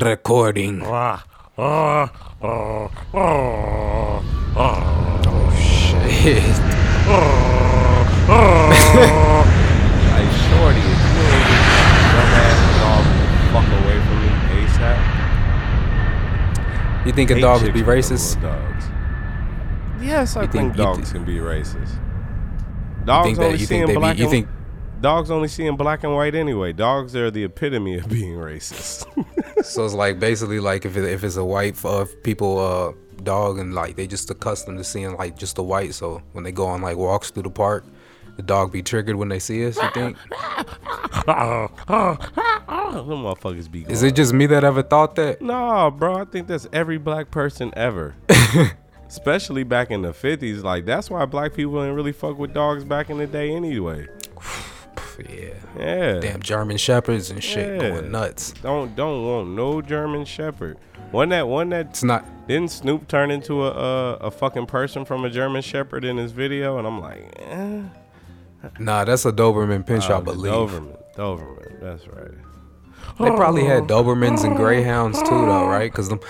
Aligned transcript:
Recording. 0.00 0.82
Ah, 0.84 1.24
ah, 1.58 2.08
ah, 2.42 2.88
Oh 4.54 5.50
shit. 5.58 6.44
Like 10.10 10.30
shorty, 10.46 10.78
if 10.78 10.86
you 10.86 11.26
ain't 11.26 11.50
dumbass 12.14 12.60
dog 12.78 13.02
fuck 13.50 13.66
away 13.82 13.98
from 14.06 14.18
me 14.22 14.30
ASAP. 14.62 15.00
You 17.06 17.12
think 17.12 17.28
a 17.30 17.34
Hate 17.34 17.40
dog 17.40 17.62
would 17.62 17.74
chicks 17.74 17.74
be 17.74 17.82
with 17.82 18.08
them 18.08 18.16
racist? 18.16 18.40
Dogs. 18.40 18.84
Yes, 20.00 20.36
I 20.36 20.42
You 20.42 20.46
think, 20.48 20.52
think- 20.52 20.76
you 20.76 20.82
dogs 20.84 21.08
thi- 21.10 21.18
can 21.18 21.24
be 21.26 21.38
racist. 21.38 21.98
Dogs 23.04 23.26
think 23.26 23.38
only 23.40 23.52
that? 23.54 23.60
You 23.60 23.66
see 23.66 23.74
in 23.78 23.86
think 23.86 23.88
they 23.88 23.96
black? 23.96 24.18
You 24.18 24.24
and 24.24 24.30
think? 24.30 24.48
dogs 25.00 25.30
only 25.32 25.48
see 25.48 25.66
in 25.66 25.74
black 25.76 26.04
and 26.04 26.14
white 26.14 26.36
anyway. 26.36 26.72
Dogs 26.72 27.16
are 27.16 27.28
the 27.30 27.42
epitome 27.42 27.96
of 27.98 28.08
being 28.08 28.34
racist. 28.34 29.04
So 29.62 29.84
it's 29.84 29.94
like 29.94 30.18
basically 30.18 30.60
like 30.60 30.84
if 30.84 30.96
it, 30.96 31.04
if 31.04 31.24
it's 31.24 31.36
a 31.36 31.44
white 31.44 31.82
uh, 31.84 32.06
people 32.22 32.58
uh 32.58 32.92
dog 33.24 33.58
and 33.58 33.74
like 33.74 33.96
they 33.96 34.06
just 34.06 34.30
accustomed 34.30 34.78
to 34.78 34.84
seeing 34.84 35.16
like 35.16 35.38
just 35.38 35.56
the 35.56 35.62
white. 35.62 35.94
So 35.94 36.22
when 36.32 36.44
they 36.44 36.52
go 36.52 36.66
on 36.66 36.82
like 36.82 36.96
walks 36.96 37.30
through 37.30 37.44
the 37.44 37.50
park, 37.50 37.84
the 38.36 38.42
dog 38.42 38.72
be 38.72 38.82
triggered 38.82 39.16
when 39.16 39.28
they 39.28 39.38
see 39.38 39.66
us. 39.66 39.76
You 39.76 39.90
think? 39.92 40.16
Motherfuckers 42.90 43.70
be. 43.70 43.84
Is 43.88 44.02
it 44.02 44.16
just 44.16 44.32
me 44.32 44.46
that 44.46 44.64
ever 44.64 44.82
thought 44.82 45.14
that? 45.16 45.42
Nah, 45.42 45.90
bro. 45.90 46.16
I 46.16 46.24
think 46.24 46.46
that's 46.46 46.66
every 46.72 46.98
black 46.98 47.30
person 47.30 47.72
ever. 47.76 48.14
Especially 49.06 49.64
back 49.64 49.90
in 49.90 50.02
the 50.02 50.12
fifties. 50.12 50.62
Like 50.62 50.86
that's 50.86 51.10
why 51.10 51.24
black 51.26 51.52
people 51.54 51.80
didn't 51.80 51.96
really 51.96 52.12
fuck 52.12 52.38
with 52.38 52.54
dogs 52.54 52.84
back 52.84 53.10
in 53.10 53.18
the 53.18 53.26
day 53.26 53.50
anyway. 53.50 54.06
Yeah. 55.28 55.54
Yeah. 55.78 56.20
Damn 56.20 56.40
German 56.40 56.76
shepherds 56.76 57.30
and 57.30 57.42
shit 57.42 57.80
Yeah. 57.82 57.90
going 57.90 58.10
nuts. 58.10 58.52
Don't 58.62 58.94
don't 58.96 59.24
want 59.24 59.48
no 59.50 59.82
German 59.82 60.24
Shepherd. 60.24 60.78
One 61.10 61.30
that 61.30 61.48
one 61.48 61.70
that 61.70 61.86
It's 61.90 62.04
not. 62.04 62.24
didn't 62.46 62.70
Snoop 62.70 63.08
turn 63.08 63.30
into 63.30 63.64
a, 63.64 63.70
a 63.70 64.12
a 64.14 64.30
fucking 64.30 64.66
person 64.66 65.04
from 65.04 65.24
a 65.24 65.30
German 65.30 65.62
Shepherd 65.62 66.04
in 66.04 66.16
his 66.16 66.32
video, 66.32 66.78
and 66.78 66.86
I'm 66.86 67.00
like, 67.00 67.34
eh. 67.38 67.82
Nah, 68.78 69.04
that's 69.04 69.24
a 69.24 69.32
Doberman 69.32 69.84
Pinscher, 69.86 70.10
I 70.10 70.14
Oh, 70.14 70.18
the 70.18 70.32
believe. 70.32 70.52
Doberman, 70.52 70.96
Doberman. 71.16 71.80
That's 71.80 72.06
right. 72.08 72.30
They 73.18 73.30
probably 73.30 73.64
had 73.64 73.84
Dobermans 73.84 74.44
and 74.44 74.56
Greyhounds 74.56 75.18
too, 75.22 75.28
though, 75.30 75.66
right? 75.66 75.92
Cause 75.92 76.08
them, 76.10 76.20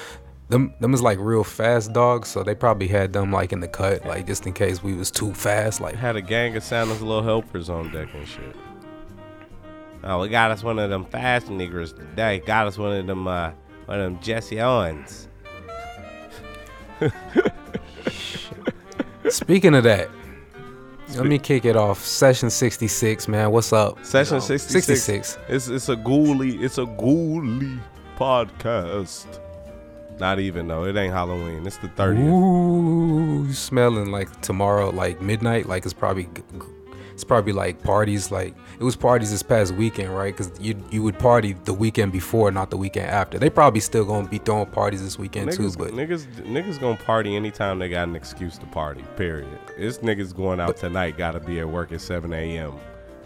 them, 0.48 0.72
them 0.80 0.94
is 0.94 1.02
like 1.02 1.18
real 1.20 1.44
fast 1.44 1.92
dogs, 1.92 2.28
so 2.28 2.42
they 2.42 2.54
probably 2.54 2.86
had 2.88 3.12
them 3.12 3.32
like 3.32 3.52
in 3.52 3.60
the 3.60 3.68
cut, 3.68 4.04
like 4.06 4.26
just 4.26 4.46
in 4.46 4.52
case 4.52 4.82
we 4.82 4.94
was 4.94 5.10
too 5.10 5.34
fast. 5.34 5.80
Like, 5.80 5.96
Had 5.96 6.16
a 6.16 6.22
gang 6.22 6.56
of 6.56 6.62
Santa's 6.62 7.02
little 7.02 7.22
helpers 7.22 7.68
on 7.68 7.92
deck 7.92 8.08
and 8.14 8.26
shit. 8.26 8.56
Oh, 10.02 10.20
we 10.20 10.28
got 10.28 10.50
us 10.50 10.62
one 10.62 10.78
of 10.78 10.88
them 10.88 11.04
fast 11.04 11.48
niggers 11.48 11.94
today. 11.94 12.40
Got 12.40 12.66
us 12.68 12.78
one 12.78 12.92
of 12.96 13.06
them, 13.06 13.26
uh, 13.28 13.52
one 13.86 14.00
of 14.00 14.04
them 14.04 14.20
Jesse 14.22 14.60
Owens. 14.60 15.28
speaking 19.28 19.74
of 19.74 19.84
that, 19.84 20.08
let 21.16 21.26
me 21.26 21.38
kick 21.38 21.64
it 21.64 21.76
off. 21.76 22.02
Session 22.04 22.50
sixty 22.50 22.86
six, 22.88 23.28
man. 23.28 23.50
What's 23.50 23.72
up? 23.72 24.04
Session 24.04 24.40
66. 24.40 24.86
66. 24.86 25.38
It's 25.48 25.68
it's 25.68 25.88
a 25.88 25.96
ghouly, 25.96 26.62
it's 26.62 26.78
a 26.78 26.84
ghouly 26.84 27.78
podcast. 28.16 29.26
Not 30.18 30.38
even 30.38 30.68
though. 30.68 30.84
It 30.84 30.96
ain't 30.96 31.14
Halloween. 31.14 31.66
It's 31.66 31.78
the 31.78 31.88
30th. 31.88 32.28
Ooh, 32.30 33.50
smelling 33.54 34.12
like 34.12 34.42
tomorrow, 34.42 34.90
like 34.90 35.22
midnight. 35.22 35.64
Like 35.66 35.86
it's 35.86 35.94
probably, 35.94 36.24
g- 36.24 36.42
g- 36.52 36.66
it's 37.20 37.24
probably 37.26 37.52
like 37.52 37.82
parties. 37.82 38.30
Like 38.30 38.54
it 38.78 38.82
was 38.82 38.96
parties 38.96 39.30
this 39.30 39.42
past 39.42 39.74
weekend, 39.74 40.16
right? 40.16 40.34
Because 40.34 40.50
you 40.58 40.74
you 40.90 41.02
would 41.02 41.18
party 41.18 41.52
the 41.64 41.74
weekend 41.74 42.12
before, 42.12 42.50
not 42.50 42.70
the 42.70 42.78
weekend 42.78 43.10
after. 43.10 43.38
They 43.38 43.50
probably 43.50 43.80
still 43.80 44.06
gonna 44.06 44.26
be 44.26 44.38
throwing 44.38 44.66
parties 44.66 45.02
this 45.02 45.18
weekend 45.18 45.52
too, 45.52 45.64
Niggas, 45.64 45.76
but 45.78 45.90
niggas, 45.92 46.24
niggas 46.46 46.80
gonna 46.80 46.96
party 46.96 47.36
anytime 47.36 47.78
they 47.78 47.90
got 47.90 48.08
an 48.08 48.16
excuse 48.16 48.56
to 48.56 48.66
party. 48.66 49.04
Period. 49.16 49.48
This 49.76 49.98
niggas 49.98 50.34
going 50.34 50.60
out 50.60 50.78
tonight. 50.78 51.18
Got 51.18 51.32
to 51.32 51.40
be 51.40 51.60
at 51.60 51.68
work 51.68 51.92
at 51.92 52.00
7 52.00 52.32
a.m. 52.32 52.72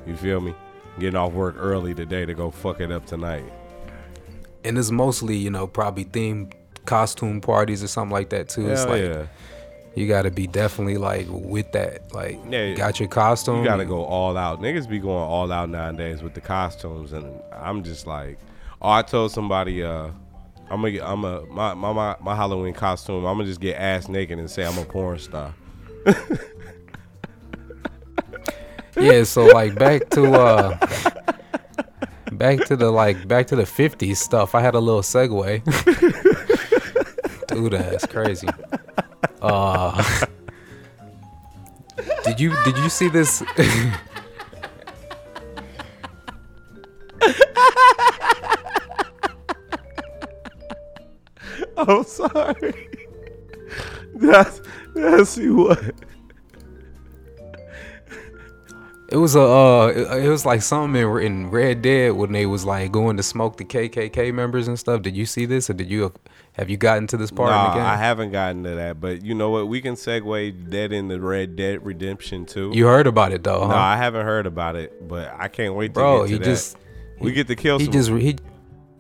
You 0.07 0.17
feel 0.17 0.41
me? 0.41 0.55
Getting 0.99 1.17
off 1.17 1.33
work 1.33 1.55
early 1.59 1.95
today 1.95 2.27
to 2.27 2.35
go 2.35 2.51
fuck 2.51 2.81
it 2.81 2.91
up 2.91 3.07
tonight. 3.07 3.45
and 4.65 4.77
it's 4.77 4.91
mostly 4.91 5.37
you 5.37 5.51
know 5.51 5.67
probably 5.69 6.05
themed 6.05 6.53
costume 6.85 7.41
parties 7.41 7.83
or 7.83 7.89
something 7.89 8.13
like 8.13 8.31
that 8.31 8.49
too. 8.49 8.69
it's 8.69 8.83
Hell 8.83 8.91
like 8.91 9.03
yeah. 9.03 9.27
You 9.95 10.07
gotta 10.09 10.31
be 10.31 10.47
definitely 10.47 10.97
like 10.97 11.27
with 11.29 11.73
that. 11.73 12.13
Like 12.15 12.39
Yeah, 12.49 12.75
got 12.75 12.99
your 13.01 13.09
costume. 13.09 13.59
You 13.59 13.65
gotta 13.65 13.85
go 13.85 14.05
all 14.05 14.37
out. 14.37 14.61
Niggas 14.61 14.89
be 14.89 14.99
going 14.99 15.17
all 15.17 15.51
out 15.53 15.69
nowadays 15.71 16.23
with 16.23 16.35
the 16.35 16.41
costumes, 16.41 17.13
and 17.13 17.41
I'm 17.53 17.83
just 17.83 18.07
like, 18.07 18.39
oh, 18.83 18.91
I 18.91 19.03
told 19.03 19.33
somebody, 19.33 19.83
uh, 19.83 20.09
I'm 20.71 20.81
gonna, 20.81 20.91
get, 20.93 21.05
I'm 21.05 21.25
a 21.25 21.45
my, 21.47 21.75
my 21.75 21.93
my 21.93 22.17
my 22.21 22.35
Halloween 22.35 22.75
costume. 22.75 23.25
I'm 23.25 23.37
gonna 23.37 23.45
just 23.45 23.61
get 23.61 23.77
ass 23.77 24.09
naked 24.09 24.39
and 24.39 24.51
say 24.51 24.65
I'm 24.65 24.79
a 24.79 24.85
porn 24.85 25.19
star. 25.19 25.55
Yeah, 28.97 29.25
so 29.25 29.47
like 29.47 29.75
back 29.75 30.09
to 30.11 30.33
uh 30.33 30.79
back 32.33 32.65
to 32.67 32.77
the 32.77 32.91
like 32.91 33.27
back 33.27 33.49
to 33.49 33.57
the 33.57 33.65
50s 33.65 34.17
stuff. 34.17 34.55
I 34.55 34.61
had 34.61 34.75
a 34.75 34.79
little 34.79 35.03
segue. 35.03 35.65
Dude, 37.49 37.73
that's 37.73 38.07
crazy. 38.07 38.49
Uh 39.41 40.03
Did 42.25 42.41
you 42.41 42.55
did 42.65 42.77
you 42.79 42.89
see 42.89 43.09
this 43.09 43.43
I'm 51.77 52.05
sorry. 52.05 52.89
That's 54.15 54.61
that's 54.95 55.37
what. 55.37 55.95
It 59.11 59.17
was 59.19 59.37
a 59.37 59.43
uh 59.43 59.87
it, 59.89 60.25
it 60.25 60.29
was 60.29 60.47
like 60.47 60.63
something 60.63 61.01
in, 61.01 61.19
in 61.19 61.51
Red 61.51 61.83
Dead 61.83 62.13
when 62.15 62.33
they 62.33 62.47
was 62.47 62.65
like 62.65 62.91
going 62.91 63.17
to 63.19 63.23
smoke 63.23 63.59
the 63.59 63.65
KKK 63.65 64.33
members 64.33 64.67
and 64.67 64.79
stuff. 64.79 65.03
Did 65.03 65.17
you 65.17 65.27
see 65.27 65.45
this 65.45 65.69
or 65.69 65.75
did 65.75 65.91
you 65.91 66.13
have 66.53 66.71
you 66.71 66.77
gotten 66.77 67.07
to 67.09 67.17
this 67.17 67.31
part 67.31 67.51
in 67.51 67.71
the 67.71 67.75
game? 67.77 67.87
I 67.87 67.97
haven't 67.97 68.33
gotten 68.33 68.65
to 68.65 68.71
that, 68.77 69.01
but 69.01 69.23
you 69.23 69.35
know 69.35 69.51
what? 69.51 69.69
We 69.69 69.81
can 69.83 69.95
segue 69.95 70.71
dead 70.71 70.93
into 70.93 71.21
Red 71.21 71.55
Dead 71.57 71.85
Redemption 71.85 72.47
too. 72.47 72.71
you 72.73 72.87
heard 72.87 73.07
about 73.07 73.33
it 73.33 73.45
though, 73.45 73.61
huh? 73.61 73.69
No, 73.69 73.75
I 73.77 73.97
haven't 73.97 74.25
heard 74.25 74.47
about 74.47 74.77
it, 74.77 75.07
but 75.07 75.35
I 75.39 75.49
can't 75.49 75.75
wait 75.75 75.89
to 75.89 75.93
Bro, 75.95 76.23
get 76.23 76.27
to 76.27 76.33
he 76.33 76.39
that. 76.39 76.45
just 76.45 76.77
we 77.21 77.33
get 77.33 77.47
to 77.49 77.57
kill 77.57 77.79
he 77.79 77.85
some. 77.85 77.93
just 77.93 78.11
he 78.11 78.37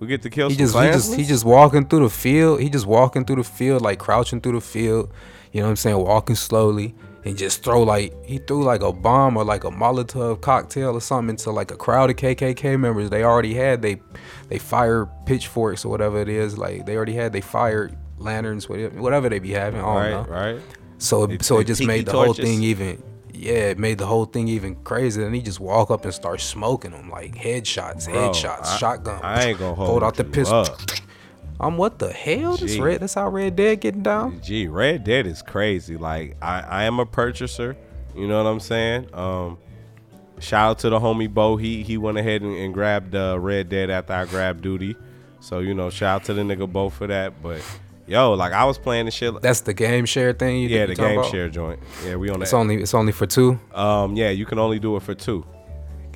we 0.01 0.07
get 0.07 0.23
to 0.23 0.31
kill 0.31 0.51
he 0.51 0.55
some. 0.57 0.67
just 0.67 0.77
he 0.77 0.87
just 0.93 1.15
he 1.15 1.25
just 1.25 1.45
walking 1.45 1.87
through 1.89 2.01
the 2.01 2.11
field. 2.11 2.61
He 2.61 2.69
just 2.69 2.87
walking 2.87 3.25
through 3.25 3.37
the 3.37 3.45
field, 3.45 3.81
like 3.81 3.99
crouching 3.99 4.41
through 4.43 4.53
the 4.53 4.61
field. 4.61 5.11
You 5.53 5.61
know 5.61 5.67
what 5.67 5.71
I'm 5.71 5.77
saying? 5.77 5.97
Walking 5.97 6.37
slowly 6.37 6.95
and 7.25 7.37
just 7.39 7.63
throw 7.65 7.83
like 7.83 8.13
he 8.25 8.39
threw 8.39 8.63
like 8.65 8.83
a 8.83 8.93
bomb 8.93 9.37
or 9.37 9.45
like 9.45 9.65
a 9.65 9.71
Molotov 9.71 10.41
cocktail 10.41 10.91
or 10.95 11.01
something 11.01 11.31
into 11.31 11.51
like 11.51 11.71
a 11.71 11.77
crowd 11.77 12.11
of 12.11 12.17
KKK 12.17 12.79
members. 12.79 13.11
They 13.11 13.25
already 13.25 13.55
had 13.55 13.83
they 13.83 14.01
they 14.49 14.59
fire 14.59 15.07
pitchforks 15.27 15.85
or 15.85 15.89
whatever 15.89 16.21
it 16.21 16.29
is. 16.29 16.59
Like 16.59 16.87
they 16.87 16.97
already 16.97 17.15
had 17.15 17.33
they 17.33 17.41
fired 17.41 17.97
lanterns, 18.19 18.69
whatever 18.69 19.01
whatever 19.01 19.29
they 19.29 19.39
be 19.39 19.51
having. 19.53 19.81
I 19.81 20.13
right, 20.15 20.29
right. 20.29 20.61
So 20.99 21.27
They- 21.27 21.39
so 21.39 21.57
they 21.57 21.61
it 21.63 21.67
just 21.67 21.85
made 21.85 22.07
the 22.07 22.13
whole 22.13 22.35
thing 22.35 22.63
even. 22.63 23.03
Yeah, 23.37 23.71
it 23.73 23.79
made 23.81 23.99
the 23.99 24.07
whole 24.07 24.27
thing 24.27 24.47
even 24.47 24.77
crazier. 24.77 25.27
And 25.27 25.35
he 25.35 25.43
just 25.43 25.59
walk 25.59 25.91
up 25.91 26.05
and 26.05 26.15
start 26.15 26.41
smoking 26.41 26.93
them 26.93 27.11
like 27.11 27.35
headshots, 27.35 28.05
Bro, 28.05 28.15
headshots, 28.31 28.65
I- 28.67 28.77
shotgun. 28.79 29.21
I 29.25 29.47
ain't 29.47 29.59
gonna 29.59 29.75
hold 29.75 29.89
Pulled 29.89 30.03
out 30.05 30.15
the 30.15 30.23
pistol. 30.25 30.59
up. 30.61 30.79
I'm 31.61 31.77
what 31.77 31.99
the 31.99 32.13
hell? 32.13 32.57
This 32.57 32.75
Gee. 32.75 32.81
red. 32.81 33.01
That's 33.01 33.15
how 33.15 33.29
Red 33.29 33.57
Dead 33.57 33.81
getting 33.81 34.03
down. 34.03 34.41
Gee, 34.43 34.67
Red 34.67 35.05
Dead 35.05 35.27
is 35.27 35.41
crazy. 35.43 35.97
Like 35.97 36.37
I, 36.43 36.61
I 36.61 36.85
am 36.85 36.99
a 36.99 37.07
purchaser. 37.07 37.77
You 38.17 38.27
know 38.29 38.43
what 38.43 38.51
I'm 38.51 38.61
saying? 38.61 39.09
Um, 39.15 39.59
shout 40.41 40.71
out 40.71 40.79
to 40.81 40.91
the 40.91 40.99
homie 40.99 41.33
Bo. 41.33 41.57
He 41.57 41.83
he 41.83 41.97
went 41.97 42.19
ahead 42.19 42.43
and, 42.43 42.57
and 42.57 42.75
grabbed 42.75 43.15
uh, 43.15 43.39
Red 43.39 43.69
Dead 43.69 43.91
after 43.91 44.13
I 44.13 44.25
grabbed 44.25 44.63
Duty. 44.63 44.97
So 45.41 45.61
you 45.61 45.75
know, 45.75 45.91
shout 45.91 46.23
out 46.23 46.25
to 46.27 46.35
the 46.35 46.43
nigga 46.43 46.71
Bo 46.71 46.91
for 46.91 47.07
that. 47.07 47.41
But 47.43 47.61
yo, 48.07 48.33
like 48.33 48.53
I 48.53 48.65
was 48.65 48.77
playing 48.79 49.05
the 49.05 49.11
shit. 49.13 49.41
That's 49.41 49.61
the 49.61 49.75
game 49.75 50.07
share 50.07 50.33
thing. 50.33 50.59
You 50.63 50.69
yeah, 50.69 50.87
the 50.87 50.95
game 50.95 51.19
about? 51.19 51.31
share 51.31 51.49
joint. 51.49 51.79
Yeah, 52.05 52.17
we 52.17 52.31
on 52.31 52.43
It's 52.43 52.51
that. 52.51 52.57
only 52.57 52.77
it's 52.83 52.95
only 52.95 53.13
for 53.13 53.27
two. 53.27 53.59
Um, 53.73 54.17
yeah, 54.17 54.31
you 54.31 54.45
can 54.47 54.59
only 54.59 54.79
do 54.81 54.97
it 54.97 55.03
for 55.03 55.15
two. 55.15 55.45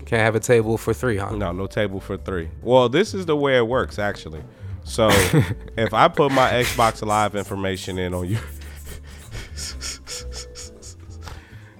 Can't 0.04 0.22
have 0.22 0.34
a 0.34 0.40
table 0.40 0.78
for 0.78 0.94
three, 0.94 1.18
huh? 1.18 1.30
No, 1.36 1.52
no 1.52 1.66
table 1.66 2.00
for 2.00 2.16
three. 2.16 2.48
Well, 2.62 2.88
this 2.88 3.12
is 3.12 3.26
the 3.26 3.36
way 3.36 3.58
it 3.58 3.66
works 3.68 3.98
actually. 3.98 4.42
So 4.88 5.08
if 5.76 5.92
I 5.92 6.08
put 6.08 6.32
my 6.32 6.50
Xbox 6.50 7.06
Live 7.06 7.36
information 7.36 7.98
in 7.98 8.14
on 8.14 8.26
you, 8.26 8.38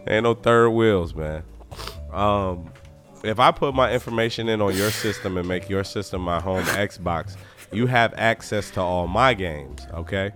ain't 0.06 0.24
no 0.24 0.34
third 0.34 0.70
wheels, 0.70 1.14
man. 1.14 1.42
Um, 2.12 2.70
if 3.24 3.40
I 3.40 3.50
put 3.50 3.74
my 3.74 3.92
information 3.92 4.48
in 4.48 4.60
on 4.60 4.76
your 4.76 4.90
system 4.90 5.38
and 5.38 5.48
make 5.48 5.68
your 5.68 5.84
system 5.84 6.20
my 6.20 6.38
home 6.38 6.62
Xbox, 6.64 7.36
you 7.72 7.86
have 7.86 8.14
access 8.16 8.70
to 8.72 8.80
all 8.80 9.06
my 9.06 9.34
games. 9.34 9.86
Okay. 9.94 10.30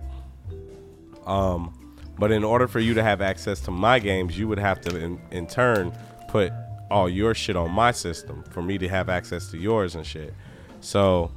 Um, 1.25 1.95
but 2.17 2.31
in 2.31 2.43
order 2.43 2.67
for 2.67 2.79
you 2.79 2.95
to 2.95 3.03
have 3.03 3.21
access 3.21 3.59
to 3.61 3.71
my 3.71 3.99
games, 3.99 4.37
you 4.37 4.47
would 4.47 4.59
have 4.59 4.81
to, 4.81 4.97
in, 4.97 5.21
in 5.31 5.47
turn, 5.47 5.93
put 6.27 6.51
all 6.91 7.07
your 7.07 7.33
shit 7.33 7.55
on 7.55 7.71
my 7.71 7.91
system 7.91 8.43
for 8.51 8.61
me 8.61 8.77
to 8.79 8.89
have 8.89 9.09
access 9.09 9.49
to 9.51 9.57
yours 9.57 9.95
and 9.95 10.05
shit. 10.05 10.33
So, 10.81 11.31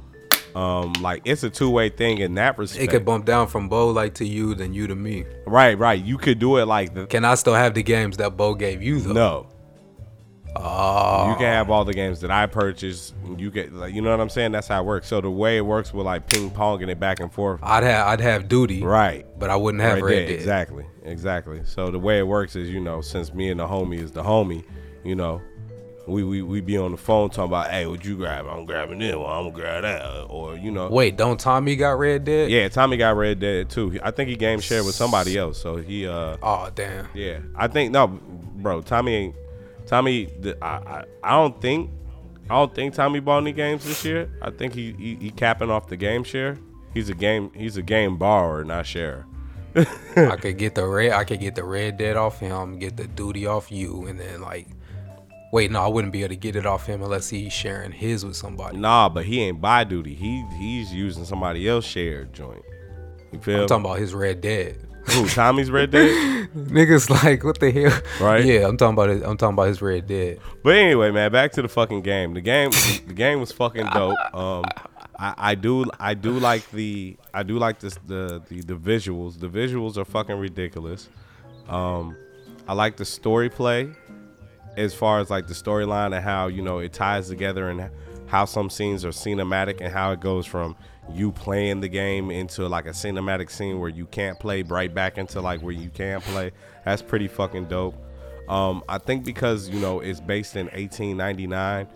Um, 0.57 0.93
like 1.01 1.21
it's 1.25 1.43
a 1.43 1.49
two 1.49 1.69
way 1.69 1.89
thing 1.89 2.17
in 2.17 2.33
that 2.35 2.57
respect. 2.57 2.83
It 2.83 2.87
could 2.89 3.05
bump 3.05 3.25
down 3.25 3.47
from 3.47 3.69
Bo 3.69 3.89
like 3.89 4.15
to 4.15 4.25
you, 4.25 4.55
then 4.55 4.73
you 4.73 4.87
to 4.87 4.95
me. 4.95 5.23
right, 5.45 5.77
right. 5.77 6.03
You 6.03 6.17
could 6.17 6.39
do 6.39 6.57
it 6.57 6.65
like 6.65 6.93
the 6.95 7.05
Can 7.05 7.25
I 7.25 7.35
still 7.35 7.53
have 7.53 7.73
the 7.75 7.83
games 7.83 8.17
that 8.17 8.35
Bo 8.37 8.55
gave 8.55 8.81
you 8.81 8.99
though? 8.99 9.13
no. 9.13 9.47
Oh. 10.55 11.29
You 11.29 11.35
can 11.35 11.45
have 11.53 11.69
all 11.69 11.85
the 11.85 11.93
games 11.93 12.21
that 12.21 12.31
I 12.31 12.47
purchased. 12.47 13.13
You 13.37 13.51
get 13.51 13.73
like 13.73 13.93
you 13.93 14.01
know 14.01 14.09
what 14.09 14.19
I'm 14.19 14.29
saying. 14.29 14.53
That's 14.53 14.67
how 14.67 14.81
it 14.81 14.85
works. 14.85 15.07
So 15.07 15.21
the 15.21 15.29
way 15.29 15.57
it 15.57 15.61
works 15.61 15.93
with 15.93 16.05
like 16.07 16.25
ping 16.27 16.49
ponging 16.49 16.89
it 16.89 16.99
back 16.99 17.19
and 17.19 17.31
forth. 17.31 17.59
I'd 17.61 17.83
have 17.83 18.07
I'd 18.07 18.21
have 18.21 18.47
duty, 18.47 18.81
Right. 18.81 19.25
but 19.37 19.51
I 19.51 19.55
wouldn't 19.55 19.83
have 19.83 19.95
Right 20.01 20.03
Red 20.03 20.25
Dead. 20.27 20.29
Exactly. 20.31 20.85
Exactly. 21.03 21.61
So 21.65 21.91
the 21.91 21.99
way 21.99 22.17
it 22.17 22.25
works 22.25 22.55
is, 22.55 22.69
you 22.71 22.79
know, 22.79 23.01
since 23.01 23.33
me 23.33 23.49
and 23.51 23.59
the 23.59 23.67
homie 23.67 24.01
is 24.01 24.11
the 24.11 24.23
homie, 24.23 24.63
you 25.03 25.13
know, 25.15 25.41
we 26.07 26.23
we, 26.23 26.41
we 26.41 26.61
be 26.61 26.77
on 26.77 26.91
the 26.91 26.97
phone 26.97 27.29
talking 27.29 27.45
about, 27.51 27.69
hey, 27.69 27.85
what 27.85 28.03
you 28.05 28.15
grab? 28.17 28.45
I'm 28.47 28.65
grabbing 28.65 28.99
this. 28.99 29.13
Well, 29.15 29.25
I'm 29.27 29.43
gonna 29.45 29.55
grab 29.55 29.81
that. 29.83 30.25
Or 30.29 30.55
you 30.55 30.71
know. 30.71 30.87
Wait, 30.89 31.17
don't 31.17 31.39
Tommy 31.39 31.75
got 31.75 31.99
Red 31.99 32.23
Dead? 32.25 32.49
Yeah, 32.49 32.69
Tommy 32.69 32.97
got 32.97 33.15
Red 33.15 33.39
Dead 33.39 33.69
too. 33.69 33.99
I 34.01 34.11
think 34.11 34.29
he 34.29 34.35
game 34.35 34.59
shared 34.59 34.85
with 34.85 34.95
somebody 34.95 35.37
else. 35.37 35.61
So 35.61 35.75
he 35.77 36.07
uh 36.07 36.37
Oh 36.41 36.69
damn. 36.73 37.07
yeah. 37.13 37.39
I 37.55 37.67
think 37.67 37.91
no, 37.91 38.07
bro. 38.07 38.81
Tommy 38.81 39.13
ain't. 39.15 39.35
Tommy. 39.85 40.25
the- 40.39 40.57
I 40.63 40.67
I, 40.67 41.03
I 41.23 41.31
don't 41.31 41.61
think. 41.61 41.91
I 42.49 42.53
don't 42.55 42.73
think 42.73 42.93
Tommy 42.93 43.19
bought 43.19 43.39
any 43.39 43.51
games 43.51 43.83
this 43.83 44.05
year. 44.05 44.29
I 44.41 44.51
think 44.51 44.73
he, 44.73 44.93
he 44.93 45.15
he 45.15 45.31
capping 45.31 45.69
off 45.69 45.87
the 45.87 45.97
game 45.97 46.23
share. 46.23 46.57
He's 46.93 47.09
a 47.09 47.13
game. 47.13 47.51
He's 47.53 47.75
a 47.75 47.81
game 47.81 48.17
borrower, 48.17 48.63
not 48.63 48.85
sharer. 48.85 49.25
I 50.15 50.37
could 50.37 50.57
get 50.57 50.73
the 50.73 50.87
red. 50.87 51.11
I 51.11 51.23
could 51.25 51.39
get 51.41 51.55
the 51.55 51.63
Red 51.63 51.97
Dead 51.97 52.15
off 52.15 52.39
him, 52.39 52.79
get 52.79 52.97
the 52.97 53.05
duty 53.05 53.45
off 53.45 53.71
you, 53.71 54.07
and 54.07 54.19
then 54.19 54.41
like, 54.41 54.67
wait, 55.51 55.71
no, 55.71 55.81
I 55.81 55.87
wouldn't 55.87 56.13
be 56.13 56.21
able 56.23 56.29
to 56.29 56.35
get 56.35 56.55
it 56.55 56.65
off 56.65 56.85
him 56.85 57.01
unless 57.01 57.29
he's 57.29 57.53
sharing 57.53 57.91
his 57.91 58.25
with 58.25 58.35
somebody. 58.35 58.77
Nah, 58.77 59.09
but 59.09 59.25
he 59.25 59.41
ain't 59.41 59.61
buy 59.61 59.83
duty. 59.83 60.13
He 60.13 60.45
he's 60.57 60.93
using 60.93 61.25
somebody 61.25 61.67
else 61.67 61.85
shared 61.85 62.33
joint. 62.33 62.63
You 63.31 63.39
feel? 63.39 63.61
I'm 63.61 63.67
talking 63.67 63.85
about 63.85 63.99
his 63.99 64.13
Red 64.13 64.41
Dead. 64.41 64.77
Who? 65.11 65.27
Tommy's 65.29 65.71
Red 65.71 65.91
Dead. 65.91 66.49
Niggas 66.55 67.09
like, 67.09 67.43
what 67.43 67.59
the 67.59 67.71
hell? 67.71 68.01
Right. 68.19 68.43
Yeah, 68.43 68.67
I'm 68.67 68.75
talking 68.75 68.93
about 68.93 69.09
it. 69.09 69.23
I'm 69.23 69.37
talking 69.37 69.53
about 69.53 69.67
his 69.67 69.81
Red 69.81 70.07
Dead. 70.07 70.39
But 70.63 70.75
anyway, 70.75 71.11
man, 71.11 71.31
back 71.31 71.53
to 71.53 71.61
the 71.61 71.69
fucking 71.69 72.01
game. 72.01 72.33
The 72.33 72.41
game, 72.41 72.71
the 73.07 73.13
game 73.13 73.39
was 73.39 73.51
fucking 73.53 73.87
dope. 73.93 74.17
Um, 74.33 74.65
I, 75.17 75.33
I 75.37 75.55
do, 75.55 75.85
I 75.99 76.13
do 76.13 76.31
like 76.31 76.69
the, 76.71 77.15
I 77.33 77.43
do 77.43 77.57
like 77.57 77.79
this, 77.79 77.97
the, 78.05 78.41
the, 78.49 78.61
the 78.61 78.75
visuals. 78.75 79.39
The 79.39 79.47
visuals 79.47 79.97
are 79.97 80.05
fucking 80.05 80.37
ridiculous. 80.37 81.09
Um, 81.69 82.17
I 82.67 82.73
like 82.73 82.97
the 82.97 83.05
story 83.05 83.49
play, 83.49 83.89
as 84.77 84.93
far 84.93 85.19
as 85.19 85.29
like 85.29 85.47
the 85.47 85.53
storyline 85.53 86.15
and 86.15 86.23
how 86.23 86.47
you 86.47 86.61
know 86.61 86.79
it 86.79 86.93
ties 86.93 87.27
together 87.27 87.69
and 87.69 87.89
how 88.27 88.45
some 88.45 88.69
scenes 88.69 89.03
are 89.03 89.09
cinematic 89.09 89.81
and 89.81 89.91
how 89.91 90.11
it 90.11 90.19
goes 90.19 90.45
from 90.45 90.75
you 91.13 91.31
playing 91.31 91.81
the 91.81 91.87
game 91.87 92.29
into 92.29 92.67
like 92.67 92.85
a 92.85 92.91
cinematic 92.91 93.49
scene 93.49 93.79
where 93.79 93.89
you 93.89 94.05
can't 94.05 94.39
play 94.39 94.61
right 94.63 94.93
back 94.93 95.17
into 95.17 95.41
like 95.41 95.61
where 95.61 95.73
you 95.73 95.89
can 95.89 96.21
play. 96.21 96.51
That's 96.85 97.01
pretty 97.01 97.27
fucking 97.27 97.65
dope. 97.65 97.95
Um, 98.47 98.83
I 98.87 98.97
think 98.97 99.25
because 99.25 99.67
you 99.67 99.79
know 99.79 99.99
it's 99.99 100.21
based 100.21 100.55
in 100.55 100.67
1899 100.67 101.87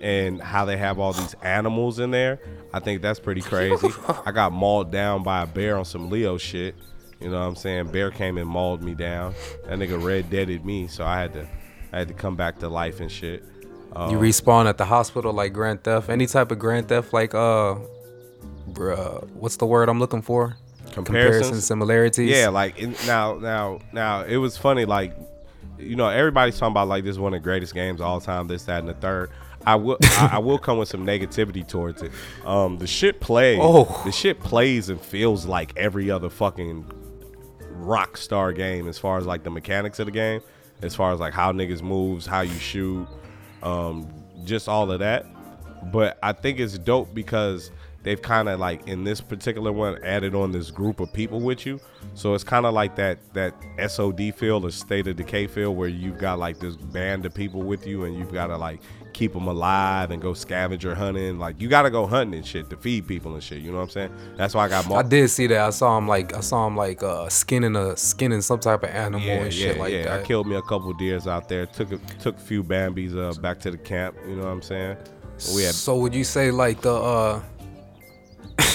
and 0.00 0.40
how 0.40 0.64
they 0.64 0.76
have 0.76 0.98
all 0.98 1.12
these 1.12 1.34
animals 1.42 1.98
in 1.98 2.10
there, 2.10 2.38
I 2.72 2.80
think 2.80 3.02
that's 3.02 3.20
pretty 3.20 3.42
crazy. 3.42 3.88
I 4.24 4.30
got 4.32 4.52
mauled 4.52 4.90
down 4.90 5.22
by 5.22 5.42
a 5.42 5.46
bear 5.46 5.76
on 5.76 5.84
some 5.84 6.08
Leo 6.08 6.38
shit. 6.38 6.74
You 7.20 7.28
know 7.28 7.38
what 7.38 7.46
I'm 7.46 7.56
saying? 7.56 7.88
Bear 7.88 8.10
came 8.10 8.38
and 8.38 8.48
mauled 8.48 8.82
me 8.82 8.94
down. 8.94 9.34
That 9.66 9.78
nigga 9.78 10.02
red 10.02 10.30
deaded 10.30 10.64
me, 10.64 10.86
so 10.86 11.04
I 11.04 11.20
had 11.20 11.34
to 11.34 11.46
I 11.92 11.98
had 11.98 12.08
to 12.08 12.14
come 12.14 12.36
back 12.36 12.58
to 12.60 12.68
life 12.68 13.00
and 13.00 13.10
shit. 13.10 13.44
You 13.92 14.18
respawn 14.18 14.66
at 14.66 14.78
the 14.78 14.84
hospital 14.84 15.32
like 15.32 15.52
Grand 15.52 15.82
Theft. 15.82 16.08
Any 16.08 16.26
type 16.26 16.52
of 16.52 16.60
Grand 16.60 16.88
Theft, 16.88 17.12
like 17.12 17.34
uh, 17.34 17.74
bruh, 18.68 19.28
what's 19.30 19.56
the 19.56 19.66
word 19.66 19.88
I'm 19.88 19.98
looking 19.98 20.22
for? 20.22 20.56
Comparisons? 20.92 21.64
similarities. 21.64 22.30
Yeah, 22.30 22.48
like 22.48 22.78
in, 22.78 22.94
now, 23.06 23.34
now, 23.34 23.80
now, 23.92 24.22
it 24.22 24.36
was 24.36 24.56
funny. 24.56 24.84
Like, 24.84 25.16
you 25.78 25.96
know, 25.96 26.08
everybody's 26.08 26.58
talking 26.58 26.72
about 26.72 26.88
like 26.88 27.04
this 27.04 27.12
is 27.12 27.18
one 27.18 27.34
of 27.34 27.40
the 27.40 27.44
greatest 27.44 27.74
games 27.74 28.00
of 28.00 28.06
all 28.06 28.20
time. 28.20 28.46
This, 28.46 28.64
that, 28.64 28.80
and 28.80 28.88
the 28.88 28.94
third. 28.94 29.30
I 29.66 29.74
will, 29.74 29.98
I, 30.02 30.30
I 30.34 30.38
will 30.38 30.58
come 30.58 30.78
with 30.78 30.88
some 30.88 31.04
negativity 31.04 31.66
towards 31.66 32.02
it. 32.02 32.12
Um, 32.44 32.78
the 32.78 32.86
shit 32.86 33.20
plays. 33.20 33.58
Oh. 33.60 34.02
the 34.04 34.12
shit 34.12 34.40
plays 34.40 34.88
and 34.88 35.00
feels 35.00 35.46
like 35.46 35.72
every 35.76 36.10
other 36.10 36.30
fucking 36.30 36.90
Rockstar 37.80 38.54
game 38.54 38.88
as 38.88 38.98
far 38.98 39.18
as 39.18 39.26
like 39.26 39.42
the 39.42 39.50
mechanics 39.50 39.98
of 39.98 40.06
the 40.06 40.12
game, 40.12 40.40
as 40.82 40.94
far 40.94 41.12
as 41.12 41.20
like 41.20 41.32
how 41.32 41.52
niggas 41.52 41.82
moves, 41.82 42.26
how 42.26 42.40
you 42.40 42.58
shoot, 42.58 43.06
um, 43.62 44.08
just 44.44 44.68
all 44.68 44.90
of 44.90 45.00
that. 45.00 45.26
But 45.92 46.18
I 46.22 46.32
think 46.32 46.58
it's 46.58 46.78
dope 46.78 47.14
because 47.14 47.70
they've 48.02 48.20
kind 48.20 48.48
of 48.48 48.58
like 48.58 48.86
in 48.88 49.04
this 49.04 49.20
particular 49.20 49.72
one 49.72 50.02
added 50.04 50.34
on 50.34 50.52
this 50.52 50.70
group 50.70 51.00
of 51.00 51.12
people 51.12 51.40
with 51.40 51.66
you. 51.66 51.80
So 52.14 52.34
it's 52.34 52.44
kind 52.44 52.66
of 52.66 52.74
like 52.74 52.96
that 52.96 53.18
that 53.34 53.54
SOD 53.88 54.34
feel 54.34 54.64
or 54.64 54.70
state 54.70 55.06
of 55.06 55.16
decay 55.16 55.46
feel 55.46 55.74
where 55.74 55.88
you've 55.88 56.18
got 56.18 56.38
like 56.38 56.58
this 56.58 56.76
band 56.76 57.26
of 57.26 57.34
people 57.34 57.62
with 57.62 57.86
you 57.86 58.04
and 58.04 58.16
you've 58.18 58.32
got 58.32 58.48
to 58.48 58.56
like 58.56 58.80
keep 59.12 59.32
them 59.32 59.46
alive 59.46 60.10
and 60.10 60.20
go 60.20 60.34
scavenger 60.34 60.94
hunting. 60.94 61.38
Like 61.38 61.60
you 61.60 61.68
got 61.68 61.82
to 61.82 61.90
go 61.90 62.06
hunting 62.06 62.38
and 62.38 62.46
shit 62.46 62.70
to 62.70 62.76
feed 62.76 63.06
people 63.06 63.34
and 63.34 63.42
shit. 63.42 63.58
You 63.58 63.70
know 63.70 63.78
what 63.78 63.84
I'm 63.84 63.90
saying? 63.90 64.14
That's 64.36 64.54
why 64.54 64.66
I 64.66 64.68
got. 64.68 64.90
I 64.90 65.02
did 65.02 65.28
see 65.28 65.46
that. 65.48 65.60
I 65.60 65.70
saw 65.70 65.98
him 65.98 66.08
like 66.08 66.34
I 66.34 66.40
saw 66.40 66.66
him 66.66 66.76
like 66.76 67.02
uh 67.02 67.28
skinning 67.28 67.76
a 67.76 67.96
skinning 67.96 68.42
some 68.42 68.60
type 68.60 68.82
of 68.82 68.90
animal 68.90 69.26
yeah, 69.26 69.34
and 69.34 69.52
shit 69.52 69.76
yeah, 69.76 69.82
like 69.82 69.92
yeah. 69.92 70.02
that. 70.04 70.20
I 70.20 70.22
killed 70.22 70.46
me 70.46 70.56
a 70.56 70.62
couple 70.62 70.92
deers 70.94 71.26
out 71.26 71.48
there. 71.48 71.66
Took 71.66 71.92
a, 71.92 71.98
took 72.18 72.36
a 72.36 72.40
few 72.40 72.62
Bambies 72.62 73.16
uh, 73.16 73.38
back 73.40 73.60
to 73.60 73.70
the 73.70 73.78
camp. 73.78 74.16
You 74.26 74.36
know 74.36 74.44
what 74.44 74.50
I'm 74.50 74.62
saying? 74.62 74.96
We 75.54 75.62
had 75.62 75.74
So 75.74 75.96
would 75.98 76.14
you 76.14 76.24
say 76.24 76.50
like 76.50 76.80
the 76.82 76.94
uh 76.94 77.42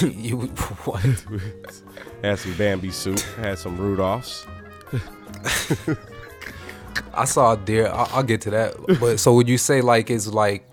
you 0.02 0.38
what? 0.84 1.02
had 2.22 2.38
some 2.38 2.54
Bambi 2.54 2.90
soup. 2.90 3.20
Had 3.38 3.58
some 3.58 3.78
Rudolphs. 3.78 4.46
I 7.14 7.24
saw 7.24 7.52
a 7.52 7.56
deer. 7.56 7.88
I, 7.88 8.08
I'll 8.12 8.22
get 8.22 8.40
to 8.42 8.50
that. 8.50 8.74
But 9.00 9.18
so 9.18 9.34
would 9.34 9.48
you 9.48 9.58
say 9.58 9.80
like 9.80 10.10
it's 10.10 10.26
like 10.26 10.68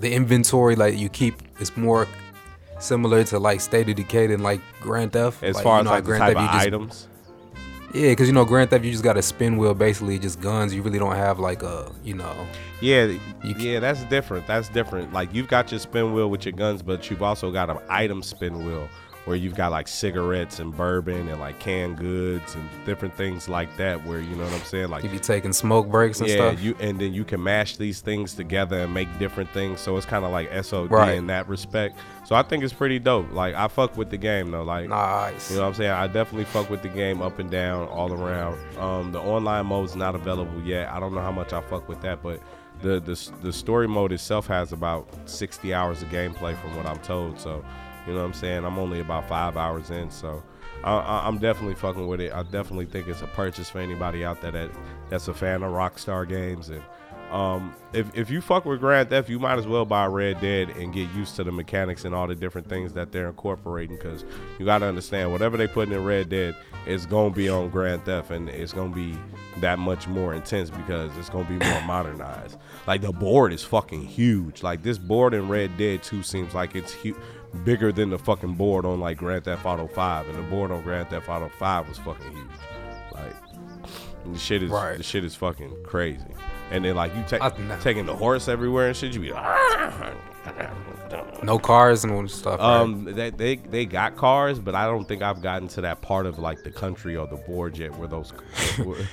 the 0.00 0.12
inventory 0.12 0.76
like 0.76 0.98
you 0.98 1.08
keep 1.08 1.34
is 1.60 1.76
more 1.76 2.06
similar 2.78 3.24
to 3.24 3.38
like 3.38 3.60
State 3.60 3.88
of 3.88 3.96
Decay 3.96 4.28
than 4.28 4.42
like 4.42 4.60
Grand 4.80 5.12
Theft? 5.12 5.42
As 5.42 5.54
Like, 5.56 5.64
far 5.64 5.76
you 5.76 5.80
as 5.80 5.84
know 5.84 5.90
how 5.90 5.96
like 5.96 6.04
the 6.04 6.18
type 6.18 6.36
of 6.36 6.44
just, 6.50 6.66
items. 6.66 7.08
Yeah, 7.94 8.08
because 8.08 8.26
you 8.26 8.32
know 8.32 8.44
Grand 8.46 8.70
Theft, 8.70 8.84
you 8.84 8.90
just 8.90 9.04
got 9.04 9.18
a 9.18 9.22
spin 9.22 9.58
wheel, 9.58 9.74
basically 9.74 10.18
just 10.18 10.40
guns. 10.40 10.74
You 10.74 10.80
really 10.82 10.98
don't 10.98 11.14
have 11.14 11.38
like 11.38 11.62
a, 11.62 11.92
you 12.02 12.14
know. 12.14 12.34
Yeah, 12.80 13.04
You 13.44 13.54
yeah, 13.58 13.80
that's 13.80 14.02
different. 14.04 14.46
That's 14.46 14.68
different. 14.70 15.12
Like 15.12 15.32
you've 15.34 15.48
got 15.48 15.70
your 15.70 15.78
spin 15.78 16.14
wheel 16.14 16.30
with 16.30 16.46
your 16.46 16.52
guns, 16.52 16.82
but 16.82 17.10
you've 17.10 17.22
also 17.22 17.52
got 17.52 17.68
an 17.70 17.78
item 17.90 18.22
spin 18.22 18.64
wheel 18.64 18.88
where 19.24 19.36
you've 19.36 19.54
got 19.54 19.70
like 19.70 19.86
cigarettes 19.86 20.58
and 20.58 20.76
bourbon 20.76 21.28
and 21.28 21.38
like 21.40 21.58
canned 21.60 21.96
goods 21.96 22.54
and 22.56 22.68
different 22.84 23.14
things 23.16 23.48
like 23.48 23.74
that. 23.76 24.04
Where 24.06 24.18
you 24.20 24.34
know 24.34 24.44
what 24.44 24.52
I'm 24.52 24.60
saying, 24.64 24.88
like 24.90 25.04
You 25.04 25.10
be 25.10 25.18
taking 25.20 25.52
smoke 25.52 25.88
breaks 25.88 26.20
and 26.20 26.28
yeah, 26.28 26.34
stuff. 26.50 26.60
you 26.60 26.74
and 26.80 27.00
then 27.00 27.12
you 27.14 27.24
can 27.24 27.42
mash 27.42 27.76
these 27.76 28.00
things 28.00 28.34
together 28.34 28.80
and 28.80 28.92
make 28.92 29.08
different 29.18 29.50
things. 29.50 29.80
So 29.80 29.96
it's 29.96 30.06
kind 30.06 30.24
of 30.24 30.32
like 30.32 30.50
SOD 30.64 30.90
Right. 30.90 31.14
in 31.16 31.28
that 31.28 31.48
respect. 31.48 31.98
So 32.24 32.34
I 32.34 32.42
think 32.42 32.64
it's 32.64 32.72
pretty 32.72 32.98
dope. 32.98 33.30
Like 33.32 33.54
I 33.54 33.68
fuck 33.68 33.96
with 33.96 34.10
the 34.10 34.16
game 34.18 34.50
though. 34.50 34.62
Like 34.64 34.88
nice. 34.88 35.50
you 35.50 35.56
know 35.56 35.62
what 35.62 35.68
I'm 35.68 35.74
saying? 35.74 35.90
I 35.92 36.06
definitely 36.08 36.44
fuck 36.46 36.68
with 36.68 36.82
the 36.82 36.88
game 36.88 37.22
up 37.22 37.38
and 37.38 37.50
down, 37.50 37.86
all 37.88 38.12
around. 38.12 38.58
Um, 38.78 39.12
the 39.12 39.20
online 39.20 39.66
mode's 39.66 39.94
not 39.94 40.14
available 40.16 40.60
yet. 40.62 40.88
I 40.90 40.98
don't 40.98 41.14
know 41.14 41.20
how 41.20 41.32
much 41.32 41.52
I 41.52 41.60
fuck 41.60 41.88
with 41.88 42.00
that, 42.02 42.22
but 42.22 42.40
the 42.80 42.98
the 42.98 43.30
the 43.42 43.52
story 43.52 43.86
mode 43.86 44.10
itself 44.10 44.48
has 44.48 44.72
about 44.72 45.06
60 45.26 45.72
hours 45.72 46.02
of 46.02 46.08
gameplay 46.08 46.56
from 46.60 46.74
what 46.76 46.86
I'm 46.86 46.98
told. 46.98 47.38
So, 47.38 47.64
you 48.06 48.12
know 48.12 48.20
what 48.20 48.26
I'm 48.26 48.32
saying? 48.32 48.64
I'm 48.64 48.78
only 48.78 49.00
about 49.00 49.28
five 49.28 49.56
hours 49.56 49.90
in, 49.90 50.10
so 50.10 50.42
I, 50.84 50.92
I, 50.92 51.26
I'm 51.26 51.38
definitely 51.38 51.74
fucking 51.74 52.06
with 52.06 52.20
it. 52.20 52.32
I 52.32 52.42
definitely 52.42 52.86
think 52.86 53.08
it's 53.08 53.22
a 53.22 53.26
purchase 53.28 53.70
for 53.70 53.78
anybody 53.78 54.24
out 54.24 54.40
there 54.40 54.52
that 54.52 54.70
that's 55.10 55.28
a 55.28 55.34
fan 55.34 55.62
of 55.62 55.72
Rockstar 55.72 56.28
games 56.28 56.68
and. 56.68 56.82
Um, 57.30 57.74
if, 57.94 58.14
if 58.14 58.28
you 58.30 58.42
fuck 58.42 58.66
with 58.66 58.80
Grand 58.80 59.08
Theft, 59.08 59.30
you 59.30 59.38
might 59.38 59.58
as 59.58 59.66
well 59.66 59.86
buy 59.86 60.04
Red 60.04 60.42
Dead 60.42 60.68
and 60.68 60.92
get 60.92 61.10
used 61.14 61.34
to 61.36 61.44
the 61.44 61.50
mechanics 61.50 62.04
and 62.04 62.14
all 62.14 62.26
the 62.26 62.34
different 62.34 62.68
things 62.68 62.92
that 62.92 63.10
they're 63.10 63.28
incorporating. 63.28 63.96
Because 63.96 64.26
you 64.58 64.66
got 64.66 64.80
to 64.80 64.84
understand, 64.84 65.32
whatever 65.32 65.56
they 65.56 65.66
put 65.66 65.90
in 65.90 66.04
Red 66.04 66.28
Dead 66.28 66.54
is 66.86 67.06
gonna 67.06 67.30
be 67.30 67.48
on 67.48 67.70
Grand 67.70 68.04
Theft, 68.04 68.30
and 68.30 68.50
it's 68.50 68.74
gonna 68.74 68.94
be 68.94 69.16
that 69.60 69.78
much 69.78 70.08
more 70.08 70.34
intense 70.34 70.68
because 70.68 71.10
it's 71.16 71.30
gonna 71.30 71.48
be 71.48 71.64
more 71.64 71.80
modernized. 71.86 72.58
Like 72.86 73.00
the 73.00 73.12
board 73.12 73.54
is 73.54 73.62
fucking 73.62 74.02
huge. 74.02 74.62
Like 74.62 74.82
this 74.82 74.98
board 74.98 75.32
in 75.32 75.48
Red 75.48 75.76
Dead 75.78 76.02
2 76.02 76.22
seems 76.22 76.54
like 76.54 76.74
it's 76.74 76.92
huge. 76.92 77.16
Bigger 77.64 77.92
than 77.92 78.10
the 78.10 78.18
fucking 78.18 78.54
board 78.54 78.84
on 78.86 78.98
like 79.00 79.18
Grand 79.18 79.44
Theft 79.44 79.64
Auto 79.66 79.86
5, 79.86 80.28
and 80.28 80.38
the 80.38 80.42
board 80.50 80.70
on 80.70 80.82
Grand 80.82 81.08
Theft 81.10 81.28
Auto 81.28 81.48
5 81.58 81.88
was 81.88 81.98
fucking 81.98 82.32
huge. 82.32 82.46
Like 83.12 83.34
the 84.32 84.38
shit 84.38 84.62
is 84.62 84.70
Right. 84.70 84.96
the 84.96 85.02
shit 85.02 85.24
is 85.24 85.34
fucking 85.34 85.84
crazy. 85.84 86.24
And 86.70 86.84
then 86.84 86.96
like 86.96 87.14
you 87.14 87.22
take 87.28 87.42
taking 87.82 88.06
the 88.06 88.16
horse 88.16 88.48
everywhere 88.48 88.88
and 88.88 88.96
shit, 88.96 89.12
you 89.12 89.20
be 89.20 89.32
like, 89.32 90.14
No 91.42 91.58
cars 91.58 92.04
and 92.04 92.30
stuff. 92.30 92.58
right? 92.58 92.80
um 92.80 93.04
they, 93.04 93.30
they 93.30 93.56
they 93.56 93.84
got 93.84 94.16
cars, 94.16 94.58
but 94.58 94.74
I 94.74 94.86
don't 94.86 95.06
think 95.06 95.20
I've 95.22 95.42
gotten 95.42 95.68
to 95.68 95.82
that 95.82 96.00
part 96.00 96.24
of 96.26 96.38
like 96.38 96.62
the 96.62 96.70
country 96.70 97.16
or 97.16 97.26
the 97.26 97.36
board 97.36 97.76
yet 97.76 97.96
where 97.98 98.08
those, 98.08 98.30
where- 98.84 99.06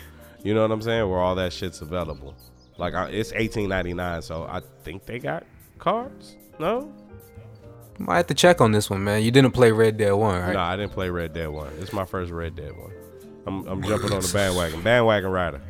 you 0.44 0.54
know 0.54 0.62
what 0.62 0.72
I'm 0.72 0.82
saying, 0.82 1.10
where 1.10 1.20
all 1.20 1.36
that 1.36 1.52
shit's 1.52 1.82
available. 1.82 2.34
Like 2.78 2.94
I, 2.94 3.10
it's 3.10 3.34
18.99, 3.34 4.24
so 4.24 4.44
I 4.44 4.62
think 4.84 5.06
they 5.06 5.20
got 5.20 5.44
cars. 5.80 6.38
No, 6.60 6.94
Might 8.00 8.18
have 8.18 8.28
to 8.28 8.34
check 8.34 8.62
on 8.62 8.72
this 8.72 8.90
one, 8.90 9.04
man. 9.04 9.22
You 9.22 9.30
didn't 9.30 9.52
play 9.52 9.72
Red 9.72 9.98
Dead 9.98 10.14
One, 10.14 10.42
right? 10.42 10.54
No, 10.54 10.60
I 10.60 10.78
didn't 10.78 10.94
play 10.94 11.10
Red 11.10 11.34
Dead 11.34 11.50
One. 11.50 11.72
It's 11.80 11.92
my 11.94 12.06
first 12.06 12.32
Red 12.32 12.56
Dead 12.56 12.72
one. 12.76 12.92
I'm, 13.46 13.68
I'm 13.68 13.84
jumping 13.84 14.14
on 14.14 14.22
the 14.22 14.32
bandwagon. 14.34 14.82
Bandwagon 14.82 15.30
rider. 15.32 15.62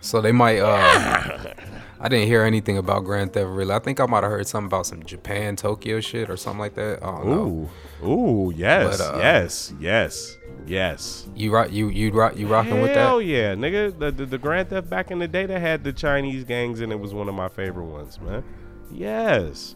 So 0.00 0.20
they 0.20 0.32
might. 0.32 0.58
uh 0.58 1.54
I 2.00 2.08
didn't 2.08 2.26
hear 2.26 2.42
anything 2.42 2.76
about 2.76 3.04
Grand 3.04 3.32
Theft 3.32 3.48
really. 3.48 3.72
I 3.72 3.78
think 3.78 3.98
I 3.98 4.04
might 4.04 4.22
have 4.24 4.30
heard 4.30 4.46
something 4.46 4.66
about 4.66 4.84
some 4.84 5.04
Japan 5.04 5.56
Tokyo 5.56 6.00
shit 6.00 6.28
or 6.28 6.36
something 6.36 6.58
like 6.58 6.74
that. 6.74 7.02
I 7.02 7.22
know. 7.22 7.70
Ooh, 8.02 8.06
ooh, 8.06 8.52
yes, 8.54 8.98
But, 8.98 9.14
uh, 9.14 9.18
yes, 9.18 9.72
yes, 9.80 10.36
yes. 10.66 11.26
You 11.34 11.50
rock, 11.50 11.72
you 11.72 11.88
you 11.88 12.10
rock, 12.10 12.36
you 12.36 12.46
rocking 12.46 12.82
with 12.82 12.92
that? 12.92 13.06
Hell 13.06 13.22
yeah, 13.22 13.54
nigga. 13.54 13.98
The, 13.98 14.10
the 14.10 14.26
the 14.26 14.38
Grand 14.38 14.68
Theft 14.68 14.90
back 14.90 15.10
in 15.10 15.18
the 15.18 15.28
day 15.28 15.46
that 15.46 15.58
had 15.58 15.82
the 15.82 15.94
Chinese 15.94 16.44
gangs 16.44 16.80
and 16.82 16.92
it 16.92 17.00
was 17.00 17.14
one 17.14 17.26
of 17.26 17.34
my 17.34 17.48
favorite 17.48 17.86
ones, 17.86 18.20
man. 18.20 18.44
Yes, 18.92 19.74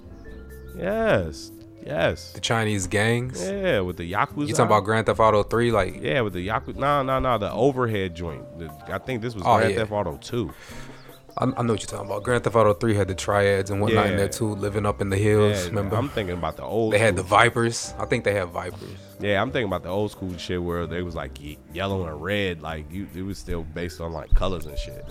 yes, 0.77 1.51
yes. 1.89 2.33
The 2.33 2.41
Chinese 2.41 2.87
gangs. 2.87 3.43
Yeah, 3.43 3.81
with 3.81 3.97
the 3.97 4.11
Yakuza. 4.13 4.47
You 4.49 4.55
talking 4.55 4.67
about 4.67 4.85
Grand 4.85 5.07
Theft 5.07 5.19
Auto 5.21 5.43
Three? 5.43 5.73
Like, 5.73 6.01
Yeah, 6.03 6.21
with 6.21 6.35
the 6.35 6.47
Yakuza. 6.47 6.77
No, 6.77 7.03
no, 7.03 7.19
no. 7.19 7.39
The 7.39 7.51
overhead 7.51 8.15
joint. 8.15 8.45
The, 8.59 8.71
I 8.93 8.99
think 8.99 9.23
this 9.23 9.35
was 9.35 9.43
Oh, 9.47 9.57
Grand 9.59 9.73
yeah. 9.73 9.79
Theft 9.81 9.93
Auto 9.93 10.17
2. 10.19 10.53
I, 11.41 11.45
I 11.45 11.47
know 11.47 11.55
what 11.55 11.67
you're 11.69 11.79
talking 11.87 12.07
about. 12.07 12.25
Grand 12.25 12.43
Theft 12.43 12.57
Auto 12.57 12.75
Three 12.75 12.95
had 12.95 13.07
the 13.09 13.15
triads 13.15 13.71
and 13.71 13.81
whatnot 13.81 14.07
in 14.09 14.17
there 14.17 14.29
too, 14.29 14.55
living 14.57 14.85
up 14.87 15.01
in 15.01 15.09
the 15.09 15.17
hills. 15.17 15.57
Yeah, 15.63 15.69
remember? 15.69 15.97
I'm 15.97 16.09
thinking 16.09 16.35
about 16.37 16.57
the 16.57 16.65
old. 16.65 16.93
they 16.93 16.99
had 16.99 17.15
the 17.17 17.23
Vipers. 17.23 17.95
I 17.99 18.07
think 18.07 18.25
they 18.25 18.35
had 18.35 18.49
Vipers. 18.49 18.83
Yeah, 19.21 19.41
I'm 19.41 19.51
thinking 19.53 19.69
about 19.69 19.83
the 19.85 19.89
old 19.89 20.11
school 20.11 20.37
shit 20.37 20.61
where 20.63 20.87
they 20.87 21.03
was 21.03 21.15
like 21.15 21.39
yellow 21.73 22.07
and 22.09 22.21
red. 22.23 22.61
Like 22.61 22.91
you, 22.93 23.07
it 23.15 23.23
was 23.23 23.39
still 23.39 23.63
based 23.63 24.01
on 24.01 24.13
like 24.13 24.35
colors 24.35 24.67
and 24.67 24.77
shit. 24.79 25.05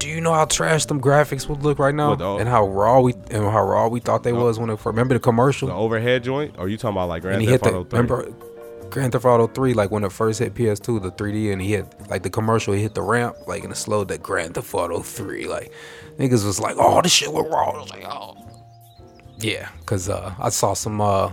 Do 0.00 0.08
you 0.08 0.20
know 0.20 0.32
how 0.32 0.46
trash 0.46 0.86
them 0.86 1.00
graphics 1.00 1.46
would 1.48 1.62
look 1.62 1.78
right 1.78 1.94
now, 1.94 2.10
What, 2.10 2.18
the- 2.18 2.36
and 2.36 2.48
how 2.48 2.66
raw 2.66 3.00
we 3.00 3.12
and 3.30 3.44
how 3.44 3.62
raw 3.64 3.86
we 3.86 4.00
thought 4.00 4.22
they 4.22 4.32
was 4.32 4.58
when 4.58 4.70
it 4.70 4.84
remember 4.84 5.14
the 5.14 5.20
commercial? 5.20 5.68
The 5.68 5.74
overhead 5.74 6.24
joint? 6.24 6.54
Or 6.58 6.68
you 6.68 6.76
talking 6.78 6.96
about 6.96 7.08
like 7.10 7.22
and 7.22 7.30
Grand 7.34 7.42
he 7.42 7.48
hit 7.48 7.60
Theft 7.60 7.72
the 7.72 7.78
Auto 7.80 7.84
3? 7.90 7.98
remember 8.00 8.34
Grand 8.88 9.12
Theft 9.12 9.24
Auto 9.26 9.46
3 9.46 9.74
like 9.74 9.90
when 9.90 10.02
it 10.02 10.10
first 10.10 10.38
hit 10.40 10.54
PS2 10.54 11.00
the 11.02 11.12
3D 11.12 11.52
and 11.52 11.60
he 11.62 11.72
hit 11.72 11.86
like 12.08 12.22
the 12.22 12.30
commercial 12.30 12.72
he 12.74 12.80
hit 12.82 12.94
the 12.94 13.02
ramp 13.02 13.36
like 13.46 13.62
and 13.62 13.72
it 13.72 13.76
slowed 13.76 14.08
that 14.08 14.22
Grand 14.22 14.54
Theft 14.54 14.72
Auto 14.74 15.00
3 15.00 15.46
like 15.46 15.70
niggas 16.18 16.44
was 16.46 16.58
like 16.58 16.76
oh 16.78 17.00
this 17.02 17.12
shit 17.12 17.30
was 17.32 17.46
raw 17.52 17.70
I 17.70 17.78
was 17.80 17.90
like 17.90 18.04
oh 18.06 18.36
yeah 19.38 19.68
cuz 19.86 20.08
uh 20.08 20.34
I 20.40 20.48
saw 20.48 20.72
some 20.74 21.00
uh 21.00 21.30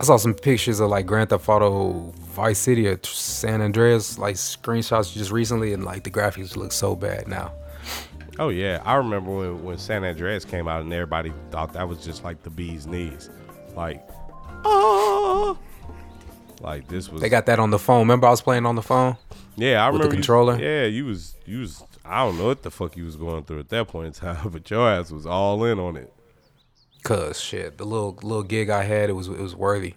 I 0.00 0.04
saw 0.04 0.16
some 0.16 0.32
pictures 0.34 0.80
of 0.80 0.88
like 0.90 1.04
Grand 1.06 1.28
Theft 1.30 1.48
Auto 1.48 2.12
Vice 2.38 2.58
City 2.58 2.86
or 2.88 2.98
San 3.04 3.60
Andreas 3.60 4.18
like 4.18 4.36
screenshots 4.36 5.12
just 5.12 5.30
recently 5.30 5.72
and 5.74 5.84
like 5.84 6.04
the 6.04 6.10
graphics 6.10 6.56
look 6.56 6.72
so 6.72 6.94
bad 6.96 7.26
now 7.28 7.52
Oh 8.40 8.50
yeah, 8.50 8.80
I 8.84 8.94
remember 8.94 9.30
when 9.36 9.64
when 9.64 9.78
San 9.78 10.04
Andreas 10.04 10.44
came 10.44 10.68
out 10.68 10.80
and 10.80 10.92
everybody 10.92 11.32
thought 11.50 11.72
that 11.72 11.88
was 11.88 11.98
just 12.04 12.22
like 12.22 12.42
the 12.44 12.50
bee's 12.50 12.86
knees, 12.86 13.30
like, 13.74 14.00
oh, 14.64 15.58
like 16.60 16.86
this 16.86 17.08
was. 17.08 17.20
they 17.20 17.28
got 17.28 17.46
that 17.46 17.58
on 17.58 17.70
the 17.70 17.80
phone 17.80 18.00
remember 18.00 18.28
I 18.28 18.30
was 18.30 18.40
playing 18.40 18.64
on 18.66 18.76
the 18.76 18.82
phone 18.82 19.16
yeah, 19.56 19.84
I 19.84 19.90
with 19.90 20.02
the 20.02 20.06
remember 20.08 20.14
you- 20.14 20.18
controller? 20.20 20.56
yeah, 20.60 20.84
you 20.84 21.04
was 21.06 21.34
you 21.46 21.58
was. 21.60 21.82
I 22.04 22.24
don't 22.24 22.38
know 22.38 22.46
what 22.46 22.62
the 22.62 22.70
fuck 22.70 22.96
you 22.96 23.04
was 23.04 23.16
going 23.16 23.42
through 23.42 23.58
at 23.58 23.68
that 23.70 23.88
point 23.88 24.06
in 24.06 24.12
time, 24.12 24.48
but 24.52 24.70
your 24.70 24.88
ass 24.88 25.10
was 25.10 25.26
all 25.26 25.64
in 25.64 25.78
on 25.80 25.96
it. 25.96 26.12
cuz 27.02 27.40
shit 27.40 27.76
the 27.78 27.84
little 27.84 28.12
little 28.22 28.44
gig 28.44 28.70
I 28.70 28.84
had 28.84 29.10
it 29.10 29.14
was 29.14 29.26
it 29.26 29.40
was 29.40 29.56
worthy 29.56 29.94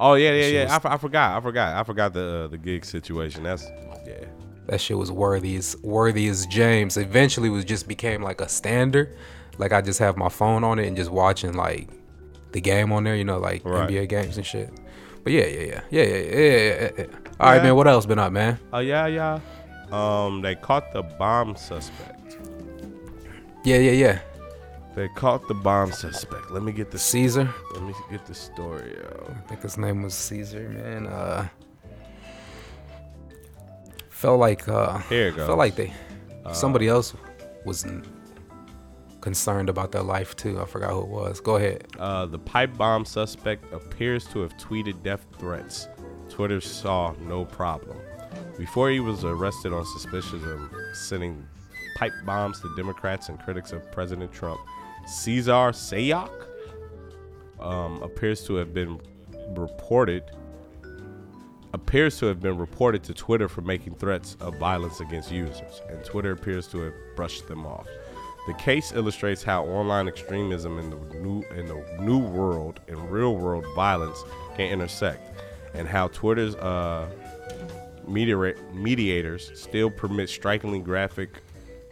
Oh 0.00 0.14
yeah, 0.14 0.32
yeah, 0.32 0.46
yeah. 0.46 0.62
was- 0.64 0.72
I, 0.72 0.76
f- 0.76 0.86
I 0.86 0.96
forgot. 0.96 1.36
I 1.36 1.40
forgot. 1.40 1.76
I 1.76 1.82
forgot 1.84 2.12
the 2.12 2.44
uh, 2.44 2.48
the 2.48 2.58
gig 2.58 2.84
situation. 2.84 3.42
That's 3.42 3.64
yeah. 4.06 4.24
That 4.66 4.80
shit 4.80 4.96
was 4.96 5.10
worthy 5.12 5.56
as 5.56 5.76
worthy 5.82 6.28
as 6.28 6.46
James. 6.46 6.96
Eventually, 6.96 7.48
was 7.50 7.64
just 7.64 7.88
became 7.88 8.22
like 8.22 8.40
a 8.40 8.48
standard. 8.48 9.16
Like 9.58 9.72
I 9.72 9.80
just 9.82 9.98
have 9.98 10.16
my 10.16 10.28
phone 10.28 10.64
on 10.64 10.78
it 10.78 10.86
and 10.86 10.96
just 10.96 11.10
watching 11.10 11.54
like 11.54 11.88
the 12.52 12.60
game 12.60 12.92
on 12.92 13.04
there. 13.04 13.16
You 13.16 13.24
know, 13.24 13.38
like 13.38 13.64
Right. 13.64 13.88
NBA 13.90 14.08
games 14.08 14.36
and 14.36 14.46
shit. 14.46 14.70
But 15.24 15.32
yeah, 15.34 15.46
yeah, 15.46 15.60
yeah, 15.60 15.80
yeah, 15.90 16.02
yeah, 16.02 16.16
yeah. 16.16 16.38
yeah, 16.38 16.80
yeah, 16.80 16.90
yeah. 16.98 17.04
All 17.38 17.50
right, 17.50 17.62
man. 17.62 17.76
What 17.76 17.86
else 17.86 18.06
been 18.06 18.18
up, 18.18 18.32
man? 18.32 18.58
Oh 18.72 18.78
yeah, 18.80 19.06
yeah. 19.06 19.40
Um, 19.92 20.40
they 20.42 20.54
caught 20.54 20.92
the 20.92 21.02
bomb 21.02 21.54
suspect. 21.54 22.38
Yeah, 23.64 23.76
yeah, 23.78 23.92
yeah. 23.92 24.18
They 24.94 25.08
caught 25.08 25.48
the 25.48 25.54
bomb 25.54 25.90
suspect. 25.92 26.50
Let 26.50 26.62
me 26.62 26.72
get 26.72 26.90
the 26.90 26.98
Caesar. 26.98 27.48
let 27.74 27.82
me 27.82 27.94
get 28.10 28.26
the 28.26 28.34
story 28.34 28.94
out. 29.04 29.30
I 29.30 29.40
think 29.48 29.62
his 29.62 29.78
name 29.78 30.02
was 30.02 30.12
Cesar, 30.14 30.68
man. 30.68 31.06
Uh, 31.06 31.48
felt 34.10 34.38
like 34.38 34.68
uh, 34.68 34.98
Here 35.08 35.28
it 35.28 35.36
goes. 35.36 35.46
felt 35.46 35.58
like 35.58 35.76
they 35.76 35.92
somebody 36.52 36.88
else 36.88 37.14
was 37.64 37.86
concerned 39.20 39.68
about 39.68 39.92
their 39.92 40.02
life 40.02 40.36
too. 40.36 40.60
I 40.60 40.64
forgot 40.66 40.90
who 40.90 41.00
it 41.02 41.08
was. 41.08 41.40
Go 41.40 41.56
ahead. 41.56 41.86
Uh, 41.98 42.26
the 42.26 42.38
pipe 42.38 42.76
bomb 42.76 43.04
suspect 43.04 43.72
appears 43.72 44.26
to 44.28 44.40
have 44.40 44.56
tweeted 44.58 45.02
death 45.02 45.24
threats. 45.38 45.88
Twitter 46.28 46.60
saw 46.60 47.14
no 47.20 47.44
problem. 47.44 47.96
Before 48.58 48.90
he 48.90 49.00
was 49.00 49.24
arrested 49.24 49.72
on 49.72 49.84
suspicion 49.86 50.42
of 50.44 50.96
sending 50.96 51.46
pipe 51.96 52.12
bombs 52.26 52.60
to 52.60 52.74
Democrats 52.76 53.28
and 53.28 53.38
critics 53.38 53.72
of 53.72 53.90
President 53.92 54.32
Trump, 54.32 54.60
Cesar 55.06 55.72
Sayoc 55.72 56.30
um, 57.60 58.02
appears 58.02 58.44
to 58.44 58.54
have 58.56 58.72
been 58.74 59.00
reported 59.54 60.24
appears 61.74 62.18
to 62.18 62.26
have 62.26 62.40
been 62.40 62.58
reported 62.58 63.02
to 63.02 63.14
Twitter 63.14 63.48
for 63.48 63.62
making 63.62 63.94
threats 63.94 64.36
of 64.40 64.56
violence 64.58 65.00
against 65.00 65.30
users, 65.32 65.80
and 65.88 66.04
Twitter 66.04 66.32
appears 66.32 66.66
to 66.66 66.78
have 66.80 66.92
brushed 67.16 67.48
them 67.48 67.66
off. 67.66 67.86
The 68.46 68.54
case 68.54 68.92
illustrates 68.92 69.42
how 69.42 69.64
online 69.64 70.08
extremism 70.08 70.78
in 70.78 70.90
the 70.90 70.96
new 71.18 71.42
in 71.56 71.66
the 71.66 71.82
new 72.00 72.18
world 72.18 72.80
and 72.88 73.10
real 73.10 73.36
world 73.36 73.64
violence 73.74 74.22
can 74.56 74.70
intersect, 74.70 75.40
and 75.74 75.88
how 75.88 76.08
Twitter's 76.08 76.56
uh, 76.56 77.08
media- 78.06 78.54
mediators 78.72 79.50
still 79.54 79.90
permit 79.90 80.28
strikingly 80.28 80.80
graphic 80.80 81.42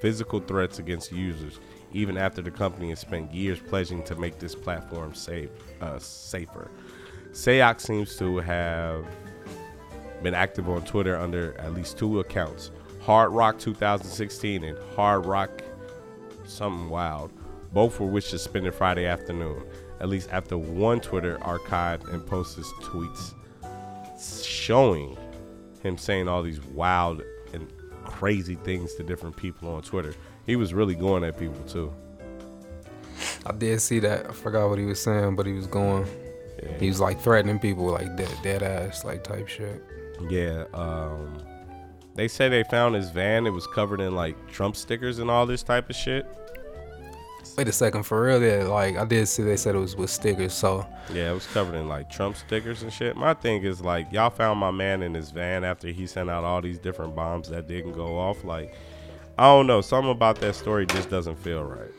physical 0.00 0.40
threats 0.40 0.78
against 0.78 1.12
users, 1.12 1.60
even 1.92 2.16
after 2.16 2.42
the 2.42 2.50
company 2.50 2.90
has 2.90 3.00
spent 3.00 3.32
years 3.32 3.58
pledging 3.58 4.02
to 4.04 4.14
make 4.16 4.38
this 4.38 4.54
platform 4.54 5.14
safe, 5.14 5.50
uh, 5.80 5.98
safer. 5.98 6.70
Sayoc 7.32 7.80
seems 7.80 8.16
to 8.16 8.38
have 8.38 9.04
been 10.22 10.34
active 10.34 10.68
on 10.68 10.82
Twitter 10.84 11.16
under 11.16 11.58
at 11.58 11.72
least 11.74 11.96
two 11.96 12.20
accounts 12.20 12.70
Hard 13.00 13.32
Rock 13.32 13.58
2016 13.58 14.62
and 14.62 14.78
Hard 14.94 15.24
Rock 15.24 15.62
Something 16.44 16.90
Wild, 16.90 17.32
both 17.72 17.94
for 17.94 18.06
which 18.06 18.28
suspended 18.28 18.74
Friday 18.74 19.06
afternoon, 19.06 19.62
at 20.00 20.08
least 20.08 20.28
after 20.32 20.58
one 20.58 21.00
Twitter 21.00 21.38
archived 21.38 22.12
and 22.12 22.24
posted 22.26 22.64
tweets 22.82 23.34
showing 24.44 25.16
him 25.82 25.96
saying 25.96 26.28
all 26.28 26.42
these 26.42 26.60
wild 26.60 27.22
and 27.54 27.72
crazy 28.04 28.56
things 28.56 28.94
to 28.94 29.02
different 29.02 29.36
people 29.36 29.72
on 29.72 29.82
Twitter. 29.82 30.14
He 30.50 30.56
was 30.56 30.74
really 30.74 30.96
going 30.96 31.22
at 31.22 31.38
people 31.38 31.62
too. 31.68 31.94
I 33.46 33.52
did 33.52 33.80
see 33.80 34.00
that. 34.00 34.28
I 34.28 34.32
forgot 34.32 34.68
what 34.68 34.80
he 34.80 34.84
was 34.84 35.00
saying, 35.00 35.36
but 35.36 35.46
he 35.46 35.52
was 35.52 35.68
going. 35.68 36.04
Yeah. 36.60 36.76
He 36.76 36.88
was 36.88 36.98
like 36.98 37.20
threatening 37.20 37.60
people, 37.60 37.84
like 37.84 38.16
dead, 38.16 38.36
dead 38.42 38.64
ass, 38.64 39.04
like 39.04 39.22
type 39.22 39.46
shit. 39.46 39.80
Yeah, 40.28 40.64
um, 40.74 41.40
they 42.16 42.26
say 42.26 42.48
they 42.48 42.64
found 42.64 42.96
his 42.96 43.10
van. 43.10 43.46
It 43.46 43.50
was 43.50 43.68
covered 43.68 44.00
in 44.00 44.16
like 44.16 44.34
Trump 44.50 44.74
stickers 44.74 45.20
and 45.20 45.30
all 45.30 45.46
this 45.46 45.62
type 45.62 45.88
of 45.88 45.94
shit. 45.94 46.26
Wait 47.56 47.68
a 47.68 47.72
second, 47.72 48.02
for 48.02 48.20
real? 48.20 48.42
Yeah, 48.42 48.64
like 48.64 48.96
I 48.96 49.04
did 49.04 49.28
see 49.28 49.44
they 49.44 49.56
said 49.56 49.76
it 49.76 49.78
was 49.78 49.94
with 49.94 50.10
stickers. 50.10 50.52
So 50.52 50.84
Yeah, 51.12 51.30
it 51.30 51.34
was 51.34 51.46
covered 51.46 51.76
in 51.76 51.88
like 51.88 52.10
Trump 52.10 52.36
stickers 52.36 52.82
and 52.82 52.92
shit. 52.92 53.16
My 53.16 53.34
thing 53.34 53.62
is 53.62 53.82
like 53.82 54.12
y'all 54.12 54.30
found 54.30 54.58
my 54.58 54.72
man 54.72 55.04
in 55.04 55.14
his 55.14 55.30
van 55.30 55.62
after 55.62 55.86
he 55.86 56.08
sent 56.08 56.28
out 56.28 56.42
all 56.42 56.60
these 56.60 56.80
different 56.80 57.14
bombs 57.14 57.50
that 57.50 57.68
didn't 57.68 57.92
go 57.92 58.18
off. 58.18 58.42
Like, 58.42 58.74
I 59.40 59.44
don't 59.44 59.66
know, 59.66 59.80
something 59.80 60.10
about 60.10 60.38
that 60.42 60.54
story 60.54 60.84
just 60.84 61.08
doesn't 61.08 61.36
feel 61.36 61.64
right. 61.64 61.90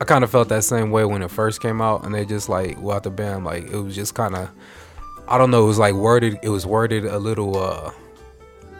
I 0.00 0.04
kind 0.04 0.22
of 0.22 0.30
felt 0.30 0.48
that 0.50 0.62
same 0.62 0.92
way 0.92 1.04
when 1.04 1.20
it 1.22 1.32
first 1.32 1.60
came 1.60 1.80
out, 1.82 2.04
and 2.04 2.14
they 2.14 2.24
just 2.24 2.48
like 2.48 2.80
well, 2.80 3.00
the 3.00 3.10
band, 3.10 3.44
like 3.44 3.64
it 3.64 3.76
was 3.76 3.96
just 3.96 4.14
kind 4.14 4.36
of, 4.36 4.48
I 5.26 5.36
don't 5.36 5.50
know, 5.50 5.64
it 5.64 5.66
was 5.66 5.80
like 5.80 5.94
worded, 5.94 6.38
it 6.44 6.48
was 6.50 6.64
worded 6.64 7.04
a 7.06 7.18
little, 7.18 7.58
uh, 7.60 7.90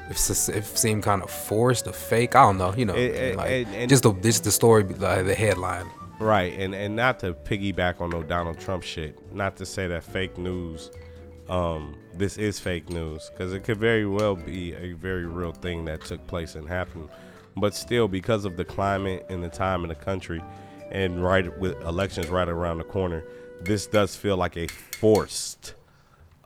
it, 0.09 0.13
it 0.13 0.65
seemed 0.65 1.03
kind 1.03 1.21
of 1.21 1.31
forced 1.31 1.89
or 1.89 1.93
fake. 1.93 2.37
I 2.37 2.43
don't 2.43 2.59
know, 2.59 2.73
you 2.77 2.85
know, 2.85 2.95
It- 2.95 3.15
it- 3.15 3.37
like 3.37 3.51
and- 3.51 3.75
and- 3.75 3.89
just 3.91 4.05
the 4.05 4.13
just 4.13 4.45
the 4.45 4.53
story, 4.53 4.85
like 4.85 5.27
the 5.27 5.35
headline. 5.35 5.87
Right, 6.21 6.57
and 6.57 6.75
and 6.77 6.95
not 6.95 7.19
to 7.21 7.35
piggyback 7.35 8.01
on 8.01 8.11
no 8.11 8.23
Donald 8.23 8.61
Trump 8.61 8.85
shit. 8.85 9.19
Not 9.35 9.57
to 9.57 9.67
say 9.67 9.89
that 9.89 10.05
fake 10.05 10.39
news, 10.39 10.93
um, 11.49 11.97
this 12.15 12.39
is 12.39 12.61
fake 12.61 12.89
news 12.89 13.29
because 13.33 13.53
it 13.53 13.65
could 13.65 13.79
very 13.79 14.07
well 14.07 14.37
be 14.37 14.75
a 14.75 14.93
very 14.93 15.27
real 15.27 15.53
thing 15.53 15.85
that 15.87 16.03
took 16.05 16.25
place 16.29 16.55
and 16.55 16.69
happened. 16.69 17.09
But 17.61 17.75
still, 17.75 18.09
because 18.09 18.45
of 18.45 18.57
the 18.57 18.65
climate 18.65 19.27
and 19.29 19.43
the 19.43 19.49
time 19.49 19.83
in 19.83 19.89
the 19.89 19.95
country, 19.95 20.43
and 20.91 21.23
right 21.23 21.57
with 21.59 21.81
elections 21.83 22.29
right 22.29 22.49
around 22.49 22.79
the 22.79 22.85
corner, 22.85 23.25
this 23.61 23.87
does 23.87 24.17
feel 24.17 24.37
like 24.37 24.57
a 24.57 24.67
forced 24.69 25.75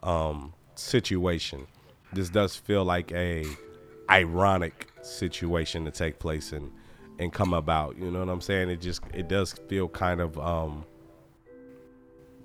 um, 0.01 0.53
situation. 0.75 1.67
This 2.11 2.29
does 2.29 2.55
feel 2.55 2.83
like 2.83 3.11
a 3.11 3.45
ironic 4.09 4.87
situation 5.01 5.85
to 5.85 5.91
take 5.91 6.19
place 6.19 6.51
and 6.51 6.71
and 7.19 7.31
come 7.31 7.53
about. 7.53 7.97
You 7.97 8.11
know 8.11 8.19
what 8.19 8.29
I'm 8.29 8.41
saying? 8.41 8.69
It 8.69 8.81
just 8.81 9.01
it 9.13 9.27
does 9.27 9.53
feel 9.53 9.87
kind 9.87 10.21
of 10.21 10.37
um 10.39 10.85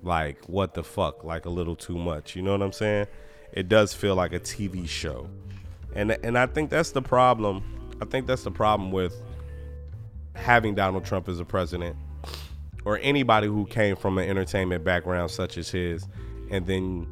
like 0.03 0.43
what 0.45 0.73
the 0.73 0.83
fuck, 0.83 1.23
like 1.23 1.45
a 1.45 1.49
little 1.49 1.75
too 1.75 1.97
much. 1.97 2.35
You 2.35 2.41
know 2.41 2.51
what 2.51 2.61
I'm 2.61 2.71
saying? 2.71 3.07
It 3.51 3.67
does 3.67 3.93
feel 3.93 4.15
like 4.15 4.33
a 4.33 4.39
TV 4.39 4.87
show, 4.87 5.29
and 5.93 6.11
and 6.23 6.37
I 6.37 6.45
think 6.45 6.69
that's 6.69 6.91
the 6.91 7.01
problem. 7.01 7.63
I 8.01 8.05
think 8.05 8.27
that's 8.27 8.43
the 8.43 8.51
problem 8.51 8.91
with 8.91 9.15
having 10.35 10.75
Donald 10.75 11.05
Trump 11.05 11.27
as 11.27 11.39
a 11.39 11.45
president, 11.45 11.95
or 12.85 12.99
anybody 13.01 13.47
who 13.47 13.65
came 13.65 13.95
from 13.95 14.17
an 14.17 14.29
entertainment 14.29 14.83
background 14.83 15.31
such 15.31 15.57
as 15.57 15.69
his, 15.69 16.07
and 16.49 16.65
then 16.65 17.07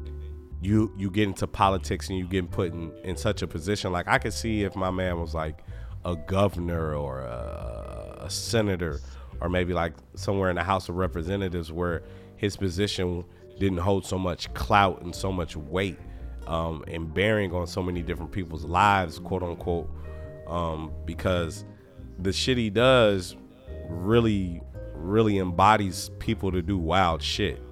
you 0.60 0.92
you 0.96 1.10
get 1.10 1.28
into 1.28 1.46
politics 1.46 2.08
and 2.08 2.18
you 2.18 2.26
get 2.26 2.50
put 2.50 2.72
in, 2.72 2.92
in 3.04 3.16
such 3.16 3.42
a 3.42 3.46
position. 3.46 3.92
Like 3.92 4.08
I 4.08 4.18
could 4.18 4.32
see 4.32 4.64
if 4.64 4.74
my 4.74 4.90
man 4.90 5.20
was 5.20 5.34
like 5.34 5.64
a 6.04 6.16
governor 6.16 6.94
or 6.94 7.20
a, 7.20 8.18
a 8.20 8.30
senator 8.30 9.00
or 9.40 9.48
maybe 9.48 9.72
like 9.72 9.92
somewhere 10.14 10.50
in 10.50 10.56
the 10.56 10.64
House 10.64 10.88
of 10.88 10.96
Representatives 10.96 11.70
where 11.70 12.02
his 12.36 12.56
position 12.56 13.24
didn't 13.58 13.78
hold 13.78 14.06
so 14.06 14.18
much 14.18 14.52
clout 14.54 15.02
and 15.02 15.14
so 15.14 15.32
much 15.32 15.56
weight 15.56 15.98
um, 16.46 16.84
and 16.88 17.12
bearing 17.12 17.52
on 17.52 17.66
so 17.66 17.82
many 17.82 18.02
different 18.02 18.32
people's 18.32 18.64
lives, 18.64 19.18
quote 19.18 19.42
unquote, 19.42 19.88
um, 20.48 20.92
because 21.04 21.64
the 22.18 22.32
shit 22.32 22.58
he 22.58 22.70
does 22.70 23.36
really, 23.88 24.60
really 24.94 25.38
embodies 25.38 26.10
people 26.18 26.50
to 26.52 26.62
do 26.62 26.76
wild 26.76 27.22
shit. 27.22 27.62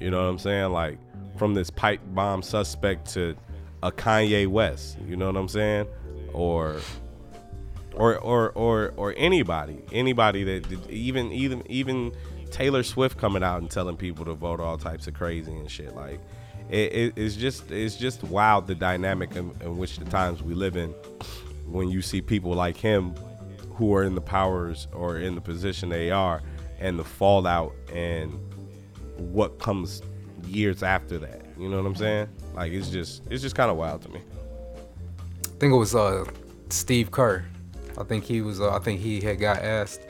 You 0.00 0.10
know 0.10 0.22
what 0.22 0.28
I'm 0.28 0.38
saying? 0.38 0.72
Like 0.72 0.98
from 1.36 1.54
this 1.54 1.70
pipe 1.70 2.00
bomb 2.12 2.42
suspect 2.42 3.12
to 3.14 3.36
a 3.82 3.90
Kanye 3.90 4.46
West. 4.46 4.98
You 5.06 5.16
know 5.16 5.26
what 5.26 5.36
I'm 5.36 5.48
saying? 5.48 5.86
Or 6.32 6.80
or 7.94 8.18
or 8.18 8.50
or 8.50 8.92
or 8.96 9.14
anybody, 9.16 9.82
anybody 9.92 10.44
that 10.44 10.90
even 10.90 11.32
even 11.32 11.62
even 11.70 12.12
Taylor 12.50 12.82
Swift 12.82 13.18
coming 13.18 13.42
out 13.42 13.60
and 13.60 13.70
telling 13.70 13.96
people 13.96 14.24
to 14.24 14.34
vote 14.34 14.60
all 14.60 14.78
types 14.78 15.06
of 15.06 15.14
crazy 15.14 15.52
and 15.52 15.70
shit. 15.70 15.94
Like 15.94 16.20
it, 16.70 16.92
it, 16.92 17.12
it's 17.16 17.36
just 17.36 17.70
it's 17.70 17.96
just 17.96 18.22
wild 18.24 18.66
the 18.66 18.74
dynamic 18.74 19.36
in, 19.36 19.52
in 19.60 19.76
which 19.76 19.98
the 19.98 20.04
times 20.06 20.42
we 20.42 20.54
live 20.54 20.76
in 20.76 20.94
when 21.66 21.88
you 21.88 22.02
see 22.02 22.20
people 22.20 22.52
like 22.52 22.76
him 22.76 23.14
who 23.74 23.94
are 23.94 24.04
in 24.04 24.14
the 24.14 24.20
powers 24.20 24.86
or 24.92 25.18
in 25.18 25.34
the 25.34 25.40
position 25.40 25.88
they 25.88 26.10
are 26.10 26.42
and 26.78 26.98
the 26.98 27.04
fallout 27.04 27.72
and 27.92 28.38
what 29.16 29.58
comes 29.58 30.02
years 30.46 30.82
after 30.82 31.18
that. 31.18 31.42
You 31.58 31.68
know 31.68 31.76
what 31.76 31.86
I'm 31.86 31.96
saying? 31.96 32.28
Like 32.54 32.72
it's 32.72 32.90
just 32.90 33.22
it's 33.30 33.42
just 33.42 33.54
kind 33.54 33.70
of 33.70 33.76
wild 33.76 34.02
to 34.02 34.08
me. 34.10 34.20
I 34.20 35.58
think 35.58 35.72
it 35.72 35.76
was 35.76 35.94
uh 35.94 36.24
Steve 36.68 37.10
Kerr. 37.10 37.44
I 37.98 38.04
think 38.04 38.24
he 38.24 38.40
was. 38.40 38.60
Uh, 38.60 38.74
I 38.74 38.78
think 38.80 39.00
he 39.00 39.20
had 39.20 39.38
got 39.38 39.58
asked 39.58 40.00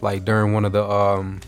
like 0.00 0.24
during 0.24 0.52
one 0.52 0.64
of 0.64 0.72
the 0.72 0.84
um 0.84 1.40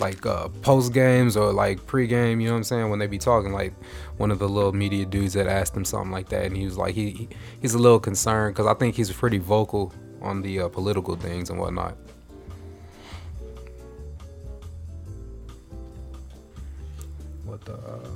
like 0.00 0.24
uh 0.26 0.48
post 0.62 0.92
games 0.92 1.36
or 1.36 1.52
like 1.52 1.84
pre 1.86 2.06
game. 2.06 2.40
You 2.40 2.48
know 2.48 2.54
what 2.54 2.58
I'm 2.58 2.64
saying? 2.64 2.90
When 2.90 2.98
they 2.98 3.06
be 3.06 3.18
talking, 3.18 3.52
like 3.52 3.72
one 4.18 4.30
of 4.30 4.38
the 4.38 4.48
little 4.48 4.72
media 4.72 5.06
dudes 5.06 5.32
that 5.34 5.46
asked 5.46 5.74
him 5.76 5.84
something 5.84 6.10
like 6.12 6.28
that, 6.28 6.44
and 6.44 6.56
he 6.56 6.64
was 6.64 6.76
like 6.76 6.94
he, 6.94 7.10
he 7.10 7.28
he's 7.60 7.74
a 7.74 7.78
little 7.78 8.00
concerned 8.00 8.54
because 8.54 8.66
I 8.66 8.74
think 8.74 8.94
he's 8.96 9.10
pretty 9.10 9.38
vocal 9.38 9.92
on 10.20 10.42
the 10.42 10.60
uh, 10.60 10.68
political 10.68 11.16
things 11.16 11.48
and 11.50 11.58
whatnot. 11.58 11.96
What 17.44 17.64
the? 17.64 17.74
Uh, 17.74 18.08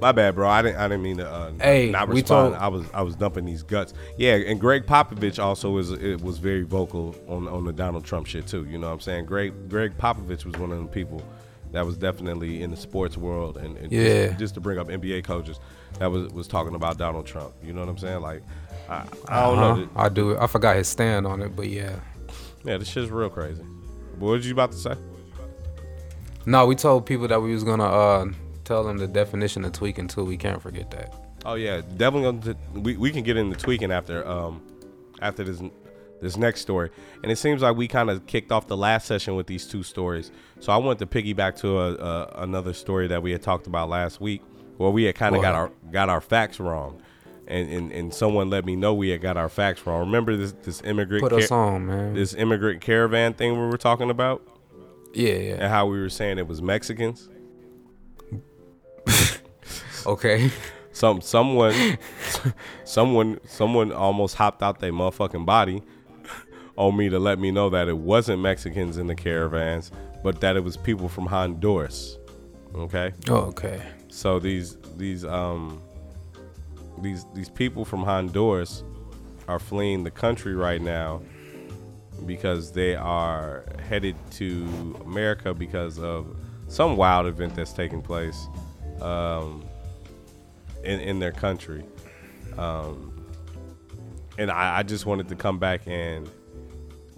My 0.00 0.12
bad, 0.12 0.34
bro. 0.34 0.48
I 0.48 0.62
didn't. 0.62 0.76
I 0.78 0.88
didn't 0.88 1.02
mean 1.02 1.16
to. 1.18 1.30
Uh, 1.30 1.52
Hey, 1.60 1.90
not 1.90 2.08
we 2.08 2.16
respond. 2.20 2.54
told- 2.54 2.62
I 2.62 2.68
was. 2.68 2.86
I 2.92 3.02
was 3.02 3.16
dumping 3.16 3.44
these 3.44 3.62
guts. 3.62 3.94
Yeah, 4.18 4.34
and 4.34 4.60
Gregg 4.60 4.86
Popovich 4.86 5.42
also 5.42 5.70
was. 5.70 5.90
It 5.92 6.20
was 6.20 6.38
very 6.38 6.62
vocal 6.62 7.14
on 7.28 7.48
on 7.48 7.64
the 7.64 7.72
Donald 7.72 8.04
Trump 8.04 8.26
shit 8.26 8.46
too. 8.46 8.64
You 8.66 8.78
know 8.78 8.88
what 8.88 8.94
I'm 8.94 9.00
saying? 9.00 9.26
Greg 9.26 9.68
Gregg 9.68 9.96
Popovich 9.96 10.44
was 10.44 10.54
one 10.58 10.72
of 10.72 10.78
the 10.78 10.86
people 10.86 11.22
that 11.74 11.84
was 11.84 11.96
definitely 11.96 12.62
in 12.62 12.70
the 12.70 12.76
sports 12.76 13.16
world 13.16 13.56
and, 13.56 13.76
and 13.76 13.92
Yeah. 13.92 14.28
just, 14.28 14.38
just 14.38 14.54
to 14.54 14.60
bring 14.60 14.78
up 14.78 14.88
NBA 14.88 15.24
coaches 15.24 15.58
that 15.98 16.10
was 16.10 16.32
was 16.32 16.48
talking 16.48 16.74
about 16.74 16.98
Donald 16.98 17.26
Trump. 17.26 17.52
You 17.62 17.72
know 17.72 17.80
what 17.80 17.88
I'm 17.88 17.98
saying? 17.98 18.20
Like, 18.20 18.42
I, 18.88 19.04
I 19.28 19.42
don't 19.42 19.58
uh-huh. 19.58 19.74
know. 19.76 19.88
I 19.96 20.08
do. 20.08 20.38
I 20.38 20.46
forgot 20.46 20.76
his 20.76 20.88
stand 20.88 21.26
on 21.26 21.42
it, 21.42 21.54
but 21.54 21.68
yeah. 21.68 21.96
Yeah, 22.64 22.78
this 22.78 22.88
shit's 22.88 23.10
real 23.10 23.28
crazy. 23.30 23.62
What 24.18 24.30
was 24.30 24.46
you 24.46 24.52
about 24.52 24.72
to 24.72 24.78
say? 24.78 24.94
No, 26.46 26.66
we 26.66 26.74
told 26.74 27.06
people 27.06 27.28
that 27.28 27.40
we 27.40 27.52
was 27.52 27.64
gonna 27.64 27.84
uh 27.84 28.26
tell 28.64 28.84
them 28.84 28.98
the 28.98 29.06
definition 29.06 29.64
of 29.64 29.72
tweaking 29.72 30.08
too. 30.08 30.24
We 30.24 30.36
can't 30.36 30.60
forget 30.60 30.90
that. 30.92 31.14
Oh 31.44 31.54
yeah, 31.54 31.82
definitely. 31.96 32.54
Gonna 32.54 32.56
we 32.74 32.96
we 32.96 33.10
can 33.10 33.22
get 33.22 33.36
into 33.36 33.56
tweaking 33.56 33.92
after 33.92 34.26
um 34.26 34.62
after 35.20 35.44
this 35.44 35.60
this 36.20 36.36
next 36.36 36.60
story. 36.60 36.90
And 37.22 37.30
it 37.30 37.36
seems 37.36 37.62
like 37.62 37.76
we 37.76 37.88
kind 37.88 38.10
of 38.10 38.26
kicked 38.26 38.52
off 38.52 38.66
the 38.66 38.76
last 38.76 39.06
session 39.06 39.36
with 39.36 39.46
these 39.46 39.66
two 39.66 39.82
stories. 39.82 40.30
So 40.60 40.72
I 40.72 40.76
wanted 40.76 40.98
to 41.00 41.06
piggyback 41.06 41.56
to 41.60 41.78
a, 41.78 41.94
a 41.94 42.42
another 42.42 42.72
story 42.72 43.06
that 43.08 43.22
we 43.22 43.32
had 43.32 43.42
talked 43.42 43.66
about 43.66 43.88
last 43.88 44.20
week, 44.20 44.42
where 44.76 44.90
we 44.90 45.04
had 45.04 45.14
kind 45.14 45.36
of 45.36 45.42
got 45.42 45.54
our 45.54 45.70
got 45.90 46.08
our 46.08 46.20
facts 46.20 46.60
wrong. 46.60 47.00
And, 47.46 47.68
and, 47.70 47.92
and 47.92 48.14
someone 48.14 48.48
let 48.48 48.64
me 48.64 48.74
know 48.74 48.94
we 48.94 49.10
had 49.10 49.20
got 49.20 49.36
our 49.36 49.50
facts 49.50 49.86
wrong. 49.86 50.00
Remember 50.00 50.34
this 50.34 50.52
this 50.62 50.80
immigrant 50.82 51.22
Put 51.22 51.34
us 51.34 51.50
on, 51.50 51.86
man. 51.86 52.14
this 52.14 52.32
immigrant 52.32 52.80
caravan 52.80 53.34
thing 53.34 53.52
we 53.52 53.66
were 53.66 53.76
talking 53.76 54.08
about, 54.08 54.40
yeah, 55.12 55.34
yeah. 55.34 55.54
and 55.54 55.64
how 55.64 55.84
we 55.86 56.00
were 56.00 56.08
saying 56.08 56.38
it 56.38 56.48
was 56.48 56.62
Mexicans. 56.62 57.28
Okay. 60.06 60.50
Some 60.92 61.20
someone 61.20 61.98
someone 62.84 63.40
someone 63.46 63.92
almost 63.92 64.36
hopped 64.36 64.62
out 64.62 64.80
their 64.80 64.92
motherfucking 64.92 65.46
body 65.46 65.82
on 66.76 66.96
me 66.96 67.08
to 67.08 67.18
let 67.18 67.38
me 67.38 67.50
know 67.50 67.70
that 67.70 67.88
it 67.88 67.96
wasn't 67.96 68.40
Mexicans 68.40 68.96
in 68.96 69.06
the 69.06 69.14
caravans, 69.14 69.90
but 70.22 70.40
that 70.40 70.56
it 70.56 70.64
was 70.64 70.76
people 70.76 71.08
from 71.08 71.26
Honduras. 71.26 72.18
Okay? 72.74 73.12
Oh, 73.28 73.36
okay. 73.36 73.82
So 74.08 74.38
these 74.38 74.76
these 74.96 75.24
um 75.24 75.80
these 76.98 77.24
these 77.34 77.48
people 77.48 77.84
from 77.84 78.02
Honduras 78.02 78.84
are 79.48 79.58
fleeing 79.58 80.04
the 80.04 80.10
country 80.10 80.54
right 80.54 80.80
now 80.80 81.20
because 82.26 82.72
they 82.72 82.94
are 82.94 83.64
headed 83.88 84.16
to 84.30 84.96
America 85.04 85.52
because 85.52 85.98
of 85.98 86.36
some 86.68 86.96
wild 86.96 87.26
event 87.26 87.54
that's 87.54 87.72
taking 87.72 88.00
place 88.00 88.48
um, 89.00 89.64
in 90.82 91.00
in 91.00 91.18
their 91.18 91.32
country. 91.32 91.84
Um, 92.56 93.26
and 94.38 94.50
I, 94.50 94.78
I 94.78 94.82
just 94.82 95.06
wanted 95.06 95.28
to 95.28 95.36
come 95.36 95.58
back 95.58 95.82
and 95.86 96.28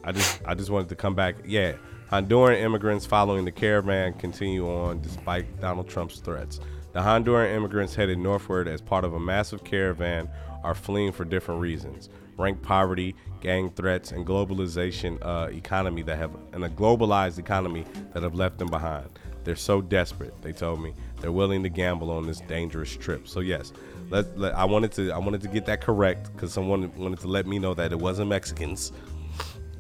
I 0.07 0.13
just 0.13 0.41
I 0.47 0.55
just 0.55 0.71
wanted 0.71 0.89
to 0.91 0.95
come 0.95 1.15
back. 1.15 1.35
Yeah, 1.45 1.75
Honduran 2.11 2.63
immigrants 2.63 3.05
following 3.05 3.45
the 3.45 3.51
caravan 3.51 4.15
continue 4.15 4.71
on 4.71 5.01
despite 5.03 5.61
Donald 5.61 5.89
Trump's 5.89 6.21
threats. 6.21 6.61
The 6.93 7.01
Honduran 7.01 7.55
immigrants 7.55 7.95
headed 7.95 8.19
northward 8.19 8.69
as 8.69 8.81
part 8.81 9.05
of 9.05 9.15
a 9.15 9.21
massive 9.21 9.65
caravan 9.65 10.31
are 10.63 10.75
fleeing 10.75 11.11
for 11.11 11.25
different 11.25 11.61
reasons: 11.61 12.09
rank 12.39 12.63
poverty, 12.63 13.17
gang 13.41 13.71
threats, 13.71 14.13
and 14.13 14.25
globalization 14.25 15.19
uh, 15.23 15.49
economy 15.51 16.03
that 16.03 16.17
have 16.17 16.31
and 16.53 16.65
a 16.65 16.69
globalized 16.69 17.39
economy 17.39 17.85
that 18.15 18.23
have 18.23 18.37
left 18.37 18.59
them 18.59 18.69
behind. 18.69 19.11
They're 19.43 19.57
so 19.57 19.81
desperate. 19.81 20.35
They 20.43 20.53
told 20.53 20.81
me 20.81 20.95
they're 21.21 21.33
willing 21.33 21.63
to 21.65 21.69
gamble 21.69 22.11
on 22.11 22.27
this 22.27 22.41
dangerous 22.41 22.97
trip. 22.97 23.29
So 23.29 23.41
yes, 23.41 23.73
let, 24.11 24.39
let 24.39 24.55
I 24.55 24.65
wanted 24.65 24.93
to 24.93 25.11
I 25.11 25.19
wanted 25.19 25.41
to 25.43 25.49
get 25.49 25.67
that 25.67 25.81
correct 25.81 26.33
because 26.33 26.53
someone 26.53 26.93
wanted 26.97 27.21
to 27.21 27.29
let 27.29 27.47
me 27.47 27.59
know 27.59 27.75
that 27.75 27.93
it 27.93 27.99
wasn't 27.99 28.29
Mexicans 28.29 28.93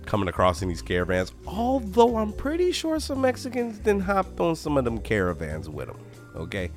coming 0.07 0.29
across 0.29 0.62
in 0.62 0.69
these 0.69 0.83
caravans. 0.83 1.33
Although 1.47 2.16
I'm 2.16 2.33
pretty 2.33 2.73
sure 2.73 2.99
some 3.01 3.21
Mexicans 3.21 3.81
then 3.81 4.01
hopped 4.01 4.40
on 4.40 4.57
some 4.57 4.79
of 4.79 4.85
them 4.85 4.99
caravans 4.99 5.69
with 5.69 5.88
them. 5.88 5.99
Okay, 6.35 6.71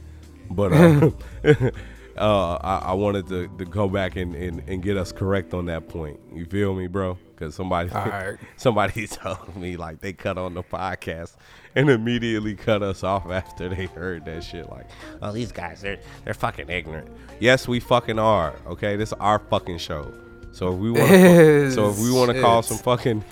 but 0.50 0.74
uh, 0.74 1.12
uh, 2.20 2.56
I, 2.62 2.78
I 2.90 2.94
wanted 2.94 3.28
to, 3.28 3.48
to 3.58 3.66
go 3.66 3.88
back 3.88 4.16
and, 4.16 4.36
and, 4.36 4.62
and 4.68 4.84
get 4.84 4.98
us 4.98 5.12
correct 5.12 5.54
on 5.54 5.66
that 5.66 5.88
point. 5.88 6.20
You 6.34 6.46
feel 6.46 6.76
me, 6.76 6.88
bro? 6.88 7.18
Because 7.32 7.56
somebody 7.56 7.90
right. 7.94 8.38
somebody 8.58 9.08
told 9.08 9.56
me 9.56 9.78
like 9.78 10.02
they 10.02 10.12
cut 10.12 10.38
on 10.38 10.54
the 10.54 10.64
podcast 10.64 11.36
and 11.76 11.90
immediately 11.90 12.56
cut 12.56 12.84
us 12.84 13.04
off 13.04 13.30
after 13.30 13.70
they 13.70 13.86
heard 13.86 14.26
that 14.26 14.44
shit. 14.44 14.70
Like, 14.70 14.88
oh, 15.22 15.32
these 15.32 15.52
guys 15.52 15.82
they're 15.82 16.00
they're 16.26 16.34
fucking 16.34 16.70
ignorant. 16.70 17.10
Yes, 17.40 17.68
we 17.68 17.80
fucking 17.80 18.20
are. 18.20 18.56
Okay, 18.68 18.98
this 18.98 19.10
is 19.10 19.14
our 19.20 19.40
fucking 19.40 19.78
show. 19.78 20.14
So 20.52 20.74
if 20.74 20.80
we 20.80 20.92
want, 21.00 21.10
to, 21.10 21.72
so 21.72 21.90
if 21.90 22.00
we 22.00 22.12
want 22.12 22.32
to 22.32 22.42
call 22.42 22.62
some 22.62 22.78
fucking, 22.78 23.24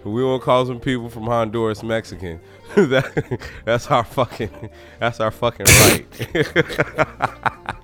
if 0.00 0.04
we 0.04 0.24
want 0.24 0.40
to 0.40 0.44
call 0.44 0.66
some 0.66 0.80
people 0.80 1.08
from 1.08 1.24
Honduras 1.24 1.82
Mexican, 1.82 2.40
that, 2.76 3.40
that's 3.64 3.90
our 3.90 4.04
fucking, 4.04 4.70
that's 5.00 5.20
our 5.20 5.30
fucking 5.30 5.66
right. 5.66 6.06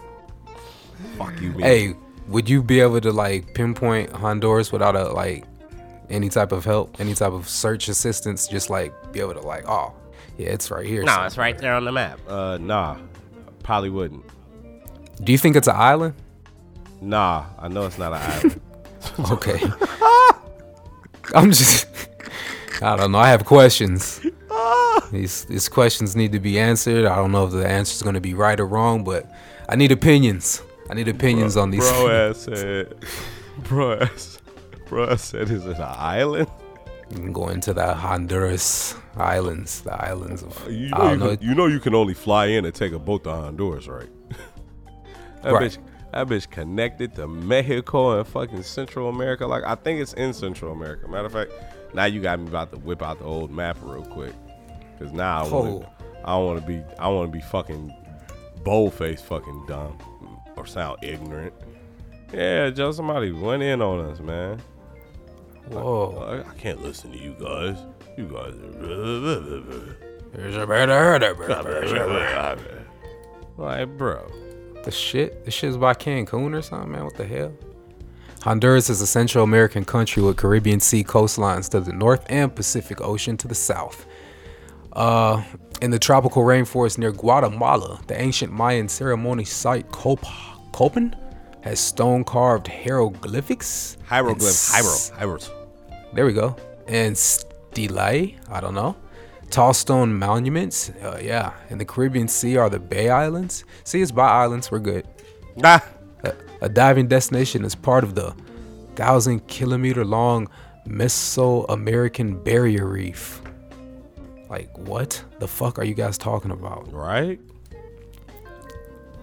Fuck 1.18 1.40
you, 1.40 1.50
man. 1.52 1.60
Hey, 1.60 1.94
would 2.28 2.48
you 2.48 2.62
be 2.62 2.80
able 2.80 3.00
to 3.00 3.12
like 3.12 3.54
pinpoint 3.54 4.10
Honduras 4.12 4.70
without 4.72 4.96
a 4.96 5.08
like 5.12 5.44
any 6.10 6.28
type 6.28 6.52
of 6.52 6.64
help, 6.64 7.00
any 7.00 7.14
type 7.14 7.32
of 7.32 7.48
search 7.48 7.88
assistance? 7.88 8.46
Just 8.46 8.70
like 8.70 9.12
be 9.12 9.20
able 9.20 9.34
to 9.34 9.40
like, 9.40 9.68
oh, 9.68 9.92
yeah, 10.38 10.48
it's 10.48 10.70
right 10.70 10.86
here. 10.86 11.02
Nah, 11.02 11.12
somewhere. 11.12 11.26
it's 11.26 11.38
right 11.38 11.58
there 11.58 11.74
on 11.74 11.84
the 11.84 11.92
map. 11.92 12.20
Uh, 12.28 12.58
nah, 12.58 12.98
probably 13.62 13.90
wouldn't. 13.90 14.24
Do 15.24 15.32
you 15.32 15.38
think 15.38 15.56
it's 15.56 15.68
an 15.68 15.76
island? 15.76 16.14
Nah, 17.00 17.46
I 17.58 17.68
know 17.68 17.86
it's 17.86 17.98
not 17.98 18.12
an 18.12 18.20
island. 18.22 18.60
Okay. 19.30 19.60
I'm 21.34 21.50
just. 21.52 21.86
I 22.80 22.96
don't 22.96 23.12
know. 23.12 23.18
I 23.18 23.28
have 23.28 23.44
questions. 23.44 24.20
these 25.12 25.44
these 25.44 25.68
questions 25.68 26.16
need 26.16 26.32
to 26.32 26.40
be 26.40 26.58
answered. 26.58 27.06
I 27.06 27.16
don't 27.16 27.32
know 27.32 27.46
if 27.46 27.52
the 27.52 27.66
answer 27.66 27.92
is 27.94 28.02
going 28.02 28.14
to 28.14 28.20
be 28.20 28.34
right 28.34 28.58
or 28.58 28.66
wrong, 28.66 29.04
but 29.04 29.30
I 29.68 29.76
need 29.76 29.92
opinions. 29.92 30.62
I 30.90 30.94
need 30.94 31.08
opinions 31.08 31.56
on 31.56 31.70
these. 31.70 31.88
Bro 31.88 32.08
ass 32.30 32.38
said, 32.40 32.94
bro 33.64 33.98
ass, 34.00 34.38
bro 34.88 35.10
ass 35.10 35.22
said, 35.24 35.50
is 35.50 35.64
it 35.64 35.76
an 35.76 35.82
island? 35.88 36.48
You 37.10 37.16
can 37.18 37.32
go 37.32 37.48
into 37.48 37.72
the 37.74 37.94
Honduras 37.94 38.94
islands, 39.16 39.82
the 39.82 39.94
islands 39.94 40.42
of. 40.42 40.66
You 40.70 40.72
know, 40.72 40.76
you, 40.78 40.88
don't 40.90 41.18
know. 41.18 41.36
can, 41.36 41.48
you 41.48 41.54
know 41.54 41.66
you 41.66 41.80
can 41.80 41.94
only 41.94 42.14
fly 42.14 42.46
in 42.46 42.64
and 42.64 42.74
take 42.74 42.92
a 42.92 42.98
boat 42.98 43.24
to 43.24 43.30
Honduras, 43.30 43.86
right? 43.86 44.08
that 45.42 45.52
Right. 45.52 45.70
bitch, 45.70 45.78
that 46.12 46.26
bitch 46.28 46.48
connected 46.50 47.14
to 47.16 47.26
Mexico 47.26 48.18
and 48.18 48.26
fucking 48.28 48.62
Central 48.62 49.08
America. 49.08 49.46
Like 49.46 49.64
I 49.64 49.74
think 49.74 50.00
it's 50.00 50.12
in 50.14 50.32
Central 50.32 50.72
America. 50.72 51.08
Matter 51.08 51.26
of 51.26 51.32
fact, 51.32 51.52
now 51.94 52.04
you 52.04 52.20
got 52.20 52.38
me 52.40 52.48
about 52.48 52.70
to 52.72 52.78
whip 52.78 53.02
out 53.02 53.18
the 53.18 53.24
old 53.24 53.50
map 53.50 53.76
real 53.82 54.04
quick, 54.04 54.34
cause 54.98 55.12
now 55.12 55.44
I 55.44 55.48
want 55.48 55.84
Oh. 55.84 55.88
I 56.24 56.36
want 56.36 56.60
to 56.60 56.66
be, 56.66 56.82
I 57.00 57.08
want 57.08 57.32
to 57.32 57.36
be 57.36 57.42
fucking 57.42 57.92
bold 58.62 58.94
faced, 58.94 59.24
fucking 59.24 59.64
dumb, 59.66 59.98
or 60.56 60.66
sound 60.66 60.98
ignorant. 61.02 61.52
Yeah, 62.32 62.70
Joe, 62.70 62.92
somebody 62.92 63.32
went 63.32 63.62
in 63.64 63.82
on 63.82 63.98
us, 64.08 64.20
man. 64.20 64.60
Whoa. 65.68 66.42
I, 66.46 66.48
I 66.48 66.54
can't 66.54 66.80
listen 66.82 67.10
to 67.12 67.18
you 67.18 67.32
guys. 67.40 67.76
You 68.16 68.24
guys 68.26 68.54
are. 68.54 69.96
There's 70.32 70.56
a 70.56 70.66
better- 70.66 71.18
better- 71.18 72.84
Like, 73.58 73.88
bro. 73.98 74.30
The 74.84 74.90
shit? 74.90 75.44
This 75.44 75.62
is 75.62 75.76
by 75.76 75.94
Cancun 75.94 76.54
or 76.58 76.62
something, 76.62 76.90
man. 76.90 77.04
What 77.04 77.16
the 77.16 77.24
hell? 77.26 77.52
Honduras 78.42 78.90
is 78.90 79.00
a 79.00 79.06
Central 79.06 79.44
American 79.44 79.84
country 79.84 80.22
with 80.22 80.36
Caribbean 80.36 80.80
Sea 80.80 81.04
coastlines 81.04 81.68
to 81.70 81.80
the 81.80 81.92
north 81.92 82.24
and 82.28 82.52
Pacific 82.54 83.00
Ocean 83.00 83.36
to 83.36 83.46
the 83.46 83.54
south. 83.54 84.04
Uh, 84.92 85.42
in 85.80 85.90
the 85.92 85.98
tropical 85.98 86.42
rainforest 86.42 86.98
near 86.98 87.12
Guatemala, 87.12 88.00
the 88.08 88.20
ancient 88.20 88.52
Mayan 88.52 88.88
ceremony 88.88 89.44
site 89.44 89.90
Cop- 89.92 90.24
Copan 90.72 91.14
has 91.62 91.78
stone 91.78 92.24
carved 92.24 92.66
hieroglyphics. 92.66 93.96
Hieroglyphs. 94.08 94.74
s- 94.74 95.10
Hiero. 95.16 95.38
Hieros. 95.38 95.50
There 96.12 96.26
we 96.26 96.32
go. 96.32 96.56
And 96.88 97.16
stelae, 97.16 98.36
I 98.50 98.60
don't 98.60 98.74
know. 98.74 98.96
Tall 99.52 99.74
stone 99.74 100.18
monuments. 100.18 100.88
Uh, 101.02 101.20
yeah. 101.22 101.52
In 101.68 101.76
the 101.76 101.84
Caribbean 101.84 102.26
Sea 102.26 102.56
are 102.56 102.70
the 102.70 102.80
Bay 102.80 103.10
Islands. 103.10 103.66
See, 103.84 104.00
it's 104.00 104.10
by 104.10 104.26
islands. 104.26 104.70
We're 104.70 104.78
good. 104.78 105.06
Ah. 105.62 105.86
A, 106.24 106.32
a 106.62 106.68
diving 106.70 107.06
destination 107.06 107.62
is 107.62 107.74
part 107.74 108.02
of 108.02 108.14
the 108.14 108.34
thousand 108.96 109.46
kilometer 109.48 110.06
long 110.06 110.48
Mesoamerican 110.86 112.42
Barrier 112.42 112.86
Reef. 112.86 113.42
Like, 114.48 114.74
what 114.78 115.22
the 115.38 115.46
fuck 115.46 115.78
are 115.78 115.84
you 115.84 115.94
guys 115.94 116.16
talking 116.16 116.50
about? 116.50 116.90
Right? 116.90 117.38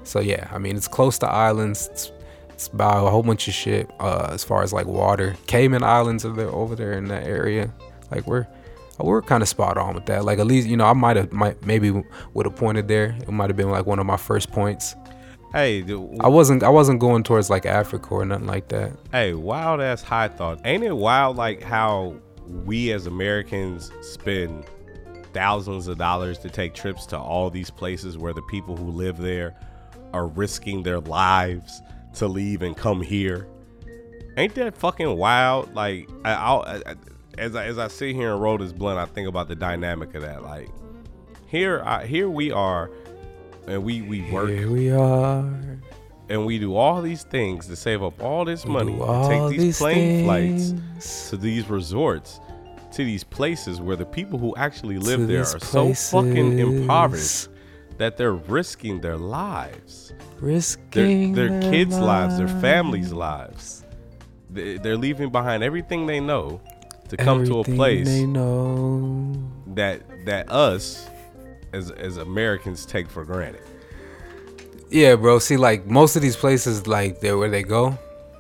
So, 0.03 0.19
yeah, 0.19 0.47
I 0.51 0.59
mean, 0.59 0.77
it's 0.77 0.87
close 0.87 1.17
to 1.19 1.27
islands. 1.27 1.89
It's, 1.91 2.11
it's 2.49 2.67
about 2.67 3.07
a 3.07 3.09
whole 3.09 3.23
bunch 3.23 3.47
of 3.47 3.55
shit 3.55 3.89
uh, 3.99 4.29
as 4.29 4.43
far 4.43 4.61
as 4.61 4.71
like 4.71 4.85
water. 4.85 5.35
Cayman 5.47 5.81
Islands 5.81 6.23
are 6.23 6.33
there 6.33 6.49
over 6.49 6.75
there 6.75 6.93
in 6.93 7.07
that 7.07 7.23
area. 7.23 7.73
Like, 8.11 8.27
we're. 8.27 8.45
We're 8.99 9.21
kind 9.21 9.41
of 9.41 9.49
spot 9.49 9.77
on 9.77 9.95
with 9.95 10.05
that. 10.07 10.25
Like 10.25 10.39
at 10.39 10.47
least 10.47 10.67
you 10.67 10.75
know 10.77 10.85
I 10.85 10.93
might 10.93 11.15
have 11.17 11.31
might 11.31 11.65
maybe 11.65 11.91
would 12.33 12.45
have 12.45 12.55
pointed 12.55 12.88
there. 12.88 13.15
It 13.21 13.29
might 13.31 13.49
have 13.49 13.57
been 13.57 13.69
like 13.71 13.85
one 13.85 13.99
of 13.99 14.05
my 14.05 14.17
first 14.17 14.51
points. 14.51 14.95
Hey, 15.53 15.81
dude, 15.81 16.19
I 16.19 16.27
wasn't 16.27 16.62
I 16.63 16.69
wasn't 16.69 16.99
going 16.99 17.23
towards 17.23 17.49
like 17.49 17.65
Africa 17.65 18.09
or 18.12 18.25
nothing 18.25 18.45
like 18.47 18.67
that. 18.69 18.91
hey, 19.12 19.33
wild 19.33 19.81
ass 19.81 20.03
high 20.03 20.27
thought. 20.27 20.59
Ain't 20.65 20.83
it 20.83 20.95
wild 20.95 21.38
like 21.38 21.63
how 21.63 22.15
we 22.65 22.91
as 22.91 23.07
Americans 23.07 23.91
spend 24.01 24.65
thousands 25.33 25.88
of 25.88 25.97
dollars 25.97 26.38
to 26.39 26.49
take 26.49 26.73
trips 26.73 27.05
to 27.07 27.17
all 27.17 27.49
these 27.49 27.69
places 27.69 28.17
where 28.17 28.33
the 28.33 28.41
people 28.43 28.75
who 28.75 28.89
live 28.91 29.17
there 29.17 29.55
are 30.13 30.27
risking 30.27 30.83
their 30.83 30.99
lives 30.99 31.81
to 32.15 32.27
leave 32.27 32.62
and 32.63 32.75
come 32.75 33.01
here? 33.01 33.47
Ain't 34.38 34.55
that 34.55 34.75
fucking 34.77 35.17
wild? 35.17 35.73
Like, 35.75 36.09
I, 36.25 36.31
I- 36.33 36.95
as 37.39 37.56
I, 37.56 37.65
as 37.65 37.78
I 37.78 37.88
sit 37.88 38.15
here 38.15 38.32
and 38.34 38.41
roll 38.41 38.58
this 38.58 38.71
blunt, 38.73 38.99
I 38.99 39.06
think 39.06 39.28
about 39.28 39.47
the 39.47 39.56
dynamic 39.56 40.13
of 40.15 40.21
that. 40.21 40.43
Like, 40.43 40.69
here, 41.47 41.82
I, 41.84 42.06
here 42.06 42.30
we 42.30 42.52
are, 42.52 42.91
and 43.67 43.84
we 43.84 44.02
we 44.02 44.30
work 44.32 44.49
Here 44.49 44.69
we 44.69 44.91
are. 44.91 45.43
and 46.30 46.45
we 46.45 46.60
do 46.60 46.75
all 46.75 47.02
these 47.02 47.23
things 47.23 47.67
to 47.67 47.75
save 47.75 48.04
up 48.04 48.21
all 48.21 48.45
this 48.45 48.65
We 48.65 48.71
money 48.73 48.99
all 48.99 49.30
take 49.49 49.58
these, 49.60 49.78
plane 49.78 50.28
things. 50.28 50.71
flights 50.73 51.30
to 51.30 51.38
these 51.38 51.69
resorts, 51.69 52.39
to 52.91 53.04
these 53.04 53.23
places 53.23 53.80
where 53.82 53.95
the 53.95 54.06
people 54.06 54.38
who 54.38 54.56
actually 54.56 54.97
live 54.97 55.21
To 55.21 55.25
there 55.28 55.41
are 55.41 55.60
so 55.60 55.93
fucking 55.93 56.60
impoverished 56.60 57.49
that 57.97 58.15
they're 58.17 58.34
risking 58.34 59.02
their 59.02 59.17
lives, 59.17 60.13
their, 60.39 60.49
Risking 60.49 61.34
their 61.34 61.60
kids' 61.62 61.97
lives, 61.97 62.38
their 62.38 62.47
families' 62.47 63.12
lives. 63.12 63.84
They're 64.52 64.97
leaving 64.97 65.30
behind 65.32 65.63
everything 65.63 66.06
they 66.08 66.19
know 66.19 66.62
to 67.09 67.17
come 67.17 67.45
to 67.45 67.59
a 67.59 67.63
place 67.63 68.07
They 68.07 68.25
know. 68.25 69.33
that 69.67 70.01
that 70.25 70.49
us 70.51 71.07
as 71.73 71.91
as 71.91 72.17
Americans 72.17 72.85
take 72.85 73.09
for 73.09 73.23
granted. 73.25 73.61
Yeah, 74.89 75.15
bro. 75.15 75.39
See, 75.39 75.57
like 75.57 75.85
most 75.85 76.15
of 76.15 76.21
these 76.21 76.35
places, 76.35 76.87
like 76.87 77.19
they 77.19 77.33
where 77.33 77.49
they 77.49 77.61
go, 77.63 77.97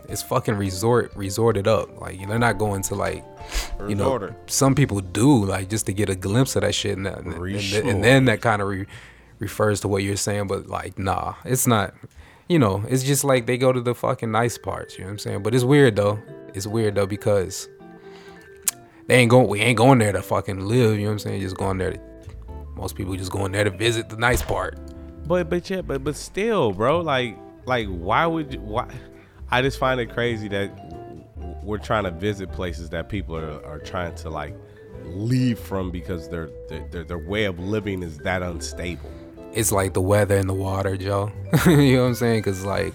it's 0.07 0.23
fucking 0.23 0.55
resort 0.55 1.11
resorted 1.15 1.67
up. 1.67 1.99
Like 2.01 2.27
they're 2.27 2.39
not 2.39 2.57
going 2.57 2.81
to 2.83 2.95
like, 2.95 3.23
you 3.87 3.93
know, 3.95 4.05
Resorted. 4.15 4.35
some 4.47 4.73
people 4.73 4.99
do 4.99 5.45
like 5.45 5.69
just 5.69 5.85
to 5.85 5.93
get 5.93 6.09
a 6.09 6.15
glimpse 6.15 6.55
of 6.55 6.63
that 6.63 6.73
shit, 6.73 6.97
and, 6.97 7.05
that- 7.05 7.19
and, 7.19 7.33
and, 7.35 7.89
and 7.89 8.03
then 8.03 8.25
that 8.25 8.41
kind 8.41 8.61
of 8.61 8.67
re- 8.67 8.87
refers 9.37 9.81
to 9.81 9.87
what 9.87 10.01
you're 10.03 10.15
saying. 10.15 10.47
But 10.47 10.67
like, 10.67 10.97
nah, 10.97 11.35
it's 11.45 11.67
not. 11.67 11.93
You 12.47 12.57
know, 12.57 12.83
it's 12.89 13.03
just 13.03 13.23
like 13.23 13.45
they 13.45 13.59
go 13.59 13.71
to 13.71 13.79
the 13.79 13.93
fucking 13.93 14.31
nice 14.31 14.57
parts. 14.57 14.95
You 14.97 15.01
know 15.03 15.09
what 15.09 15.11
I'm 15.11 15.19
saying? 15.19 15.43
But 15.43 15.53
it's 15.53 15.63
weird 15.63 15.95
though. 15.95 16.17
It's 16.55 16.65
weird 16.65 16.95
though 16.95 17.05
because 17.05 17.69
they 19.09 19.15
ain't 19.15 19.31
going. 19.31 19.47
We 19.47 19.59
ain't 19.59 19.77
going 19.77 19.97
there 19.97 20.11
to 20.11 20.21
fucking 20.21 20.59
live. 20.67 20.95
You 20.95 21.01
know 21.01 21.05
what 21.07 21.13
I'm 21.13 21.19
saying? 21.19 21.41
Just 21.41 21.57
going 21.57 21.79
there. 21.79 21.93
To, 21.93 21.99
most 22.75 22.95
people 22.95 23.15
just 23.15 23.31
going 23.31 23.51
there 23.51 23.63
to 23.63 23.71
visit 23.71 24.07
the 24.07 24.17
nice 24.17 24.43
part. 24.43 24.77
But 25.25 25.49
but 25.49 25.67
yeah, 25.67 25.81
but 25.81 26.03
but 26.03 26.15
still, 26.15 26.71
bro, 26.71 27.01
like 27.01 27.35
like 27.65 27.87
why 27.87 28.27
would 28.27 28.53
you, 28.53 28.61
why? 28.61 28.87
I 29.49 29.63
just 29.63 29.79
find 29.79 29.99
it 29.99 30.11
crazy 30.11 30.47
that 30.49 30.69
we're 31.63 31.79
trying 31.79 32.03
to 32.03 32.11
visit 32.11 32.51
places 32.51 32.91
that 32.91 33.09
people 33.09 33.35
are, 33.35 33.65
are 33.65 33.79
trying 33.79 34.13
to 34.15 34.29
like 34.29 34.55
leave 35.05 35.57
from 35.57 35.89
because 35.89 36.29
their, 36.29 36.51
their 36.67 36.87
their 36.89 37.03
their 37.03 37.17
way 37.17 37.45
of 37.45 37.57
living 37.57 38.03
is 38.03 38.19
that 38.19 38.43
unstable. 38.43 39.09
it's 39.53 39.71
like 39.71 39.95
the 39.95 40.01
weather 40.01 40.37
and 40.37 40.47
the 40.47 40.53
water, 40.53 40.97
Joe. 40.97 41.31
you 41.65 41.95
know 41.95 42.03
what 42.03 42.07
I'm 42.09 42.13
saying? 42.13 42.43
Cause 42.43 42.63
like, 42.63 42.93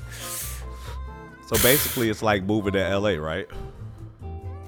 So 1.49 1.57
basically, 1.61 2.09
it's 2.09 2.23
like 2.23 2.45
moving 2.45 2.75
to 2.75 2.99
LA, 2.99 3.17
right? 3.17 3.49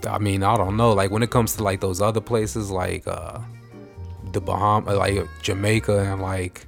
I 0.08 0.18
mean, 0.18 0.42
I 0.42 0.56
don't 0.56 0.76
know. 0.76 0.92
Like 0.92 1.10
when 1.10 1.22
it 1.22 1.30
comes 1.30 1.56
to 1.56 1.62
like 1.62 1.80
those 1.80 2.00
other 2.00 2.20
places, 2.20 2.70
like 2.70 3.06
uh 3.06 3.38
the 4.32 4.40
Bahamas, 4.40 4.96
like 4.96 5.26
Jamaica, 5.42 5.98
and 6.12 6.20
like 6.20 6.66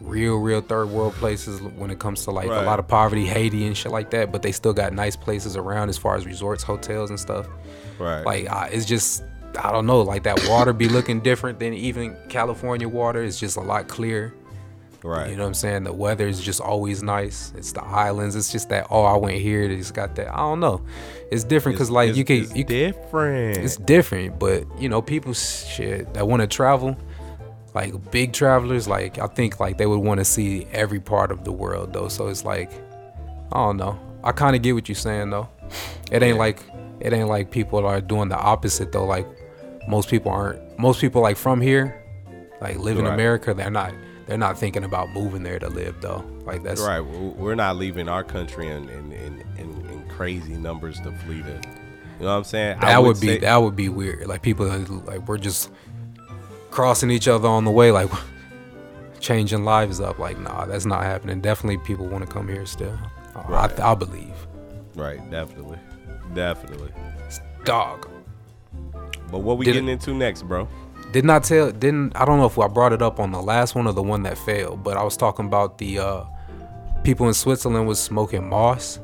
real, 0.00 0.36
real 0.38 0.60
third 0.60 0.88
world 0.90 1.12
places. 1.14 1.60
When 1.60 1.90
it 1.90 1.98
comes 1.98 2.24
to 2.24 2.30
like 2.30 2.48
Right. 2.48 2.62
a 2.62 2.66
lot 2.66 2.78
of 2.78 2.88
poverty, 2.88 3.26
Haiti 3.26 3.66
and 3.66 3.76
shit 3.76 3.92
like 3.92 4.10
that, 4.10 4.32
but 4.32 4.42
they 4.42 4.52
still 4.52 4.72
got 4.72 4.92
nice 4.92 5.16
places 5.16 5.56
around 5.56 5.88
as 5.90 5.98
far 5.98 6.16
as 6.16 6.26
resorts, 6.26 6.62
hotels, 6.62 7.10
and 7.10 7.20
stuff. 7.20 7.46
Right. 7.98 8.24
Like 8.24 8.50
uh, 8.50 8.68
it's 8.70 8.86
just. 8.86 9.24
I 9.58 9.72
don't 9.72 9.84
know, 9.84 10.02
like 10.02 10.22
that 10.22 10.46
water 10.48 10.72
be 10.72 10.88
looking 10.88 11.18
different 11.20 11.58
than 11.58 11.74
even 11.74 12.16
California 12.28 12.88
water. 12.88 13.20
It's 13.20 13.40
just 13.40 13.56
a 13.56 13.60
lot 13.60 13.88
clearer. 13.88 14.32
Right. 15.02 15.30
You 15.30 15.36
know 15.36 15.42
what 15.42 15.48
I'm 15.48 15.54
saying? 15.54 15.84
The 15.84 15.92
weather 15.92 16.26
is 16.28 16.40
just 16.40 16.60
always 16.60 17.02
nice. 17.02 17.52
It's 17.56 17.72
the 17.72 17.82
islands. 17.84 18.36
It's 18.36 18.50
just 18.52 18.68
that 18.68 18.86
oh, 18.90 19.02
I 19.04 19.16
went 19.16 19.38
here. 19.38 19.62
It's 19.62 19.90
got 19.90 20.14
that. 20.16 20.32
I 20.32 20.38
don't 20.38 20.60
know. 20.60 20.82
It's 21.30 21.44
different 21.44 21.76
because 21.76 21.90
like 21.90 22.10
It's- 22.10 22.18
you 22.18 22.24
can 22.24 22.42
it's 22.42 22.54
you 22.56 22.64
different. 22.64 23.58
it's 23.58 23.76
different, 23.76 24.38
but 24.38 24.64
you 24.80 24.88
know 24.88 25.00
people 25.02 25.32
shit 25.34 26.12
that 26.14 26.26
want 26.28 26.40
to 26.42 26.46
travel, 26.46 26.96
like 27.74 28.10
big 28.10 28.32
travelers. 28.32 28.88
Like 28.88 29.18
I 29.18 29.26
think 29.26 29.60
like 29.60 29.78
they 29.78 29.86
would 29.86 29.98
want 30.00 30.18
to 30.18 30.24
see 30.24 30.66
every 30.72 31.00
part 31.00 31.30
of 31.30 31.44
the 31.44 31.52
world 31.52 31.92
though. 31.92 32.08
So 32.08 32.28
it's 32.28 32.44
like 32.44 32.70
I 33.52 33.56
don't 33.58 33.76
know. 33.76 33.98
I 34.22 34.32
kind 34.32 34.54
of 34.54 34.62
get 34.62 34.74
what 34.74 34.88
you're 34.88 34.96
saying 34.96 35.30
though. 35.30 35.48
It 36.12 36.22
ain't 36.22 36.38
like 36.38 36.62
it 37.00 37.12
ain't 37.12 37.28
like 37.28 37.50
people 37.50 37.84
are 37.86 38.00
doing 38.00 38.28
the 38.28 38.36
opposite 38.38 38.92
though. 38.92 39.06
Like 39.06 39.26
most 39.88 40.10
people 40.10 40.30
aren't. 40.30 40.78
Most 40.78 41.00
people 41.00 41.22
like 41.22 41.36
from 41.36 41.60
here, 41.60 42.02
like 42.60 42.76
live 42.78 42.98
in 42.98 43.04
Right. 43.06 43.14
America. 43.14 43.54
They're 43.54 43.70
not. 43.70 43.94
They're 44.30 44.38
not 44.38 44.56
thinking 44.56 44.84
about 44.84 45.10
moving 45.10 45.42
there 45.42 45.58
to 45.58 45.68
live 45.68 46.00
though. 46.00 46.24
Like 46.44 46.62
that's 46.62 46.80
right. 46.80 47.00
We're 47.00 47.56
not 47.56 47.74
leaving 47.74 48.08
our 48.08 48.22
country 48.22 48.68
in 48.68 48.88
in, 48.88 49.10
in, 49.10 49.44
in, 49.58 49.86
in 49.90 50.08
crazy 50.08 50.52
numbers 50.54 51.00
to 51.00 51.10
flee 51.10 51.42
to. 51.42 51.48
You 51.48 52.26
know 52.26 52.26
what 52.26 52.28
I'm 52.28 52.44
saying? 52.44 52.78
I 52.78 52.92
that 52.92 53.02
would, 53.02 53.20
be 53.20 53.26
say- 53.26 53.38
that 53.38 53.56
would 53.56 53.74
be 53.74 53.88
weird. 53.88 54.28
Like 54.28 54.42
people 54.42 54.66
like 54.68 55.26
we're 55.26 55.36
just 55.36 55.72
crossing 56.70 57.10
each 57.10 57.26
other 57.26 57.48
on 57.48 57.64
the 57.64 57.72
way, 57.72 57.90
like 57.90 58.08
changing 59.18 59.64
lives 59.64 60.00
up. 60.00 60.20
Like 60.20 60.38
nah, 60.38 60.64
that's 60.64 60.86
not 60.86 61.02
happening. 61.02 61.40
Definitely, 61.40 61.78
people 61.78 62.06
want 62.06 62.24
to 62.24 62.32
come 62.32 62.46
here 62.46 62.66
still. 62.66 62.96
Right. 63.48 63.80
I, 63.80 63.90
I 63.90 63.94
believe. 63.96 64.36
Right. 64.94 65.28
Definitely. 65.28 65.80
Definitely. 66.34 66.92
Dog. 67.64 68.08
But 69.32 69.40
what 69.40 69.58
we 69.58 69.64
Did 69.64 69.72
it- 69.72 69.74
getting 69.74 69.88
into 69.88 70.14
next, 70.14 70.44
bro? 70.44 70.68
Did 71.12 71.24
not 71.24 71.44
tell 71.44 71.70
didn't 71.72 72.16
I 72.16 72.24
don't 72.24 72.38
know 72.38 72.46
if 72.46 72.58
I 72.58 72.68
brought 72.68 72.92
it 72.92 73.02
up 73.02 73.18
on 73.20 73.32
the 73.32 73.42
last 73.42 73.74
one 73.74 73.86
or 73.86 73.92
the 73.92 74.02
one 74.02 74.22
that 74.24 74.38
failed, 74.38 74.82
but 74.84 74.96
I 74.96 75.02
was 75.02 75.16
talking 75.16 75.46
about 75.46 75.78
the 75.78 75.98
uh 75.98 76.24
people 77.04 77.26
in 77.28 77.34
Switzerland 77.34 77.86
was 77.86 78.00
smoking 78.00 78.48
moss. 78.48 78.98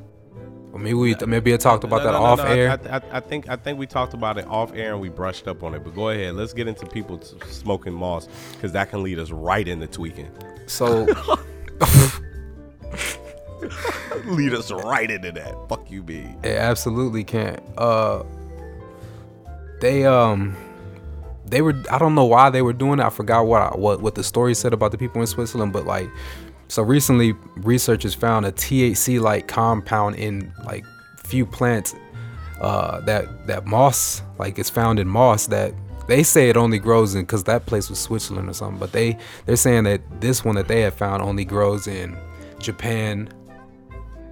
Or 0.72 0.78
maybe 0.78 0.94
we 0.94 1.14
maybe 1.26 1.54
I 1.54 1.56
talked 1.56 1.84
about 1.84 1.98
No, 1.98 2.04
that 2.04 2.12
no, 2.12 2.18
no, 2.18 2.24
off 2.24 2.40
air. 2.40 2.70
I, 2.70 2.96
I, 2.96 3.00
I 3.12 3.20
think 3.20 3.48
I 3.48 3.56
think 3.56 3.78
we 3.78 3.86
talked 3.86 4.12
about 4.12 4.36
it 4.36 4.46
off 4.46 4.74
air 4.74 4.92
and 4.92 5.00
we 5.00 5.08
brushed 5.08 5.48
up 5.48 5.62
on 5.62 5.74
it. 5.74 5.82
But 5.82 5.94
go 5.94 6.10
ahead, 6.10 6.34
let's 6.34 6.52
get 6.52 6.68
into 6.68 6.84
people 6.86 7.20
smoking 7.48 7.94
moss 7.94 8.28
because 8.52 8.72
that 8.72 8.90
can 8.90 9.02
lead 9.02 9.18
us 9.18 9.30
right 9.30 9.66
into 9.66 9.86
tweaking. 9.86 10.30
so 10.66 11.06
lead 14.26 14.52
us 14.52 14.70
right 14.70 15.10
into 15.10 15.32
that. 15.32 15.54
Fuck 15.68 15.90
you, 15.90 16.02
B. 16.02 16.26
It 16.42 16.56
absolutely 16.58 17.24
can't. 17.24 17.60
Uh, 17.78 18.22
they 19.80 20.04
um, 20.04 20.56
they 21.48 21.62
were. 21.62 21.74
I 21.90 21.98
don't 21.98 22.14
know 22.14 22.24
why 22.24 22.50
they 22.50 22.62
were 22.62 22.72
doing 22.72 22.98
it. 23.00 23.04
I 23.04 23.10
forgot 23.10 23.46
what 23.46 23.62
I, 23.62 23.76
what 23.76 24.00
what 24.00 24.14
the 24.14 24.24
story 24.24 24.54
said 24.54 24.72
about 24.72 24.90
the 24.92 24.98
people 24.98 25.20
in 25.20 25.26
Switzerland, 25.26 25.72
but 25.72 25.86
like, 25.86 26.08
so 26.68 26.82
recently 26.82 27.34
researchers 27.56 28.14
found 28.14 28.46
a 28.46 28.52
THC 28.52 29.20
like 29.20 29.46
compound 29.48 30.16
in 30.16 30.52
like 30.64 30.84
few 31.24 31.46
plants. 31.46 31.94
Uh, 32.60 33.00
that 33.02 33.46
that 33.46 33.66
moss 33.66 34.22
like 34.38 34.58
it's 34.58 34.70
found 34.70 34.98
in 34.98 35.06
moss 35.06 35.46
that 35.48 35.74
they 36.08 36.22
say 36.22 36.48
it 36.48 36.56
only 36.56 36.78
grows 36.78 37.14
in 37.14 37.20
because 37.20 37.44
that 37.44 37.66
place 37.66 37.90
was 37.90 37.98
Switzerland 37.98 38.48
or 38.48 38.54
something. 38.54 38.78
But 38.78 38.92
they 38.92 39.18
they're 39.44 39.56
saying 39.56 39.84
that 39.84 40.00
this 40.20 40.44
one 40.44 40.54
that 40.54 40.66
they 40.66 40.80
had 40.80 40.94
found 40.94 41.22
only 41.22 41.44
grows 41.44 41.86
in 41.86 42.16
Japan, 42.58 43.28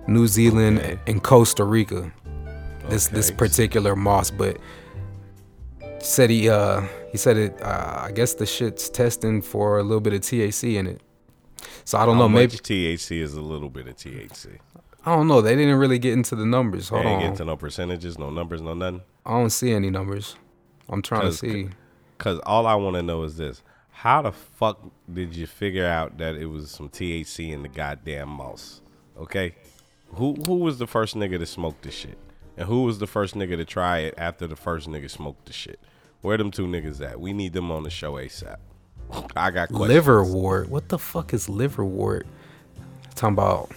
New 0.07 0.27
Zealand, 0.27 0.79
Okay. 0.79 0.99
and 1.07 1.23
Costa 1.23 1.65
Rica. 1.65 2.11
This 2.89 3.09
this 3.09 3.31
particular 3.31 3.95
moss, 3.97 4.31
but 4.31 4.57
said 6.05 6.31
he 6.31 6.49
uh 6.49 6.83
he 7.13 7.19
said 7.19 7.37
it. 7.37 7.61
Uh, 7.63 8.03
I 8.09 8.13
guess 8.13 8.35
the 8.35 8.47
shit's 8.47 8.89
testing 8.89 9.43
for 9.43 9.79
a 9.79 9.83
little 9.83 10.01
bit 10.01 10.13
of 10.13 10.21
THC 10.21 10.75
in 10.77 10.87
it. 10.87 11.01
So 11.85 11.99
I 11.99 12.07
don't 12.07 12.17
How 12.17 12.23
know. 12.23 12.29
Maybe 12.29 12.57
THC 12.57 13.21
is 13.21 13.35
a 13.35 13.41
little 13.41 13.69
bit 13.71 13.87
of 13.87 13.97
THC. 13.97 14.59
I 15.07 15.15
don't 15.15 15.29
know. 15.29 15.41
They 15.43 15.55
didn't 15.55 15.77
really 15.77 15.99
get 15.99 16.15
into 16.15 16.35
the 16.35 16.47
numbers. 16.47 16.89
Hold 16.89 17.05
They 17.05 17.09
ain't 17.09 17.15
on. 17.17 17.21
getting 17.21 17.37
to 17.37 17.45
no 17.45 17.57
percentages, 17.57 18.19
no 18.19 18.31
numbers, 18.31 18.63
no 18.63 18.73
nothing. 18.75 19.03
I 19.27 19.33
don't 19.33 19.51
see 19.51 19.73
any 19.73 19.91
numbers. 19.91 20.37
I'm 20.89 21.03
trying 21.03 21.23
to 21.31 21.33
see. 21.33 21.69
Cause 22.19 22.39
all 22.47 22.67
I 22.67 22.75
want 22.75 22.97
to 22.97 23.03
know 23.03 23.23
is 23.25 23.37
this: 23.37 23.63
How 23.91 24.23
the 24.23 24.33
fuck 24.33 24.81
did 25.13 25.35
you 25.35 25.47
figure 25.47 25.87
out 25.87 26.19
that 26.19 26.37
it 26.37 26.47
was 26.47 26.71
some 26.71 26.89
THC 26.89 27.51
in 27.53 27.63
the 27.63 27.69
goddamn 27.69 28.29
mouse? 28.29 28.81
Okay, 29.19 29.55
who 30.15 30.35
who 30.47 30.57
was 30.57 30.79
the 30.79 30.87
first 30.87 31.15
nigga 31.17 31.39
to 31.39 31.47
smoke 31.47 31.81
this 31.83 31.95
shit, 31.95 32.19
and 32.57 32.67
who 32.69 32.83
was 32.85 32.99
the 32.99 33.07
first 33.07 33.35
nigga 33.35 33.57
to 33.57 33.65
try 33.65 33.99
it 33.99 34.15
after 34.17 34.47
the 34.47 34.57
first 34.57 34.89
nigga 34.89 35.11
smoked 35.11 35.47
the 35.47 35.53
shit? 35.53 35.81
Where 36.25 36.39
them 36.39 36.51
two 36.51 36.67
niggas 36.67 37.03
at? 37.03 37.21
We 37.21 37.35
need 37.35 37.53
them 37.53 37.71
on 37.71 37.83
the 37.83 37.91
show 37.91 38.15
asap. 38.15 38.57
I 39.37 39.51
got 39.51 39.69
questions. 39.69 40.07
Liverwort. 40.07 40.69
What 40.71 40.89
the 40.89 40.99
fuck 40.99 41.35
is 41.35 41.49
liverwort? 41.49 42.23
Talking 43.15 43.35
about. 43.35 43.71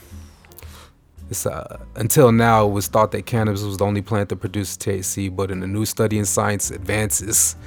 It's, 1.30 1.46
uh, 1.46 1.78
until 1.96 2.32
now, 2.32 2.66
it 2.66 2.72
was 2.72 2.88
thought 2.88 3.12
that 3.12 3.26
cannabis 3.26 3.64
was 3.64 3.76
the 3.76 3.84
only 3.84 4.02
plant 4.02 4.30
that 4.30 4.38
produced 4.38 4.80
THC, 4.80 5.36
but 5.36 5.52
in 5.52 5.62
a 5.62 5.68
new 5.68 5.84
study 5.84 6.18
in 6.18 6.24
Science 6.24 6.72
Advances, 6.72 7.58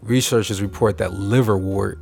researchers 0.00 0.62
report 0.62 0.98
that 0.98 1.10
liverwort 1.10 1.98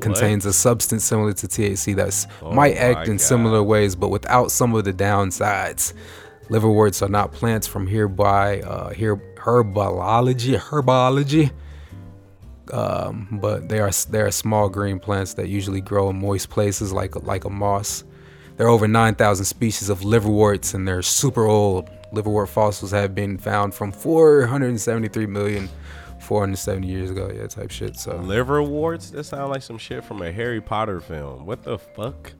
contains 0.00 0.46
a 0.46 0.54
substance 0.54 1.04
similar 1.04 1.34
to 1.34 1.46
THC 1.46 1.94
that 1.96 2.26
might 2.54 2.76
Oh 2.76 2.80
act 2.80 3.08
my 3.08 3.12
in 3.12 3.18
similar 3.18 3.62
ways, 3.62 3.94
but 3.94 4.08
without 4.08 4.50
some 4.50 4.74
of 4.74 4.84
the 4.86 4.92
downsides. 4.94 5.92
Liverworts 6.48 7.02
are 7.02 7.08
not 7.10 7.32
plants 7.32 7.66
from 7.66 7.86
hereby 7.88 8.60
uh, 8.62 8.94
her- 8.94 9.20
herbology, 9.46 10.58
herbology, 10.58 11.52
um, 12.72 13.38
but 13.40 13.68
they 13.68 13.78
are 13.78 13.90
they 14.10 14.20
are 14.20 14.30
small 14.30 14.68
green 14.68 14.98
plants 14.98 15.34
that 15.34 15.48
usually 15.48 15.80
grow 15.80 16.10
in 16.10 16.20
moist 16.20 16.50
places 16.50 16.92
like 16.92 17.14
like 17.24 17.44
a 17.44 17.50
moss. 17.50 18.04
There 18.56 18.66
are 18.66 18.70
over 18.70 18.88
9,000 18.88 19.44
species 19.44 19.90
of 19.90 20.02
liverworts, 20.02 20.72
and 20.72 20.88
they're 20.88 21.02
super 21.02 21.44
old. 21.44 21.90
Liverwort 22.14 22.48
fossils 22.48 22.90
have 22.90 23.14
been 23.14 23.36
found 23.36 23.74
from 23.74 23.92
473 23.92 25.26
million 25.26 25.68
470 26.20 26.86
years 26.86 27.10
ago. 27.10 27.30
Yeah, 27.34 27.46
type 27.48 27.70
shit. 27.70 27.96
So 27.96 28.16
Liverworts? 28.16 29.10
That 29.10 29.24
sound 29.24 29.52
like 29.52 29.62
some 29.62 29.76
shit 29.76 30.02
from 30.04 30.22
a 30.22 30.32
Harry 30.32 30.62
Potter 30.62 31.00
film. 31.00 31.44
What 31.44 31.62
the 31.62 31.78
fuck? 31.78 32.32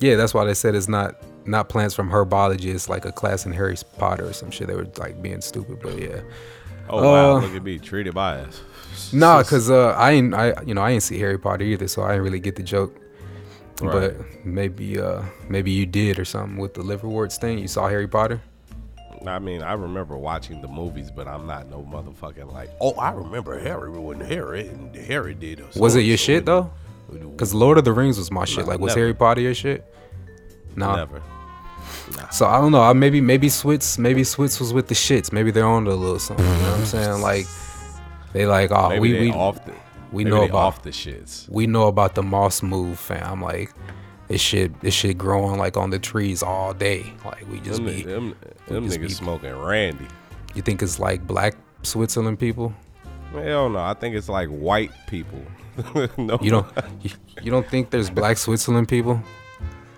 yeah, 0.00 0.16
that's 0.16 0.34
why 0.34 0.44
they 0.44 0.54
said 0.54 0.74
it's 0.74 0.88
not 0.88 1.22
not 1.44 1.68
plants 1.68 1.94
from 1.94 2.10
herbology. 2.10 2.74
It's 2.74 2.88
like 2.88 3.04
a 3.04 3.12
class 3.12 3.46
in 3.46 3.52
Harry 3.52 3.76
Potter 3.98 4.26
or 4.26 4.32
some 4.32 4.50
shit. 4.50 4.66
They 4.66 4.74
were 4.74 4.86
like 4.98 5.20
being 5.22 5.40
stupid, 5.40 5.80
but 5.82 5.98
yeah. 5.98 6.20
Oh 6.90 7.02
wow, 7.02 7.36
Uh, 7.36 7.40
look 7.40 7.54
at 7.54 7.62
me 7.62 7.78
treated 7.78 8.14
bias. 8.14 8.62
Nah, 9.12 9.42
cause 9.42 9.70
uh, 9.70 9.90
I 9.90 10.12
ain't 10.12 10.34
I 10.34 10.60
you 10.62 10.74
know 10.74 10.82
I 10.82 10.90
ain't 10.90 11.02
see 11.02 11.18
Harry 11.18 11.38
Potter 11.38 11.64
either, 11.64 11.88
so 11.88 12.02
I 12.02 12.08
didn't 12.12 12.24
really 12.24 12.40
get 12.40 12.56
the 12.56 12.62
joke. 12.62 12.98
Right. 13.80 13.92
But 13.92 14.44
maybe 14.44 14.98
uh 14.98 15.22
maybe 15.48 15.70
you 15.70 15.86
did 15.86 16.18
or 16.18 16.24
something 16.24 16.56
with 16.58 16.74
the 16.74 16.82
liverworts 16.82 17.38
thing. 17.38 17.58
You 17.58 17.68
saw 17.68 17.88
Harry 17.88 18.08
Potter? 18.08 18.40
I 19.26 19.38
mean, 19.40 19.62
I 19.62 19.72
remember 19.72 20.16
watching 20.16 20.62
the 20.62 20.68
movies, 20.68 21.10
but 21.10 21.26
I'm 21.26 21.46
not 21.46 21.68
no 21.68 21.82
motherfucking 21.82 22.52
like. 22.52 22.70
Oh, 22.80 22.92
I 22.94 23.10
remember 23.10 23.58
Harry 23.58 23.90
when 23.90 24.20
Harry 24.20 24.68
and 24.68 24.94
Harry 24.94 25.34
did. 25.34 25.62
Was 25.76 25.96
it 25.96 26.02
your 26.02 26.16
shit 26.16 26.44
though? 26.46 26.70
Cause 27.36 27.54
Lord 27.54 27.78
of 27.78 27.84
the 27.84 27.92
Rings 27.92 28.18
was 28.18 28.30
my 28.30 28.44
shit. 28.44 28.66
Like 28.66 28.80
was 28.80 28.90
never. 28.90 29.00
Harry 29.00 29.14
Potter 29.14 29.40
your 29.40 29.54
shit? 29.54 29.84
Nah. 30.78 30.96
Never. 30.96 31.22
So 32.30 32.46
I 32.46 32.60
don't 32.60 32.72
know. 32.72 32.80
I 32.82 32.92
maybe 32.92 33.20
maybe 33.20 33.48
Switz 33.48 33.98
maybe 33.98 34.22
Switz 34.22 34.60
was 34.60 34.72
with 34.72 34.88
the 34.88 34.94
shits. 34.94 35.32
Maybe 35.32 35.50
they're 35.50 35.66
on 35.66 35.84
to 35.84 35.90
a 35.90 35.92
little 35.92 36.18
something. 36.18 36.44
You 36.46 36.52
know 36.52 36.70
what 36.70 36.80
I'm 36.80 36.84
saying? 36.96 37.20
Like 37.20 37.46
they 38.32 38.46
like 38.46 38.70
oh 38.72 38.88
Maybe 38.90 39.00
we 39.14 39.20
we 39.20 39.32
off 39.32 39.64
the. 39.64 39.72
we 40.12 40.24
know 40.24 40.42
about 40.44 40.54
off 40.56 40.82
the 40.82 40.90
shits. 40.90 41.48
we 41.48 41.66
know 41.66 41.86
about 41.88 42.14
the 42.14 42.22
moss 42.22 42.62
move, 42.62 42.98
fam. 42.98 43.42
Like 43.42 43.72
this 44.28 44.40
shit 44.40 44.78
this 44.80 44.94
shit 44.94 45.16
growing 45.18 45.58
like 45.58 45.76
on 45.76 45.90
the 45.90 45.98
trees 45.98 46.42
all 46.42 46.72
day. 46.74 47.12
Like 47.24 47.46
we 47.50 47.60
just 47.60 47.82
Them, 47.82 47.86
be. 47.86 48.02
them, 48.02 48.34
them 48.68 48.84
just 48.88 48.98
niggas 48.98 49.02
be- 49.02 49.08
smoking 49.14 49.56
Randy. 49.56 50.06
You 50.54 50.62
think 50.62 50.82
it's 50.82 50.98
like 50.98 51.26
black 51.26 51.56
Switzerland 51.82 52.38
people? 52.38 52.72
Hell 53.32 53.68
no, 53.68 53.78
I 53.80 53.94
think 53.94 54.14
it's 54.16 54.28
like 54.28 54.48
white 54.48 54.90
people. 55.08 55.40
no, 56.18 56.38
You 56.42 56.50
don't 56.50 56.66
you, 57.02 57.10
you 57.42 57.50
don't 57.50 57.66
think 57.68 57.90
there's 57.90 58.10
black 58.10 58.36
Switzerland 58.38 58.88
people? 58.88 59.22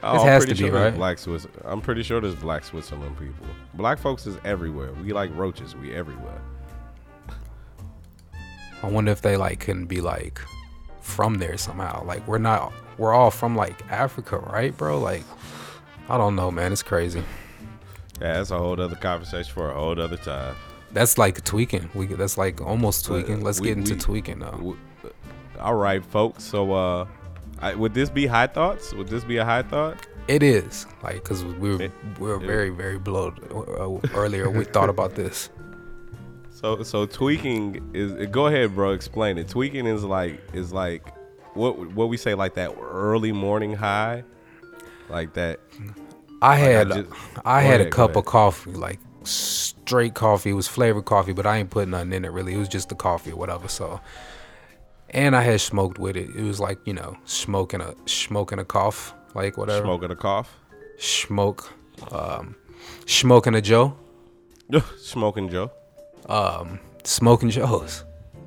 Oh, 0.03 0.15
It 0.17 0.21
I'm 0.21 0.27
has 0.27 0.45
pretty 0.45 0.57
to 0.59 0.63
be, 0.65 0.69
sure 0.69 0.79
there's 0.81 0.93
right? 0.93 0.97
Black 0.99 1.19
Swiss. 1.19 1.47
I'm 1.65 1.81
pretty 1.81 2.03
sure 2.03 2.21
there's 2.21 2.35
black 2.35 2.65
Switzerland 2.65 3.19
people. 3.19 3.47
Black 3.75 3.99
folks 3.99 4.27
is 4.27 4.39
everywhere. 4.45 4.93
We 4.93 5.13
like 5.13 5.31
roaches. 5.37 5.77
We 5.77 5.95
everywhere. 5.95 6.41
I 8.83 8.89
wonder 8.89 9.13
if 9.13 9.21
they 9.21 9.37
like 9.37 9.61
couldn't 9.61 9.87
be 9.87 10.01
like 10.01 10.41
from 11.01 11.35
there 11.35 11.59
somehow. 11.59 12.05
Like 12.05 12.27
we're 12.27 12.39
not 12.39 12.73
we're 12.99 13.13
all 13.13 13.31
from 13.31 13.57
like 13.57 13.83
Africa, 13.91 14.39
right, 14.39 14.75
bro? 14.77 14.99
Like 14.99 15.23
I 16.09 16.17
don't 16.17 16.35
know, 16.35 16.51
man. 16.51 16.73
It's 16.73 16.83
crazy. 16.83 17.23
Yeah, 18.21 18.35
that's 18.35 18.51
a 18.51 18.59
whole 18.59 18.81
other 18.81 18.97
conversation 18.97 19.53
for 19.53 19.71
a 19.71 19.75
whole 19.75 20.01
other 20.01 20.17
time. 20.17 20.55
That's 20.93 21.19
like 21.19 21.45
tweaking. 21.45 21.91
We 21.95 22.07
that's 22.07 22.39
like 22.39 22.61
almost 22.61 23.05
tweaking. 23.05 23.43
Let's 23.43 23.61
we- 23.61 23.69
get 23.69 23.79
into 23.79 23.95
we- 23.95 24.01
tweaking 24.01 24.39
though. 24.41 24.51
W- 24.53 24.77
All 25.61 25.75
right, 25.75 26.05
folks. 26.05 26.43
So, 26.45 26.73
uh, 26.73 27.07
I, 27.63 27.75
would 27.75 27.95
this 27.95 28.09
be 28.11 28.27
high 28.27 28.47
thoughts? 28.47 28.93
Would 28.95 29.09
this 29.09 29.25
be 29.25 29.37
a 29.37 29.45
high 29.45 29.63
thought? 29.63 30.07
It 30.29 30.43
is 30.43 30.87
like 31.03 31.17
because 31.17 31.45
we 31.45 31.71
were 31.77 31.91
we 32.21 32.29
were 32.29 32.39
very 32.39 32.71
very 32.71 32.99
blowed 32.99 33.39
uh, 33.53 33.99
earlier. 34.17 34.49
We 34.51 34.65
thought 34.65 34.89
about 34.89 35.15
this. 35.15 35.51
So, 36.51 36.83
so 36.83 37.07
tweaking 37.07 37.91
is. 37.95 38.29
Go 38.29 38.47
ahead, 38.47 38.75
bro. 38.75 38.91
Explain 38.93 39.39
it. 39.39 39.49
Tweaking 39.49 39.87
is 39.87 40.05
like 40.05 40.41
is 40.53 40.73
like 40.73 41.03
what 41.55 41.79
what 41.95 42.09
we 42.09 42.17
say 42.17 42.35
like 42.35 42.55
that 42.55 42.77
early 42.81 43.33
morning 43.33 43.73
high, 43.75 44.25
like 45.09 45.33
that. 45.35 45.61
I 46.43 46.53
I 46.53 46.57
had 46.57 46.89
just- 46.89 47.09
I 47.45 47.61
had 47.63 47.81
a 47.81 47.83
ahead, 47.85 47.93
go 47.93 48.07
cup 48.07 48.17
of 48.17 48.25
coffee, 48.25 48.73
like 48.73 49.01
straight 49.25 50.15
coffee. 50.15 50.51
It 50.51 50.55
was 50.55 50.69
flavored 50.69 51.05
coffee, 51.07 51.33
but 51.33 51.47
I 51.47 51.57
ain't 51.59 51.71
put 51.71 51.89
nothing 51.89 52.13
in 52.13 52.25
it 52.25 52.31
really. 52.31 52.55
It 52.55 52.59
was 52.59 52.69
just 52.69 52.89
the 52.89 52.95
coffee 52.95 53.33
or 53.33 53.37
whatever. 53.37 53.69
So, 53.69 54.01
and 55.11 55.37
I 55.37 55.43
had 55.43 55.61
smoked 55.61 55.99
with 55.99 56.17
it. 56.17 56.31
It 56.35 56.43
was 56.43 56.61
like 56.61 56.79
you 56.85 56.95
know 56.95 57.17
smoking 57.25 57.81
a 57.81 57.95
smoking 58.07 58.59
a 58.59 58.65
cough, 58.65 59.15
like 59.35 59.57
whatever. 59.57 59.85
Smoking 59.85 60.11
a 60.11 60.17
cough. 60.17 60.57
Smoke, 60.99 61.73
um, 62.13 62.57
smoking 63.07 63.55
a 63.55 63.61
Joe, 63.61 63.97
Smoking 64.99 65.49
Joe. 65.49 65.71
smoking 67.05 67.51
Joes. 67.51 68.05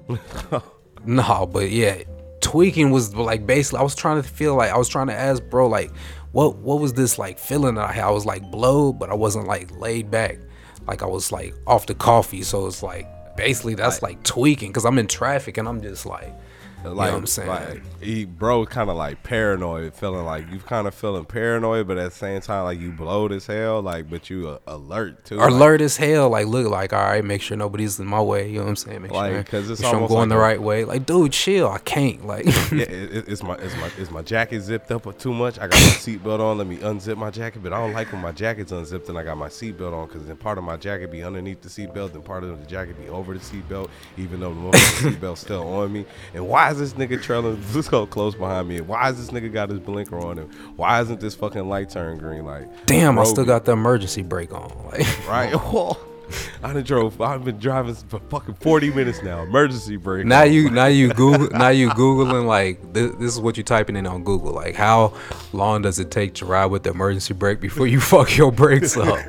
no, 1.06 1.50
but 1.52 1.72
yeah, 1.72 2.04
tweaking 2.42 2.92
was 2.92 3.16
like 3.16 3.46
basically. 3.46 3.80
I 3.80 3.84
was 3.84 3.96
trying 3.96 4.22
to 4.22 4.28
feel 4.28 4.56
like 4.56 4.72
I 4.72 4.78
was 4.78 4.90
trying 4.90 5.08
to 5.08 5.14
ask 5.14 5.44
bro 5.44 5.68
like, 5.68 5.92
what 6.32 6.58
what 6.58 6.80
was 6.80 6.94
this 6.94 7.18
like 7.18 7.40
feeling 7.40 7.76
that 7.76 7.90
I 7.90 7.94
had? 7.94 8.06
I 8.06 8.12
was 8.12 8.26
like 8.26 8.44
blowed, 8.52 9.00
but 9.00 9.10
I 9.10 9.16
wasn't 9.16 9.48
like 9.48 9.72
laid 9.78 10.12
back. 10.12 10.40
Like 10.88 11.02
I 11.02 11.08
was 11.08 11.32
like 11.32 11.56
off 11.66 11.86
the 11.86 11.96
coffee, 11.96 12.44
so 12.44 12.68
it's 12.68 12.84
like 12.84 13.08
basically 13.36 13.76
that's 13.76 14.02
like 14.02 14.22
tweaking 14.24 14.70
because 14.70 14.86
I'm 14.86 15.00
in 15.00 15.08
traffic 15.08 15.58
and 15.58 15.68
I'm 15.68 15.82
just 15.82 16.06
like, 16.06 16.34
Like, 16.84 17.12
what 17.12 17.18
I'm 17.20 17.26
saying? 17.28 17.48
Like, 17.50 18.02
he 18.02 18.26
bro 18.26 18.66
kind 18.66 18.90
of 18.90 18.96
like 18.98 19.24
paranoid, 19.24 19.94
feeling 19.96 20.26
like 20.26 20.50
you 20.52 20.60
kind 20.60 20.88
of 20.88 20.94
feeling 20.94 21.26
paranoid, 21.26 21.88
but 21.88 21.98
at 21.98 22.12
the 22.12 22.18
same 22.18 22.42
time 22.42 22.66
like 22.66 22.80
you 22.80 22.92
blowed 22.92 23.32
as 23.32 23.46
hell, 23.48 23.82
like 23.82 24.10
but 24.10 24.30
you 24.30 24.50
uh, 24.50 24.60
alert 24.68 25.26
too. 25.26 25.38
Like, 25.38 25.50
alert 25.50 25.82
as 25.82 25.98
hell, 25.98 26.30
like 26.30 26.48
look 26.48 26.68
like 26.70 26.92
all 26.94 27.02
right, 27.02 27.24
make 27.24 27.42
sure 27.42 27.56
nobody's 27.58 28.00
in 28.00 28.06
my 28.08 28.22
way. 28.22 28.50
You 28.50 28.58
know 28.60 28.64
what 28.64 28.70
I'm 28.70 28.76
saying? 28.76 29.02
Make 29.04 29.12
Like, 29.12 29.34
sure, 29.34 29.44
'cause 29.44 29.70
it's 29.70 29.82
sure 29.82 29.92
I'm 29.96 30.08
going 30.08 30.12
like 30.22 30.30
the 30.30 30.36
a- 30.36 30.40
right 30.40 30.62
way. 30.62 30.84
Like, 30.86 31.06
dude, 31.06 31.32
chill. 31.32 31.70
I 31.70 31.78
can't. 31.80 32.26
Like, 32.28 32.46
yeah, 32.46 32.52
it, 32.72 32.90
it- 32.92 33.30
it's 33.30 33.44
my 33.44 33.56
it's 33.56 33.76
my 33.78 33.88
is 33.98 34.12
my 34.12 34.22
jacket 34.22 34.62
zipped 34.62 34.92
up 34.92 35.18
too 35.18 35.34
much. 35.34 35.58
I 35.60 35.68
got 35.68 35.72
my 35.72 35.78
seatbelt 35.78 36.40
on. 36.42 36.58
Let 36.58 36.68
me 36.68 36.78
unzip 36.78 37.16
my 37.18 37.32
jacket, 37.32 37.64
but 37.64 37.72
I 37.74 37.80
don't 37.80 37.94
like 37.94 38.12
when 38.12 38.22
my 38.22 38.32
jacket's 38.34 38.72
unzipped 38.74 39.08
and 39.10 39.18
I 39.18 39.24
got 39.24 39.38
my 39.38 39.48
seatbelt 39.50 39.94
on 39.94 40.08
because 40.08 40.26
then 40.26 40.36
part 40.36 40.58
of 40.58 40.64
my 40.66 40.76
jacket 40.78 41.12
be 41.12 41.24
underneath 41.24 41.62
the 41.62 41.70
seatbelt 41.70 42.14
and 42.14 42.26
part 42.26 42.44
of 42.44 42.60
the 42.60 42.66
jacket 42.66 43.00
be 43.02 43.08
over 43.10 43.34
the 43.34 43.40
seatbelt, 43.40 43.90
even 44.18 44.40
though 44.42 44.54
the 44.54 44.78
seatbelt's 44.78 45.40
still 45.42 45.68
on 45.68 45.94
me. 45.94 46.06
And 46.34 46.48
why 46.48 46.73
is 46.74 46.94
this 46.94 46.94
nigga 46.94 47.22
trailing 47.22 47.62
this 47.72 47.88
go 47.88 48.06
close 48.06 48.36
behind 48.36 48.68
me? 48.68 48.82
Why 48.82 49.10
is 49.10 49.18
this 49.18 49.30
nigga 49.30 49.52
got 49.52 49.70
his 49.70 49.80
blinker 49.80 50.18
on 50.20 50.38
him? 50.38 50.50
Why 50.76 51.02
isn't 51.02 51.20
this 51.20 51.36
fucking 51.36 51.68
light 51.68 51.90
turned 51.90 52.20
green? 52.20 52.46
Like, 52.46 52.86
damn, 52.86 53.20
I 53.20 53.24
still 53.24 53.46
got 53.46 53.66
the 53.66 53.74
emergency 53.74 54.22
brake 54.22 54.54
on. 54.54 54.72
Like, 54.92 55.28
right. 55.28 55.54
I 56.64 56.74
done 56.74 56.84
drove. 56.84 57.20
I've 57.22 57.44
been 57.44 57.60
driving 57.60 57.96
for 57.96 58.20
fucking 58.30 58.56
forty 58.56 58.92
minutes 58.92 59.22
now. 59.22 59.42
Emergency 59.42 59.98
brake. 59.98 60.26
now 60.26 60.44
you, 60.44 60.70
now 60.70 60.86
you 60.86 61.10
Google, 61.10 61.50
now 61.50 61.70
you 61.70 61.90
googling 61.90 62.46
like 62.46 62.94
this, 62.94 63.12
this 63.16 63.34
is 63.34 63.40
what 63.40 63.58
you 63.58 63.64
typing 63.64 63.96
in 63.96 64.08
on 64.08 64.24
Google. 64.24 64.54
Like, 64.54 64.76
how 64.76 65.14
long 65.52 65.82
does 65.82 66.00
it 66.00 66.12
take 66.12 66.34
to 66.36 66.46
ride 66.46 66.68
with 66.68 66.84
the 66.84 66.92
emergency 66.92 67.34
brake 67.34 67.60
before 67.60 67.88
you 67.88 68.00
fuck 68.14 68.38
your 68.38 68.52
brakes 68.52 68.96
up? 68.98 69.18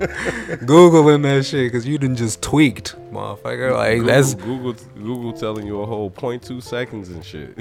Googling 0.64 1.22
that 1.22 1.44
shit 1.44 1.70
because 1.70 1.87
you 1.87 1.98
didn't 1.98 2.16
just 2.16 2.42
tweaked, 2.42 2.96
motherfucker. 3.12 3.74
Like 3.74 3.98
Google, 3.98 4.07
that's 4.07 4.35
Google 4.35 4.72
Google 4.94 5.33
telling 5.33 5.66
you 5.66 5.80
a 5.83 5.87
whole 5.87 6.11
0.2 6.11 6.62
seconds 6.62 7.09
and 7.09 7.24
shit. 7.24 7.59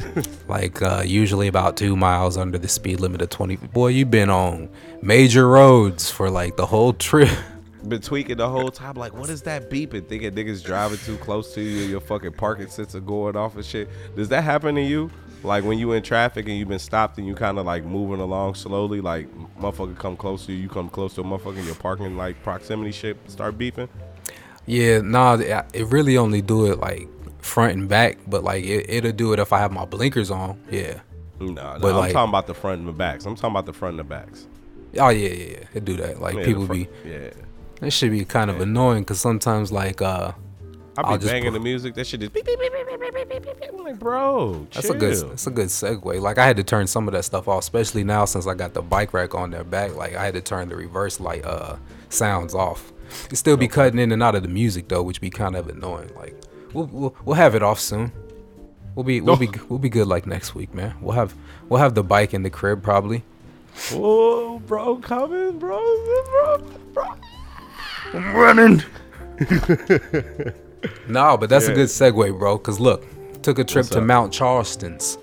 like 0.48 0.82
uh, 0.82 1.04
usually 1.06 1.48
about 1.48 1.78
two 1.78 1.96
miles 1.96 2.38
under 2.38 2.58
the 2.58 2.68
speed 2.68 3.00
limit 3.00 3.22
of 3.22 3.30
20 3.30 3.56
boy 3.58 3.88
you've 3.88 4.12
been 4.12 4.30
on 4.30 4.70
major 5.02 5.48
roads 5.48 6.10
for 6.10 6.30
like 6.30 6.56
the 6.56 6.66
whole 6.66 6.94
trip 6.94 7.30
been 7.88 8.02
tweaking 8.02 8.38
the 8.38 8.50
whole 8.50 8.72
time. 8.72 8.96
Like, 8.96 9.14
what 9.14 9.30
is 9.30 9.42
that 9.44 9.70
beeping? 9.70 10.08
Thinking 10.08 10.32
niggas 10.32 10.64
driving 10.64 10.98
too 11.00 11.18
close 11.18 11.54
to 11.56 11.62
you, 11.62 11.86
your 11.86 12.00
fucking 12.02 12.34
parking 12.34 12.68
sensor 12.68 13.00
going 13.00 13.36
off 13.36 13.56
and 13.56 13.66
shit. 13.66 13.90
Does 14.16 14.30
that 14.30 14.44
happen 14.44 14.76
to 14.76 14.82
you? 14.82 15.10
Like 15.44 15.66
when 15.66 15.78
you 15.78 15.92
in 15.92 16.04
traffic 16.04 16.48
and 16.48 16.58
you've 16.58 16.70
been 16.70 16.80
stopped 16.80 17.18
and 17.18 17.28
you 17.28 17.36
kind 17.36 17.60
of 17.60 17.66
like 17.66 17.84
moving 17.84 18.22
along 18.22 18.56
slowly, 18.56 19.02
like 19.02 19.28
motherfucker 19.60 19.98
come 19.98 20.16
close 20.16 20.46
to 20.46 20.54
you, 20.54 20.60
you 20.60 20.70
come 20.70 20.88
close 20.88 21.14
to 21.16 21.22
a 21.22 21.24
motherfucker, 21.26 21.66
your 21.66 21.76
parking 21.76 22.16
like 22.16 22.42
proximity 22.44 22.92
shit 22.94 23.18
start 23.30 23.58
beeping. 23.58 23.90
yeah 24.66 25.02
nah 25.02 25.34
it 25.74 25.86
really 25.88 26.16
only 26.18 26.42
do 26.42 26.72
it 26.72 26.80
like 26.80 27.10
front 27.40 27.74
and 27.74 27.90
back 27.90 28.18
but 28.28 28.42
like 28.46 28.64
it, 28.64 28.90
it'll 28.90 29.12
do 29.12 29.34
it 29.34 29.40
if 29.40 29.52
i 29.52 29.60
have 29.60 29.74
my 29.74 29.84
blinkers 29.84 30.32
on 30.32 30.58
yeah 30.72 31.02
Nah, 31.42 31.78
But 31.78 31.82
nah, 31.82 31.90
I'm 31.90 31.96
like- 31.98 32.14
talking 32.14 32.30
about 32.30 32.48
the 32.48 32.54
front 32.54 32.80
and 32.80 32.88
the 32.88 32.94
backs. 32.94 33.26
I'm 33.26 33.36
talking 33.36 33.52
about 33.52 33.66
the 33.66 33.74
front 33.74 33.94
and 33.94 34.00
the 34.00 34.04
backs. 34.06 34.48
oh 35.00 35.10
yeah 35.10 35.28
yeah 35.28 35.46
yeah 35.58 35.66
it 35.74 35.84
do 35.84 35.98
that 35.98 36.22
like 36.22 36.36
Yeah, 36.36 36.46
people 36.46 36.66
front- 36.68 36.88
be 37.04 37.10
yeah. 37.10 37.32
That 37.84 37.92
should 37.92 38.12
be 38.12 38.24
kind 38.24 38.50
of 38.50 38.62
annoying 38.62 39.04
because 39.04 39.20
sometimes 39.20 39.70
like 39.70 40.02
uh, 40.02 40.32
I'll 40.98 41.04
be 41.04 41.10
I'll 41.10 41.18
banging 41.18 41.52
put, 41.52 41.54
the 41.56 41.60
music. 41.60 41.96
That 41.96 42.08
shit 42.08 42.22
just 42.22 42.32
beep, 42.32 42.46
beep, 42.46 42.58
beep, 42.58 42.72
beep, 42.72 42.88
beep, 42.88 43.14
beep, 43.14 43.30
beep, 43.30 43.44
beep. 43.44 43.70
I'm 43.74 43.84
like, 43.84 44.00
bro, 44.00 44.66
chill. 44.72 44.82
that's 44.82 44.90
a 44.90 44.98
good 44.98 45.32
that's 45.32 45.48
a 45.48 45.52
good 45.52 45.68
segue. 45.68 46.22
Like 46.22 46.38
I 46.38 46.46
had 46.46 46.56
to 46.56 46.64
turn 46.64 46.88
some 46.88 47.10
of 47.10 47.14
that 47.14 47.26
stuff 47.26 47.50
off, 47.50 47.60
especially 47.60 48.06
now 48.06 48.24
since 48.24 48.48
I 48.48 48.54
got 48.54 48.74
the 48.74 48.82
bike 48.82 49.14
rack 49.14 49.36
on 49.36 49.52
their 49.52 49.66
back. 49.66 49.98
Like 49.98 50.16
I 50.16 50.24
had 50.24 50.34
to 50.36 50.42
turn 50.42 50.70
the 50.70 50.78
reverse 50.78 51.20
light 51.20 51.44
uh 51.44 51.76
sounds 52.08 52.56
off. 52.56 52.94
It 53.30 53.36
still 53.36 53.58
be 53.58 53.68
cutting 53.68 54.00
in 54.00 54.14
and 54.14 54.24
out 54.24 54.36
of 54.36 54.44
the 54.44 54.50
music 54.50 54.88
though, 54.88 55.04
which 55.04 55.20
be 55.20 55.30
kind 55.30 55.58
of 55.58 55.68
annoying. 55.68 56.10
Like 56.16 56.42
we'll 56.72 56.86
we'll, 56.86 57.16
we'll 57.26 57.36
have 57.36 57.54
it 57.54 57.64
off 57.64 57.82
soon. 57.82 58.14
We'll 58.96 59.04
be 59.04 59.20
we'll 59.20 59.36
be 59.36 59.50
we'll 59.68 59.78
be 59.78 59.90
good 59.90 60.08
like 60.08 60.26
next 60.26 60.56
week, 60.56 60.74
man. 60.74 60.96
We'll 61.02 61.16
have 61.16 61.36
we'll 61.68 61.82
have 61.82 61.96
the 61.96 62.04
bike 62.04 62.34
in 62.34 62.44
the 62.44 62.50
crib 62.50 62.82
probably. 62.82 63.26
Oh, 63.92 64.60
bro, 64.60 64.98
coming, 64.98 65.60
bro, 65.60 65.80
bro, 65.80 66.58
bro 66.94 67.16
i'm 68.14 68.36
running 68.36 68.82
no 71.08 71.38
but 71.38 71.50
that's 71.50 71.68
a 71.68 71.74
good 71.74 71.88
segue 71.88 72.38
bro 72.38 72.58
because 72.58 72.80
look 72.80 73.06
took 73.42 73.60
a 73.60 73.64
trip 73.64 73.84
What's 73.84 73.90
to 73.90 74.00
up? 74.00 74.06
mount 74.06 74.34
charleston's 74.34 75.18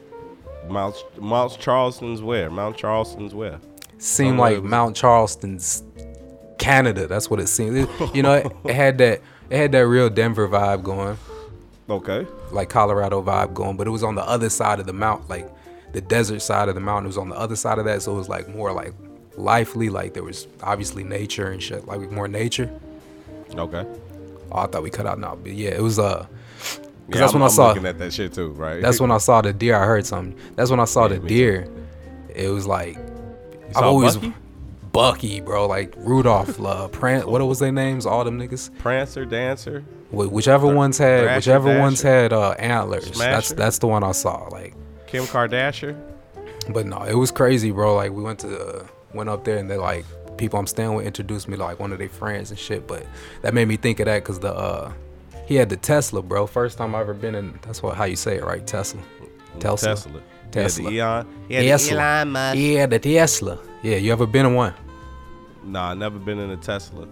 Mount 0.69 0.95
Mount 1.19 1.59
Charleston's 1.59 2.23
where? 2.23 2.49
Mount 2.49 2.77
Charleston's 2.77 3.35
where? 3.35 3.59
seemed 3.99 4.39
Oh, 4.39 4.43
like 4.43 4.61
was- 4.63 4.71
Mount 4.71 4.95
Charleston's 4.95 5.83
Canada. 6.59 7.09
That's 7.09 7.29
what 7.29 7.41
it 7.41 7.49
seemed. 7.49 7.77
It- 7.79 8.15
you 8.15 8.23
know, 8.23 8.35
it, 8.35 8.53
it 8.65 8.75
had 8.77 8.99
that 8.99 9.21
it 9.49 9.57
had 9.57 9.73
that 9.73 9.85
real 9.89 10.09
Denver 10.09 10.47
vibe 10.49 10.85
going, 10.85 11.19
Okay. 11.89 12.25
like 12.53 12.69
Colorado 12.69 13.21
vibe 13.21 13.53
going, 13.53 13.77
but 13.77 13.89
it 13.89 13.91
was 13.91 14.05
on 14.05 14.15
the 14.15 14.23
other 14.23 14.49
side 14.49 14.79
of 14.79 14.87
the 14.87 14.93
mount, 14.93 15.29
like 15.29 15.51
the 15.93 16.01
desert 16.01 16.41
side 16.41 16.69
of 16.69 16.77
the 16.77 16.81
mountain. 16.81 17.07
It 17.07 17.09
was 17.09 17.19
on 17.19 17.31
the 17.31 17.37
other 17.37 17.57
side 17.57 17.81
of 17.81 17.85
that, 17.87 18.03
so 18.03 18.13
it 18.13 18.17
was 18.19 18.29
like 18.29 18.49
more 18.49 18.71
like 18.73 18.95
lively. 19.37 19.89
Like 19.89 20.15
there 20.15 20.23
was 20.23 20.47
obviously 20.63 21.05
nature 21.05 21.51
and 21.51 21.63
shit, 21.63 21.87
like 21.87 22.11
more 22.11 22.29
nature. 22.29 22.71
Okay. 23.55 23.85
Oh, 24.53 24.59
I 24.59 24.67
thought 24.67 24.83
we 24.83 24.91
cut 24.91 25.07
out 25.07 25.19
now, 25.19 25.37
but 25.37 25.53
yeah, 25.53 25.71
it 25.71 25.83
was 25.83 25.99
uh. 25.99 26.27
Yeah, 27.09 27.19
that's 27.19 27.33
I'm, 27.35 27.41
when 27.41 27.49
I 27.49 27.53
saw- 27.53 27.69
looking 27.69 27.87
at 27.87 27.99
that 27.99 28.13
shit 28.13 28.33
too, 28.35 28.51
right? 28.51 28.81
That's 28.81 29.01
when 29.01 29.11
I 29.11 29.19
saw 29.19 29.41
the 29.41 29.53
deer. 29.53 29.75
I 29.77 29.85
heard 29.85 30.07
something. 30.07 30.39
That's 30.55 30.71
when 30.71 30.79
I 30.79 30.85
saw 30.85 31.09
Yeah, 31.09 31.19
the 31.19 31.29
deer. 31.29 31.69
It 32.35 32.49
was 32.51 32.67
like 32.69 32.97
I've 33.71 33.83
always 33.83 34.17
Bucky? 34.17 34.35
Bucky, 34.93 35.41
bro, 35.41 35.67
like 35.67 35.95
Rudolph, 35.99 36.61
uh, 36.61 36.89
Pran. 36.93 37.25
What 37.25 37.41
was 37.47 37.59
their 37.61 37.73
names? 37.73 38.07
All 38.07 38.23
them 38.25 38.39
niggas. 38.39 38.77
Prancer, 38.79 39.25
Dancer. 39.25 39.81
Wh- 40.11 40.33
whichever 40.33 40.73
ones 40.73 40.99
had 40.99 41.23
Thrasher, 41.23 41.37
whichever 41.37 41.79
ones 41.81 42.03
had 42.03 42.33
uh, 42.33 42.51
antlers. 42.53 43.11
That's 43.19 43.53
that's 43.53 43.79
the 43.79 43.87
one 43.89 44.03
I 44.05 44.13
saw. 44.13 44.49
Like, 44.49 44.75
Kim 45.07 45.25
Kardashian. 45.25 45.97
but 46.73 46.87
no, 46.87 47.03
it 47.03 47.15
was 47.15 47.31
crazy, 47.31 47.71
bro. 47.73 47.95
Like 47.97 48.13
we 48.13 48.23
went 48.23 48.41
to 48.41 48.59
uh, 48.59 48.87
went 49.15 49.29
up 49.29 49.45
there 49.45 49.59
and 49.59 49.71
they 49.71 49.77
like 49.77 50.05
people 50.37 50.59
I'm 50.59 50.67
staying 50.67 50.95
with 50.95 51.07
introduced 51.07 51.49
me 51.49 51.57
to 51.57 51.63
like 51.63 51.79
one 51.79 51.93
of 51.93 51.99
their 51.99 52.09
friends 52.09 52.51
and 52.51 52.59
shit. 52.59 52.87
But 52.87 53.07
that 53.43 53.55
made 53.55 53.69
me 53.69 53.77
think 53.77 54.01
of 54.01 54.07
that 54.07 54.23
because 54.23 54.41
the 54.41 54.53
uh, 54.53 54.93
he 55.47 55.55
had 55.55 55.69
the 55.69 55.77
Tesla, 55.77 56.23
bro. 56.23 56.47
First 56.47 56.79
time 56.79 56.95
I 56.95 57.01
ever 57.01 57.15
been 57.15 57.35
in. 57.35 57.59
That's 57.63 57.83
what 57.83 57.97
how 57.97 58.05
you 58.05 58.17
say 58.17 58.37
it, 58.37 58.45
right? 58.45 58.67
Tesla. 58.67 59.03
Tesla. 59.59 59.95
Tesla. 59.95 60.23
Tesla. 60.51 60.91
He 60.91 60.97
the 60.97 61.01
Elon. 61.03 61.27
He 61.49 61.55
had 61.55 61.81
the 61.81 61.93
Elon 61.93 62.33
Musk. 62.33 62.59
Yeah, 62.59 62.87
the 62.87 62.99
Tesla. 62.99 63.59
Yeah, 63.83 63.97
you 63.97 64.13
ever 64.13 64.27
been 64.27 64.47
in 64.47 64.55
one? 64.55 64.75
Nah, 65.63 65.91
I 65.91 65.95
never 65.95 66.19
been 66.19 66.39
in 66.39 66.51
a 66.51 66.57
Tesla. 66.57 67.07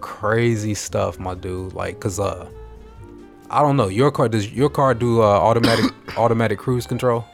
crazy 0.00 0.74
stuff, 0.74 1.18
my 1.18 1.34
dude. 1.34 1.74
Like, 1.74 2.00
cause 2.00 2.18
uh, 2.18 2.48
I 3.50 3.60
don't 3.60 3.76
know. 3.76 3.88
Your 3.88 4.10
car 4.10 4.28
does 4.28 4.50
your 4.52 4.70
car 4.70 4.94
do 4.94 5.22
uh, 5.22 5.26
automatic 5.26 5.92
automatic 6.16 6.58
cruise 6.58 6.86
control 6.86 7.24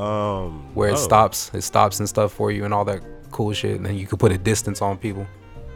Um, 0.00 0.74
where 0.74 0.88
it 0.88 0.94
oh, 0.94 0.96
stops, 0.96 1.50
it 1.52 1.62
stops 1.62 1.98
and 1.98 2.08
stuff 2.08 2.32
for 2.32 2.50
you 2.50 2.64
and 2.64 2.72
all 2.72 2.84
that 2.86 3.02
cool 3.30 3.52
shit, 3.52 3.76
and 3.76 3.84
then 3.84 3.96
you 3.96 4.06
can 4.06 4.18
put 4.18 4.32
a 4.32 4.38
distance 4.38 4.80
on 4.80 4.96
people. 4.96 5.26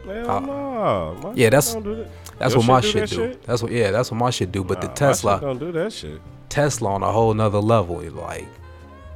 Hell 0.05 0.29
uh. 0.29 1.13
My 1.13 1.33
yeah, 1.33 1.49
that's- 1.49 1.73
that. 1.73 2.07
That's 2.37 2.53
Your 2.53 2.59
what 2.59 2.67
my 2.67 2.81
do 2.81 2.87
shit 2.87 3.09
do. 3.09 3.37
That's 3.45 3.63
what 3.63 3.71
yeah, 3.71 3.91
that's 3.91 4.11
what 4.11 4.17
my 4.17 4.29
shit 4.29 4.51
do. 4.51 4.63
But 4.63 4.81
Nah, 4.81 4.87
the 4.87 4.93
Tesla, 4.93 5.39
don't 5.39 5.57
do 5.57 5.71
that 5.71 5.93
shit. 5.93 6.19
Tesla 6.49 6.93
on 6.93 7.03
a 7.03 7.11
whole 7.11 7.33
nother 7.33 7.59
level. 7.59 8.01
It 8.01 8.13
like 8.13 8.47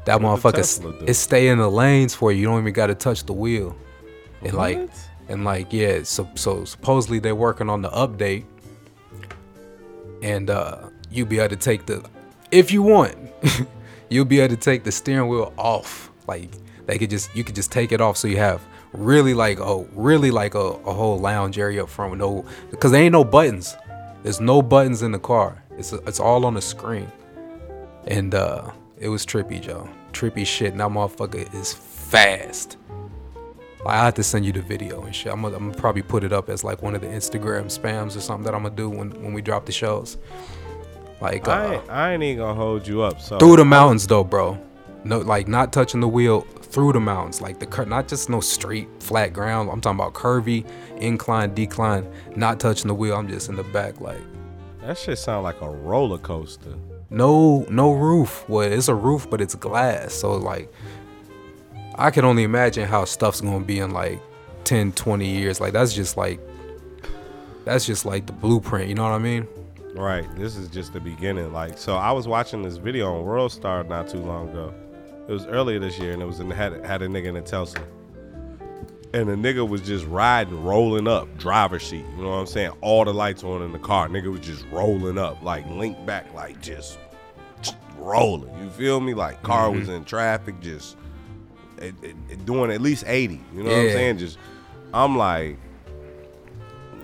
that 0.06 0.22
What 0.22 0.40
motherfucker, 0.40 1.08
it 1.08 1.14
stay 1.16 1.50
in 1.50 1.58
the 1.58 1.70
lanes 1.70 2.16
for 2.16 2.32
you. 2.32 2.40
You 2.40 2.48
don't 2.48 2.62
even 2.62 2.74
got 2.74 2.88
to 2.88 2.96
touch 2.96 3.26
the 3.26 3.34
wheel. 3.34 3.76
And 4.42 4.54
like 4.54 4.90
and 5.28 5.44
like 5.44 5.74
yeah, 5.74 6.04
so 6.04 6.30
so 6.36 6.64
supposedly 6.64 7.20
they're 7.20 7.36
working 7.36 7.70
on 7.70 7.82
the 7.82 7.90
update, 7.90 8.46
and 10.22 10.50
uh 10.50 10.90
you 11.12 11.26
be 11.26 11.40
able 11.40 11.50
to 11.50 11.56
take 11.56 11.86
the 11.86 12.04
if 12.52 12.72
you 12.72 12.82
want, 12.82 13.16
you'll 14.10 14.26
be 14.26 14.40
able 14.40 14.56
to 14.56 14.62
take 14.62 14.84
the 14.84 14.92
steering 14.92 15.30
wheel 15.30 15.54
off. 15.58 16.12
Like 16.28 16.50
they 16.86 16.98
could 16.98 17.10
just 17.10 17.36
you 17.36 17.44
could 17.44 17.56
just 17.56 17.72
take 17.72 17.92
it 17.92 18.02
off, 18.02 18.18
so 18.18 18.28
you 18.28 18.38
have 18.38 18.62
really 18.94 19.34
like 19.34 19.60
a 19.60 19.84
really 19.94 20.32
like 20.32 20.56
a, 20.56 20.60
a 20.60 20.94
whole 20.94 21.20
lounge 21.20 21.58
area 21.60 21.84
up 21.84 21.90
front 21.90 22.12
with 22.12 22.20
no 22.20 22.46
because 22.72 22.92
there 22.92 23.02
ain't 23.02 23.14
no 23.14 23.24
buttons. 23.24 23.76
There's 24.24 24.42
no 24.42 24.62
buttons 24.62 25.02
in 25.02 25.12
the 25.12 25.20
car. 25.20 25.64
It's 25.78 25.94
it's 25.94 26.20
all 26.20 26.46
on 26.46 26.56
the 26.56 26.62
screen, 26.62 27.12
and 28.08 28.36
uh 28.36 28.72
it 28.98 29.08
was 29.08 29.26
trippy, 29.26 29.62
Joe. 29.62 29.90
Trippy 30.12 30.46
shit. 30.46 30.76
That 30.78 30.90
motherfucker 30.90 31.54
is 31.54 31.74
fast. 31.74 32.78
I 33.86 34.04
have 34.04 34.16
to 34.16 34.24
send 34.24 34.46
you 34.46 34.52
the 34.52 34.62
video 34.62 35.04
and 35.04 35.16
shit. 35.16 35.32
I'm 35.32 35.46
I'm 35.46 35.52
gonna 35.52 35.74
probably 35.74 36.02
put 36.02 36.24
it 36.24 36.34
up 36.34 36.50
as 36.50 36.64
like 36.64 36.82
one 36.82 36.96
of 36.96 37.02
the 37.02 37.08
Instagram 37.08 37.66
spams 37.66 38.18
or 38.18 38.20
something 38.20 38.44
that 38.44 38.54
I'm 38.54 38.64
gonna 38.64 38.76
do 38.76 38.90
when, 38.90 39.12
when 39.24 39.34
we 39.34 39.42
drop 39.42 39.66
the 39.66 39.72
shows. 39.72 40.18
Like 41.22 41.48
uh, 41.48 41.52
I, 41.52 41.74
ain't, 41.74 41.90
I 41.90 42.14
ain't 42.14 42.24
even 42.24 42.38
gonna 42.40 42.54
hold 42.56 42.88
you 42.88 43.02
up. 43.02 43.20
So 43.20 43.38
through 43.40 43.58
the 43.58 43.66
mountains 43.66 44.08
though, 44.08 44.24
bro. 44.24 44.58
No, 45.04 45.20
like 45.20 45.48
not 45.48 45.72
touching 45.72 46.02
the 46.02 46.08
wheel 46.08 46.42
through 46.42 46.94
the 46.94 47.00
mountains, 47.00 47.42
like 47.42 47.60
the 47.60 47.66
cur- 47.66 47.86
not 47.86 48.08
just 48.08 48.30
no 48.30 48.42
straight 48.42 48.88
flat 49.02 49.34
ground. 49.34 49.70
I'm 49.72 49.82
talking 49.82 50.00
about 50.00 50.14
curvy, 50.14 50.66
incline, 50.98 51.54
decline. 51.54 52.10
Not 52.36 52.60
touching 52.60 52.88
the 52.90 52.94
wheel. 52.94 53.16
I'm 53.16 53.28
just 53.28 53.50
in 53.50 53.56
the 53.56 53.64
back, 53.64 54.00
like 54.02 54.22
that 54.82 54.98
shit 54.98 55.18
sound 55.18 55.44
like 55.44 55.62
a 55.62 55.70
roller 55.70 56.18
coaster. 56.18 56.74
no 57.10 57.66
no 57.70 57.94
roof. 57.94 58.48
Well, 58.48 58.72
it's 58.72 58.88
a 58.88 58.96
roof, 58.96 59.30
but 59.30 59.42
it's 59.42 59.56
glass. 59.56 60.14
So 60.14 60.34
like, 60.36 60.72
I 61.96 62.12
can 62.12 62.24
only 62.26 62.44
imagine 62.44 62.88
how 62.88 63.06
stuff's 63.06 63.42
gonna 63.42 63.64
be 63.66 63.80
in 63.80 63.92
like 63.92 64.22
10, 64.66 64.92
20 64.94 65.26
years. 65.28 65.60
Like 65.60 65.74
that's 65.74 65.94
just 65.94 66.18
like 66.18 66.40
that's 67.66 67.86
just 67.86 68.06
like 68.06 68.26
the 68.26 68.34
blueprint. 68.34 68.88
You 68.90 68.96
know 68.96 69.04
what 69.04 69.12
I 69.14 69.20
mean? 69.20 69.48
Right. 69.96 70.28
This 70.36 70.56
is 70.56 70.70
just 70.70 70.94
the 70.94 71.00
beginning. 71.00 71.52
Like, 71.52 71.78
so 71.78 71.96
I 71.96 72.12
was 72.12 72.28
watching 72.28 72.62
this 72.62 72.78
video 72.78 73.16
on 73.16 73.26
World 73.26 73.52
Star 73.52 73.84
not 73.84 74.08
too 74.08 74.20
long 74.20 74.50
ago. 74.50 74.74
It 75.28 75.32
was 75.32 75.46
earlier 75.46 75.80
this 75.80 76.00
year, 76.00 76.14
and 76.14 76.22
it 76.22 76.26
was 76.26 76.40
in 76.40 76.50
had 76.50 76.86
had 76.86 77.02
a 77.02 77.08
nigga 77.08 77.26
in 77.26 77.36
a 77.36 77.42
Tesla, 77.42 77.84
and 79.14 79.30
the 79.30 79.36
nigga 79.36 79.68
was 79.68 79.82
just 79.82 80.06
riding, 80.06 80.64
rolling 80.64 81.08
up, 81.08 81.38
driver 81.38 81.80
seat. 81.80 82.06
You 82.18 82.24
know 82.24 82.30
what 82.30 82.36
I'm 82.36 82.48
saying? 82.48 82.72
All 82.82 83.06
the 83.06 83.14
lights 83.14 83.44
on 83.44 83.62
in 83.62 83.72
the 83.72 83.80
car. 83.80 84.08
Nigga 84.08 84.32
was 84.32 84.42
just 84.42 84.66
rolling 84.72 85.18
up, 85.18 85.42
like 85.44 85.68
link 85.70 86.04
back, 86.06 86.34
like 86.34 86.62
just, 86.62 86.98
rolling. 87.98 88.50
You 88.64 88.70
feel 88.72 89.00
me? 89.00 89.14
Like 89.14 89.42
car 89.44 89.70
mm-hmm. 89.70 89.80
was 89.80 89.90
in 89.90 90.06
traffic, 90.06 90.60
just 90.62 90.98
it, 91.78 91.96
it, 92.02 92.16
it 92.30 92.46
doing 92.46 92.72
at 92.72 92.82
least 92.82 93.04
80. 93.08 93.40
You 93.54 93.64
know 93.64 93.70
what 93.70 93.80
I'm 93.80 93.90
saying? 93.90 94.18
Just, 94.18 94.38
I'm 94.94 95.18
like, 95.18 95.58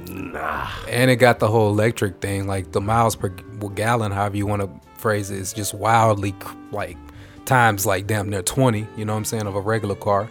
nah. 0.10 0.70
And 0.90 1.10
it 1.12 1.18
got 1.18 1.40
the 1.40 1.48
whole 1.48 1.70
electric 1.70 2.22
thing, 2.22 2.48
like 2.48 2.72
the 2.72 2.82
miles 2.82 3.16
per 3.16 3.30
gallon, 3.30 4.12
however 4.12 4.38
you 4.38 4.48
want 4.48 4.62
to 4.62 4.70
phrase 5.00 5.32
it, 5.32 5.40
is 5.40 5.54
just 5.54 5.74
wildly 5.74 6.36
like 6.72 6.98
times 7.46 7.86
like 7.86 8.08
damn 8.08 8.30
near 8.30 8.42
20. 8.42 8.88
You 8.98 9.06
know 9.06 9.14
what 9.14 9.18
I'm 9.18 9.26
saying 9.26 9.48
of 9.48 9.56
a 9.56 9.62
regular 9.62 9.96
car. 9.96 10.30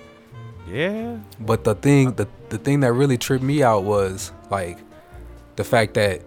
Yeah. 0.71 1.19
But 1.41 1.65
the 1.65 1.75
thing, 1.75 2.13
the 2.13 2.29
the 2.49 2.59
thing 2.59 2.81
that 2.81 2.93
really 2.93 3.19
tripped 3.19 3.45
me 3.45 3.63
out 3.63 3.85
was 3.85 4.33
like 4.51 4.79
the 5.57 5.65
fact 5.65 5.95
that 5.95 6.23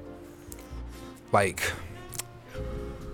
like 1.32 1.62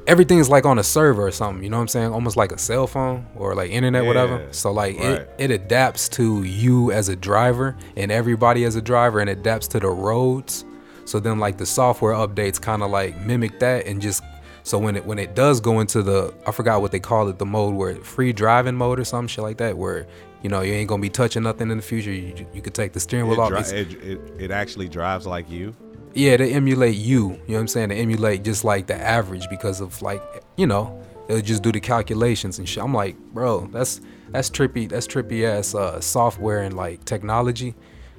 everything's 0.07 0.49
like 0.49 0.65
on 0.65 0.79
a 0.79 0.83
server 0.83 1.25
or 1.25 1.31
something. 1.31 1.63
You 1.63 1.69
know 1.69 1.77
what 1.77 1.83
I'm 1.83 1.87
saying? 1.87 2.13
Almost 2.13 2.37
like 2.37 2.51
a 2.51 2.57
cell 2.57 2.87
phone 2.87 3.25
or 3.35 3.55
like 3.55 3.71
internet, 3.71 4.05
whatever. 4.05 4.47
So 4.51 4.71
like 4.71 4.97
right. 4.97 5.21
it 5.21 5.29
it 5.37 5.51
adapts 5.51 6.09
to 6.09 6.43
you 6.43 6.91
as 6.91 7.09
a 7.09 7.15
driver 7.15 7.75
and 7.95 8.11
everybody 8.11 8.65
as 8.65 8.75
a 8.75 8.81
driver, 8.81 9.19
and 9.19 9.29
adapts 9.29 9.67
to 9.69 9.79
the 9.79 9.89
roads. 9.89 10.65
So 11.05 11.19
then 11.19 11.39
like 11.39 11.57
the 11.57 11.65
software 11.65 12.13
updates 12.13 12.61
kind 12.61 12.81
of 12.81 12.91
like 12.91 13.17
mimic 13.17 13.59
that 13.59 13.85
and 13.87 14.01
just 14.01 14.23
so 14.63 14.79
when 14.79 14.95
it 14.95 15.05
when 15.05 15.19
it 15.19 15.35
does 15.35 15.59
go 15.59 15.81
into 15.81 16.01
the 16.01 16.33
I 16.47 16.51
forgot 16.51 16.81
what 16.81 16.91
they 16.91 16.99
call 16.99 17.27
it 17.27 17.37
the 17.37 17.45
mode 17.45 17.75
where 17.75 17.95
free 17.95 18.31
driving 18.31 18.75
mode 18.75 18.99
or 18.99 19.03
some 19.03 19.27
shit 19.27 19.43
like 19.43 19.57
that 19.57 19.77
where 19.77 20.07
you 20.41 20.49
know 20.49 20.61
you 20.61 20.73
ain't 20.73 20.87
gonna 20.87 21.01
be 21.01 21.09
touching 21.09 21.43
nothing 21.43 21.69
in 21.69 21.77
the 21.77 21.83
future 21.83 22.11
you, 22.11 22.47
you 22.53 22.61
could 22.61 22.73
take 22.73 22.93
the 22.93 22.99
steering 22.99 23.27
wheel 23.27 23.41
It, 23.41 23.53
off 23.53 23.69
dri- 23.69 23.79
it, 23.79 23.93
it, 24.03 24.21
it 24.39 24.51
actually 24.51 24.87
drives 24.87 25.25
like 25.25 25.49
you. 25.49 25.75
Yeah 26.13 26.37
they 26.37 26.53
emulate 26.53 26.95
you 26.95 27.29
you 27.29 27.37
know 27.37 27.55
what 27.55 27.59
i'm 27.59 27.67
saying? 27.67 27.89
They 27.89 27.99
emulate 27.99 28.43
just 28.43 28.63
like 28.63 28.87
the 28.87 28.95
average 28.95 29.49
because 29.49 29.81
of 29.81 30.01
like 30.01 30.21
you 30.57 30.67
know 30.67 31.01
they'll 31.27 31.41
just 31.41 31.63
do 31.63 31.71
the 31.71 31.79
calculations 31.79 32.59
and 32.59 32.67
shit. 32.67 32.83
I'm 32.83 32.93
like 32.93 33.17
bro 33.17 33.67
that's 33.67 34.01
that's 34.29 34.49
trippy 34.49 34.89
that's 34.89 35.07
trippy 35.07 35.45
ass 35.45 35.75
uh, 35.75 35.99
software 35.99 36.61
and 36.63 36.75
like 36.75 37.05
technology 37.05 37.75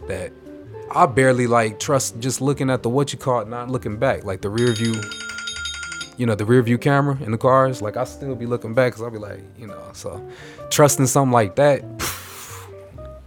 that 0.07 0.33
i 0.95 1.07
barely 1.07 1.47
like 1.47 1.79
trust 1.81 2.19
just 2.21 2.41
looking 2.41 2.71
at 2.71 2.83
the 2.83 2.89
what 2.89 3.13
you 3.13 3.19
call 3.19 3.41
it 3.41 3.49
not 3.49 3.71
looking 3.71 3.97
back. 3.97 4.25
Like 4.25 4.41
the 4.43 4.51
rear 4.51 4.73
view 4.73 5.01
you 6.17 6.27
know 6.27 6.35
the 6.35 6.45
rear 6.45 6.63
view 6.63 6.79
camera 6.79 7.19
in 7.23 7.33
the 7.33 7.39
cars 7.39 7.83
like 7.83 7.97
i 7.97 8.05
still 8.05 8.35
be 8.35 8.47
looking 8.47 8.75
back 8.75 8.93
because 8.93 9.03
i'll 9.03 9.11
be 9.11 9.19
like 9.19 9.41
you 9.59 9.67
know 9.67 9.91
so 9.93 10.25
trusting 10.71 11.07
something 11.07 11.33
like 11.33 11.57
that 11.57 11.83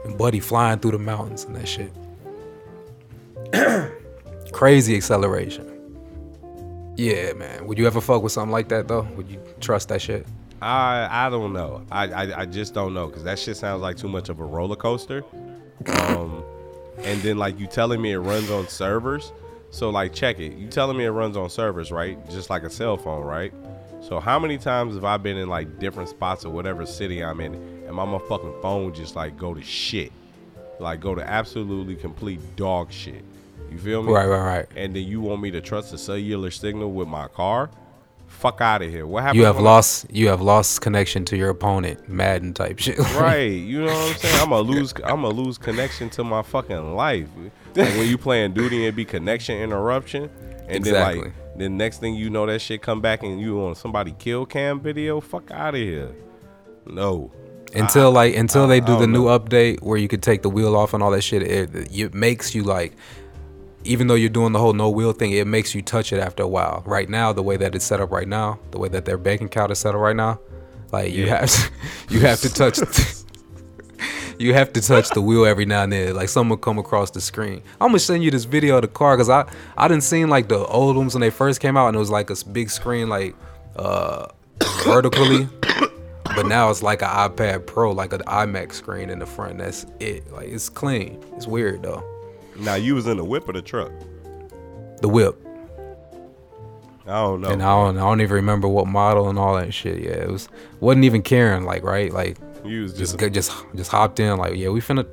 and 0.06 0.18
buddy 0.18 0.40
flying 0.40 0.80
through 0.80 0.92
the 0.92 1.00
mountains 1.00 1.44
and 1.44 1.56
that 1.56 1.68
shit 1.68 1.92
crazy 4.52 4.96
acceleration. 4.96 5.74
Yeah, 6.98 7.34
man. 7.34 7.68
Would 7.68 7.78
you 7.78 7.86
ever 7.86 8.02
fuck 8.02 8.24
with 8.24 8.32
something 8.32 8.52
like 8.52 8.70
that 8.70 8.88
though? 8.88 9.04
Would 9.16 9.30
you 9.30 9.40
trust 9.62 9.90
that 9.90 10.02
shit? 10.02 10.26
I 10.62 11.08
I 11.10 11.30
don't 11.30 11.54
know. 11.54 11.86
I 11.92 12.08
I, 12.08 12.42
I 12.42 12.46
just 12.46 12.74
don't 12.74 12.94
know 12.94 13.08
because 13.08 13.24
that 13.24 13.38
shit 13.38 13.58
sounds 13.58 13.82
like 13.82 13.98
too 13.98 14.08
much 14.08 14.30
of 14.30 14.40
a 14.40 14.46
roller 14.46 14.76
coaster. 14.76 15.24
Um, 15.88 16.44
and 17.00 17.22
then 17.22 17.38
like 17.38 17.60
you 17.60 17.68
telling 17.68 18.02
me 18.02 18.14
it 18.14 18.20
runs 18.20 18.50
on 18.50 18.68
servers. 18.68 19.32
So 19.70 19.90
like 19.90 20.14
check 20.14 20.40
it. 20.40 20.54
You 20.54 20.68
telling 20.68 20.98
me 20.98 21.06
it 21.06 21.12
runs 21.12 21.38
on 21.38 21.50
servers, 21.50 21.92
right? 21.92 22.18
Just 22.30 22.50
like 22.50 22.64
a 22.64 22.70
cell 22.70 22.98
phone, 22.98 23.24
right? 23.24 23.54
So 24.02 24.20
how 24.20 24.40
many 24.40 24.58
times 24.58 24.96
have 24.96 25.04
I 25.04 25.18
been 25.18 25.38
in 25.38 25.50
like 25.50 25.80
different 25.80 26.10
spots 26.10 26.46
or 26.46 26.50
whatever 26.52 26.86
city 26.86 27.24
I'm 27.24 27.42
in, 27.42 27.54
and 27.54 27.94
my 27.94 28.06
motherfucking 28.06 28.62
phone 28.62 28.94
just 28.94 29.16
like 29.16 29.38
go 29.38 29.54
to 29.54 29.62
shit, 29.62 30.12
like 30.80 31.00
go 31.00 31.14
to 31.14 31.28
absolutely 31.28 31.96
complete 31.96 32.40
dog 32.56 32.92
shit. 32.92 33.24
You 33.72 33.78
feel 33.78 34.04
me? 34.04 34.12
Right, 34.12 34.28
right, 34.28 34.44
right. 34.46 34.66
And 34.76 34.96
then 34.96 35.04
you 35.04 35.22
want 35.22 35.42
me 35.42 35.52
to 35.52 35.62
trust 35.62 35.92
the 35.92 35.98
cellular 35.98 36.52
signal 36.52 36.92
with 36.92 37.08
my 37.08 37.28
car? 37.28 37.70
Fuck 38.28 38.60
out 38.62 38.82
of 38.82 38.90
here. 38.90 39.08
What 39.08 39.24
happened? 39.24 39.40
You 39.40 39.46
have 39.46 39.56
when 39.56 39.66
I- 39.66 39.70
lost 39.70 40.06
you 40.12 40.28
have 40.28 40.42
lost 40.42 40.82
connection 40.82 41.24
to 41.26 41.38
your 41.38 41.50
opponent, 41.50 42.08
Madden 42.10 42.54
type 42.54 42.78
shit. 42.80 42.98
right. 43.16 43.52
You 43.52 43.86
know 43.86 43.94
what 43.94 44.12
I'm 44.12 44.18
saying? 44.18 44.36
I'm 44.42 44.50
gonna 44.50 44.62
lose. 44.62 44.94
I'm 45.04 45.22
gonna 45.22 45.30
lose 45.30 45.58
connection 45.58 46.10
to 46.12 46.24
my 46.24 46.42
fucking 46.42 46.96
life. 46.96 47.28
Like 47.76 47.90
when 47.96 48.08
you 48.08 48.18
playing 48.18 48.54
duty 48.54 48.86
and 48.86 48.96
be 48.96 49.06
connection 49.06 49.58
interruption, 49.62 50.30
and 50.68 50.84
then 50.84 50.94
like 50.94 51.34
then 51.56 51.78
next 51.78 52.00
thing 52.00 52.16
you 52.16 52.30
know 52.30 52.46
that 52.46 52.60
shit 52.60 52.82
come 52.82 53.02
back 53.02 53.24
and 53.24 53.40
you 53.40 53.62
on 53.64 53.76
somebody 53.76 54.14
kill 54.20 54.46
cam 54.46 54.80
video. 54.82 55.22
Fuck 55.22 55.50
out 55.52 55.74
of 55.76 55.82
here. 55.82 56.14
No. 56.86 57.32
until 57.74 58.12
like 58.12 58.36
until 58.36 58.68
they 58.68 58.80
do 58.80 58.96
I 58.96 59.00
the 59.00 59.08
new 59.08 59.26
know. 59.26 59.40
update 59.40 59.82
where 59.82 59.98
you 59.98 60.08
could 60.08 60.22
take 60.24 60.42
the 60.42 60.50
wheel 60.50 60.76
off 60.76 60.94
and 60.94 61.02
all 61.02 61.12
that 61.12 61.22
shit, 61.22 61.44
it, 61.44 61.92
it 61.92 62.14
makes 62.14 62.54
you 62.54 62.64
like 62.64 62.94
even 63.88 64.08
though 64.08 64.16
you're 64.16 64.30
doing 64.30 64.52
the 64.52 64.60
whole 64.60 64.74
no 64.74 64.90
wheel 64.90 65.14
thing, 65.14 65.32
it 65.32 65.48
makes 65.48 65.74
you 65.74 65.82
touch 65.82 66.14
it 66.14 66.20
after 66.20 66.44
a 66.44 66.48
while. 66.48 66.84
Right 66.86 67.10
now, 67.10 67.34
the 67.34 67.44
way 67.44 67.58
that 67.58 67.74
it's 67.74 67.86
set 67.86 68.02
up 68.02 68.12
right 68.12 68.28
now, 68.28 68.60
the 68.72 68.80
way 68.80 68.90
that 68.90 69.06
their 69.06 69.18
bank 69.18 69.42
account 69.42 69.72
is 69.72 69.80
set 69.80 69.96
up 69.96 70.02
right 70.02 70.16
now, 70.16 70.40
like 70.92 71.14
you 71.14 71.28
have 71.28 71.50
to, 71.50 71.72
you 72.10 72.20
have 72.22 72.42
to 72.42 72.54
touch 72.54 72.80
you 74.40 74.54
have 74.54 74.74
to 74.74 74.82
touch 74.82 75.10
the 75.10 75.22
wheel 75.22 75.46
every 75.46 75.66
now 75.66 75.84
and 75.84 75.92
then. 75.92 76.16
Like 76.16 76.30
someone 76.30 76.60
come 76.60 76.78
across 76.78 77.12
the 77.12 77.22
screen. 77.22 77.62
I'm 77.82 77.90
gonna 77.90 78.00
send 78.00 78.24
you 78.24 78.32
this 78.32 78.46
video 78.46 78.76
of 78.76 78.84
the 78.84 78.88
car 78.88 79.16
because 79.16 79.30
I 79.30 79.50
I 79.78 79.88
didn't 79.88 80.04
seen 80.04 80.30
like 80.30 80.48
the 80.48 80.66
old 80.66 80.96
ones 80.96 81.14
when 81.14 81.22
they 81.22 81.30
first 81.30 81.60
came 81.60 81.78
out 81.78 81.88
and 81.88 81.96
it 81.96 82.00
was 82.00 82.10
like 82.10 82.30
a 82.30 82.36
big 82.52 82.70
screen 82.70 83.10
like 83.10 83.36
uh 83.76 84.28
vertically. 84.84 85.48
But 86.36 86.46
now 86.46 86.70
it's 86.70 86.84
like 86.84 87.02
an 87.02 87.08
iPad 87.08 87.66
Pro, 87.66 87.92
like 87.92 88.14
an 88.14 88.22
iMac 88.28 88.72
screen 88.74 89.10
in 89.10 89.20
the 89.20 89.26
front. 89.26 89.58
That's 89.58 89.86
it. 90.00 90.32
Like 90.32 90.50
it's 90.50 90.70
clean. 90.70 91.24
It's 91.36 91.48
weird 91.48 91.84
though. 91.84 92.17
Now 92.60 92.76
you 92.76 92.96
was 92.96 93.08
in 93.08 93.18
the 93.18 93.24
whip 93.24 93.48
of 93.48 93.56
the 93.56 93.62
truck. 93.62 93.92
The 95.02 95.08
whip. 95.08 95.38
I 97.06 97.22
don't 97.22 97.42
know. 97.42 97.50
And 97.50 97.64
I 97.64 97.68
don't, 97.68 97.98
I 97.98 98.02
don't 98.02 98.20
even 98.20 98.36
remember 98.36 98.68
what 98.68 98.86
model 98.88 99.30
and 99.30 99.40
all 99.40 99.56
that 99.56 99.74
shit. 99.74 100.02
Yeah, 100.02 100.12
it 100.12 100.30
was 100.30 100.50
wasn't 100.82 101.06
even 101.06 101.22
caring. 101.22 101.64
Like 101.64 101.84
right, 101.84 102.12
like 102.12 102.38
you 102.66 102.84
was 102.84 102.94
just, 102.94 103.18
just 103.18 103.34
just 103.34 103.66
just 103.76 103.92
hopped 103.92 104.20
in. 104.20 104.38
Like 104.38 104.56
yeah, 104.56 104.70
we 104.70 104.82
finna. 104.82 105.08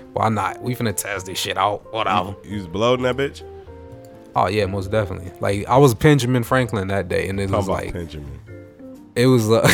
Why 0.12 0.28
not? 0.28 0.60
We 0.62 0.74
finna 0.74 0.96
test 0.96 1.26
this 1.26 1.38
shit 1.38 1.56
out. 1.56 1.92
Whatever. 1.92 2.34
you 2.44 2.56
was 2.56 2.66
bloating 2.66 3.04
that 3.04 3.16
bitch. 3.16 3.42
Oh 4.34 4.48
yeah, 4.48 4.66
most 4.66 4.90
definitely. 4.90 5.30
Like 5.40 5.66
I 5.68 5.76
was 5.76 5.94
Benjamin 5.94 6.42
Franklin 6.42 6.88
that 6.88 7.08
day, 7.08 7.28
and 7.28 7.38
it 7.38 7.48
Talking 7.48 7.56
was 7.58 7.68
like 7.68 7.92
Benjamin. 7.92 8.40
it 9.14 9.26
was 9.26 9.48
uh, 9.50 9.68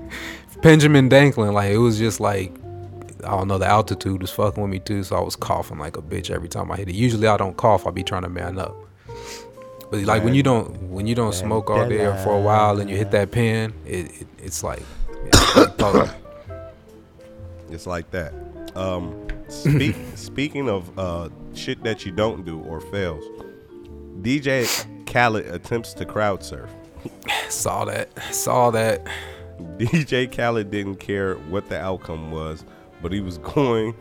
Benjamin 0.62 1.10
Danklin. 1.10 1.52
Like 1.52 1.72
it 1.72 1.78
was 1.78 1.98
just 1.98 2.20
like 2.20 2.54
I 3.24 3.30
don't 3.30 3.48
know. 3.48 3.58
The 3.58 3.66
altitude 3.66 4.20
was 4.20 4.30
fucking 4.30 4.62
with 4.62 4.70
me 4.70 4.78
too, 4.78 5.02
so 5.02 5.16
I 5.16 5.20
was 5.20 5.36
coughing 5.36 5.78
like 5.78 5.96
a 5.96 6.02
bitch 6.02 6.30
every 6.30 6.48
time 6.48 6.70
I 6.70 6.76
hit 6.76 6.88
it. 6.88 6.94
Usually 6.94 7.26
I 7.26 7.36
don't 7.36 7.56
cough. 7.56 7.86
I 7.86 7.90
be 7.90 8.02
trying 8.02 8.22
to 8.22 8.28
man 8.28 8.58
up. 8.58 8.76
But 9.90 10.00
like 10.00 10.24
when 10.24 10.34
you 10.34 10.42
don't 10.42 10.90
when 10.90 11.06
you 11.06 11.14
don't 11.14 11.32
smoke 11.32 11.70
all 11.70 11.88
day 11.88 12.04
or 12.04 12.16
for 12.18 12.36
a 12.36 12.40
while 12.40 12.80
and 12.80 12.90
you 12.90 12.96
hit 12.96 13.12
that 13.12 13.30
pen, 13.30 13.72
it, 13.84 14.10
it 14.20 14.26
it's 14.38 14.62
like 14.62 14.82
it's 15.12 15.84
like. 15.84 16.10
It's 17.68 17.86
like 17.86 18.10
that. 18.12 18.32
Um, 18.76 19.26
speak, 19.48 19.96
speaking 20.14 20.68
of 20.68 20.96
uh, 20.98 21.28
shit 21.54 21.82
that 21.82 22.06
you 22.06 22.12
don't 22.12 22.44
do 22.44 22.60
or 22.60 22.80
fails, 22.80 23.24
DJ 24.20 24.66
Khaled 25.06 25.46
attempts 25.46 25.92
to 25.94 26.04
crowd 26.04 26.44
surf. 26.44 26.70
saw 27.48 27.84
that 27.86 28.10
saw 28.32 28.70
that. 28.70 29.06
DJ 29.78 30.30
Khaled 30.30 30.70
didn't 30.70 30.96
care 30.96 31.34
what 31.34 31.68
the 31.68 31.80
outcome 31.80 32.30
was, 32.30 32.64
but 33.02 33.12
he 33.12 33.20
was 33.20 33.38
going 33.54 33.94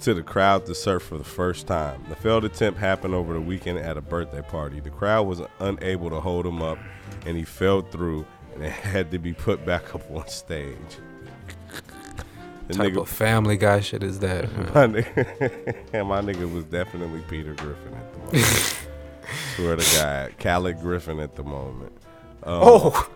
to 0.00 0.14
the 0.14 0.22
crowd 0.22 0.64
to 0.66 0.74
surf 0.74 1.02
for 1.02 1.18
the 1.18 1.24
first 1.24 1.66
time. 1.66 2.04
The 2.08 2.14
failed 2.16 2.44
attempt 2.44 2.78
happened 2.78 3.14
over 3.14 3.34
the 3.34 3.40
weekend 3.40 3.78
at 3.78 3.96
a 3.96 4.00
birthday 4.00 4.42
party. 4.42 4.78
The 4.80 4.90
crowd 4.90 5.22
was 5.26 5.40
unable 5.58 6.08
to 6.10 6.20
hold 6.20 6.46
him 6.46 6.62
up, 6.62 6.78
and 7.26 7.36
he 7.36 7.44
fell 7.44 7.80
through 7.82 8.24
and 8.54 8.62
it 8.64 8.70
had 8.72 9.10
to 9.10 9.18
be 9.18 9.32
put 9.32 9.64
back 9.66 9.94
up 9.94 10.08
on 10.10 10.26
stage. 10.28 10.76
The 12.68 12.74
Type 12.74 12.92
nigga- 12.92 13.00
of 13.00 13.08
Family 13.08 13.56
Guy 13.56 13.80
shit 13.80 14.02
is 14.02 14.18
that? 14.20 14.44
my 14.74 14.86
nigga, 14.86 16.06
my 16.06 16.20
nigga 16.20 16.52
was 16.52 16.64
definitely 16.64 17.22
Peter 17.28 17.54
Griffin 17.54 17.94
at 17.94 18.12
the 18.12 18.18
moment. 18.18 18.76
Swear 19.56 19.76
to 19.76 19.96
God, 19.96 20.38
Khaled 20.38 20.80
Griffin 20.80 21.18
at 21.18 21.34
the 21.34 21.42
moment. 21.42 21.92
Um, 22.44 22.60
Oh, 22.62 23.10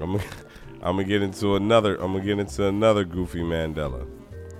I'm 0.00 0.14
I'm 0.82 0.96
gonna 0.96 1.04
get 1.04 1.22
into 1.22 1.56
another. 1.56 1.96
I'm 1.96 2.12
gonna 2.12 2.24
get 2.24 2.38
into 2.38 2.66
another 2.66 3.04
goofy 3.04 3.40
Mandela. 3.42 4.06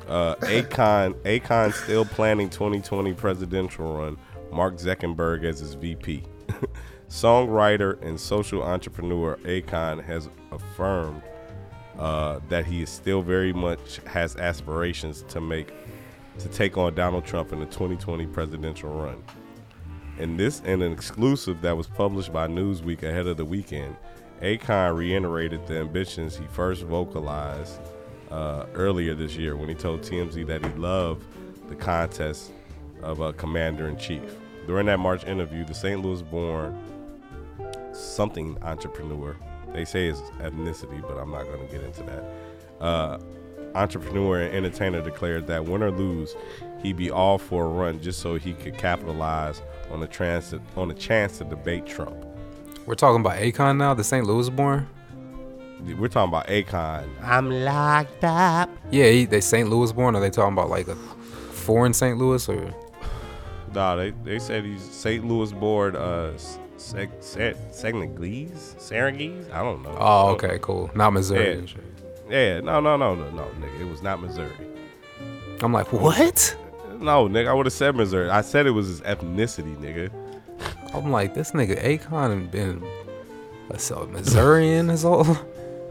Uh, 0.07 0.37
Akon, 0.37 1.15
Akon 1.23 1.73
still 1.73 2.05
planning 2.05 2.49
2020 2.49 3.13
presidential 3.15 3.97
run. 3.97 4.17
Mark 4.53 4.77
Zuckerberg 4.77 5.45
as 5.45 5.59
his 5.59 5.75
VP. 5.75 6.23
Songwriter 7.09 8.01
and 8.03 8.19
social 8.19 8.63
entrepreneur 8.63 9.37
Akon 9.45 10.03
has 10.05 10.29
affirmed 10.51 11.23
uh, 11.99 12.41
that 12.49 12.67
he 12.67 12.83
is 12.83 12.91
still 12.91 13.23
very 13.23 13.53
much 13.53 13.99
has 14.07 14.37
aspirations 14.37 15.23
to 15.29 15.41
make 15.41 15.73
to 16.39 16.49
take 16.49 16.77
on 16.77 16.95
Donald 16.95 17.25
Trump 17.25 17.53
in 17.53 17.61
the 17.61 17.67
2020 17.67 18.27
presidential 18.27 18.91
run. 18.91 19.23
In 20.19 20.37
this 20.37 20.61
in 20.61 20.83
an 20.83 20.93
exclusive 20.93 21.61
that 21.63 21.77
was 21.77 21.87
published 21.87 22.33
by 22.33 22.47
Newsweek 22.47 23.03
ahead 23.03 23.27
of 23.27 23.37
the 23.37 23.45
weekend, 23.45 23.97
Akon 24.43 24.97
reiterated 24.97 25.67
the 25.67 25.79
ambitions 25.79 26.37
he 26.37 26.47
first 26.47 26.83
vocalized 26.83 27.81
uh, 28.31 28.67
earlier 28.75 29.15
this 29.15 29.37
year 29.37 29.57
when 29.57 29.69
he 29.69 29.75
told 29.75 30.03
TMZ 30.03 30.47
that 30.47 30.65
he 30.65 30.71
loved 30.73 31.25
the 31.69 31.75
contest 31.75 32.53
of 33.03 33.21
a 33.21 33.33
commander 33.33 33.89
in 33.89 33.97
chief. 33.97 34.37
During 34.67 34.87
that 34.87 34.99
March 34.99 35.25
interview, 35.25 35.65
the 35.65 35.75
St. 35.75 36.03
Louis 36.03 36.23
born 36.23 36.77
something 37.93 38.57
entrepreneur, 38.63 39.37
they 39.73 39.85
say 39.85 40.07
his 40.07 40.21
ethnicity, 40.41 41.01
but 41.03 41.17
I'm 41.17 41.31
not 41.31 41.45
going 41.45 41.67
to 41.67 41.73
get 41.73 41.83
into 41.85 42.03
that. 42.05 42.25
Uh, 42.81 43.19
entrepreneur 43.75 44.41
and 44.41 44.55
entertainer 44.55 45.03
declared 45.03 45.47
that 45.47 45.65
win 45.65 45.83
or 45.83 45.91
lose, 45.91 46.35
he'd 46.83 46.97
be 46.97 47.11
all 47.11 47.39
for 47.39 47.65
a 47.65 47.69
run 47.69 48.01
just 48.01 48.21
so 48.21 48.37
he 48.37 48.55
could 48.55 48.77
capitalize 48.77 49.63
on 49.91 50.01
the 50.01 50.07
transit 50.07 50.61
on 50.77 50.95
chance 50.97 51.39
to 51.39 51.45
debate 51.45 51.87
Trump. 51.87 52.17
We're 52.87 52.95
talking 52.95 53.21
about 53.21 53.39
Akon 53.39 53.77
now, 53.77 53.95
the 53.95 54.05
St. 54.05 54.27
Louis 54.27 54.49
born. 54.49 54.89
We're 55.81 56.09
talking 56.09 56.31
about 56.31 56.47
Akon. 56.47 57.09
I'm 57.23 57.51
locked 57.51 58.25
up. 58.25 58.71
Yeah, 58.91 59.11
he, 59.11 59.25
they 59.27 59.41
St. 59.41 59.69
Louis 59.69 59.93
born. 59.93 60.17
Are 60.17 60.21
they 60.21 60.31
talking 60.31 60.55
about 60.55 60.71
like 60.71 60.89
a 60.89 60.95
foreign 60.97 61.93
St. 61.93 62.19
Louis 62.19 62.49
or? 62.49 62.75
Nah, 63.75 63.95
they 63.97 64.11
they 64.25 64.39
said 64.39 64.65
he's 64.65 64.83
St. 64.83 65.27
Louis 65.27 65.53
born. 65.53 65.97
Uh, 65.97 66.33
Seg 66.79 67.11
Senegalese, 67.73 68.77
Senegalese. 68.79 69.47
I 69.53 69.63
don't 69.63 69.83
know. 69.83 69.97
Oh, 69.99 70.29
okay, 70.31 70.59
cool. 70.61 70.91
Not 70.95 71.13
Missouri. 71.13 71.67
Yeah. 72.29 72.55
yeah, 72.57 72.61
no, 72.61 72.81
no, 72.81 72.97
no, 72.97 73.15
no, 73.15 73.31
no, 73.31 73.45
nigga. 73.61 73.81
It 73.81 73.89
was 73.89 74.03
not 74.03 74.21
Missouri. 74.21 74.53
I'm 75.61 75.73
like, 75.73 75.93
what? 75.93 76.57
No, 76.99 77.29
nigga. 77.29 77.49
I 77.49 77.55
would 77.55 77.67
have 77.67 77.73
said 77.73 77.97
Missouri. 77.97 78.29
I 78.31 78.43
said 78.43 78.67
it 78.67 78.71
was 78.71 78.89
his 78.89 79.01
ethnicity, 79.03 79.77
nigga. 79.77 80.11
I'm 80.95 81.11
like, 81.11 81.35
this 81.35 81.53
nigga 81.53 81.83
Akon 81.83 82.51
been 82.51 82.87
a 83.71 83.79
so 83.79 84.09
Missourian 84.13 84.89
his 84.89 85.03
whole 85.03 85.37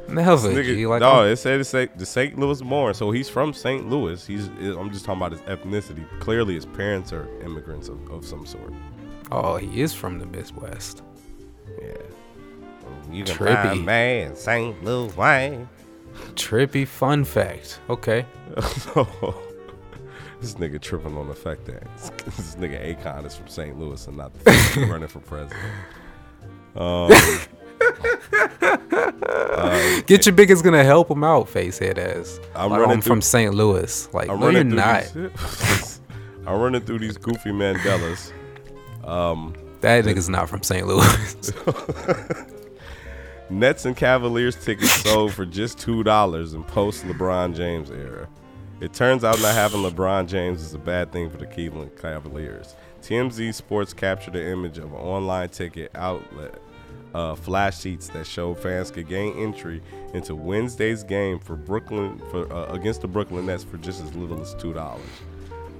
never. 0.10 0.49
Nigga, 0.49 0.89
like, 0.89 1.01
no, 1.01 1.26
it 1.26 1.38
said 1.38 1.60
it's 1.60 1.72
the 1.72 2.06
St. 2.06 2.38
Louis 2.38 2.62
born, 2.62 2.93
so 2.93 3.12
he's 3.12 3.30
from 3.30 3.53
St. 3.53 3.89
Louis. 3.89 4.26
He's. 4.26 4.47
I'm 4.47 4.91
just 4.91 5.06
talking 5.06 5.22
about 5.22 5.32
his 5.32 5.41
ethnicity. 5.41 6.06
Clearly, 6.20 6.56
his 6.56 6.66
parents 6.66 7.14
are 7.14 7.28
immigrants 7.41 7.88
of, 7.88 8.10
of 8.10 8.26
some 8.26 8.45
sort. 8.45 8.74
Oh, 9.32 9.58
he 9.58 9.82
is 9.82 9.93
from 9.93 10.20
the 10.20 10.26
Midwest. 10.26 11.03
Yeah. 11.82 11.93
You 13.12 13.24
can 13.24 13.36
Trippy. 13.36 13.64
find 13.64 13.86
man 13.86 14.36
St. 14.36 14.84
Louis 14.84 15.16
Wayne. 15.16 15.70
Trippy 16.36 16.88
fun 16.88 17.24
fact. 17.24 17.80
Okay. 17.89 18.26
this 18.56 18.86
nigga 20.56 20.80
tripping 20.80 21.18
on 21.18 21.28
the 21.28 21.36
fact 21.36 21.66
that 21.66 21.84
this 22.26 22.56
nigga 22.56 22.95
Akon 22.95 23.26
is 23.26 23.36
from 23.36 23.47
St. 23.47 23.78
Louis 23.78 24.06
and 24.08 24.18
not 24.18 24.34
the 24.43 24.88
running 24.89 25.08
for 25.08 25.20
president. 25.20 25.60
Um, 26.76 27.10
uh, 29.22 30.02
Get 30.08 30.26
your 30.26 30.34
biggest 30.36 30.64
gonna 30.64 30.84
help 30.84 31.10
him 31.10 31.24
out, 31.24 31.48
facehead 31.48 31.98
ass. 31.98 32.40
I'm 32.56 32.72
like, 32.72 32.80
running 32.82 32.98
I'm 32.98 33.02
from 33.02 33.22
St. 33.22 33.54
Louis. 33.54 34.14
Like, 34.14 34.30
I'm 34.30 34.40
no, 34.40 34.50
you're 34.50 34.64
not. 34.64 35.12
These, 35.14 36.02
I'm 36.48 36.60
running 36.60 36.82
through 36.82 37.00
these 37.00 37.18
goofy 37.18 37.52
Mandelas. 37.52 38.32
Um, 39.04 39.56
that 39.82 40.06
nigga's 40.06 40.30
not 40.30 40.50
from 40.50 40.64
St. 40.64 40.86
Louis. 40.88 41.54
Nets 43.50 43.86
and 43.86 43.96
Cavaliers 43.96 44.56
tickets 44.56 44.92
sold 45.04 45.32
for 45.34 45.46
just 45.46 45.78
two 45.78 46.04
dollars 46.04 46.54
in 46.54 46.64
post 46.64 47.04
LeBron 47.06 47.56
James 47.56 47.92
era. 47.92 48.28
It 48.82 48.94
turns 48.94 49.24
out 49.24 49.40
not 49.42 49.54
having 49.54 49.82
LeBron 49.82 50.28
James 50.28 50.62
is 50.62 50.74
a 50.74 50.80
bad 50.80 51.12
thing 51.12 51.30
for 51.30 51.38
the 51.38 51.46
Cleveland 51.46 51.92
Cavaliers. 52.02 52.76
TMZ 53.02 53.54
Sports 53.54 53.94
captured 53.94 54.34
the 54.34 54.50
image 54.52 54.80
of 54.80 54.86
an 54.86 54.98
online 54.98 55.50
ticket 55.50 55.92
outlet 55.96 56.60
uh, 57.16 57.34
flash 57.34 57.80
sheets 57.80 58.09
that 58.09 58.28
show 58.28 58.53
fans 58.53 58.91
could 58.91 59.07
gain 59.07 59.38
entry 59.39 59.82
into 60.13 60.36
Wednesday's 60.36 61.01
game 61.01 61.39
for 61.39 61.55
Brooklyn 61.55 62.22
for 62.30 62.51
uh, 62.51 62.74
against 62.74 63.01
the 63.01 63.07
Brooklyn 63.07 63.45
Nets 63.45 63.63
for 63.63 63.78
just 63.78 64.03
as 64.03 64.13
little 64.16 64.41
as 64.41 64.53
two 64.55 64.74
dollars. 64.74 65.01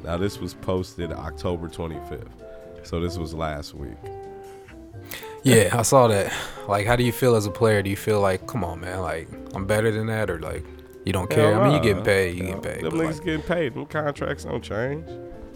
Now 0.04 0.16
this 0.16 0.40
was 0.40 0.54
posted 0.54 1.12
October 1.12 1.68
25th, 1.68 2.30
so 2.84 3.02
this 3.02 3.18
was 3.18 3.34
last 3.34 3.74
week. 3.74 3.98
Yeah, 5.44 5.70
I 5.78 5.82
saw 5.82 6.08
that. 6.08 6.34
Like, 6.68 6.88
how 6.88 6.96
do 6.96 7.04
you 7.04 7.12
feel 7.12 7.36
as 7.36 7.46
a 7.46 7.52
player? 7.52 7.84
Do 7.84 7.90
you 7.90 7.98
feel 7.98 8.22
like, 8.22 8.48
come 8.48 8.64
on, 8.64 8.80
man, 8.80 9.02
like 9.02 9.28
I'm 9.54 9.68
better 9.68 9.92
than 9.92 10.08
that, 10.08 10.30
or 10.30 10.40
like 10.40 10.64
you 11.04 11.12
don't 11.12 11.30
care? 11.30 11.52
Yeah, 11.52 11.60
I 11.60 11.64
mean, 11.66 11.76
you 11.76 11.82
getting 11.82 12.04
paid, 12.04 12.38
you 12.38 12.44
getting 12.44 12.62
paid. 12.62 12.84
Them 12.84 12.94
niggas 12.94 13.16
like, 13.18 13.26
getting 13.26 13.42
paid. 13.42 13.74
Them 13.74 13.86
contracts 13.88 14.46
don't 14.46 14.64
change. 14.64 15.06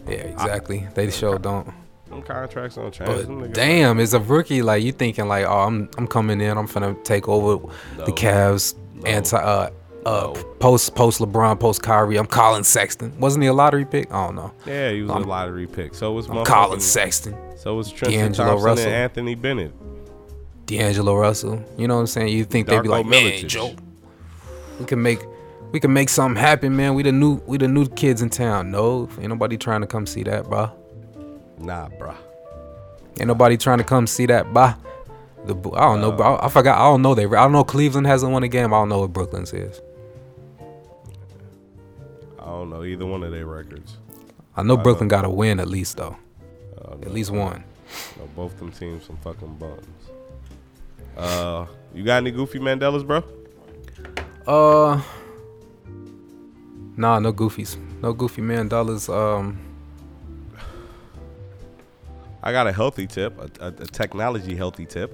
Yeah, 0.07 0.15
exactly. 0.15 0.85
I, 0.87 0.93
they 0.93 1.09
sure 1.09 1.39
don't. 1.39 1.73
Them 2.09 2.21
contracts 2.23 2.75
don't 2.75 2.93
change. 2.93 3.27
But 3.27 3.53
damn, 3.53 3.99
as 3.99 4.13
a 4.13 4.19
rookie, 4.19 4.61
like 4.61 4.83
you 4.83 4.91
thinking 4.91 5.27
like, 5.27 5.45
oh, 5.45 5.59
I'm 5.59 5.89
I'm 5.97 6.07
coming 6.07 6.41
in, 6.41 6.57
I'm 6.57 6.67
finna 6.67 7.01
take 7.03 7.27
over 7.27 7.65
no. 7.97 8.05
the 8.05 8.11
Cavs 8.11 8.75
no. 8.95 9.05
anti 9.05 9.37
uh 9.37 9.69
uh, 10.05 10.33
post 10.59 10.95
post 10.95 11.19
LeBron, 11.19 11.59
post 11.59 11.83
Kyrie. 11.83 12.17
I'm 12.17 12.25
Collin 12.25 12.63
Sexton. 12.63 13.17
Wasn't 13.19 13.43
he 13.43 13.47
a 13.47 13.53
lottery 13.53 13.85
pick? 13.85 14.11
I 14.11 14.25
don't 14.25 14.35
know. 14.35 14.53
Yeah, 14.65 14.91
he 14.91 15.01
was 15.01 15.11
a 15.11 15.19
lottery 15.19 15.67
pick. 15.67 15.93
So 15.93 16.11
was 16.13 16.27
Collin 16.27 16.79
Sexton. 16.79 17.35
So 17.57 17.75
was 17.75 17.91
Trent 17.91 18.13
D'Angelo 18.13 18.49
Thompson 18.51 18.65
Russell. 18.65 18.85
and 18.87 18.95
Anthony 18.95 19.35
Bennett. 19.35 19.73
D'Angelo 20.65 21.15
Russell. 21.15 21.63
You 21.77 21.87
know 21.87 21.95
what 21.95 22.01
I'm 22.01 22.07
saying? 22.07 22.29
You 22.29 22.45
think 22.45 22.67
Darko 22.67 22.71
they'd 22.71 22.83
be 22.83 22.89
like, 22.89 23.05
man, 23.05 23.47
Joe, 23.47 23.75
we 24.79 24.85
can 24.85 25.01
make 25.01 25.19
we 25.71 25.79
can 25.79 25.91
make 25.93 26.09
something 26.09 26.41
happen, 26.41 26.75
man. 26.75 26.95
We 26.95 27.03
the 27.03 27.11
new 27.11 27.41
we 27.45 27.57
the 27.57 27.67
new 27.67 27.87
kids 27.89 28.21
in 28.21 28.29
town. 28.29 28.71
No, 28.71 29.09
ain't 29.19 29.29
nobody 29.29 29.57
trying 29.57 29.81
to 29.81 29.87
come 29.87 30.05
see 30.05 30.23
that, 30.23 30.45
bro. 30.49 30.71
Nah, 31.59 31.89
bro. 31.89 32.13
Ain't 33.19 33.27
nobody 33.27 33.57
trying 33.57 33.79
to 33.79 33.83
come 33.83 34.07
see 34.07 34.25
that, 34.27 34.53
bro. 34.53 34.73
The 35.45 35.55
I 35.73 35.81
don't 35.81 36.01
know, 36.01 36.11
bro. 36.11 36.39
I 36.41 36.49
forgot. 36.49 36.77
I 36.77 36.83
don't 36.89 37.01
know. 37.01 37.15
They. 37.15 37.25
I 37.25 37.43
don't 37.43 37.51
know. 37.51 37.63
Cleveland 37.63 38.07
hasn't 38.07 38.31
won 38.31 38.43
a 38.43 38.47
game. 38.47 38.73
I 38.73 38.77
don't 38.77 38.89
know 38.89 38.99
what 38.99 39.13
Brooklyn's 39.13 39.53
is. 39.53 39.81
I 42.39 42.45
don't 42.45 42.69
know 42.69 42.83
either 42.83 43.05
one 43.05 43.23
of 43.23 43.31
their 43.31 43.45
records. 43.45 43.97
I 44.55 44.63
know 44.63 44.77
I 44.77 44.81
Brooklyn 44.81 45.07
got 45.07 45.25
a 45.25 45.29
win 45.29 45.59
at 45.59 45.67
least 45.67 45.97
though. 45.97 46.17
Uh, 46.77 46.93
at 46.93 47.13
least 47.13 47.31
one. 47.31 47.63
No, 48.17 48.27
both 48.35 48.57
them 48.59 48.71
teams 48.71 49.05
some 49.05 49.17
fucking 49.17 49.55
bums. 49.55 49.85
Uh, 51.17 51.65
you 51.93 52.03
got 52.03 52.17
any 52.17 52.31
goofy 52.31 52.59
Mandelas, 52.59 53.05
bro? 53.05 53.23
Uh, 54.47 55.01
nah, 56.95 57.19
no 57.19 57.33
goofies, 57.33 57.77
no 58.01 58.13
goofy 58.13 58.41
Mandelas. 58.41 59.13
Um, 59.13 59.59
I 62.49 62.51
got 62.51 62.65
a 62.65 62.73
healthy 62.73 63.05
tip, 63.05 63.37
a, 63.37 63.65
a, 63.65 63.67
a 63.67 63.85
technology 63.85 64.55
healthy 64.55 64.87
tip. 64.87 65.13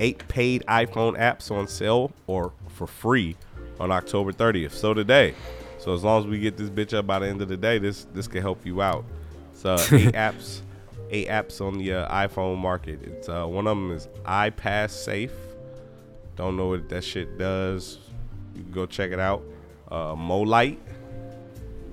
Eight 0.00 0.26
paid 0.26 0.64
iPhone 0.66 1.18
apps 1.18 1.50
on 1.50 1.68
sale 1.68 2.12
or 2.26 2.54
for 2.70 2.86
free 2.86 3.36
on 3.78 3.92
October 3.92 4.32
30th. 4.32 4.70
So 4.70 4.94
today. 4.94 5.34
So 5.76 5.92
as 5.92 6.02
long 6.02 6.22
as 6.22 6.26
we 6.26 6.38
get 6.38 6.56
this 6.56 6.70
bitch 6.70 6.96
up 6.96 7.06
by 7.06 7.18
the 7.18 7.26
end 7.26 7.42
of 7.42 7.48
the 7.48 7.58
day, 7.58 7.76
this 7.76 8.06
this 8.14 8.26
can 8.26 8.40
help 8.40 8.64
you 8.64 8.80
out. 8.80 9.04
So 9.52 9.74
eight 9.74 10.14
apps, 10.14 10.62
eight 11.10 11.28
apps 11.28 11.60
on 11.60 11.76
the 11.76 11.92
uh, 11.92 12.26
iPhone 12.26 12.56
market. 12.56 13.02
It's 13.02 13.28
uh, 13.28 13.44
one 13.44 13.66
of 13.66 13.76
them 13.76 13.92
is 13.92 14.08
iPass 14.24 14.92
Safe. 14.92 15.34
Don't 16.36 16.56
know 16.56 16.68
what 16.68 16.88
that 16.88 17.04
shit 17.04 17.36
does. 17.36 17.98
You 18.54 18.62
can 18.62 18.72
go 18.72 18.86
check 18.86 19.10
it 19.10 19.20
out. 19.20 19.42
Uh, 19.90 20.14
Molite. 20.14 20.78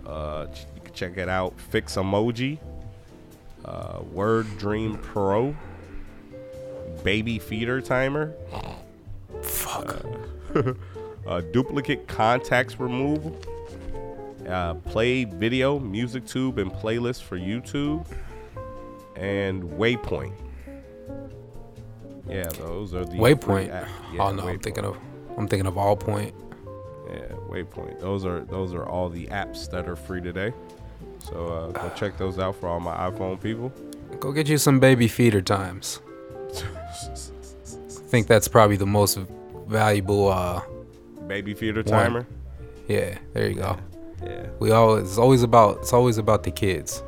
Uh, 0.08 0.48
you 0.74 0.82
can 0.82 0.94
check 0.94 1.18
it 1.18 1.28
out. 1.28 1.60
Fix 1.60 1.98
Emoji. 1.98 2.58
Uh, 3.66 4.02
Word 4.12 4.58
Dream 4.58 4.98
Pro. 4.98 5.56
Baby 7.04 7.40
feeder 7.40 7.82
timer. 7.82 8.34
Fuck. 9.42 10.06
Uh, 10.56 10.74
uh, 11.28 11.42
duplicate 11.42 12.08
contacts 12.08 12.80
removal, 12.80 13.36
uh, 14.48 14.74
play 14.76 15.24
video, 15.24 15.80
music 15.80 16.26
tube, 16.26 16.58
and 16.60 16.72
playlist 16.72 17.24
for 17.24 17.38
YouTube, 17.38 18.06
and 19.16 19.64
Waypoint. 19.64 20.34
Yeah, 22.28 22.48
those 22.60 22.94
are 22.94 23.06
the 23.06 23.18
Waypoint. 23.18 23.68
Yeah, 23.68 23.88
oh 24.20 24.32
no, 24.32 24.44
Waypoint. 24.44 24.50
I'm 24.50 24.60
thinking 24.60 24.86
of 24.86 24.98
I'm 25.38 25.48
thinking 25.48 25.68
of 25.68 25.76
Allpoint. 25.76 26.34
Yeah, 27.10 27.36
Waypoint. 27.50 28.00
Those 28.00 28.26
are 28.26 28.42
those 28.42 28.74
are 28.74 28.86
all 28.86 29.10
the 29.10 29.28
apps 29.28 29.70
that 29.72 29.88
are 29.88 29.96
free 29.96 30.22
today. 30.22 30.54
So 31.24 31.48
uh, 31.48 31.72
go 31.72 31.92
check 31.96 32.18
those 32.18 32.40
out 32.40 32.56
for 32.56 32.68
all 32.68 32.80
my 32.80 32.96
iPhone 33.10 33.42
people. 33.42 33.72
Go 34.20 34.32
get 34.32 34.48
you 34.48 34.58
some 34.58 34.80
baby 34.80 35.08
feeder 35.08 35.42
times. 35.42 36.00
I 36.54 36.62
think 38.12 38.28
that's 38.28 38.48
probably 38.48 38.78
the 38.78 38.86
most 38.86 39.18
valuable 39.68 40.30
uh, 40.30 40.62
baby 41.28 41.54
feeder 41.54 41.84
timer. 41.84 42.26
Yeah, 42.88 43.18
there 43.34 43.48
you 43.48 43.56
go. 43.56 43.78
Yeah. 44.24 44.48
We 44.60 44.72
always 44.72 45.04
it's 45.04 45.18
always 45.18 45.44
about 45.44 45.78
it's 45.78 45.94
always 45.94 46.18
about 46.18 46.44
the 46.44 46.52
kids. 46.52 47.02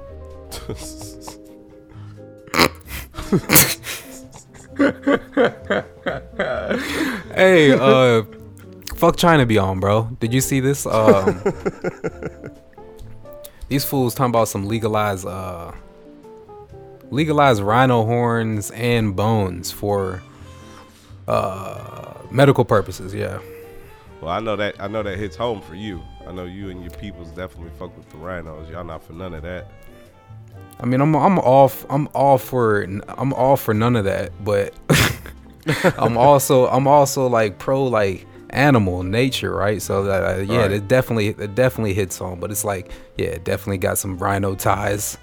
hey, 7.35 7.73
uh 7.73 8.23
fuck 8.95 9.17
China 9.17 9.45
be 9.45 9.57
on, 9.57 9.79
bro. 9.79 10.09
Did 10.19 10.33
you 10.33 10.41
see 10.41 10.59
this? 10.59 10.85
Um 10.85 11.41
These 13.73 13.85
fools 13.85 14.13
talking 14.13 14.29
about 14.29 14.49
some 14.49 14.67
legalized 14.67 15.25
uh 15.25 15.71
legalize 17.09 17.59
rhino 17.59 18.05
horns 18.05 18.69
and 18.69 19.15
bones 19.15 19.71
for 19.71 20.21
uh 21.27 22.13
medical 22.29 22.65
purposes. 22.65 23.15
Yeah. 23.15 23.39
Well, 24.21 24.29
I 24.29 24.41
know 24.41 24.55
that 24.57 24.79
I 24.79 24.87
know 24.87 25.01
that 25.01 25.17
hits 25.17 25.35
home 25.35 25.59
for 25.59 25.73
you. 25.73 26.03
I 26.27 26.31
know 26.31 26.45
you 26.45 26.69
and 26.69 26.83
your 26.83 26.91
peoples 26.91 27.29
definitely 27.29 27.71
fuck 27.79 27.97
with 27.97 28.07
the 28.11 28.17
rhinos. 28.17 28.69
Y'all 28.69 28.83
not 28.83 29.03
for 29.03 29.13
none 29.13 29.33
of 29.33 29.41
that. 29.41 29.71
I 30.79 30.85
mean, 30.85 31.01
I'm 31.01 31.15
I'm 31.15 31.39
all 31.39 31.65
f- 31.65 31.87
I'm 31.89 32.07
all 32.13 32.37
for 32.37 32.83
I'm 32.83 33.33
all 33.33 33.57
for 33.57 33.73
none 33.73 33.95
of 33.95 34.05
that, 34.05 34.33
but 34.45 34.75
I'm 35.97 36.15
also 36.15 36.67
I'm 36.67 36.87
also 36.87 37.25
like 37.25 37.57
pro 37.57 37.85
like 37.85 38.27
animal 38.53 39.03
nature, 39.03 39.53
right? 39.53 39.81
So 39.81 40.03
that 40.03 40.23
uh, 40.23 40.41
yeah, 40.41 40.61
Right. 40.61 40.71
it 40.71 40.87
definitely 40.87 41.29
it 41.29 41.55
definitely 41.55 41.93
hits 41.93 42.17
home. 42.17 42.39
But 42.39 42.51
it's 42.51 42.63
like 42.63 42.91
yeah, 43.17 43.27
it 43.27 43.43
definitely 43.43 43.79
got 43.79 43.97
some 43.97 44.17
rhino 44.17 44.55
ties. 44.55 45.17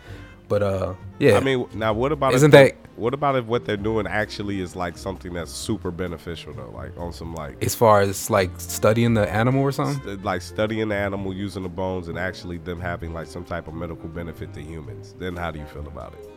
But 0.49 0.63
uh, 0.63 0.95
yeah, 1.19 1.37
I 1.37 1.41
mean, 1.41 1.67
now 1.75 1.93
what 1.93 2.11
about 2.13 2.35
Isn't 2.35 2.53
if 2.55 2.73
that- 2.73 2.77
what 2.97 3.15
about 3.15 3.35
if 3.37 3.47
what 3.47 3.65
they're 3.65 3.79
doing 3.79 4.07
actually 4.07 4.61
is 4.61 4.77
like 4.77 4.99
something 4.99 5.33
that's 5.33 5.51
super 5.51 5.91
beneficial 5.91 6.53
though, 6.53 6.71
like 6.75 6.93
on 6.99 7.13
some 7.15 7.35
like 7.35 7.63
as 7.65 7.75
far 7.75 8.03
as 8.03 8.29
like 8.29 8.51
studying 8.59 9.15
the 9.15 9.27
animal 9.33 9.63
or 9.63 9.73
something. 9.73 10.03
st- 10.03 10.23
like 10.25 10.43
studying 10.43 10.89
the 10.89 10.97
animal, 10.97 11.33
using 11.33 11.63
the 11.63 11.69
bones, 11.71 12.09
and 12.09 12.19
actually 12.19 12.59
them 12.59 12.79
having 12.79 13.15
like 13.15 13.27
some 13.27 13.45
type 13.45 13.69
of 13.69 13.75
medical 13.75 14.07
benefit 14.09 14.53
to 14.53 14.61
humans? 14.61 15.15
Then 15.19 15.35
how 15.37 15.51
do 15.51 15.59
you 15.59 15.65
feel 15.67 15.87
about 15.87 16.13
it? 16.15 16.29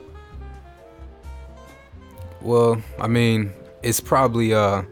Well, 2.41 2.81
I 2.99 3.07
mean, 3.07 3.51
it's 3.81 3.99
probably 3.99 4.53
uh 4.53 4.83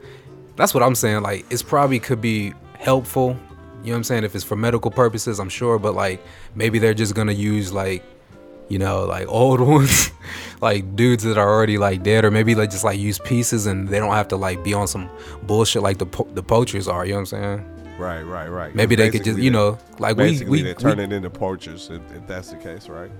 that's 0.62 0.76
what 0.76 0.84
I'm 0.84 0.94
saying. 0.94 1.24
Like 1.24 1.46
it's 1.50 1.64
probably 1.64 2.00
could 2.00 2.22
be 2.22 2.54
helpful. 2.78 3.36
You 3.84 3.88
know 3.88 3.94
what 3.94 3.98
I'm 3.98 4.04
saying? 4.04 4.24
If 4.26 4.36
it's 4.36 4.44
for 4.44 4.56
medical 4.56 4.92
purposes, 4.92 5.40
I'm 5.40 5.50
sure, 5.50 5.80
but 5.80 5.96
like 5.96 6.24
maybe 6.54 6.78
they're 6.78 6.94
just 6.94 7.16
gonna 7.16 7.32
use 7.32 7.74
like 7.74 8.04
you 8.70 8.78
know, 8.78 9.06
like 9.06 9.28
old 9.28 9.60
ones, 9.60 10.12
like 10.62 10.96
dudes 10.96 11.24
that 11.24 11.40
are 11.40 11.50
already 11.50 11.80
like 11.80 12.04
dead, 12.04 12.26
or 12.26 12.30
maybe 12.30 12.54
they 12.54 12.68
just 12.68 12.84
like 12.84 13.00
use 13.00 13.18
pieces 13.18 13.66
and 13.66 13.90
they 13.90 13.98
don't 13.98 14.14
have 14.14 14.28
to 14.28 14.36
like 14.36 14.64
be 14.64 14.76
on 14.76 14.88
some 14.88 15.10
bullshit 15.44 15.82
like 15.82 15.98
the 15.98 16.06
po- 16.06 16.30
the 16.36 16.44
poachers 16.44 16.88
are. 16.88 17.06
You 17.06 17.14
know 17.14 17.22
what 17.22 17.34
I'm 17.34 17.60
saying? 17.60 17.98
Right, 17.98 18.22
right, 18.22 18.48
right. 18.48 18.76
Maybe 18.76 18.96
they 18.96 19.10
could 19.10 19.24
just, 19.24 19.40
you 19.40 19.50
know, 19.50 19.80
like 19.98 20.16
we 20.16 20.44
we, 20.44 20.62
they 20.62 20.70
we 20.70 20.74
turn 20.76 21.00
it 21.00 21.12
into 21.12 21.32
poachers 21.32 21.90
if, 21.90 22.02
if 22.16 22.28
that's 22.28 22.52
the 22.52 22.58
case, 22.58 22.88
right? 22.88 23.12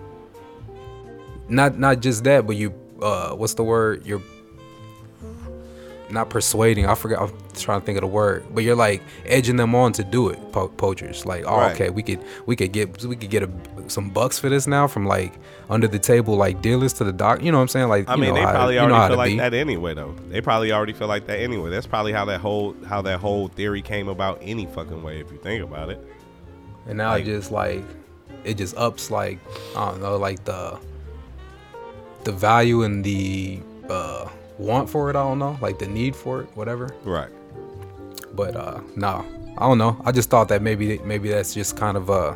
not 1.50 1.78
not 1.78 2.02
just 2.02 2.24
that, 2.24 2.48
but 2.48 2.56
you 2.56 2.72
uh 3.02 3.32
what's 3.32 3.56
the 3.56 3.64
word? 3.64 4.06
You're 4.06 4.22
not 6.12 6.30
persuading. 6.30 6.86
I 6.86 6.96
forgot. 6.96 7.22
I'm 7.30 7.38
trying 7.56 7.80
to 7.82 7.86
think 7.86 7.98
of 7.98 8.02
the 8.02 8.08
word, 8.08 8.46
but 8.54 8.64
you're 8.64 8.76
like 8.76 9.02
edging 9.26 9.56
them 9.56 9.74
on 9.76 9.94
to 9.94 10.04
do 10.04 10.30
it. 10.30 10.40
Po- 10.52 10.68
poachers, 10.70 11.26
like, 11.26 11.44
oh, 11.48 11.58
Right. 11.58 11.74
okay, 11.76 11.90
we 11.90 12.04
could 12.04 12.20
we 12.46 12.56
could 12.56 12.72
get 12.72 13.04
we 13.04 13.16
could 13.16 13.30
get 13.30 13.44
a, 13.44 13.50
some 13.88 14.10
bucks 14.10 14.38
for 14.40 14.50
this 14.50 14.68
now 14.68 14.88
from 14.88 15.06
like 15.06 15.34
under 15.70 15.88
the 15.88 16.00
table 16.00 16.36
like 16.36 16.62
dealers 16.62 16.94
to 16.94 17.04
the 17.04 17.14
doc. 17.14 17.42
You 17.44 17.52
know 17.52 17.58
what 17.58 17.64
I'm 17.64 17.68
saying? 17.70 17.88
Like, 17.90 18.10
I 18.10 18.16
mean, 18.16 18.34
they 18.34 18.42
how- 18.42 18.52
probably 18.52 18.76
you 18.76 18.82
know 18.82 18.94
already 18.94 19.10
feel 19.12 19.18
like 19.18 19.32
be. 19.32 19.38
that 19.40 19.54
anyway, 19.54 19.94
though. 19.94 20.16
They 20.30 20.42
probably 20.42 20.72
already 20.72 20.94
feel 20.94 21.08
like 21.08 21.28
that 21.28 21.40
anyway. 21.40 21.70
That's 21.70 21.88
probably 21.88 22.14
how 22.14 22.26
that 22.26 22.40
whole 22.42 22.76
how 22.86 23.02
that 23.04 23.20
whole 23.20 23.48
theory 23.48 23.82
came 23.82 24.08
about 24.08 24.40
any 24.42 24.66
fucking 24.66 25.04
way, 25.04 25.20
if 25.20 25.32
you 25.32 25.38
think 25.38 25.64
about 25.64 25.90
it. 25.90 26.00
and 26.88 26.98
now 26.98 27.10
like- 27.12 27.24
it 27.24 27.28
just 27.28 27.52
like 27.52 27.84
it 28.44 28.56
just 28.58 28.76
ups 28.78 29.12
like 29.12 29.40
I 29.76 29.90
don't 29.92 30.02
know, 30.02 30.18
like 30.18 30.44
the 30.46 30.80
the 32.24 32.32
value 32.32 32.84
and 32.84 33.04
the 33.04 33.60
uh 33.90 34.28
want 34.62 34.90
for 34.90 35.10
it. 35.10 35.16
I 35.16 35.24
don't 35.24 35.40
know, 35.40 35.58
like 35.62 35.80
the 35.80 35.88
need 35.88 36.16
for 36.16 36.42
it, 36.42 36.50
whatever. 36.56 36.96
Right. 37.04 37.30
But 38.34 38.56
uh 38.56 38.82
no, 38.96 39.26
I 39.58 39.68
don't 39.68 39.78
know. 39.78 40.00
I 40.06 40.12
just 40.12 40.30
thought 40.30 40.48
that 40.50 40.62
maybe 40.62 41.00
maybe 41.00 41.30
that's 41.30 41.54
just 41.54 41.76
kind 41.76 41.98
of 41.98 42.10
uh 42.10 42.36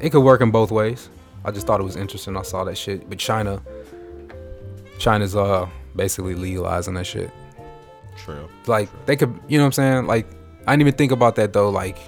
it 0.00 0.10
could 0.10 0.20
work 0.22 0.40
in 0.40 0.50
both 0.50 0.70
ways. 0.70 1.08
I 1.44 1.50
just 1.52 1.66
thought 1.66 1.80
it 1.80 1.84
was 1.84 1.96
interesting. 1.96 2.36
I 2.36 2.42
saw 2.42 2.64
that 2.64 2.76
shit. 2.76 3.08
But 3.08 3.18
China 3.18 3.62
China's 4.98 5.34
uh 5.36 5.68
basically 5.94 6.34
legalizing 6.34 6.94
that 6.94 7.06
shit. 7.06 7.30
True. 8.18 8.48
Like 8.66 8.88
they 9.06 9.16
could 9.16 9.38
you 9.48 9.58
know 9.58 9.64
what 9.64 9.68
I'm 9.68 9.72
saying? 9.72 10.06
Like 10.06 10.26
I 10.66 10.72
didn't 10.72 10.82
even 10.82 10.94
think 10.94 11.12
about 11.12 11.36
that 11.36 11.52
though. 11.52 11.70
Like 11.70 11.98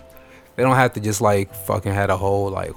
they 0.56 0.62
don't 0.62 0.76
have 0.76 0.92
to 0.94 1.00
just 1.00 1.20
like 1.20 1.54
fucking 1.54 1.92
had 1.94 2.10
a 2.10 2.16
whole 2.16 2.50
like 2.50 2.72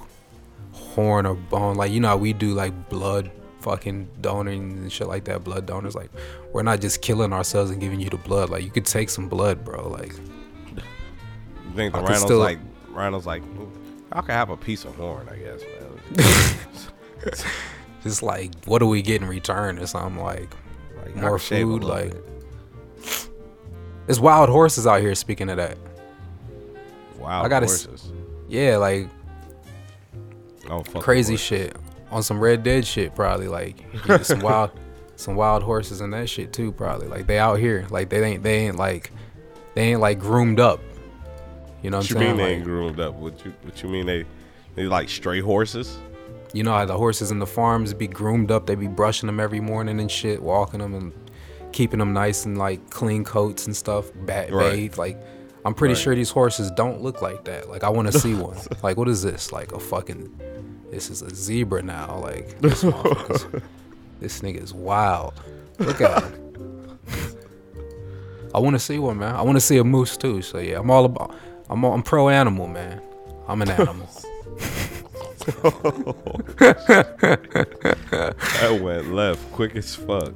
horn 0.72 1.26
or 1.26 1.34
bone. 1.34 1.76
Like 1.76 1.90
you 1.90 2.00
know 2.00 2.08
how 2.08 2.16
we 2.16 2.32
do 2.32 2.54
like 2.54 2.88
blood 2.88 3.30
fucking 3.62 4.08
donating 4.20 4.72
and 4.72 4.92
shit 4.92 5.06
like 5.08 5.24
that, 5.24 5.42
blood 5.44 5.66
donors. 5.66 5.94
Like 5.94 6.10
we're 6.52 6.62
not 6.62 6.80
just 6.80 7.00
killing 7.02 7.32
ourselves 7.32 7.70
and 7.70 7.80
giving 7.80 8.00
you 8.00 8.10
the 8.10 8.16
blood. 8.18 8.50
Like 8.50 8.64
you 8.64 8.70
could 8.70 8.86
take 8.86 9.08
some 9.10 9.28
blood, 9.28 9.64
bro. 9.64 9.88
Like 9.88 10.12
You 10.76 10.82
think 11.74 11.94
the 11.94 12.00
I 12.00 12.02
rhino's 12.02 12.20
still- 12.22 12.38
like 12.38 12.58
rhino's 12.90 13.26
like 13.26 13.42
I 14.12 14.20
could 14.20 14.32
have 14.32 14.50
a 14.50 14.56
piece 14.58 14.84
of 14.84 14.94
horn, 14.96 15.26
I 15.30 15.36
guess, 15.36 15.62
man. 15.62 17.32
just 18.02 18.22
like 18.22 18.50
what 18.66 18.80
do 18.80 18.86
we 18.86 19.00
get 19.00 19.22
in 19.22 19.28
return 19.28 19.78
or 19.78 19.86
something 19.86 20.20
like 20.22 20.52
Like, 21.02 21.16
more 21.16 21.38
could 21.38 21.42
shave 21.46 21.68
a 21.68 21.70
food 21.70 21.84
like 21.84 22.10
bit. 22.12 23.28
there's 24.06 24.20
wild 24.20 24.48
horses 24.50 24.86
out 24.86 25.00
here 25.00 25.14
speaking 25.14 25.48
of 25.48 25.56
that 25.56 25.78
wow, 27.18 27.42
I 27.44 27.48
gotta 27.48 27.66
horses. 27.66 28.10
yeah 28.48 28.76
like 28.76 29.08
I 30.64 30.68
don't 30.68 30.84
fuck 30.84 30.94
with 30.96 31.04
crazy 31.04 31.34
horses. 31.34 31.46
shit 31.46 31.76
on 32.12 32.22
some 32.22 32.38
red 32.38 32.62
dead 32.62 32.86
shit 32.86 33.14
probably 33.14 33.48
like 33.48 33.84
some 34.22 34.40
wild 34.40 34.70
some 35.16 35.34
wild 35.34 35.62
horses 35.62 36.00
and 36.00 36.12
that 36.12 36.28
shit 36.28 36.52
too 36.52 36.70
probably. 36.72 37.06
Like 37.08 37.26
they 37.26 37.38
out 37.38 37.58
here. 37.58 37.86
Like 37.90 38.08
they 38.10 38.22
ain't 38.22 38.42
they 38.42 38.66
ain't 38.66 38.76
like 38.76 39.10
they 39.74 39.82
ain't 39.92 40.00
like 40.00 40.18
groomed 40.20 40.60
up. 40.60 40.80
You 41.82 41.90
know 41.90 41.98
what, 41.98 42.04
What 42.04 42.16
i'm 42.16 42.22
saying? 42.22 42.28
mean 42.28 42.36
they 42.36 42.42
Like, 42.44 42.52
ain't 42.56 42.64
groomed 42.64 43.00
up? 43.00 43.14
What 43.14 43.44
you 43.44 43.52
what 43.62 43.82
you 43.82 43.88
mean 43.88 44.06
they 44.06 44.24
they 44.74 44.84
like 44.86 45.08
stray 45.08 45.40
horses? 45.40 45.98
you 46.54 46.62
know 46.62 46.72
how 46.72 46.84
the 46.84 46.96
horses 46.96 47.30
in 47.30 47.38
the 47.38 47.46
farms 47.46 47.94
be 47.94 48.06
groomed 48.06 48.50
up? 48.50 48.66
They 48.66 48.74
be 48.74 48.86
brushing 48.86 49.26
them 49.26 49.40
every 49.40 49.60
morning 49.60 49.98
and 50.00 50.10
shit 50.10 50.42
walking 50.42 50.80
them 50.80 50.94
and 50.94 51.12
keeping 51.72 51.98
them 51.98 52.12
nice 52.12 52.44
and 52.44 52.58
like 52.58 52.90
clean 52.90 53.24
coats 53.24 53.64
and 53.66 53.74
stuff 53.74 54.12
ba- 54.26 54.48
Right. 54.50 54.72
bathed. 54.72 54.98
Like 54.98 55.16
i'm 55.64 55.72
pretty 55.74 55.94
Right. 55.94 56.02
sure 56.02 56.14
these 56.14 56.30
horses 56.30 56.70
don't 56.72 57.00
look 57.00 57.22
like 57.22 57.44
that. 57.44 57.70
Like 57.70 57.84
i 57.84 57.88
want 57.88 58.10
to 58.12 58.18
see 58.18 58.34
one. 58.34 58.58
Like 58.82 58.96
what 58.98 59.08
is 59.08 59.22
this? 59.22 59.50
Like 59.52 59.72
a 59.72 59.80
fucking 59.80 60.30
this 60.92 61.10
is 61.10 61.22
a 61.22 61.34
zebra 61.34 61.82
now 61.82 62.18
like 62.18 62.60
this, 62.60 62.82
this 64.20 64.40
nigga 64.42 64.62
is 64.62 64.74
wild 64.74 65.32
look 65.78 66.00
at 66.02 66.22
him 66.22 66.98
i 68.54 68.58
want 68.58 68.74
to 68.74 68.78
see 68.78 68.98
one 68.98 69.18
man 69.18 69.34
i 69.34 69.40
want 69.42 69.56
to 69.56 69.60
see 69.60 69.78
a 69.78 69.84
moose 69.84 70.16
too 70.18 70.42
so 70.42 70.58
yeah 70.58 70.78
i'm 70.78 70.90
all 70.90 71.06
about 71.06 71.34
i'm, 71.70 71.82
all, 71.84 71.94
I'm 71.94 72.02
pro 72.02 72.28
animal 72.28 72.68
man 72.68 73.00
i'm 73.48 73.62
an 73.62 73.70
animal 73.70 74.08
That 78.62 78.78
went 78.80 79.12
left 79.12 79.52
quick 79.52 79.74
as 79.74 79.96
fuck. 79.96 80.32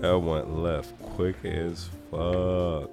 That 0.00 0.16
went 0.16 0.56
left 0.56 0.96
quick 1.02 1.44
as 1.44 1.88
fuck. 2.12 2.90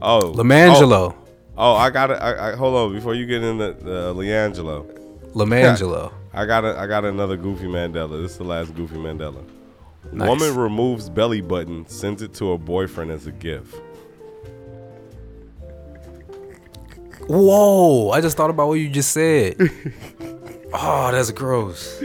Oh, 0.00 0.32
lemangelo 0.34 1.14
Oh, 1.54 1.72
oh, 1.72 1.74
I 1.74 1.90
got 1.90 2.10
it. 2.10 2.14
I, 2.14 2.52
I, 2.52 2.56
hold 2.56 2.74
on 2.74 2.94
before 2.94 3.14
you 3.14 3.26
get 3.26 3.42
into 3.42 3.74
the 3.74 4.14
Leangelo. 4.14 4.91
Lemangelo 5.34 6.12
I 6.34 6.46
got 6.46 6.64
it. 6.64 6.76
I 6.76 6.86
got 6.86 7.04
another 7.04 7.36
Goofy 7.36 7.66
Mandela. 7.66 8.22
This 8.22 8.32
is 8.32 8.38
the 8.38 8.44
last 8.44 8.74
Goofy 8.74 8.96
Mandela. 8.96 9.44
Nice. 10.10 10.28
Woman 10.28 10.56
removes 10.56 11.10
belly 11.10 11.42
button, 11.42 11.86
sends 11.86 12.22
it 12.22 12.32
to 12.34 12.52
her 12.52 12.58
boyfriend 12.58 13.10
as 13.10 13.26
a 13.26 13.32
gift. 13.32 13.74
Whoa! 17.28 18.10
I 18.10 18.20
just 18.20 18.36
thought 18.36 18.50
about 18.50 18.68
what 18.68 18.74
you 18.74 18.88
just 18.88 19.12
said. 19.12 19.56
oh, 20.72 21.10
that's 21.12 21.30
gross. 21.30 22.02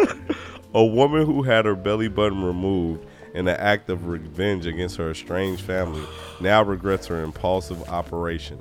A 0.74 0.84
woman 0.84 1.24
who 1.24 1.42
had 1.42 1.64
her 1.64 1.74
belly 1.74 2.08
button 2.08 2.44
removed 2.44 3.06
in 3.34 3.48
an 3.48 3.56
act 3.56 3.88
of 3.88 4.06
revenge 4.06 4.66
against 4.66 4.96
her 4.96 5.10
estranged 5.10 5.62
family 5.62 6.02
now 6.40 6.62
regrets 6.62 7.06
her 7.06 7.24
impulsive 7.24 7.82
operation. 7.88 8.60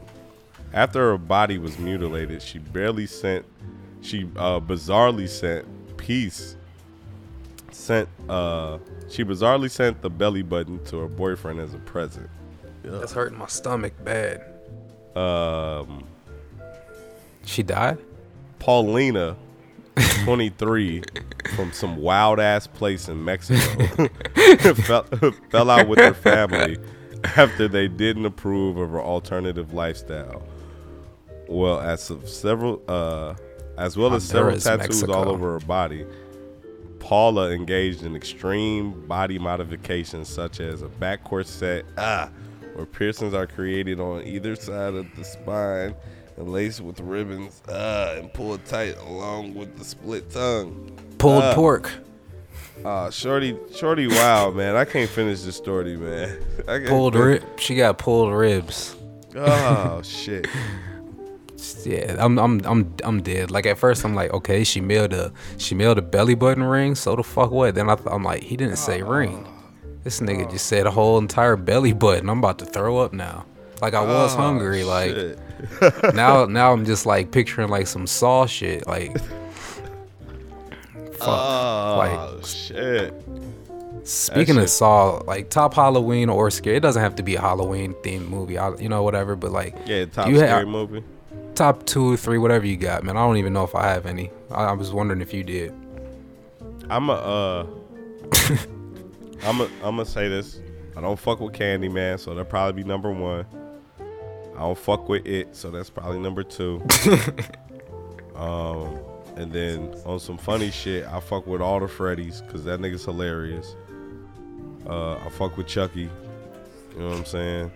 After 0.74 1.12
her 1.12 1.18
body 1.18 1.58
was 1.58 1.78
mutilated, 1.78 2.42
she 2.42 2.60
barely 2.60 3.06
sent, 3.06 3.46
she 4.02 4.24
uh, 4.36 4.60
bizarrely 4.60 5.28
sent 5.28 5.66
peace, 5.98 6.56
sent, 7.72 8.08
uh, 8.30 8.78
she 9.10 9.24
bizarrely 9.24 9.70
sent 9.70 10.02
the 10.02 10.10
belly 10.10 10.44
button 10.44 10.84
to 10.86 10.98
her 11.00 11.08
boyfriend 11.08 11.60
as 11.60 11.74
a 11.74 11.80
present. 11.80 12.30
That's 12.84 13.14
hurting 13.14 13.38
my 13.38 13.48
stomach 13.48 13.94
bad. 14.04 14.44
Um, 15.16 16.04
She 17.46 17.64
died. 17.64 17.98
Paulina, 18.60 19.36
23, 20.24 21.04
from 21.56 21.72
some 21.72 21.98
wild 21.98 22.40
ass 22.40 22.68
place 22.68 23.08
in 23.08 23.24
Mexico, 23.24 24.08
fell, 24.74 25.04
fell 25.50 25.70
out 25.70 25.88
with 25.88 26.00
her 26.00 26.14
family 26.14 26.78
after 27.36 27.68
they 27.68 27.88
didn't 27.88 28.26
approve 28.26 28.78
of 28.78 28.90
her 28.92 29.02
alternative 29.02 29.74
lifestyle. 29.74 30.44
Well, 31.48 31.80
as 31.80 32.10
of 32.10 32.28
several, 32.28 32.82
uh, 32.88 33.36
as 33.78 33.98
well 33.98 34.14
as 34.14 34.24
several 34.24 34.58
tattoos 34.58 35.04
all 35.04 35.30
over 35.30 35.54
her 35.60 35.66
body, 35.66 36.06
Paula 37.00 37.52
engaged 37.52 38.04
in 38.04 38.16
extreme 38.16 39.06
body 39.08 39.38
modifications 39.38 40.28
such 40.28 40.60
as 40.60 40.82
a 40.82 40.88
back 40.88 41.24
corset, 41.24 41.86
ah, 41.98 42.30
where 42.74 42.86
piercings 42.86 43.34
are 43.34 43.46
created 43.48 44.00
on 44.00 44.24
either 44.24 44.56
side 44.56 44.96
of 44.96 45.06
the 45.16 45.24
spine 45.24 45.94
and 46.38 46.52
laced 46.52 46.82
with 46.82 47.00
ribbons, 47.00 47.62
ah, 47.70 48.14
and 48.16 48.34
pulled 48.34 48.64
tight 48.66 48.98
along 49.08 49.54
with 49.54 49.78
the 49.78 49.86
split 49.86 50.30
tongue. 50.32 50.98
Pulled 51.18 51.44
Uh. 51.44 51.54
pork. 51.56 51.92
Uh, 52.84 53.10
shorty, 53.10 53.58
shorty, 53.74 54.06
wow, 54.08 54.52
man, 54.52 54.76
I 54.76 54.84
can't 54.84 55.10
finish 55.10 55.42
this 55.42 55.56
story, 55.56 55.96
man. 55.96 56.38
Pulled 56.88 57.16
rib. 57.16 57.42
She 57.58 57.74
got 57.76 57.98
pulled 57.98 58.34
ribs. 58.34 58.96
Oh 59.36 60.02
shit. 60.04 60.48
Yeah, 61.86 62.18
I'm 62.20 62.38
I'm 62.38 62.62
I'm 62.66 62.94
I'm 63.04 63.22
dead. 63.22 63.50
Like 63.52 63.66
at 63.66 63.78
first, 63.78 64.04
I'm 64.04 64.14
like, 64.16 64.32
okay, 64.34 64.64
she 64.64 64.82
mailed 64.82 65.14
a 65.14 65.32
she 65.58 65.74
mailed 65.76 65.98
a 65.98 66.02
belly 66.02 66.36
button 66.36 66.64
ring. 66.64 66.96
So 66.96 67.16
the 67.16 67.24
fuck 67.24 67.52
what? 67.52 67.76
Then 67.76 67.90
I 67.90 67.96
th- 67.96 68.08
I'm 68.12 68.24
like, 68.24 68.44
he 68.44 68.58
didn't 68.58 68.78
say 68.78 69.02
oh. 69.02 69.08
ring. 69.08 69.48
This 70.04 70.20
nigga 70.20 70.46
oh. 70.48 70.52
just 70.52 70.68
said 70.68 70.86
a 70.86 70.92
whole 70.92 71.18
entire 71.18 71.56
belly 71.56 71.94
button. 71.94 72.30
I'm 72.30 72.40
about 72.40 72.60
to 72.60 72.66
throw 72.66 72.98
up 73.00 73.14
now. 73.14 73.46
Like 73.82 73.94
I 73.94 74.02
was 74.02 74.34
Oh, 74.36 74.38
hungry. 74.38 74.84
Like 74.84 75.16
now 76.14 76.46
now 76.50 76.74
I'm 76.74 76.86
just 76.86 77.06
like 77.06 77.32
picturing 77.32 77.70
like 77.70 77.88
some 77.88 78.06
saw 78.08 78.46
shit. 78.46 78.86
Like 78.88 79.18
fuck. 81.14 81.28
Oh 81.28 81.96
like 81.98 82.46
shit. 82.46 83.14
speaking 84.04 84.56
shit- 84.56 84.64
of 84.64 84.70
Saw, 84.70 85.18
like 85.26 85.50
top 85.50 85.74
Halloween 85.74 86.30
or 86.30 86.52
scary. 86.52 86.78
It 86.78 86.82
doesn't 86.82 87.02
have 87.02 87.16
to 87.16 87.24
be 87.24 87.36
a 87.36 87.42
Halloween 87.42 87.94
themed 88.04 88.28
movie. 88.28 88.58
I, 88.58 88.76
you 88.76 88.90
know 88.90 89.04
whatever. 89.04 89.36
But 89.36 89.52
like 89.52 89.76
Yeah, 89.86 90.06
top 90.06 90.28
you 90.28 90.40
ha- 90.40 90.48
scary 90.48 90.66
movie. 90.66 91.04
Top 91.56 91.86
two 91.86 92.14
or 92.14 92.18
three, 92.18 92.38
whatever 92.38 92.66
you 92.66 92.78
got, 92.78 93.04
man. 93.04 93.18
I 93.18 93.22
don't 93.22 93.38
even 93.38 93.54
know 93.54 93.64
if 93.64 93.76
I 93.76 93.88
have 93.88 94.06
any. 94.06 94.30
I, 94.52 94.66
I 94.66 94.72
was 94.74 94.92
wondering 94.92 95.22
if 95.22 95.34
you 95.34 95.44
did. 95.44 95.74
I'm 96.90 97.10
a 97.10 97.14
uh 97.14 97.68
I'm 99.44 99.62
a 99.62 99.66
I'm 99.84 99.98
gonna 99.98 100.06
say 100.06 100.28
this. 100.28 100.60
I 100.96 101.02
don't 101.02 101.20
fuck 101.20 101.40
with 101.40 101.54
Candy 101.54 101.90
Man, 101.90 102.18
so 102.18 102.32
that'll 102.32 102.46
probably 102.46 102.84
be 102.84 102.88
number 102.88 103.12
one. 103.12 103.46
I 104.56 104.60
don't 104.60 104.78
fuck 104.78 105.10
with 105.10 105.26
it, 105.26 105.56
so 105.56 105.70
that's 105.70 105.90
probably 105.90 106.20
number 106.20 106.44
two. 106.44 106.82
um, 108.36 108.98
and 109.36 109.52
then 109.52 109.94
on 110.06 110.20
some 110.20 110.38
funny 110.38 110.72
shit, 110.72 111.06
I 111.06 111.20
fuck 111.20 111.46
with 111.46 111.62
all 111.62 111.82
the 111.82 111.88
Freddys 111.88 112.46
because 112.46 112.64
that 112.64 112.80
nigga's 112.80 113.04
hilarious. 113.04 113.76
Uh, 114.88 115.18
I 115.18 115.30
fuck 115.30 115.58
with 115.58 115.68
Chucky. 115.68 116.10
You 116.94 117.00
know 117.00 117.10
what 117.10 117.18
I'm 117.18 117.26
saying? 117.26 117.72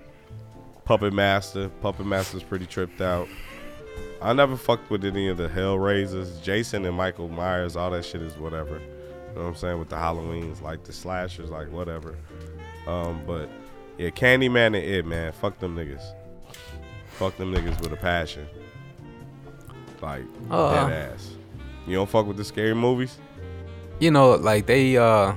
Puppet 0.86 1.11
Master. 1.11 1.67
Puppet 1.82 2.05
Master's 2.05 2.43
pretty 2.43 2.65
tripped 2.65 3.01
out. 3.01 3.27
I 4.22 4.34
never 4.34 4.57
fucked 4.57 4.89
with 4.89 5.05
any 5.05 5.28
of 5.30 5.38
the 5.38 5.47
Hellraisers. 5.47 6.41
Jason 6.41 6.86
and 6.86 6.95
Michael 6.97 7.30
Myers, 7.30 7.76
all 7.76 7.89
that 7.91 8.03
shit 8.05 8.22
is 8.22 8.38
whatever. 8.38 8.80
You 8.80 9.36
know 9.36 9.41
what 9.41 9.47
I'm 9.47 9.55
saying? 9.55 9.80
With 9.80 9.89
the 9.89 9.95
Halloweens, 9.95 10.61
like 10.61 10.84
the 10.84 10.91
slashers, 10.93 11.49
like 11.49 11.72
whatever. 11.72 12.15
Um, 12.88 13.22
but 13.26 13.49
yeah, 13.97 14.09
Candyman 14.09 14.67
and 14.67 14.76
it, 14.78 15.05
man. 15.05 15.32
Fuck 15.32 15.59
them 15.59 15.76
niggas. 15.76 16.03
Fuck 17.11 17.38
them 17.38 17.53
niggas 17.53 17.80
with 17.82 17.93
a 17.93 17.97
passion. 17.97 18.47
Like 20.01 20.24
Uh. 20.49 20.88
dead 20.88 21.11
ass. 21.13 21.32
You 21.88 21.95
don't 21.95 22.09
fuck 22.09 22.26
with 22.26 22.38
the 22.38 22.43
scary 22.45 22.74
movies? 22.76 23.17
You 23.99 24.11
know, 24.11 24.32
like 24.36 24.65
they. 24.65 24.97
uh 24.97 25.34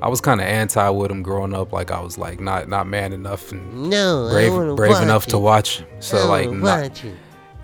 I 0.00 0.08
was 0.08 0.20
kind 0.20 0.40
of 0.40 0.46
anti 0.48 0.88
with 0.90 1.08
them 1.08 1.22
growing 1.22 1.54
up. 1.54 1.72
Like 1.72 1.90
I 1.92 2.00
was 2.00 2.18
like 2.18 2.40
not 2.40 2.68
not 2.68 2.86
man 2.88 3.12
enough 3.12 3.52
and 3.52 3.88
No, 3.90 4.28
brave 4.32 4.76
brave 4.76 5.00
enough 5.02 5.26
it. 5.28 5.30
to 5.30 5.38
watch. 5.38 5.84
So 6.00 6.18
I 6.18 6.24
like 6.24 6.46
wanna 6.48 6.58
not, 6.60 6.80
watch 6.82 7.04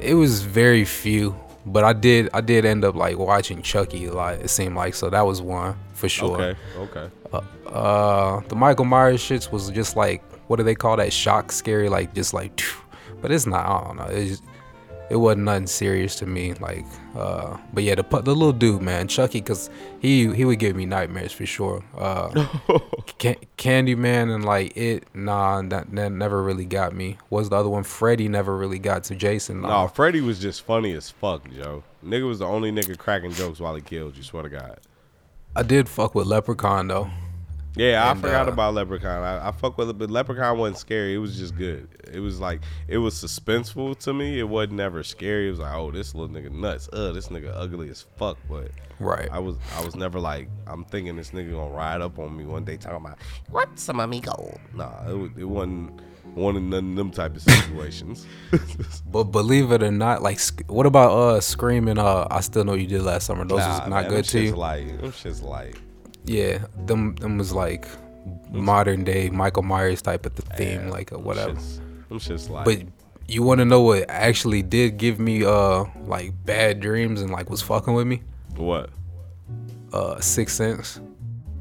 it. 0.00 0.14
was 0.14 0.42
very 0.42 0.84
few. 0.84 1.34
But 1.66 1.84
I 1.84 1.92
did 1.92 2.30
I 2.32 2.40
did 2.40 2.64
end 2.64 2.84
up 2.84 2.94
like 2.94 3.18
watching 3.18 3.60
Chucky 3.62 4.06
a 4.06 4.12
lot. 4.12 4.34
It 4.34 4.48
seemed 4.48 4.74
like 4.74 4.94
so 4.94 5.10
that 5.10 5.26
was 5.26 5.42
one 5.42 5.76
for 5.92 6.08
sure. 6.08 6.40
Okay, 6.40 6.58
okay. 6.78 7.44
uh 7.66 8.40
the 8.48 8.56
Michael 8.56 8.86
Myers 8.86 9.20
shits 9.20 9.52
was 9.52 9.68
just 9.70 9.94
like 9.96 10.22
what 10.48 10.56
do 10.56 10.62
they 10.62 10.74
call 10.74 10.96
that 10.96 11.12
shock 11.12 11.52
scary 11.52 11.90
like 11.90 12.14
just 12.14 12.32
like 12.32 12.58
phew. 12.58 12.82
but 13.20 13.30
it's 13.30 13.44
not 13.46 13.66
I 13.66 13.86
don't 13.86 13.96
know 13.96 14.04
it's 14.04 14.40
it 15.10 15.16
wasn't 15.16 15.42
nothing 15.42 15.66
serious 15.66 16.16
to 16.16 16.26
me 16.26 16.54
like 16.54 16.84
uh 17.16 17.56
but 17.72 17.82
yeah 17.82 17.94
the 17.94 18.04
pu- 18.04 18.22
the 18.22 18.34
little 18.34 18.52
dude 18.52 18.82
man 18.82 19.08
Chucky 19.08 19.40
cuz 19.40 19.70
he 20.00 20.32
he 20.34 20.44
would 20.44 20.58
give 20.58 20.76
me 20.76 20.86
nightmares 20.86 21.32
for 21.32 21.46
sure 21.46 21.82
uh 21.96 22.28
can- 23.18 23.36
Candyman 23.56 24.34
and 24.34 24.44
like 24.44 24.76
it 24.76 25.04
nah 25.14 25.62
that, 25.62 25.90
that 25.94 26.12
never 26.12 26.42
really 26.42 26.66
got 26.66 26.94
me 26.94 27.18
was 27.30 27.48
the 27.48 27.56
other 27.56 27.68
one 27.68 27.84
Freddy 27.84 28.28
never 28.28 28.56
really 28.56 28.78
got 28.78 29.04
to 29.04 29.14
Jason 29.14 29.62
No, 29.62 29.68
nah. 29.68 29.86
Freddy 29.86 30.20
was 30.20 30.38
just 30.38 30.62
funny 30.62 30.92
as 30.92 31.10
fuck, 31.10 31.50
Joe. 31.50 31.82
Nigga 32.04 32.26
was 32.28 32.38
the 32.38 32.46
only 32.46 32.70
nigga 32.70 32.96
cracking 32.96 33.32
jokes 33.32 33.58
while 33.60 33.74
he 33.74 33.80
killed 33.80 34.16
you, 34.16 34.22
swear 34.22 34.42
to 34.44 34.48
God. 34.48 34.78
I 35.56 35.62
did 35.62 35.88
fuck 35.88 36.14
with 36.14 36.26
Leprechaun 36.26 36.88
though 36.88 37.10
Yeah, 37.78 38.10
And, 38.10 38.18
I 38.18 38.20
forgot 38.20 38.48
uh, 38.48 38.52
about 38.52 38.74
Leprechaun. 38.74 39.22
I, 39.22 39.48
I 39.48 39.52
fuck 39.52 39.78
with 39.78 39.88
it, 39.90 39.98
but 39.98 40.10
Leprechaun 40.10 40.58
wasn't 40.58 40.78
scary. 40.78 41.14
It 41.14 41.18
was 41.18 41.38
just 41.38 41.56
good. 41.56 41.88
It 42.12 42.20
was 42.20 42.40
like 42.40 42.60
it 42.88 42.98
was 42.98 43.14
suspenseful 43.14 43.96
to 44.00 44.12
me. 44.12 44.38
It 44.38 44.48
wasn't 44.48 44.74
never 44.74 45.02
scary. 45.02 45.46
It 45.48 45.50
was 45.50 45.60
like, 45.60 45.74
oh, 45.74 45.90
this 45.90 46.14
little 46.14 46.34
nigga 46.34 46.50
nuts. 46.50 46.88
Uh, 46.92 47.12
this 47.12 47.28
nigga 47.28 47.52
ugly 47.54 47.88
as 47.88 48.04
fuck. 48.16 48.36
But 48.48 48.70
right 49.00 49.28
I 49.30 49.38
was 49.38 49.56
I 49.76 49.84
was 49.84 49.94
never 49.94 50.18
like 50.18 50.48
I'm 50.66 50.84
thinking 50.84 51.14
this 51.14 51.30
nigga 51.30 51.52
gonna 51.52 51.70
ride 51.72 52.00
up 52.00 52.18
on 52.18 52.36
me 52.36 52.44
one 52.44 52.64
day 52.64 52.76
talking 52.76 52.96
about 52.96 53.18
What's 53.48 53.86
my 53.92 54.04
amigo? 54.04 54.58
nah. 54.74 54.90
It, 55.06 55.30
it 55.38 55.44
wasn't 55.44 56.00
one 56.34 56.56
of 56.56 56.62
none 56.62 56.90
of 56.90 56.96
them 56.96 57.10
type 57.12 57.36
of 57.36 57.42
situations. 57.42 58.26
But 59.10 59.24
believe 59.24 59.72
it 59.72 59.82
or 59.82 59.90
not, 59.90 60.22
like, 60.22 60.38
what 60.66 60.84
about 60.84 61.12
uh 61.12 61.40
screaming? 61.40 61.98
Uh, 61.98 62.26
I 62.30 62.40
still 62.40 62.64
know 62.64 62.74
you 62.74 62.86
did 62.86 63.02
last 63.02 63.26
summer. 63.26 63.44
Those 63.44 63.60
Nah, 63.60 63.68
was 63.68 63.88
not 63.88 64.02
man, 64.02 64.10
good 64.10 64.24
to 64.26 64.40
you. 64.40 64.54
Like 64.54 65.00
them 65.00 65.12
shit's 65.12 65.40
like 65.42 65.78
yeah, 66.24 66.66
them 66.86 67.14
them 67.16 67.38
was 67.38 67.52
like 67.52 67.86
modern 68.50 69.04
day 69.04 69.30
Michael 69.30 69.62
Myers 69.62 70.02
type 70.02 70.26
of 70.26 70.34
the 70.34 70.42
theme, 70.42 70.86
yeah, 70.86 70.90
like 70.90 71.12
or 71.12 71.16
them 71.16 71.24
whatever. 71.24 71.52
Them 71.54 72.18
shits 72.18 72.48
like. 72.48 72.64
But 72.64 72.82
you 73.26 73.42
want 73.42 73.58
to 73.58 73.64
know 73.64 73.82
what 73.82 74.08
actually 74.08 74.62
did 74.62 74.96
give 74.96 75.18
me 75.18 75.44
uh 75.44 75.84
like 76.06 76.32
bad 76.44 76.80
dreams 76.80 77.20
and 77.20 77.30
like 77.30 77.50
was 77.50 77.62
fucking 77.62 77.94
with 77.94 78.06
me? 78.06 78.22
what? 78.58 78.90
Uh, 79.92 80.20
Sixth 80.20 80.56
Sense. 80.56 81.00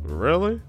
Really? 0.03 0.61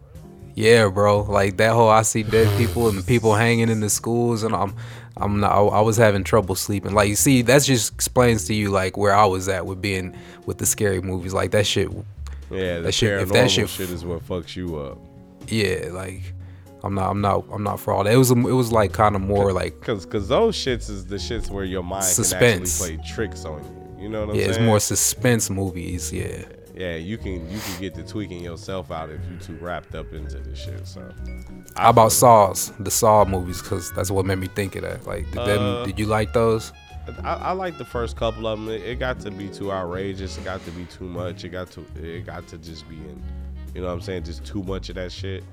Yeah, 0.55 0.89
bro. 0.89 1.23
Like 1.23 1.57
that 1.59 1.73
whole 1.73 1.89
I 1.89 2.03
see 2.03 2.23
dead 2.23 2.57
people 2.59 2.89
and 2.89 3.07
people 3.07 3.35
hanging 3.37 3.69
in 3.69 3.81
the 3.81 3.91
schools, 3.91 4.43
and 4.43 4.55
I'm, 4.55 4.75
I'm 5.17 5.41
not. 5.41 5.53
I, 5.53 5.61
I 5.61 5.81
was 5.81 5.97
having 5.97 6.25
trouble 6.25 6.55
sleeping. 6.55 6.95
Like, 6.95 7.09
you 7.09 7.17
see, 7.17 7.43
that 7.43 7.63
just 7.63 7.93
explains 7.93 8.45
to 8.47 8.55
you 8.55 8.71
like 8.71 8.97
where 8.97 9.15
I 9.15 9.25
was 9.27 9.49
at 9.49 9.67
with 9.67 9.81
being 9.81 10.17
with 10.47 10.59
the 10.59 10.67
scary 10.67 11.01
movies. 11.01 11.33
Like 11.33 11.53
that 11.53 11.67
shit. 11.67 11.89
Yeah, 12.51 12.77
the 12.77 12.83
That 12.85 12.93
shit- 12.95 13.21
if 13.21 13.29
that 13.33 13.51
shit, 13.51 13.69
shit- 13.69 13.91
is 13.91 14.05
what 14.05 14.27
fucks 14.27 14.57
you 14.57 14.77
up. 14.77 14.99
Yeah, 15.49 15.89
like 15.93 16.23
I'm 16.85 16.95
not. 16.95 17.11
I'm 17.11 17.21
not. 17.21 17.45
I'm 17.53 17.63
not 17.63 17.81
for 17.81 17.93
all 17.93 18.05
that. 18.05 18.13
It 18.13 18.17
was. 18.17 18.31
It 18.31 18.37
was 18.37 18.71
like 18.73 18.93
kind 18.93 19.17
of 19.17 19.23
more 19.23 19.53
like. 19.53 19.81
Cause, 19.81 20.07
cause 20.07 20.29
those 20.29 20.57
shits 20.57 20.89
is 20.89 21.07
the 21.07 21.17
shits 21.17 21.51
where 21.51 21.65
your 21.65 21.83
mind 21.83 22.05
Suspense. 22.05 22.79
can 22.79 22.93
actually 22.93 22.97
play 22.99 23.15
tricks 23.15 23.45
on 23.45 23.65
you. 23.65 24.05
You 24.05 24.09
know 24.09 24.21
what 24.27 24.31
I'm 24.31 24.37
Yeah, 24.37 24.43
saying? 24.43 24.51
it's 24.51 24.61
more 24.61 24.79
suspense 24.81 25.51
movies. 25.51 26.13
Yeah. 26.13 26.45
Yeah, 26.77 26.95
you 26.95 27.19
can 27.19 27.51
you 27.51 27.59
can 27.59 27.81
get 27.81 27.95
to 27.97 28.05
tweaking 28.05 28.45
yourself 28.45 28.93
out 28.93 29.11
if 29.11 29.21
you 29.29 29.37
too 29.39 29.59
wrapped 29.61 29.97
up 29.97 30.13
into 30.13 30.39
this 30.39 30.57
shit. 30.61 30.87
So, 30.87 31.03
How 31.77 31.91
about 31.91 32.13
Saws? 32.13 32.73
The 32.79 32.91
Saw 32.93 33.25
movies, 33.25 33.61
because 33.61 33.91
that's 33.95 34.13
what 34.13 34.25
made 34.25 34.39
me 34.39 34.47
think 34.47 34.77
of 34.77 34.83
that. 34.83 35.05
Like, 35.05 35.25
did, 35.33 35.45
them, 35.45 35.59
Uh, 35.61 35.85
did 35.85 35.99
you 35.99 36.07
like 36.07 36.33
those? 36.33 36.73
I, 37.25 37.35
I 37.35 37.53
like 37.53 37.79
the 37.79 37.85
first 37.85 38.17
couple 38.17 38.47
of 38.47 38.59
them. 38.59 38.69
It, 38.69 38.83
it 38.83 38.99
got 38.99 39.21
to 39.21 39.31
be 39.31 39.49
too 39.49 39.73
outrageous. 39.73 40.37
It 40.39 40.45
got 40.45 40.65
to 40.65 40.71
be 40.73 40.85
too 40.87 41.05
much. 41.05 41.45
It 41.45 41.51
got 41.51 41.71
to 41.73 41.85
it 41.97 42.27
got 42.27 42.47
to 42.49 42.59
just 42.59 42.89
be 42.89 42.97
in, 42.97 43.23
you 43.75 43.81
know 43.81 43.87
what 43.89 43.95
I'm 43.95 44.01
saying, 44.01 44.25
just 44.25 44.45
too 44.45 44.63
much 44.63 44.89
of 44.89 44.97
that 44.97 45.13
shit. 45.13 45.45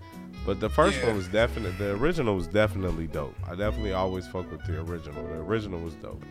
But 0.45 0.59
the 0.59 0.69
first 0.69 1.01
one 1.03 1.15
was 1.15 1.27
definitely 1.27 1.71
the 1.77 1.93
original 1.95 2.35
was 2.35 2.47
definitely 2.47 3.07
dope. 3.07 3.35
I 3.47 3.55
definitely 3.55 3.93
always 3.93 4.27
fuck 4.27 4.49
with 4.51 4.63
the 4.65 4.79
original. 4.81 5.23
The 5.27 5.39
original 5.39 5.79
was 5.79 5.95
dope. 5.95 6.23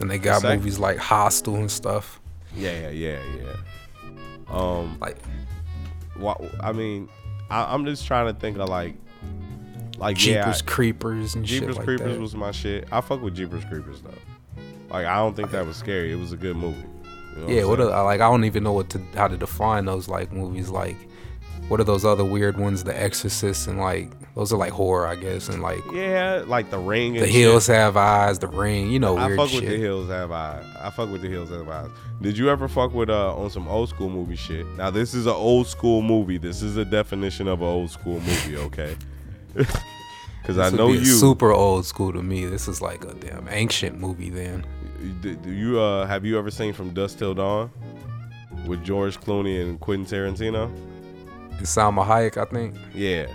And 0.00 0.10
they 0.10 0.18
got 0.18 0.42
movies 0.42 0.78
like 0.78 0.98
Hostel 0.98 1.56
and 1.56 1.70
stuff. 1.70 2.20
Yeah, 2.54 2.90
yeah, 2.90 3.18
yeah. 3.38 3.56
Um, 4.48 4.98
Like, 5.00 5.16
wha- 6.18 6.36
I 6.60 6.72
mean, 6.72 7.08
I, 7.50 7.72
I'm 7.72 7.84
just 7.86 8.06
trying 8.06 8.32
to 8.32 8.38
think 8.38 8.58
of 8.58 8.68
like, 8.68 8.96
like 9.98 10.16
Jeepers 10.16 10.60
yeah, 10.62 10.66
Creepers 10.70 11.34
and 11.34 11.44
Jeepers 11.44 11.68
shit 11.68 11.76
like 11.76 11.84
Creepers 11.86 12.14
that. 12.16 12.20
was 12.20 12.34
my 12.34 12.50
shit. 12.50 12.88
I 12.92 13.00
fuck 13.00 13.22
with 13.22 13.34
Jeepers 13.36 13.64
Creepers 13.64 14.02
though. 14.02 14.10
Like 14.92 15.06
I 15.06 15.16
don't 15.16 15.34
think 15.34 15.50
that 15.52 15.66
was 15.66 15.76
scary. 15.76 16.12
It 16.12 16.16
was 16.16 16.32
a 16.32 16.36
good 16.36 16.56
movie. 16.56 16.84
You 17.34 17.40
know 17.40 17.48
yeah, 17.48 17.62
I'm 17.62 17.68
what 17.68 17.80
are, 17.80 18.04
like 18.04 18.20
I 18.20 18.30
don't 18.30 18.44
even 18.44 18.62
know 18.62 18.72
what 18.72 18.90
to 18.90 19.00
how 19.14 19.26
to 19.26 19.36
define 19.36 19.86
those 19.86 20.06
like 20.06 20.32
movies. 20.32 20.68
Like, 20.68 20.96
what 21.68 21.80
are 21.80 21.84
those 21.84 22.04
other 22.04 22.24
weird 22.24 22.58
ones? 22.58 22.84
The 22.84 23.00
Exorcist 23.00 23.66
and 23.68 23.78
like 23.78 24.10
those 24.34 24.52
are 24.52 24.58
like 24.58 24.72
horror, 24.72 25.06
I 25.06 25.16
guess. 25.16 25.48
And 25.48 25.62
like 25.62 25.80
yeah, 25.94 26.44
like 26.46 26.70
the 26.70 26.78
Ring. 26.78 27.16
And 27.16 27.22
The 27.24 27.26
shit. 27.26 27.40
Hills 27.40 27.66
Have 27.68 27.96
Eyes, 27.96 28.38
The 28.38 28.48
Ring. 28.48 28.90
You 28.90 28.98
know, 28.98 29.16
I 29.16 29.34
fuck 29.34 29.48
shit. 29.48 29.62
with 29.62 29.70
the 29.70 29.78
Hills 29.78 30.08
Have 30.10 30.30
Eyes. 30.30 30.64
I 30.78 30.90
fuck 30.90 31.10
with 31.10 31.22
the 31.22 31.28
Hills 31.28 31.48
Have 31.48 31.68
Eyes. 31.68 31.88
Did 32.20 32.36
you 32.36 32.50
ever 32.50 32.68
fuck 32.68 32.92
with 32.92 33.08
uh 33.08 33.34
on 33.34 33.48
some 33.48 33.66
old 33.68 33.88
school 33.88 34.10
movie 34.10 34.36
shit? 34.36 34.66
Now 34.76 34.90
this 34.90 35.14
is 35.14 35.24
an 35.24 35.32
old 35.32 35.66
school 35.66 36.02
movie. 36.02 36.36
This 36.36 36.60
is 36.60 36.76
a 36.76 36.84
definition 36.84 37.48
of 37.48 37.62
an 37.62 37.68
old 37.68 37.90
school 37.90 38.20
movie, 38.20 38.56
okay? 38.58 38.94
Because 40.42 40.58
I 40.58 40.76
know 40.76 40.88
you. 40.88 41.04
super 41.04 41.52
old 41.52 41.86
school 41.86 42.12
to 42.12 42.20
me. 42.20 42.46
This 42.46 42.66
is 42.66 42.82
like 42.82 43.04
a 43.04 43.14
damn 43.14 43.46
ancient 43.48 44.00
movie. 44.00 44.28
Then 44.28 44.66
Do, 45.20 45.34
do 45.36 45.50
you 45.52 45.80
uh 45.80 46.06
have 46.06 46.24
you 46.24 46.38
ever 46.38 46.50
seen 46.50 46.72
From 46.72 46.90
Dusk 46.90 47.18
Till 47.18 47.34
Dawn 47.34 47.70
with 48.66 48.84
George 48.84 49.18
Clooney 49.20 49.60
and 49.62 49.78
Quentin 49.80 50.06
Tarantino? 50.06 50.70
and 51.58 51.66
Salma 51.66 52.04
Hayek, 52.06 52.36
I 52.36 52.44
think. 52.44 52.74
Yeah. 52.94 53.26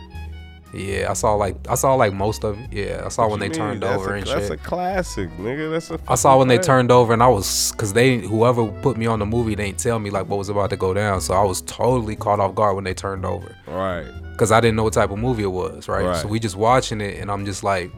Yeah, 0.74 1.07
I 1.09 1.13
saw 1.13 1.34
like 1.36 1.55
I 1.70 1.76
saw 1.76 1.95
like 1.95 2.13
most 2.13 2.43
of 2.43 2.59
it. 2.59 2.74
Yeah, 2.74 3.03
I 3.05 3.07
saw 3.09 3.24
What 3.24 3.32
when 3.32 3.39
they 3.39 3.47
mean? 3.47 3.57
turned 3.57 3.84
That's 3.84 3.99
over 4.01 4.13
a, 4.13 4.18
and 4.18 4.28
That's 4.28 4.41
shit. 4.41 4.49
That's 4.49 4.61
a 4.61 4.68
classic, 4.68 5.30
nigga. 5.38 5.72
That's 5.72 5.89
a. 5.91 5.99
I 6.09 6.15
saw 6.15 6.38
when 6.38 6.49
they 6.49 6.57
turned 6.57 6.91
over 6.91 7.13
and 7.13 7.24
I 7.24 7.28
was 7.28 7.72
cause 7.78 7.93
they 7.93 8.18
whoever 8.18 8.68
put 8.82 8.97
me 8.97 9.05
on 9.05 9.20
the 9.20 9.26
movie 9.26 9.55
they 9.55 9.68
didn't 9.68 9.80
tell 9.80 9.97
me 9.99 10.09
like 10.09 10.28
what 10.28 10.38
was 10.38 10.49
about 10.49 10.70
to 10.72 10.78
go 10.78 10.93
down. 10.93 11.22
So 11.22 11.34
I 11.34 11.43
was 11.43 11.61
totally 11.61 12.15
caught 12.18 12.39
off 12.41 12.53
guard 12.53 12.76
when 12.76 12.84
they 12.84 12.93
turned 12.93 13.26
over. 13.26 13.55
Right. 13.65 14.05
Cause 14.38 14.51
I 14.51 14.59
didn't 14.59 14.76
know 14.76 14.84
what 14.84 14.93
type 14.93 15.09
of 15.09 15.18
movie 15.20 15.43
it 15.43 15.47
was, 15.47 15.88
right? 15.88 16.05
Right. 16.05 16.18
So 16.18 16.28
we 16.28 16.38
just 16.39 16.57
watching 16.57 16.99
it 17.01 17.20
and 17.20 17.32
I'm 17.32 17.45
just 17.45 17.63
like, 17.63 17.89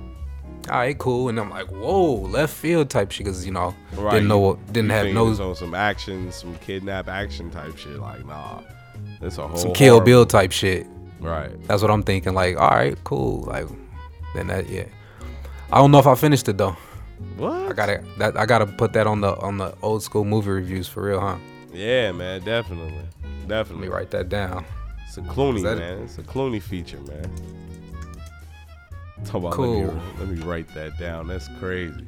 all 0.70 0.78
right, 0.78 0.98
cool. 0.98 1.30
And 1.30 1.40
I'm 1.40 1.50
like, 1.50 1.68
whoa, 1.68 2.14
left 2.16 2.54
field 2.54 2.90
type 2.90 3.12
shit. 3.12 3.26
Cause 3.26 3.46
you 3.46 3.52
know, 3.52 3.76
Right. 3.96 4.14
didn't 4.14 4.28
know 4.28 4.40
what, 4.40 4.66
didn't 4.74 4.90
you 4.90 4.96
have 4.96 5.08
no 5.14 5.28
on 5.28 5.56
some 5.56 5.74
action, 5.74 6.32
some 6.32 6.56
kidnap 6.58 7.08
action 7.08 7.50
type 7.50 7.78
shit. 7.78 8.00
Like, 8.00 8.26
nah, 8.26 8.62
it's 9.22 9.38
a 9.38 9.48
whole 9.48 9.58
some 9.58 9.74
Kill 9.74 9.96
horror- 9.96 10.06
Bill 10.06 10.26
type 10.26 10.52
shit. 10.52 10.88
Right. 11.20 11.52
That's 11.68 11.82
what 11.82 11.92
I'm 11.92 12.04
thinking. 12.04 12.34
Like, 12.34 12.58
all 12.60 12.70
right, 12.70 12.98
cool. 13.04 13.42
Like, 13.42 13.68
then 14.36 14.48
that, 14.48 14.70
yeah. 14.70 14.86
I 15.72 15.78
don't 15.78 15.92
know 15.92 16.00
if 16.00 16.08
I 16.08 16.16
finished 16.16 16.48
it 16.50 16.58
though. 16.58 16.76
What? 17.38 17.54
I 17.72 17.74
gotta 17.74 18.04
that 18.18 18.38
I 18.38 18.46
gotta 18.46 18.66
put 18.66 18.94
that 18.94 19.06
on 19.08 19.22
the 19.22 19.36
on 19.38 19.58
the 19.58 19.74
old 19.82 20.02
school 20.04 20.24
movie 20.24 20.50
reviews 20.52 20.88
for 20.88 21.04
real, 21.04 21.20
huh? 21.20 21.36
Yeah, 21.74 22.12
man. 22.14 22.42
Definitely. 22.42 22.94
definitely. 23.48 23.88
Let 23.88 23.92
me 23.92 23.96
write 23.98 24.12
that 24.12 24.30
down. 24.30 24.66
It's 25.06 25.18
a 25.18 25.22
Clooney, 25.22 25.62
that- 25.64 25.78
man. 25.78 26.04
It's 26.04 26.18
a 26.18 26.24
Clooney 26.24 26.62
feature, 26.62 27.00
man. 27.02 27.30
Talk 29.26 29.36
about, 29.36 29.54
Cool. 29.54 29.86
Let 29.86 29.96
me, 29.96 30.02
let 30.20 30.28
me 30.30 30.40
write 30.44 30.68
that 30.76 30.98
down. 30.98 31.28
That's 31.28 31.48
crazy. 31.60 32.06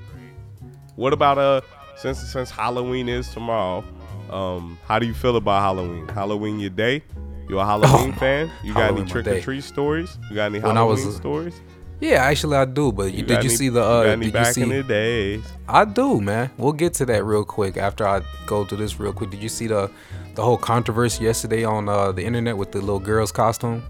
What 0.95 1.13
about 1.13 1.37
uh? 1.37 1.61
Since 1.97 2.19
since 2.31 2.49
Halloween 2.49 3.07
is 3.09 3.29
tomorrow, 3.31 3.83
um, 4.31 4.77
how 4.85 4.97
do 4.97 5.05
you 5.05 5.13
feel 5.13 5.35
about 5.35 5.61
Halloween? 5.61 6.07
Halloween 6.07 6.59
your 6.59 6.69
day? 6.69 7.03
You 7.49 7.59
a 7.59 7.65
Halloween 7.65 8.13
Oh, 8.15 8.19
fan? 8.19 8.51
You 8.63 8.73
got 8.73 8.83
Halloween 8.83 9.01
any 9.03 9.11
trick 9.11 9.27
or 9.27 9.41
treat 9.41 9.63
stories? 9.63 10.17
You 10.29 10.35
got 10.35 10.45
any 10.45 10.59
When 10.59 10.73
was 10.75 10.75
Halloween 10.75 11.07
a- 11.07 11.11
stories? 11.11 11.61
Yeah, 11.99 12.23
actually 12.23 12.57
I 12.57 12.65
do. 12.65 12.91
But 12.91 13.13
you, 13.13 13.21
got 13.23 13.27
did 13.27 13.43
you 13.43 13.49
any- 13.49 13.57
see 13.57 13.69
the 13.69 13.81
you 13.81 13.85
uh? 13.85 14.01
any 14.01 14.25
Did 14.25 14.25
you 14.25 14.31
back 14.31 14.53
see? 14.53 14.61
in 14.63 14.69
the 14.69 14.81
days? 14.83 15.43
I 15.67 15.85
do, 15.85 16.19
man. 16.21 16.49
We'll 16.57 16.73
get 16.73 16.93
to 16.95 17.05
that 17.07 17.23
real 17.23 17.43
quick 17.43 17.77
after 17.77 18.07
I 18.07 18.21
go 18.47 18.65
through 18.65 18.79
this 18.79 18.99
real 18.99 19.13
quick. 19.13 19.29
Did 19.29 19.43
you 19.43 19.49
see 19.49 19.67
the 19.67 19.91
the 20.35 20.41
whole 20.43 20.57
controversy 20.57 21.25
yesterday 21.25 21.63
on 21.65 21.87
uh, 21.89 22.11
the 22.13 22.23
internet 22.25 22.57
with 22.57 22.71
the 22.71 22.79
little 22.79 22.99
girl's 22.99 23.31
costume? 23.31 23.83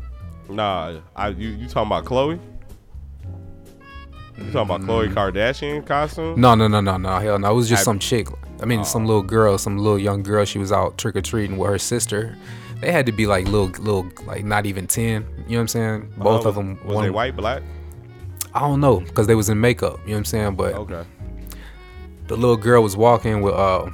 Nah, 0.50 1.00
I 1.16 1.30
you, 1.30 1.50
you 1.50 1.68
talking 1.68 1.88
about 1.88 2.04
Khloe? 2.06 2.40
You 4.46 4.52
talking 4.52 4.76
about 4.76 4.82
Khloe 4.82 5.14
Kardashian 5.14 5.86
costume? 5.86 6.36
Mm. 6.36 6.38
No, 6.38 6.56
no, 6.56 6.68
no, 6.68 6.82
no, 6.82 6.98
no. 6.98 7.20
Hell 7.20 7.40
no. 7.40 7.52
It 7.52 7.56
was 7.56 7.70
just 7.70 7.84
some 7.84 8.00
chick. 8.00 8.28
I 8.62 8.66
mean, 8.66 8.82
Oh. 8.82 8.84
some 8.84 9.06
little 9.06 9.24
girl, 9.24 9.58
some 9.58 9.78
little 9.78 10.00
young 10.00 10.24
girl. 10.24 10.46
She 10.46 10.60
was 10.60 10.72
out 10.72 10.98
trick 10.98 11.16
or 11.16 11.22
treating 11.22 11.58
with 11.58 11.70
her 11.70 11.78
sister. 11.80 12.38
They 12.82 12.92
had 12.92 13.06
to 13.06 13.12
be 13.12 13.28
like 13.28 13.46
little, 13.48 13.68
little, 13.84 14.08
like 14.26 14.44
not 14.44 14.66
even 14.66 14.88
ten. 14.88 15.26
You 15.48 15.52
know 15.52 15.56
what 15.58 15.62
I'm 15.62 15.68
saying? 15.68 16.14
Both 16.18 16.46
Uh, 16.46 16.50
of 16.50 16.56
them. 16.56 16.80
Was 16.86 17.00
they 17.02 17.10
white, 17.10 17.36
black? 17.36 17.62
I 18.54 18.60
don't 18.62 18.80
know 18.82 19.00
because 19.00 19.28
they 19.28 19.36
was 19.36 19.50
in 19.50 19.60
makeup. 19.62 20.00
You 20.04 20.10
know 20.10 20.14
what 20.14 20.18
I'm 20.20 20.26
saying? 20.26 20.56
But 20.56 20.74
Okay. 20.76 21.04
the 22.28 22.36
little 22.36 22.58
girl 22.58 22.82
was 22.84 22.98
walking 22.98 23.42
with 23.42 23.54
uh, 23.54 23.88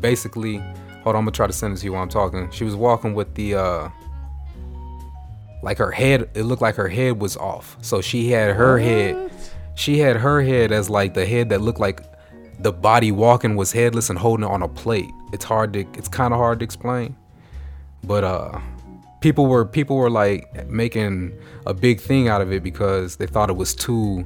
basically. 0.00 0.58
Hold 1.02 1.16
on, 1.16 1.20
I'm 1.20 1.24
gonna 1.26 1.32
try 1.32 1.46
to 1.46 1.52
send 1.52 1.74
this 1.74 1.80
to 1.80 1.86
you 1.86 1.92
while 1.92 2.02
I'm 2.02 2.08
talking. 2.08 2.50
She 2.50 2.64
was 2.64 2.74
walking 2.76 3.14
with 3.14 3.34
the 3.34 3.56
uh, 3.56 3.88
like 5.62 5.78
her 5.78 5.90
head. 5.90 6.30
It 6.34 6.44
looked 6.44 6.62
like 6.62 6.76
her 6.76 6.88
head 6.88 7.20
was 7.20 7.36
off. 7.36 7.76
So 7.82 8.00
she 8.00 8.30
had 8.30 8.54
her 8.56 8.78
head. 8.78 9.30
She 9.74 9.98
had 9.98 10.16
her 10.16 10.42
head 10.42 10.72
as 10.72 10.88
like 10.88 11.14
the 11.14 11.26
head 11.26 11.48
that 11.50 11.60
looked 11.60 11.80
like 11.80 12.02
the 12.60 12.72
body 12.72 13.10
walking 13.12 13.56
was 13.56 13.72
headless 13.72 14.10
and 14.10 14.18
holding 14.18 14.44
it 14.44 14.50
on 14.50 14.62
a 14.62 14.68
plate. 14.68 15.10
It's 15.32 15.44
hard 15.44 15.72
to. 15.72 15.80
It's 15.94 16.08
kind 16.08 16.32
of 16.32 16.38
hard 16.38 16.60
to 16.60 16.64
explain. 16.64 17.16
But 18.04 18.24
uh, 18.24 18.60
people 19.24 19.46
were 19.46 19.64
people 19.64 19.96
were 19.96 20.10
like 20.10 20.68
making 20.68 21.32
a 21.64 21.72
big 21.72 21.98
thing 21.98 22.28
out 22.28 22.42
of 22.42 22.52
it 22.52 22.62
because 22.62 23.16
they 23.16 23.26
thought 23.26 23.48
it 23.48 23.56
was 23.56 23.74
too 23.74 24.22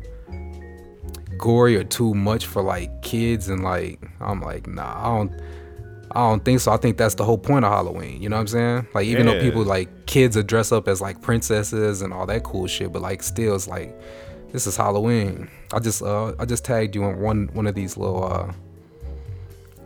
gory 1.38 1.76
or 1.76 1.84
too 1.84 2.14
much 2.14 2.46
for 2.46 2.62
like 2.62 3.01
kids 3.01 3.49
and 3.49 3.62
like 3.62 4.01
I'm 4.20 4.40
like 4.40 4.66
nah 4.66 4.99
I 4.99 5.16
don't 5.16 5.32
I 6.11 6.28
don't 6.28 6.44
think 6.44 6.59
so 6.59 6.72
I 6.72 6.78
think 6.78 6.96
that's 6.96 7.14
the 7.14 7.24
whole 7.24 7.38
point 7.38 7.64
of 7.64 7.70
Halloween 7.70 8.20
you 8.20 8.28
know 8.28 8.34
what 8.34 8.40
I'm 8.40 8.46
saying 8.49 8.88
like 8.92 9.07
even 9.07 9.26
though 9.26 9.40
people 9.40 9.62
like 9.62 10.07
kids 10.07 10.36
are 10.36 10.42
dressed 10.42 10.72
up 10.72 10.88
as 10.88 11.01
like 11.01 11.22
princesses 11.22 12.03
and 12.03 12.12
all 12.12 12.26
that 12.26 12.42
cool 12.42 12.66
shit 12.66 12.92
but 12.92 13.01
like 13.01 13.22
still 13.22 13.55
it's 13.55 13.68
like 13.68 13.96
this 14.53 14.66
is 14.66 14.76
Halloween 14.76 15.49
I 15.72 15.78
just 15.78 16.03
uh 16.03 16.34
I 16.38 16.44
just 16.44 16.64
tagged 16.64 16.94
you 16.94 17.05
on 17.05 17.20
one 17.20 17.51
one 17.53 17.66
of 17.66 17.74
these 17.74 17.96
little 17.96 18.24
uh 18.24 18.53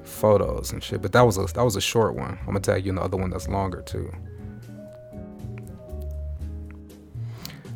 photos 0.05 0.73
and 0.73 0.83
shit 0.83 1.03
but 1.03 1.13
that 1.13 1.23
was 1.23 1.39
a 1.39 1.45
that 1.55 1.65
was 1.65 1.77
a 1.77 1.81
short 1.81 2.15
one 2.15 2.39
I'm 2.41 2.47
gonna 2.47 2.61
tag 2.61 2.85
you 2.85 2.91
in 2.91 2.97
the 2.97 3.03
other 3.03 3.17
one 3.17 3.31
that's 3.31 3.49
longer 3.49 3.83
too 3.83 4.13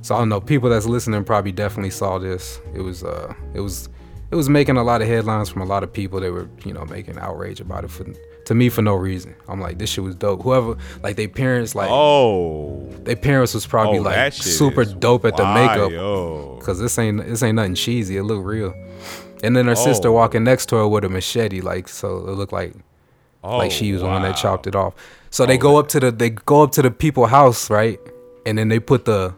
So 0.07 0.15
I 0.15 0.19
don't 0.19 0.29
know. 0.29 0.41
People 0.41 0.71
that's 0.71 0.87
listening 0.87 1.25
probably 1.25 1.51
definitely 1.51 1.91
saw 1.91 2.17
this. 2.17 2.61
It 2.73 2.81
was 2.81 3.03
uh, 3.03 3.35
it 3.55 3.61
was, 3.61 3.89
it 4.31 4.37
was 4.37 4.49
making 4.49 4.77
a 4.77 4.85
lot 4.85 5.03
of 5.03 5.09
headlines 5.09 5.49
from 5.49 5.63
a 5.63 5.65
lot 5.65 5.83
of 5.83 5.93
people 5.93 6.21
They 6.21 6.31
were 6.31 6.49
you 6.65 6.73
know 6.73 6.85
making 6.85 7.19
outrage 7.19 7.61
about 7.61 7.83
it 7.83 7.91
for 7.91 8.05
to 8.47 8.55
me 8.55 8.69
for 8.69 8.81
no 8.83 8.95
reason. 8.95 9.35
I'm 9.49 9.61
like 9.61 9.79
this 9.79 9.91
shit 9.91 10.03
was 10.03 10.15
dope. 10.15 10.43
Whoever 10.43 10.77
like 11.03 11.17
they 11.17 11.27
parents 11.29 11.75
like 11.75 11.91
Oh. 11.91 12.87
their 13.05 13.15
parents 13.17 13.55
was 13.55 13.67
probably 13.67 13.99
oh, 13.99 14.03
like 14.03 14.33
super 14.33 14.85
dope 14.85 15.25
at 15.25 15.37
the 15.37 15.45
makeup 15.45 15.91
because 16.59 16.81
this 16.81 16.99
ain't 16.99 17.25
this 17.27 17.43
ain't 17.43 17.57
nothing 17.57 17.75
cheesy. 17.75 18.17
It 18.17 18.23
looked 18.25 18.45
real. 18.45 18.75
And 19.45 19.55
then 19.55 19.67
her 19.67 19.77
sister 19.77 20.09
Oh. 20.09 20.13
walking 20.13 20.43
next 20.45 20.67
to 20.71 20.77
her 20.77 20.89
with 20.89 21.05
a 21.05 21.09
machete, 21.09 21.61
like 21.61 21.89
so 21.89 22.17
it 22.29 22.33
looked 22.33 22.53
like 22.53 22.73
Oh, 23.45 23.59
like 23.59 23.71
she 23.71 23.93
was 23.93 24.01
the 24.03 24.09
one 24.09 24.23
that 24.23 24.37
chopped 24.37 24.67
it 24.67 24.75
off. 24.75 24.95
So 25.31 25.47
they 25.47 25.57
Oh, 25.57 25.61
go 25.61 25.77
up 25.79 25.89
to 25.89 26.01
the 26.01 26.11
they 26.11 26.31
go 26.31 26.63
up 26.63 26.73
to 26.73 26.83
the 26.83 26.91
people 26.91 27.27
house, 27.27 27.69
right? 27.71 28.01
And 28.45 28.57
then 28.59 28.69
they 28.69 28.81
put 28.81 29.05
the 29.05 29.35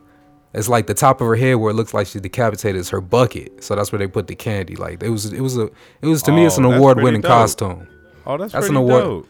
it's 0.55 0.69
like 0.69 0.87
the 0.87 0.95
top 0.95 1.21
of 1.21 1.27
her 1.27 1.37
head 1.37 1.55
where 1.57 1.71
it 1.71 1.75
looks 1.75 1.93
like 1.93 2.07
she 2.07 2.21
decapitated 2.21 2.81
is 2.81 2.89
her 2.89 3.01
bucket. 3.03 3.63
So 3.63 3.77
that's 3.77 3.93
where 3.93 3.99
they 3.99 4.07
put 4.07 4.27
the 4.29 4.35
candy. 4.35 4.77
Like 4.77 5.03
it 5.03 5.11
was 5.11 5.33
it 5.33 5.41
was 5.41 5.57
a 5.59 5.65
it 6.03 6.07
was 6.07 6.23
to 6.25 6.33
me 6.33 6.47
it's 6.47 6.57
an 6.59 6.65
Oh, 6.65 6.73
award 6.73 7.03
winning 7.03 7.21
dope. 7.21 7.31
costume. 7.31 7.87
Oh, 8.29 8.37
that's, 8.37 8.53
That's 8.53 8.69
an 8.69 8.77
award. 8.77 9.03
dope. 9.03 9.29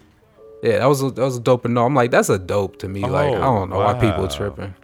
Yeah, 0.63 0.79
that 0.79 0.87
was 0.87 1.03
a, 1.03 1.11
that 1.13 1.23
was 1.23 1.37
a 1.37 1.41
dope 1.41 1.65
and 1.65 1.75
no. 1.75 1.87
I'm 1.87 1.95
like 1.95 2.11
that's 2.11 2.29
a 2.29 2.39
dope 2.39 2.79
to 2.81 2.89
me. 2.89 3.03
like 3.03 3.33
I 3.33 3.37
Oh, 3.37 3.41
don't 3.61 3.71
know 3.71 3.79
why 3.79 3.95
people 3.95 4.25
are 4.25 4.29
tripping. 4.29 4.75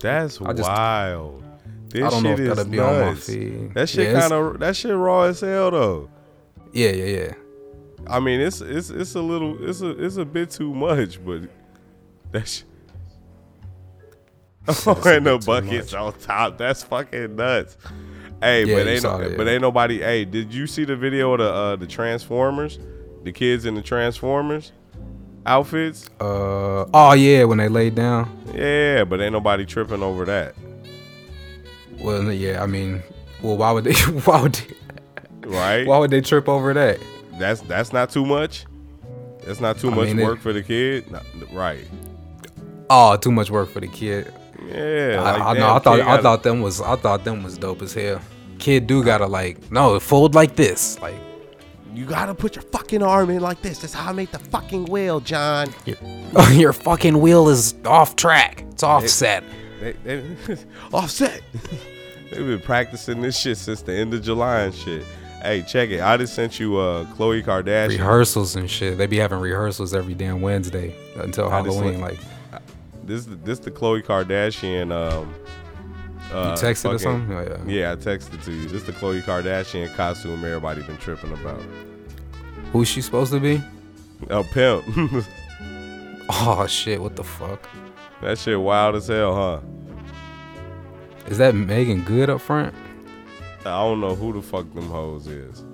That's 0.00 0.40
I 0.42 0.52
just- 0.52 0.68
wild. 0.68 1.42
This 1.88 2.02
I 2.02 2.10
don't 2.10 2.22
know 2.24 2.30
shit 2.36 2.40
if 2.40 2.50
is 2.50 2.56
that'll 2.56 2.70
be 2.72 2.78
on 2.80 2.92
my 3.00 3.04
nuts. 3.12 3.26
feed. 3.26 3.74
That 3.74 3.88
shit 3.88 4.10
Yeah, 4.12 4.20
kind 4.20 4.32
of 4.32 4.58
that 4.58 4.74
shit 4.76 4.94
raw 4.96 5.22
as 5.22 5.40
hell 5.40 5.70
though. 5.70 6.10
Yeah, 6.72 6.90
yeah, 6.90 7.04
yeah. 7.04 7.32
I 8.08 8.18
mean, 8.20 8.40
it's 8.40 8.60
it's 8.60 8.90
it's 8.90 9.14
a 9.14 9.20
little 9.22 9.56
it's 9.66 9.80
a 9.80 9.90
it's 10.04 10.16
a 10.16 10.24
bit 10.24 10.50
too 10.50 10.74
much, 10.74 11.24
but 11.24 11.42
that's 12.32 12.64
oh, 14.68 15.02
and 15.06 15.24
the 15.26 15.38
buckets 15.38 15.92
much. 15.92 16.00
on 16.00 16.18
top. 16.18 16.58
That's 16.58 16.82
fucking 16.82 17.36
nuts. 17.36 17.76
Hey, 18.42 18.64
Yeah, 18.64 18.76
but 18.76 18.86
ain't 18.88 19.02
no, 19.04 19.18
but 19.36 19.46
yeah. 19.46 19.52
ain't 19.54 19.62
nobody. 19.62 19.98
Hey, 20.00 20.24
did 20.24 20.52
you 20.52 20.66
see 20.66 20.84
the 20.84 20.96
video 20.96 21.32
of 21.32 21.38
the 21.38 21.52
uh, 21.52 21.76
the 21.76 21.86
Transformers, 21.86 22.78
the 23.22 23.32
kids 23.32 23.64
in 23.64 23.74
the 23.74 23.82
Transformers 23.82 24.72
outfits? 25.46 26.08
Uh 26.20 26.84
oh 26.92 27.12
yeah, 27.16 27.44
when 27.44 27.58
they 27.58 27.68
laid 27.68 27.94
down. 27.94 28.28
Yeah, 28.54 29.04
but 29.04 29.20
ain't 29.20 29.32
nobody 29.32 29.64
tripping 29.64 30.02
over 30.02 30.24
that, 30.26 30.54
Well, 32.00 32.32
yeah, 32.32 32.62
I 32.62 32.66
mean, 32.66 33.02
well, 33.42 33.56
why 33.56 33.70
would 33.72 33.84
they? 33.84 33.94
Why 34.24 34.42
would 34.42 34.54
they, 34.54 35.48
right? 35.48 35.86
why 35.86 35.98
would 35.98 36.10
they 36.10 36.20
trip 36.20 36.48
over 36.48 36.72
that? 36.74 36.98
that's 37.38 37.60
that's 37.62 37.92
not 37.92 38.10
too 38.10 38.24
much. 38.26 38.64
That's 39.44 39.60
not 39.60 39.78
too 39.78 39.90
I 39.90 39.94
much 39.94 40.06
mean, 40.08 40.18
it- 40.20 40.24
work 40.24 40.40
for 40.40 40.52
the 40.52 40.62
kid, 40.62 41.10
Nah, 41.10 41.20
right? 41.52 41.84
Oh, 42.90 43.16
too 43.16 43.32
much 43.32 43.50
work 43.50 43.70
for 43.70 43.80
the 43.80 43.88
kid. 43.88 44.32
Yeah, 44.68 45.20
I, 45.20 45.32
like, 45.32 45.42
I 45.42 45.58
know. 45.58 45.74
I 45.74 45.78
thought. 45.78 45.96
kid 45.96 46.02
I 46.02 46.04
gotta- 46.04 46.22
thought 46.22 46.42
them 46.42 46.60
was. 46.62 46.80
I 46.80 46.96
thought 46.96 47.24
them 47.24 47.42
was 47.42 47.58
dope 47.58 47.82
as 47.82 47.94
hell. 47.94 48.20
Kid 48.58 48.86
do 48.86 49.02
gotta 49.04 49.26
like 49.26 49.70
no 49.70 49.98
fold 50.00 50.34
like 50.34 50.56
this. 50.56 50.98
Like 51.00 51.16
You 51.92 52.04
gotta 52.06 52.34
put 52.34 52.56
your 52.56 52.62
fucking 52.62 53.02
arm 53.02 53.30
in 53.30 53.40
like 53.40 53.60
this. 53.62 53.80
That's 53.80 53.92
how 53.94 54.10
I 54.10 54.12
make 54.12 54.30
the 54.30 54.38
fucking 54.38 54.86
wheel, 54.86 55.20
John. 55.20 55.68
your, 55.84 55.96
your 56.52 56.72
fucking 56.72 57.20
wheel 57.20 57.48
is 57.48 57.74
off 57.84 58.16
track. 58.16 58.64
It's 58.70 58.82
offset. 58.82 59.44
They, 59.80 59.92
they, 60.04 60.24
offset. 60.92 61.42
They've 62.30 62.46
been 62.46 62.60
practicing 62.60 63.20
this 63.20 63.38
shit 63.38 63.58
since 63.58 63.82
the 63.82 63.92
end 63.94 64.14
of 64.14 64.22
July 64.22 64.62
and 64.62 64.74
shit. 64.74 65.04
Hey, 65.42 65.62
check 65.62 65.90
it. 65.90 66.00
I 66.00 66.16
just 66.16 66.34
sent 66.34 66.58
you 66.58 66.78
uh 66.78 67.04
Khloe 67.14 67.44
Kardashian. 67.44 67.88
Rehearsals 67.90 68.56
and 68.56 68.70
shit. 68.70 68.96
They 68.98 69.06
be 69.06 69.18
having 69.18 69.40
rehearsals 69.40 69.92
every 69.94 70.14
damn 70.14 70.40
Wednesday 70.40 70.94
until 71.16 71.48
I 71.48 71.56
Halloween. 71.60 72.00
look- 72.00 72.10
Like 72.12 72.18
This 73.06 73.26
this 73.44 73.58
the 73.58 73.70
Khloe 73.70 74.02
Kardashian. 74.04 74.92
Um, 74.92 75.34
uh, 76.32 76.56
you 76.60 76.68
texted 76.68 76.94
or 76.94 76.98
something. 76.98 77.36
Oh, 77.36 77.42
yeah. 77.42 77.64
Yeah, 77.66 77.92
I 77.92 77.96
texted 77.96 78.42
to 78.44 78.52
you. 78.52 78.68
This 78.68 78.82
the 78.84 78.92
Khloe 78.92 79.22
Kardashian 79.22 79.94
costume 79.94 80.44
everybody 80.44 80.82
been 80.82 80.96
tripping 80.96 81.32
about. 81.32 81.62
Who's 82.72 82.88
she 82.88 83.02
supposed 83.02 83.32
to 83.32 83.40
be? 83.40 83.62
A 84.30 84.42
pimp. 84.42 84.84
Oh 86.30 86.66
shit! 86.66 87.02
What 87.02 87.16
the 87.16 87.24
fuck? 87.24 87.68
that 88.22 88.38
shit 88.38 88.58
wild 88.58 88.94
as 88.94 89.08
hell, 89.08 89.34
huh? 89.34 89.60
Is 91.26 91.36
that 91.38 91.54
Meagan 91.54 92.02
Good 92.04 92.30
up 92.30 92.40
front? 92.40 92.74
I 93.60 93.80
don't 93.82 94.00
know 94.00 94.14
who 94.14 94.32
the 94.32 94.40
fuck 94.40 94.72
them 94.74 94.88
hoes 94.88 95.26
is. 95.26 95.64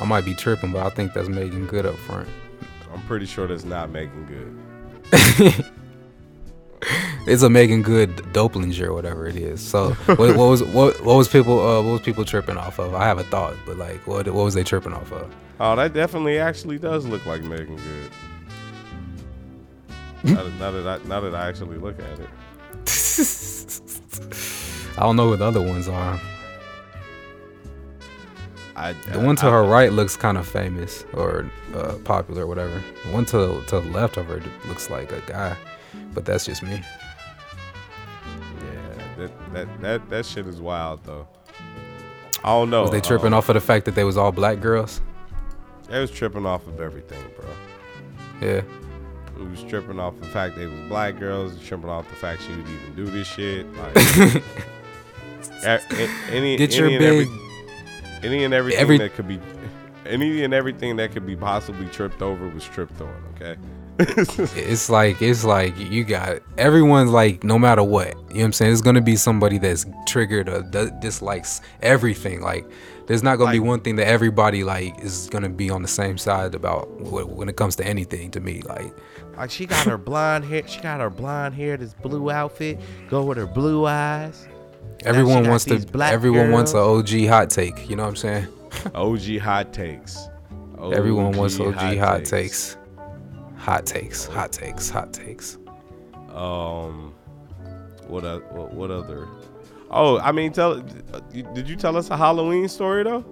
I 0.00 0.04
might 0.06 0.24
be 0.24 0.34
tripping, 0.34 0.72
but 0.72 0.84
I 0.84 0.88
think 0.90 1.12
that's 1.12 1.28
Meagan 1.28 1.66
Good 1.66 1.84
up 1.84 1.96
front. 1.96 2.28
I'm 2.92 3.02
pretty 3.02 3.26
sure 3.26 3.46
that's 3.46 3.64
not 3.64 3.90
making 3.90 4.26
good. 4.26 5.64
it's 7.26 7.42
a 7.42 7.48
Meagan 7.50 7.82
Good 7.82 8.16
Doplinger 8.32 8.86
or 8.88 8.92
whatever 8.94 9.26
it 9.26 9.36
is. 9.36 9.60
So 9.60 9.90
what, 10.06 10.18
what 10.36 10.36
was 10.48 10.62
what 10.62 11.00
what 11.04 11.14
was 11.16 11.28
people 11.28 11.58
uh, 11.60 11.82
what 11.82 11.92
was 11.92 12.00
people 12.02 12.24
tripping 12.24 12.56
off 12.56 12.78
of? 12.78 12.94
I 12.94 13.04
have 13.04 13.18
a 13.18 13.24
thought, 13.24 13.54
but 13.66 13.76
like 13.78 14.06
what 14.06 14.26
what 14.26 14.44
was 14.44 14.54
they 14.54 14.64
tripping 14.64 14.92
off 14.92 15.10
of? 15.12 15.32
Oh, 15.60 15.76
that 15.76 15.92
definitely 15.94 16.38
actually 16.38 16.78
does 16.78 17.06
look 17.06 17.24
like 17.26 17.42
Meagan 17.42 17.76
Good. 17.76 18.10
now, 20.24 20.42
that, 20.44 20.52
now 20.58 20.70
that 20.72 20.86
I 20.86 21.08
now 21.08 21.20
that 21.20 21.34
I 21.34 21.48
actually 21.48 21.78
look 21.78 21.98
at 22.00 22.18
it. 22.20 22.28
I 24.96 25.00
don't 25.02 25.16
know 25.16 25.28
what 25.30 25.38
the 25.40 25.44
other 25.46 25.60
ones 25.62 25.88
are. 25.88 26.20
I, 28.76 28.92
The 29.12 29.20
one 29.20 29.36
to 29.36 29.46
I- 29.46 29.50
her 29.50 29.62
right 29.64 29.92
looks 29.92 30.16
kind 30.16 30.36
of 30.36 30.46
famous 30.46 31.04
or 31.14 31.48
uh, 31.74 31.94
popular 32.04 32.42
or 32.42 32.46
whatever. 32.46 32.82
The 33.04 33.12
one 33.12 33.24
to 33.26 33.62
to 33.68 33.80
the 33.80 33.88
left 33.90 34.16
of 34.16 34.26
her 34.26 34.42
looks 34.66 34.90
like 34.90 35.12
a 35.12 35.20
guy, 35.26 35.56
but 36.14 36.24
that's 36.24 36.44
just 36.46 36.62
me. 36.62 36.82
Yeah, 38.60 39.16
that, 39.18 39.52
that 39.52 39.80
that 39.82 40.10
that 40.10 40.26
shit 40.26 40.46
is 40.46 40.60
wild 40.60 41.02
though. 41.04 41.26
I 42.42 42.48
don't 42.48 42.70
know. 42.70 42.82
Was 42.82 42.90
they 42.90 43.00
tripping 43.00 43.28
um, 43.28 43.34
off 43.34 43.48
of 43.48 43.54
the 43.54 43.60
fact 43.60 43.84
that 43.86 43.94
they 43.94 44.04
was 44.04 44.16
all 44.16 44.32
black 44.32 44.60
girls? 44.60 45.00
They 45.88 45.98
was 46.00 46.10
tripping 46.10 46.44
off 46.46 46.66
of 46.66 46.80
everything, 46.80 47.22
bro. 47.36 47.48
Yeah. 48.40 48.62
It 49.36 49.50
was 49.50 49.62
tripping 49.64 49.98
off 49.98 50.18
the 50.20 50.26
fact 50.26 50.56
they 50.56 50.66
was 50.66 50.78
black 50.88 51.18
girls. 51.18 51.58
Tripping 51.66 51.88
off 51.88 52.08
the 52.08 52.16
fact 52.16 52.42
she 52.42 52.50
would 52.54 52.68
even 52.68 52.94
do 52.96 53.04
this 53.06 53.26
shit. 53.26 53.66
Like, 53.76 53.96
any 56.30 56.56
Get 56.56 56.74
any 56.74 56.76
your 56.76 56.88
and 56.88 56.98
big. 56.98 57.28
every, 57.28 57.28
any 58.22 58.44
and 58.44 58.54
everything 58.54 58.80
every- 58.80 58.98
that 58.98 59.14
could 59.14 59.26
be, 59.28 59.40
any 60.06 60.44
and 60.44 60.52
everything 60.54 60.96
that 60.96 61.12
could 61.12 61.26
be 61.26 61.36
possibly 61.36 61.86
tripped 61.86 62.22
over 62.22 62.48
was 62.48 62.64
tripped 62.64 63.00
on. 63.00 63.14
Okay. 63.36 63.56
It's 63.98 64.90
like 64.90 65.22
it's 65.22 65.44
like 65.44 65.76
you 65.78 66.04
got 66.04 66.40
everyone's 66.58 67.10
like 67.10 67.44
no 67.44 67.58
matter 67.58 67.82
what. 67.82 68.08
You 68.08 68.14
know 68.14 68.24
what 68.24 68.44
I'm 68.44 68.52
saying? 68.52 68.70
There's 68.70 68.82
gonna 68.82 69.00
be 69.00 69.16
somebody 69.16 69.58
that's 69.58 69.86
triggered 70.06 70.48
or 70.48 70.62
d- 70.62 70.90
dislikes 71.00 71.60
everything. 71.80 72.40
Like 72.40 72.68
there's 73.06 73.22
not 73.22 73.36
gonna 73.36 73.52
be 73.52 73.60
one 73.60 73.80
thing 73.80 73.96
that 73.96 74.08
everybody 74.08 74.64
like 74.64 74.98
is 75.00 75.28
gonna 75.30 75.48
be 75.48 75.70
on 75.70 75.82
the 75.82 75.88
same 75.88 76.18
side 76.18 76.54
about 76.54 76.90
when 77.00 77.48
it 77.48 77.56
comes 77.56 77.76
to 77.76 77.86
anything. 77.86 78.30
To 78.32 78.40
me, 78.40 78.62
like 78.62 78.92
Like 79.36 79.50
she 79.50 79.66
got 79.66 79.86
her 79.86 79.98
blonde 79.98 80.44
hair. 80.44 80.66
She 80.66 80.80
got 80.80 81.00
her 81.00 81.10
blonde 81.10 81.54
hair. 81.54 81.76
This 81.76 81.94
blue 81.94 82.30
outfit. 82.30 82.80
Go 83.08 83.24
with 83.24 83.38
her 83.38 83.46
blue 83.46 83.86
eyes. 83.86 84.48
everyone 85.04 85.48
wants 85.48 85.64
to. 85.66 85.74
these 85.74 85.84
black 85.84 86.12
Everyone 86.12 86.50
wants 86.50 86.72
a 86.72 86.74
girls. 86.74 87.12
OG 87.12 87.26
hot 87.28 87.50
take. 87.50 87.88
You 87.88 87.96
know 87.96 88.02
what 88.02 88.10
I'm 88.10 88.16
saying? 88.16 88.48
OG 88.94 89.38
hot 89.38 89.72
takes. 89.72 90.28
everyone 90.92 91.32
wants 91.32 91.60
OG 91.60 91.76
OG 91.76 91.96
hot, 91.98 92.24
takes. 92.24 92.76
Hot 93.64 93.86
takes. 93.86 94.26
Hot 94.26 94.52
takes. 94.52 94.90
Hot 94.90 95.12
takes. 95.12 95.56
Um, 96.32 97.14
what 98.06 98.24
o- 98.24 98.42
what, 98.50 98.72
what 98.74 98.90
other? 98.90 99.26
Oh, 99.90 100.18
I 100.18 100.32
mean, 100.32 100.52
tell. 100.52 100.80
Did 101.32 101.68
you 101.68 101.76
tell 101.76 101.96
us 101.96 102.10
a 102.10 102.16
Halloween 102.16 102.68
story 102.68 103.02
though? 103.04 103.24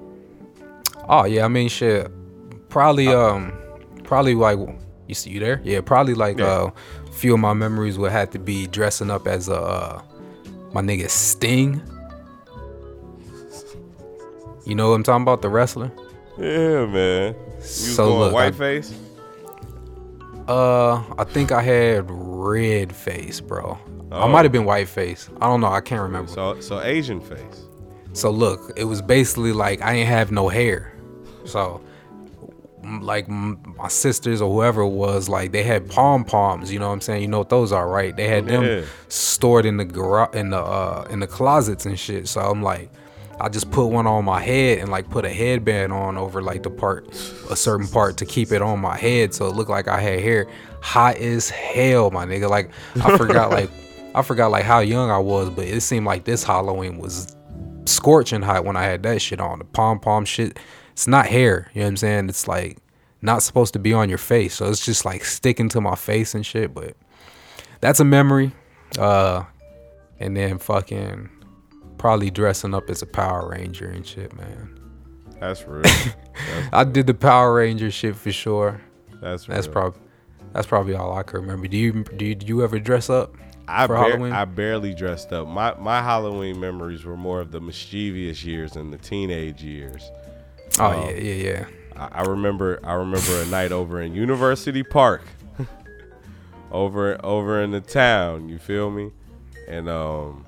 Oh 1.09 1.25
yeah, 1.25 1.45
I 1.45 1.49
mean 1.49 1.69
shit. 1.69 2.11
Probably 2.69 3.09
um 3.09 3.53
probably 4.05 4.35
like 4.35 4.59
you 5.09 5.15
see 5.15 5.31
you 5.31 5.41
there? 5.41 5.61
Yeah, 5.65 5.81
probably 5.81 6.15
like 6.15 6.39
Yeah. 6.39 6.47
uh 6.47 6.71
few 7.13 7.35
of 7.35 7.41
my 7.41 7.53
memories 7.53 7.99
would 7.99 8.13
have 8.13 8.31
to 8.31 8.39
be 8.39 8.67
dressing 8.69 9.11
up 9.11 9.27
as 9.27 9.49
a 9.49 9.55
uh, 9.61 10.03
my 10.73 10.81
nigga 10.81 11.11
Sting. 11.11 11.83
You 14.65 14.75
know 14.77 14.91
what 14.91 14.95
I'm 14.97 15.03
talking 15.03 15.23
about, 15.23 15.43
the 15.43 15.49
wrestler? 15.49 15.91
Yeah, 16.39 16.87
man. 16.87 17.35
You 17.59 17.63
So 17.65 18.07
going 18.07 18.19
look, 18.21 18.31
I- 18.31 18.35
white 18.35 18.55
face. 18.55 18.95
Uh 20.49 21.03
I 21.19 21.25
think 21.25 21.53
I 21.53 21.63
had 21.63 22.05
red 22.09 22.95
face, 22.95 23.41
bro. 23.41 23.79
I 24.11 24.25
Oh. 24.25 24.29
might 24.29 24.45
have 24.45 24.53
been 24.53 24.65
white 24.67 24.89
face. 24.89 25.31
I 25.41 25.47
don't 25.47 25.61
know, 25.61 25.69
I 25.73 25.81
can't 25.81 26.03
remember. 26.03 26.31
So 26.31 26.61
so 26.61 26.81
Asian 26.81 27.21
face. 27.21 27.65
So 28.13 28.31
look, 28.31 28.73
it 28.77 28.85
was 28.85 29.01
basically 29.01 29.53
like 29.53 29.81
I 29.83 29.95
ain't 29.95 30.09
have 30.09 30.31
no 30.33 30.49
hair. 30.49 30.93
So 31.45 31.81
like 33.01 33.29
my 33.29 33.87
sisters 33.89 34.43
or 34.43 34.53
whoever 34.53 34.83
it 34.83 34.89
was, 34.89 35.29
like 35.29 35.53
they 35.53 35.63
had 35.63 35.89
pom 35.89 36.25
poms. 36.25 36.73
You 36.73 36.81
know 36.81 36.89
what 36.89 36.95
I'm 36.95 37.01
saying? 37.01 37.23
You 37.23 37.29
know 37.29 37.39
what 37.39 37.49
those 37.49 37.71
are, 37.73 37.89
right? 37.89 38.15
They 38.15 38.27
had 38.29 38.45
Yeah. 38.51 38.61
them 38.61 38.85
stored 39.09 39.65
in 39.67 39.77
the 39.77 39.85
garage, 39.85 40.35
in 40.35 40.51
the 40.51 40.59
uh, 40.59 41.07
in 41.09 41.21
the 41.21 41.27
closets 41.29 41.87
and 41.87 41.99
shit. 41.99 42.27
So 42.29 42.41
I'm 42.41 42.63
like, 42.63 42.91
I 43.43 43.49
just 43.49 43.73
put 43.73 43.87
one 43.87 44.07
on 44.07 44.25
my 44.25 44.41
head 44.41 44.79
and 44.79 44.89
like 44.89 45.11
put 45.11 45.25
a 45.25 45.29
headband 45.29 45.93
on 45.93 46.17
over 46.17 46.41
like 46.41 46.63
the 46.63 46.71
part, 46.71 47.09
a 47.51 47.57
certain 47.57 47.89
part 47.89 48.17
to 48.19 48.25
keep 48.25 48.53
it 48.53 48.63
on 48.63 48.79
my 48.79 48.97
head, 48.97 49.35
so 49.35 49.47
it 49.49 49.57
looked 49.57 49.69
like 49.69 49.89
I 49.89 50.01
had 50.01 50.21
hair. 50.21 50.47
Hot 50.81 51.17
as 51.17 51.51
hell, 51.51 52.13
my 52.13 52.25
nigga. 52.25 52.49
Like 52.49 52.71
I 53.03 53.17
forgot, 53.17 53.51
like 53.51 53.69
I 54.15 54.23
forgot 54.23 54.53
like 54.53 54.63
how 54.63 54.79
young 54.79 55.11
I 55.11 55.19
was, 55.19 55.51
but 55.51 55.65
it 55.65 55.81
seemed 55.81 56.07
like 56.07 56.23
this 56.23 56.45
Halloween 56.45 56.99
was 56.99 57.37
scorching 57.85 58.43
hot 58.43 58.65
when 58.65 58.77
I 58.77 58.85
had 58.85 59.03
that 59.03 59.21
shit 59.21 59.41
on. 59.41 59.59
The 59.59 59.65
pom 59.65 59.99
pom 59.99 60.25
shit, 60.25 60.61
it's 60.93 61.09
not 61.09 61.27
hair. 61.27 61.69
You 61.75 61.81
know 61.81 61.87
what 61.87 61.91
I'm 61.91 61.97
saying? 61.97 62.29
It's 62.29 62.47
like 62.47 62.79
not 63.23 63.43
supposed 63.43 63.73
to 63.73 63.81
be 63.81 63.93
on 63.93 64.09
your 64.09 64.19
face. 64.19 64.55
So 64.55 64.71
it's 64.71 64.87
just 64.87 65.05
like 65.05 65.25
sticking 65.25 65.69
to 65.71 65.81
my 65.81 65.97
face 65.97 66.37
and 66.37 66.47
shit. 66.47 66.73
But 66.73 66.95
that's 67.81 67.99
a 67.99 68.05
memory. 68.05 68.53
Uh, 68.97 69.43
and 70.21 70.37
then 70.37 70.59
fucking 70.59 71.29
probably 72.03 72.31
dressing 72.33 72.75
up 72.75 72.91
as 72.91 73.01
a 73.01 73.07
Power 73.07 73.49
Ranger 73.51 73.89
and 73.89 74.05
shit, 74.05 74.37
man. 74.37 74.77
That's 75.39 75.65
real. 75.69 75.83
that's, 75.83 76.17
I 76.73 76.83
did 76.83 77.07
the 77.07 77.15
Power 77.15 77.55
Ranger 77.55 77.93
shit 77.93 78.17
for 78.17 78.33
sure. 78.33 78.81
that's 79.21 79.47
That's 79.47 79.69
probably 79.69 80.01
that's 80.53 80.67
probably 80.67 80.95
all 80.97 81.17
I 81.17 81.23
can 81.23 81.43
remember. 81.43 81.69
Do 81.69 81.77
you 81.77 82.03
do 82.03 82.25
you, 82.25 82.35
do 82.35 82.45
you 82.45 82.65
ever 82.65 82.81
dress 82.81 83.09
up? 83.09 83.37
I, 83.69 83.87
for 83.87 83.95
bar- 83.95 84.11
Halloween? 84.11 84.33
I 84.33 84.45
barely 84.45 84.95
dressed 84.95 85.33
up. 85.33 85.47
My 85.47 85.75
my 85.79 86.03
Halloween 86.03 86.59
memories 86.59 87.05
were 87.05 87.17
more 87.17 87.41
of 87.41 87.53
the 87.53 87.61
mischievous 87.61 88.45
years 88.45 88.75
and 88.75 88.93
the 88.93 88.99
teenage 88.99 89.63
years. 89.63 90.11
Oh 90.81 90.87
Um, 90.87 91.07
yeah, 91.07 91.11
yeah, 91.13 91.35
yeah. 91.35 91.67
I, 91.95 92.09
I 92.21 92.23
remember 92.23 92.81
I 92.83 92.95
remember 92.95 93.41
a 93.43 93.47
night 93.47 93.71
over 93.71 94.03
in 94.03 94.13
University 94.13 94.83
Park, 94.83 95.23
over 96.73 97.25
over 97.25 97.63
in 97.63 97.71
the 97.71 97.81
town. 97.81 98.49
You 98.49 98.59
feel 98.59 98.91
me? 98.91 99.13
And 99.69 99.89
um, 99.89 100.45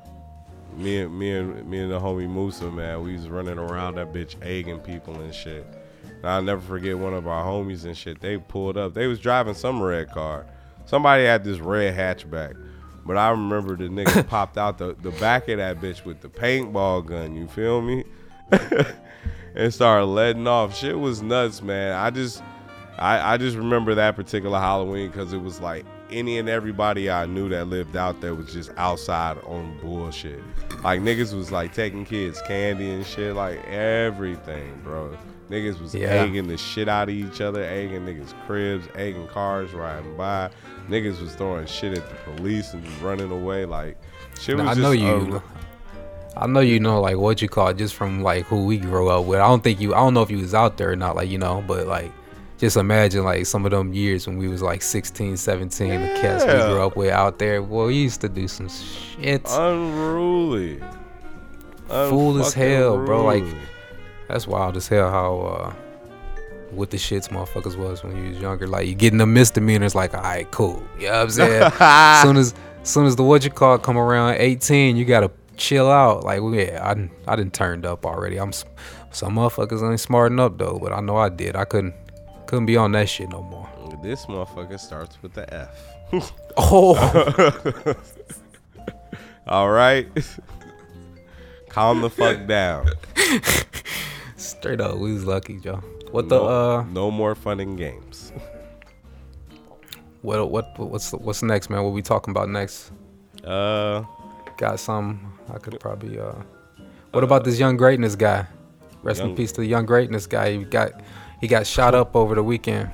me 0.76 1.00
and 1.00 1.18
me 1.18 1.32
and 1.32 1.68
me 1.68 1.78
and 1.78 1.90
the 1.90 2.00
homie 2.00 2.28
Musa, 2.28 2.70
man, 2.70 3.02
we 3.02 3.14
was 3.14 3.28
running 3.28 3.58
around 3.58 3.96
that 3.96 4.12
bitch 4.12 4.40
egging 4.42 4.80
people 4.80 5.14
and 5.14 5.34
shit. 5.34 5.66
And 6.02 6.26
I'll 6.26 6.42
never 6.42 6.60
forget 6.60 6.98
one 6.98 7.14
of 7.14 7.26
our 7.26 7.44
homies 7.44 7.84
and 7.84 7.96
shit. 7.96 8.20
They 8.20 8.38
pulled 8.38 8.76
up. 8.76 8.94
They 8.94 9.06
was 9.06 9.18
driving 9.18 9.54
some 9.54 9.82
red 9.82 10.10
car. 10.10 10.46
Somebody 10.86 11.24
had 11.24 11.44
this 11.44 11.58
red 11.58 11.94
hatchback. 11.94 12.56
But 13.06 13.16
I 13.16 13.30
remember 13.30 13.76
the 13.76 13.84
nigga 13.84 14.26
popped 14.28 14.56
out 14.56 14.78
the, 14.78 14.94
the 15.02 15.10
back 15.12 15.48
of 15.48 15.58
that 15.58 15.80
bitch 15.80 16.04
with 16.04 16.20
the 16.20 16.28
paintball 16.28 17.06
gun. 17.06 17.36
You 17.36 17.46
feel 17.46 17.82
me? 17.82 18.04
and 19.54 19.72
started 19.72 20.06
letting 20.06 20.46
off. 20.46 20.76
Shit 20.76 20.98
was 20.98 21.22
nuts, 21.22 21.62
man. 21.62 21.92
I 21.92 22.10
just, 22.10 22.42
I, 22.98 23.34
I 23.34 23.36
just 23.36 23.56
remember 23.56 23.94
that 23.94 24.16
particular 24.16 24.58
Halloween 24.58 25.10
because 25.10 25.32
it 25.32 25.38
was 25.38 25.60
like 25.60 25.84
any 26.14 26.38
and 26.38 26.48
everybody 26.48 27.10
I 27.10 27.26
knew 27.26 27.48
that 27.50 27.66
lived 27.68 27.96
out 27.96 28.20
there 28.20 28.34
was 28.34 28.52
just 28.52 28.70
outside 28.76 29.36
on 29.44 29.78
bullshit. 29.80 30.40
Like 30.82 31.00
niggas 31.00 31.34
was 31.34 31.50
like 31.52 31.74
taking 31.74 32.04
kids 32.04 32.40
candy 32.46 32.90
and 32.90 33.04
shit, 33.06 33.34
like 33.34 33.62
everything, 33.68 34.80
bro. 34.82 35.16
Niggas 35.50 35.80
was 35.80 35.94
Yeah. 35.94 36.08
egging 36.08 36.46
the 36.48 36.56
shit 36.56 36.88
out 36.88 37.08
of 37.10 37.14
each 37.14 37.40
other, 37.42 37.62
egging 37.62 38.06
niggas' 38.06 38.32
cribs, 38.46 38.86
egging 38.96 39.26
cars 39.28 39.72
riding 39.72 40.16
by. 40.16 40.50
Niggas 40.88 41.20
was 41.20 41.34
throwing 41.34 41.66
shit 41.66 41.96
at 41.98 42.08
the 42.08 42.32
police 42.32 42.72
and 42.72 42.86
running 43.02 43.30
away. 43.30 43.64
Like 43.66 43.96
shit 44.40 44.56
was 44.56 44.64
I 44.66 44.68
just 44.70 44.80
know 44.80 44.92
you. 44.92 45.42
I 46.36 46.46
know 46.48 46.60
you 46.60 46.80
know 46.80 47.00
like 47.00 47.16
what 47.16 47.40
you 47.42 47.48
call 47.48 47.68
it 47.68 47.76
just 47.76 47.94
from 47.94 48.22
like 48.22 48.44
who 48.46 48.64
we 48.64 48.78
grew 48.78 49.08
up 49.08 49.24
with. 49.26 49.38
I 49.40 49.46
don't 49.46 49.62
think 49.62 49.80
you. 49.80 49.94
I 49.94 49.98
don't 49.98 50.14
know 50.14 50.22
if 50.22 50.30
you 50.30 50.38
was 50.38 50.54
out 50.54 50.76
there 50.78 50.90
or 50.92 50.96
not. 50.96 51.14
Like 51.14 51.28
you 51.28 51.38
know, 51.38 51.62
but 51.66 51.86
like 51.86 52.10
just 52.64 52.78
imagine 52.78 53.24
like 53.24 53.44
some 53.44 53.66
of 53.66 53.70
them 53.70 53.92
years 53.92 54.26
when 54.26 54.38
we 54.38 54.48
was 54.48 54.62
like 54.62 54.80
16, 54.80 55.36
17, 55.36 56.00
the 56.00 56.20
cats 56.20 56.44
we 56.44 56.52
grew 56.52 56.82
up 56.82 56.96
with 56.96 57.10
out 57.10 57.38
there. 57.38 57.62
Well, 57.62 57.86
we 57.86 57.96
used 57.96 58.22
to 58.22 58.28
do 58.28 58.48
some 58.48 58.70
shit. 58.70 59.42
unruly. 59.50 60.82
Fool 61.88 62.40
as 62.40 62.54
hell, 62.54 63.04
bro, 63.04 63.24
like-. 63.24 63.44
That's 64.28 64.46
wild 64.46 64.78
as 64.78 64.88
hell 64.88 65.10
how 65.10 65.40
uh 65.40 65.74
what 66.70 66.90
the 66.90 66.96
shits 66.96 67.28
motherfuckers 67.28 67.76
was 67.76 68.02
when 68.02 68.16
you 68.16 68.30
was 68.30 68.40
younger. 68.40 68.66
Like 68.66 68.88
you 68.88 68.94
getting 68.94 69.18
the 69.18 69.26
misdemeanors 69.26 69.94
like, 69.94 70.14
all 70.14 70.22
right, 70.22 70.50
cool. 70.50 70.82
You 70.98 71.08
know 71.08 71.12
what 71.12 71.22
I'm 71.22 71.30
saying? 71.30 71.70
soon 72.22 72.36
as 72.38 72.54
soon 72.82 73.04
as 73.04 73.16
the 73.16 73.22
what 73.22 73.44
you 73.44 73.50
call 73.50 73.76
come 73.76 73.98
around 73.98 74.36
18, 74.38 74.96
you 74.96 75.04
gotta 75.04 75.30
chill 75.58 75.90
out. 75.90 76.24
Like 76.24 76.40
yeah, 76.52 76.80
I 76.82 77.10
I 77.30 77.36
didn't 77.36 77.52
turned 77.52 77.84
up 77.84 78.06
already. 78.06 78.38
I'm 78.38 78.52
some 78.52 79.36
motherfuckers 79.36 79.88
ain't 79.88 80.00
smarting 80.00 80.40
up 80.40 80.56
though, 80.56 80.78
but 80.80 80.92
I 80.92 81.00
know 81.00 81.18
I 81.18 81.28
did. 81.28 81.54
I 81.56 81.66
couldn't 81.66 81.94
couldn't 82.46 82.66
be 82.66 82.76
on 82.76 82.92
that 82.92 83.08
shit 83.08 83.28
no 83.30 83.42
more. 83.42 83.68
This 84.02 84.26
motherfucker 84.26 84.78
starts 84.78 85.20
with 85.22 85.32
the 85.34 85.52
F. 85.52 85.90
Oh, 86.56 86.94
All 89.48 89.70
right. 89.70 90.06
Calm 91.68 92.00
the 92.00 92.10
fuck 92.10 92.46
down. 92.46 92.86
straight 94.36 94.80
up, 94.80 94.96
we 94.98 95.12
was 95.12 95.24
lucky, 95.24 95.58
Joe. 95.58 95.82
What 96.12 96.28
the 96.28 96.36
no, 96.38 96.46
uh, 96.46 96.84
no 96.84 97.10
more 97.10 97.34
fun 97.34 97.58
and 97.60 97.76
games. 97.76 98.32
what 100.22 100.48
what 100.50 100.78
what's 100.78 101.12
what's 101.12 101.42
next, 101.42 101.70
man? 101.70 101.82
What 101.82 101.92
we 101.92 102.02
talking 102.02 102.30
about 102.30 102.48
next? 102.48 102.92
Uh, 103.42 104.04
Got 104.56 104.78
some. 104.78 105.32
I 105.52 105.58
could 105.58 105.80
probably. 105.80 106.20
uh 106.20 106.34
What 107.10 107.24
about 107.24 107.42
this 107.44 107.58
young 107.58 107.76
greatness 107.76 108.14
guy? 108.14 108.46
Rest 109.02 109.20
in 109.20 109.34
peace 109.34 109.50
to 109.52 109.60
the 109.60 109.66
young 109.66 109.84
greatness 109.86 110.26
guy. 110.26 110.52
He 110.56 110.64
got 110.64 110.92
he 111.40 111.48
got 111.48 111.66
shot 111.66 111.94
up 111.94 112.14
over 112.16 112.34
the 112.34 112.42
weekend. 112.42 112.90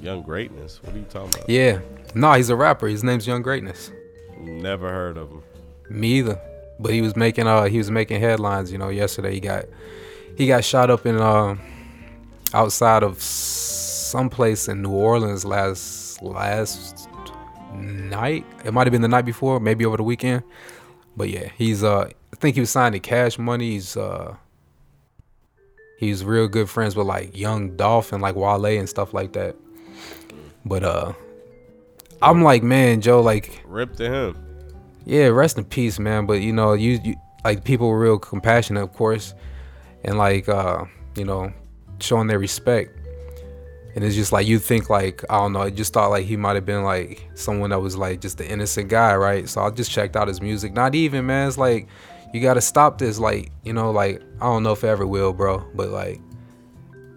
Young 0.00 0.22
Greatness. 0.22 0.82
What 0.82 0.94
are 0.94 0.98
you 0.98 1.04
talking 1.04 1.34
about? 1.34 1.48
Yeah. 1.48 1.80
No, 2.14 2.32
he's 2.32 2.48
a 2.48 2.56
rapper. 2.56 2.88
His 2.88 3.04
name's 3.04 3.26
Young 3.26 3.42
Greatness. 3.42 3.92
Never 4.38 4.88
heard 4.88 5.16
of 5.16 5.30
him. 5.30 5.42
Me 5.90 6.18
either. 6.18 6.40
But 6.78 6.92
he 6.92 7.02
was 7.02 7.14
making 7.14 7.46
uh 7.46 7.64
he 7.64 7.78
was 7.78 7.90
making 7.90 8.20
headlines. 8.20 8.72
You 8.72 8.78
know, 8.78 8.88
yesterday 8.88 9.34
he 9.34 9.40
got 9.40 9.66
he 10.36 10.46
got 10.46 10.64
shot 10.64 10.90
up 10.90 11.04
in 11.04 11.16
uh 11.16 11.56
outside 12.54 13.02
of 13.02 13.20
someplace 13.20 14.68
in 14.68 14.82
New 14.82 14.90
Orleans 14.90 15.44
last 15.44 16.22
last 16.22 17.08
night. 17.74 18.46
It 18.64 18.72
might 18.72 18.86
have 18.86 18.92
been 18.92 19.02
the 19.02 19.08
night 19.08 19.26
before, 19.26 19.60
maybe 19.60 19.84
over 19.84 19.98
the 19.98 20.02
weekend. 20.02 20.42
But 21.16 21.28
yeah, 21.28 21.50
he's 21.56 21.84
uh 21.84 22.08
I 22.32 22.36
think 22.36 22.54
he 22.54 22.60
was 22.60 22.70
signed 22.70 22.94
to 22.94 23.00
Cash 23.00 23.38
Money. 23.38 23.72
He's 23.72 23.96
uh 23.96 24.36
he's 26.00 26.24
real 26.24 26.48
good 26.48 26.68
friends 26.68 26.96
with 26.96 27.06
like 27.06 27.36
Young 27.36 27.76
Dolph 27.76 28.12
and 28.12 28.22
like 28.22 28.34
Wale 28.34 28.64
and 28.64 28.88
stuff 28.88 29.12
like 29.12 29.34
that. 29.34 29.54
But 30.64 30.82
uh 30.82 31.12
I'm 32.22 32.42
like, 32.42 32.62
man, 32.62 33.00
Joe, 33.00 33.20
like 33.20 33.62
Rip 33.66 33.96
to 33.96 34.10
him. 34.10 34.36
yeah, 35.04 35.26
rest 35.28 35.56
in 35.58 35.64
peace, 35.64 35.98
man. 35.98 36.26
But 36.26 36.40
you 36.40 36.52
know, 36.52 36.72
you, 36.72 36.98
you 37.04 37.14
like 37.44 37.64
people 37.64 37.88
were 37.88 37.98
real 37.98 38.18
compassionate, 38.18 38.82
of 38.82 38.92
course, 38.94 39.34
and 40.04 40.18
like 40.18 40.48
uh, 40.48 40.84
you 41.16 41.24
know, 41.24 41.52
showing 42.00 42.26
their 42.26 42.38
respect. 42.38 42.96
And 43.94 44.04
it's 44.04 44.14
just 44.14 44.32
like 44.32 44.46
you 44.46 44.58
think 44.58 44.88
like 44.90 45.24
I 45.30 45.38
don't 45.38 45.52
know, 45.52 45.62
I 45.62 45.70
just 45.70 45.92
thought 45.92 46.08
like 46.10 46.24
he 46.26 46.36
might 46.36 46.54
have 46.56 46.66
been 46.66 46.84
like 46.84 47.28
someone 47.34 47.70
that 47.70 47.80
was 47.80 47.96
like 47.96 48.20
just 48.20 48.40
an 48.40 48.46
innocent 48.46 48.88
guy, 48.88 49.16
right? 49.16 49.48
So 49.48 49.62
I 49.62 49.70
just 49.70 49.90
checked 49.90 50.14
out 50.14 50.28
his 50.28 50.40
music. 50.40 50.72
Not 50.72 50.94
even, 50.94 51.26
man. 51.26 51.48
It's 51.48 51.58
like 51.58 51.88
you 52.32 52.40
gotta 52.40 52.60
stop 52.60 52.98
this. 52.98 53.18
Like 53.18 53.50
you 53.64 53.72
know, 53.72 53.90
like 53.90 54.22
I 54.40 54.44
don't 54.46 54.62
know 54.62 54.72
if 54.72 54.84
it 54.84 54.88
ever 54.88 55.06
will, 55.06 55.32
bro. 55.32 55.64
But 55.74 55.90
like 55.90 56.20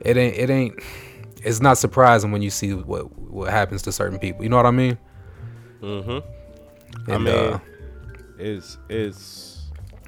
it 0.02 0.18
ain't, 0.18 0.36
it 0.36 0.50
ain't. 0.50 0.80
It's 1.44 1.60
not 1.62 1.78
surprising 1.78 2.32
when 2.32 2.42
you 2.42 2.50
see 2.50 2.74
what 2.74 3.18
what 3.20 3.52
happens 3.52 3.82
to 3.84 3.92
certain 3.92 4.20
people. 4.20 4.44
You 4.44 4.50
know 4.50 4.58
what 4.58 4.66
I 4.66 4.72
mean? 4.72 4.98
Mm-hmm. 5.82 7.12
I 7.12 7.18
mean, 7.18 7.28
uh, 7.28 7.60
it's 8.38 8.78
it's 8.90 9.62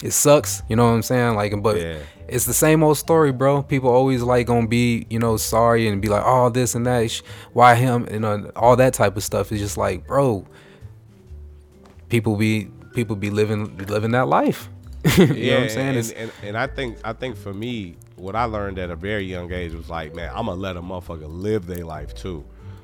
it 0.03 0.11
sucks 0.11 0.61
you 0.67 0.75
know 0.75 0.83
what 0.85 0.91
i'm 0.91 1.01
saying 1.01 1.35
like 1.35 1.53
but 1.63 1.79
Yeah. 1.79 1.99
it's 2.27 2.45
the 2.45 2.53
same 2.53 2.83
old 2.83 2.97
story 2.97 3.31
bro 3.31 3.63
people 3.63 3.89
always 3.89 4.21
like 4.21 4.45
gonna 4.45 4.67
be 4.67 5.07
you 5.09 5.19
know 5.19 5.37
sorry 5.37 5.87
and 5.87 6.01
be 6.01 6.09
like 6.09 6.23
oh 6.25 6.49
this 6.49 6.75
and 6.75 6.85
that 6.85 7.09
why 7.53 7.75
him 7.75 8.05
you 8.11 8.19
know 8.19 8.51
all 8.57 8.75
that 8.75 8.93
type 8.93 9.15
of 9.15 9.23
stuff 9.23 9.51
is 9.53 9.59
just 9.61 9.77
like 9.77 10.05
bro 10.05 10.45
people 12.09 12.35
be 12.35 12.65
people 12.93 13.15
be 13.15 13.29
living 13.29 13.67
be 13.67 13.85
living 13.85 14.11
that 14.11 14.27
life 14.27 14.69
you 15.17 15.51
know 15.51 15.55
what 15.55 15.63
i'm 15.63 15.69
saying 15.69 15.97
and, 15.97 16.11
and, 16.13 16.31
and 16.43 16.57
I 16.57 16.67
think 16.67 16.97
I 17.03 17.13
think 17.13 17.35
for 17.37 17.53
me, 17.53 17.95
what 18.15 18.35
I 18.35 18.45
learned 18.45 18.79
at 18.79 18.89
a 18.89 18.95
very 18.95 19.25
young 19.25 19.51
age 19.51 19.73
was 19.73 19.89
like, 19.89 20.15
man, 20.15 20.29
I'm 20.33 20.45
gonna 20.47 20.59
let 20.59 20.77
a 20.77 20.81
motherfucker 20.81 21.27
live 21.27 21.67
their 21.67 21.85
life 21.85 22.13
too. 22.15 22.43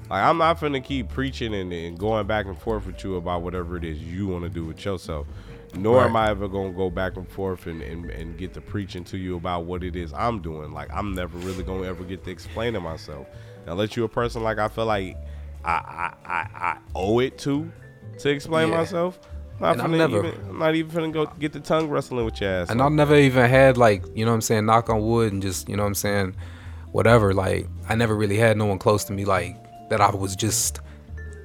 Like 0.09 0.23
I'm 0.23 0.37
not 0.37 0.59
gonna 0.59 0.81
keep 0.81 1.09
preaching 1.09 1.53
and, 1.55 1.71
and 1.73 1.97
going 1.97 2.27
back 2.27 2.45
and 2.45 2.57
forth 2.57 2.85
with 2.85 3.03
you 3.03 3.15
about 3.15 3.41
whatever 3.41 3.77
it 3.77 3.83
is 3.83 3.99
you 4.01 4.27
want 4.27 4.43
to 4.43 4.49
do 4.49 4.65
with 4.65 4.83
yourself. 4.83 5.25
Nor 5.73 6.03
am 6.03 6.17
I 6.17 6.29
ever 6.29 6.49
gonna 6.49 6.73
go 6.73 6.89
back 6.89 7.15
and 7.15 7.27
forth 7.29 7.65
and, 7.65 7.81
and, 7.81 8.09
and 8.11 8.37
get 8.37 8.53
to 8.55 8.61
preaching 8.61 9.05
to 9.05 9.17
you 9.17 9.37
about 9.37 9.63
what 9.65 9.83
it 9.85 9.95
is 9.95 10.11
I'm 10.13 10.41
doing. 10.41 10.73
Like 10.73 10.89
I'm 10.93 11.13
never 11.15 11.37
really 11.39 11.63
gonna 11.63 11.87
ever 11.87 12.03
get 12.03 12.23
to 12.25 12.29
explain 12.29 12.73
to 12.73 12.81
myself. 12.81 13.25
Unless 13.65 13.95
you're 13.95 14.05
a 14.07 14.09
person 14.09 14.43
like 14.43 14.59
I 14.59 14.67
feel 14.67 14.85
like 14.85 15.15
I 15.63 15.71
I, 15.71 16.13
I, 16.25 16.37
I 16.73 16.77
owe 16.93 17.19
it 17.19 17.37
to 17.39 17.71
to 18.19 18.29
explain 18.29 18.69
Yeah. 18.69 18.77
myself. 18.77 19.19
Not 19.61 19.73
And 19.73 19.81
I'm 19.83 19.91
finna 19.91 19.97
never- 19.97 20.25
even, 20.27 20.49
I'm 20.49 20.59
not 20.59 20.75
even 20.75 20.91
finna 20.91 21.11
go 21.13 21.25
get 21.39 21.53
the 21.53 21.59
tongue 21.59 21.87
wrestling 21.89 22.25
with 22.25 22.41
your 22.41 22.49
ass. 22.49 22.69
and 22.69 22.81
I've 22.81 22.91
never 22.91 23.15
even 23.15 23.49
had 23.49 23.77
like 23.77 24.03
you 24.15 24.25
know 24.25 24.31
what 24.31 24.35
I'm 24.35 24.41
saying 24.41 24.65
knock 24.65 24.89
on 24.89 25.01
wood 25.01 25.31
and 25.31 25.41
just 25.41 25.69
you 25.69 25.75
know 25.77 25.83
what 25.83 25.87
I'm 25.87 25.95
saying 25.95 26.35
whatever. 26.91 27.33
Like 27.33 27.67
I 27.87 27.95
never 27.95 28.15
really 28.15 28.37
had 28.37 28.57
no 28.57 28.65
one 28.65 28.79
close 28.79 29.03
to 29.05 29.13
me 29.13 29.23
like 29.23 29.55
that 29.89 30.01
I 30.01 30.09
was 30.13 30.35
just 30.35 30.79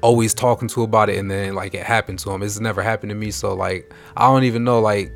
always 0.02 0.34
talking 0.34 0.68
to 0.68 0.82
about 0.82 1.08
it 1.08 1.18
and 1.18 1.30
then 1.30 1.54
like 1.54 1.74
it 1.74 1.82
happened 1.82 2.18
to 2.20 2.30
him 2.30 2.42
it's 2.42 2.60
never 2.60 2.82
happened 2.82 3.08
to 3.10 3.16
me 3.16 3.30
so 3.30 3.54
like 3.54 3.92
I 4.16 4.26
don't 4.26 4.44
even 4.44 4.62
know 4.62 4.78
like 4.80 5.10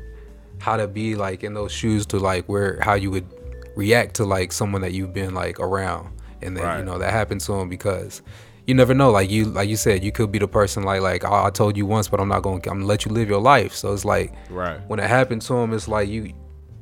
how 0.59 0.75
to 0.75 0.87
be 0.87 1.15
like 1.15 1.43
in 1.43 1.53
those 1.53 1.71
shoes 1.71 2.05
to 2.07 2.17
like 2.19 2.45
where 2.47 2.79
how 2.81 2.93
you 2.95 3.09
would 3.11 3.25
react 3.75 4.15
to 4.15 4.25
like 4.25 4.51
someone 4.51 4.81
that 4.81 4.91
you've 4.91 5.13
been 5.13 5.33
like 5.33 5.59
around. 5.59 6.09
And 6.43 6.57
then 6.57 6.79
you 6.79 6.85
know 6.85 6.97
that 6.97 7.11
happened 7.11 7.41
to 7.41 7.53
him 7.53 7.69
because 7.69 8.21
you 8.67 8.73
never 8.75 8.93
know 8.93 9.09
like 9.11 9.29
you 9.29 9.45
like 9.45 9.67
you 9.69 9.75
said 9.75 10.03
you 10.03 10.11
could 10.11 10.31
be 10.31 10.39
the 10.39 10.47
person 10.47 10.83
like 10.83 11.01
like 11.01 11.23
oh, 11.25 11.43
I 11.45 11.49
told 11.49 11.75
you 11.75 11.85
once 11.85 12.07
but 12.07 12.19
I'm 12.19 12.27
not 12.29 12.43
going 12.43 12.61
to 12.61 12.69
I'm 12.69 12.77
gonna 12.77 12.87
let 12.87 13.05
you 13.05 13.11
live 13.11 13.27
your 13.29 13.41
life 13.41 13.73
so 13.73 13.93
it's 13.93 14.05
like 14.05 14.33
Right. 14.49 14.79
when 14.87 14.99
it 14.99 15.07
happened 15.09 15.41
to 15.43 15.53
him, 15.55 15.73
it's 15.73 15.87
like 15.87 16.07
you, 16.09 16.33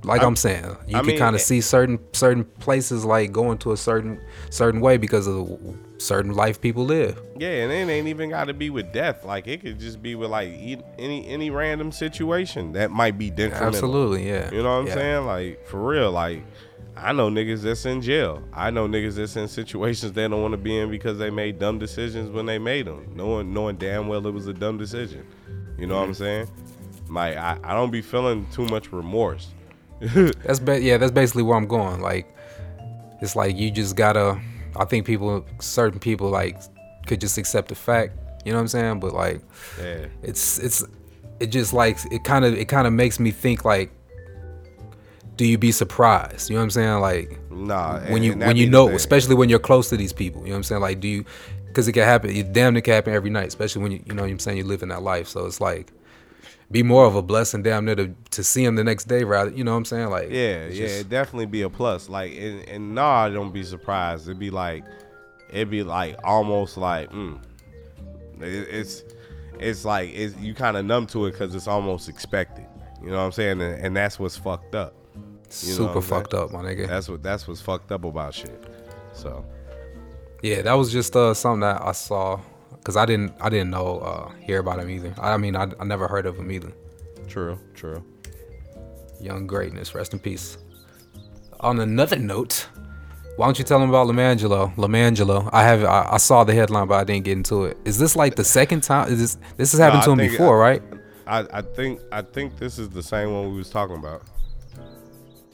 like 0.03 0.21
I, 0.21 0.25
am 0.25 0.35
saying, 0.35 0.63
you 0.87 0.97
I 0.97 1.01
can 1.01 1.17
kind 1.17 1.35
of 1.35 1.41
eh 1.41 1.43
see 1.43 1.61
certain 1.61 1.99
certain 2.13 2.45
places 2.45 3.03
like 3.05 3.31
going 3.33 3.57
to 3.59 3.73
a 3.73 3.77
certain 3.77 4.19
certain 4.49 4.79
way 4.81 4.95
because 4.97 5.27
of 5.27 5.35
the 5.35 5.75
certain 5.97 6.33
life 6.33 6.61
people 6.61 6.85
live. 6.85 7.21
Yeah, 7.37 7.63
and 7.63 7.71
it 7.71 7.91
ain't 7.91 8.07
even 8.07 8.29
got 8.29 8.45
to 8.45 8.53
be 8.53 8.69
with 8.69 8.93
death. 8.93 9.25
Like 9.25 9.47
it 9.47 9.61
could 9.61 9.77
just 9.79 10.01
be 10.01 10.15
with 10.15 10.29
like 10.29 10.49
any 10.97 11.27
any 11.27 11.49
random 11.49 11.91
situation 11.91 12.71
that 12.73 12.91
might 12.91 13.17
be 13.17 13.29
detrimental. 13.29 13.67
Absolutely, 13.67 14.27
yeah. 14.27 14.49
You 14.51 14.63
know 14.63 14.69
what 14.69 14.81
I'm 14.81 14.87
Yeah. 14.87 14.93
saying? 14.93 15.25
Like 15.25 15.67
for 15.67 15.85
real. 15.85 16.11
Like 16.11 16.43
I 17.01 17.13
know 17.13 17.29
niggas 17.29 17.61
that's 17.61 17.85
in 17.85 18.01
jail. 18.01 18.43
I 18.53 18.69
know 18.71 18.87
niggas 18.87 19.15
that's 19.15 19.35
in 19.35 19.47
situations 19.47 20.13
they 20.13 20.27
don't 20.27 20.41
want 20.41 20.51
to 20.53 20.57
be 20.57 20.77
in 20.77 20.89
because 20.91 21.17
they 21.17 21.29
made 21.29 21.57
dumb 21.59 21.79
decisions 21.79 22.29
when 22.29 22.45
they 22.45 22.59
made 22.59 22.85
them, 22.87 23.11
knowing 23.15 23.53
knowing 23.53 23.77
damn 23.77 24.07
well 24.07 24.25
it 24.27 24.33
was 24.33 24.47
a 24.47 24.53
dumb 24.53 24.77
decision. 24.77 25.25
You 25.77 25.87
know 25.87 25.95
what 25.95 26.03
I'm 26.03 26.11
Mm-hmm. 26.11 26.23
saying? 26.23 26.47
Like 27.09 27.37
I, 27.37 27.57
I 27.63 27.73
don't 27.73 27.89
be 27.91 28.01
feeling 28.01 28.45
too 28.51 28.65
much 28.65 28.91
remorse. 28.91 29.47
That's 30.01 30.59
ba- 30.59 30.81
yeah, 30.81 30.97
that's 30.97 31.11
basically 31.11 31.43
where 31.43 31.57
I'm 31.57 31.67
going. 31.67 31.99
Like, 32.01 32.33
it's 33.21 33.35
like 33.35 33.57
you 33.57 33.69
just 33.71 33.95
gotta. 33.95 34.39
I 34.77 34.85
think 34.85 35.05
people, 35.05 35.45
certain 35.59 35.99
people, 35.99 36.29
like 36.29 36.57
could 37.07 37.19
just 37.19 37.37
accept 37.37 37.67
the 37.69 37.75
fact. 37.75 38.13
You 38.45 38.51
know 38.53 38.57
what 38.59 38.61
I'm 38.61 38.67
saying? 38.69 38.99
But 39.01 39.13
like, 39.13 39.41
Yeah. 39.81 40.05
it's 40.23 40.59
it's 40.59 40.83
it 41.41 41.47
just 41.47 41.73
like 41.73 41.97
it 42.11 42.23
kind 42.23 42.45
of 42.45 42.53
it 42.53 42.69
kind 42.69 42.87
of 42.87 42.93
makes 42.93 43.19
me 43.19 43.31
think 43.31 43.65
like, 43.65 43.91
do 45.39 45.45
you 45.47 45.57
be 45.57 45.71
surprised? 45.71 46.49
You 46.49 46.55
know 46.57 46.59
what 46.59 46.63
I'm 46.65 46.69
saying? 46.71 46.99
Like, 46.99 47.39
Nah. 47.49 48.01
when 48.11 48.23
you 48.23 48.33
when 48.35 48.57
you 48.57 48.69
know, 48.69 48.89
especially 48.89 49.35
when 49.35 49.47
you're 49.47 49.57
close 49.57 49.87
to 49.87 49.95
these 49.95 50.11
people. 50.11 50.41
You 50.41 50.47
know 50.49 50.55
what 50.55 50.57
I'm 50.57 50.63
saying? 50.63 50.81
Like, 50.81 50.99
do 50.99 51.07
you? 51.07 51.25
Because 51.65 51.87
it 51.87 51.93
can 51.93 52.03
happen. 52.03 52.29
It 52.31 52.51
damn 52.51 52.73
near 52.73 52.81
can 52.81 52.93
happen 52.95 53.13
every 53.13 53.29
night, 53.29 53.47
especially 53.47 53.83
when 53.83 53.93
you 53.93 54.03
you 54.05 54.13
know 54.13 54.23
what 54.23 54.31
I'm 54.31 54.37
saying 54.39 54.57
you 54.57 54.65
live 54.65 54.83
in 54.83 54.89
that 54.89 55.01
life. 55.01 55.29
So 55.29 55.45
it's 55.45 55.61
like, 55.61 55.93
be 56.69 56.83
more 56.83 57.05
of 57.05 57.15
a 57.15 57.21
blessing 57.21 57.63
damn 57.63 57.85
near 57.85 57.95
to, 57.95 58.13
to 58.31 58.43
see 58.43 58.65
him 58.65 58.75
the 58.75 58.83
next 58.83 59.05
day 59.07 59.23
rather. 59.23 59.49
You 59.51 59.63
know 59.63 59.71
what 59.71 59.77
I'm 59.77 59.85
saying? 59.85 60.09
Like, 60.09 60.29
Yeah, 60.29 60.65
yeah, 60.65 60.69
just- 60.71 60.95
it'd 60.95 61.09
definitely 61.09 61.45
be 61.45 61.61
a 61.61 61.69
plus. 61.69 62.09
Like, 62.09 62.33
and, 62.35 62.67
and 62.67 62.93
nah, 62.93 63.29
don't 63.29 63.53
be 63.53 63.63
surprised. 63.63 64.27
It'd 64.27 64.39
be 64.39 64.49
like, 64.49 64.83
it'd 65.53 65.69
be 65.69 65.83
like 65.83 66.17
almost 66.21 66.75
like, 66.75 67.09
mm, 67.13 67.39
it, 68.41 68.67
it's, 68.69 69.03
it's 69.57 69.85
like 69.85 70.09
it's, 70.13 70.35
you 70.37 70.53
kind 70.53 70.75
of 70.75 70.83
numb 70.83 71.07
to 71.07 71.27
it 71.27 71.31
because 71.31 71.55
it's 71.55 71.67
almost 71.69 72.09
expected. 72.09 72.65
You 73.01 73.11
know 73.11 73.17
what 73.19 73.23
I'm 73.23 73.31
saying? 73.31 73.61
And, 73.61 73.85
and 73.85 73.95
that's 73.95 74.19
what's 74.19 74.35
fucked 74.35 74.75
up. 74.75 74.93
Know 75.49 75.55
super 75.55 76.01
saying? 76.01 76.01
fucked 76.03 76.33
up, 76.33 76.51
my 76.51 76.61
nigga. 76.61 76.87
That's 76.87 77.09
what 77.09 77.23
that's 77.23 77.47
what's 77.47 77.61
fucked 77.61 77.91
up 77.91 78.03
about 78.05 78.33
shit. 78.33 78.63
So 79.13 79.45
Yeah, 80.41 80.61
that 80.61 80.73
was 80.73 80.91
just 80.91 81.15
uh, 81.15 81.33
something 81.33 81.61
that 81.61 81.81
I 81.81 81.91
saw 81.91 82.39
because 82.77 82.95
I 82.95 83.05
didn't 83.05 83.33
I 83.41 83.49
didn't 83.49 83.71
know 83.71 83.99
uh, 83.99 84.31
hear 84.39 84.59
about 84.59 84.79
him 84.79 84.89
either. 84.89 85.13
I 85.19 85.37
mean, 85.37 85.55
I, 85.55 85.67
I 85.79 85.83
never 85.83 86.07
heard 86.07 86.25
of 86.25 86.37
him 86.37 86.51
either. 86.51 86.71
true, 87.27 87.59
true. 87.73 88.03
Young 89.19 89.47
greatness, 89.47 89.93
rest 89.93 90.13
in 90.13 90.19
peace. 90.19 90.57
On 91.59 91.79
another 91.79 92.15
note, 92.15 92.67
why 93.35 93.45
don't 93.45 93.59
you 93.59 93.65
tell 93.65 93.81
him 93.81 93.89
about 93.89 94.07
Lamangelo? 94.07 94.73
Lamangelo, 94.75 95.49
I 95.51 95.63
have 95.63 95.83
I, 95.83 96.09
I 96.11 96.17
saw 96.17 96.43
the 96.43 96.53
headline, 96.53 96.87
but 96.87 96.95
I 96.95 97.03
didn't 97.03 97.25
get 97.25 97.33
into 97.33 97.65
it. 97.65 97.77
Is 97.85 97.97
this 97.97 98.15
like 98.15 98.35
the 98.35 98.45
second 98.45 98.83
time? 98.83 99.11
Is 99.11 99.19
this 99.19 99.37
this 99.57 99.71
has 99.71 99.79
happened 99.79 100.03
I 100.03 100.05
to 100.05 100.11
him 100.11 100.17
before, 100.17 100.57
right? 100.57 100.81
I, 101.27 101.45
I 101.53 101.61
think 101.61 102.01
I 102.11 102.21
think 102.21 102.57
this 102.57 102.79
is 102.79 102.89
the 102.89 103.03
same 103.03 103.33
one 103.33 103.51
we 103.51 103.57
was 103.57 103.69
talking 103.69 103.97
about. 103.97 104.23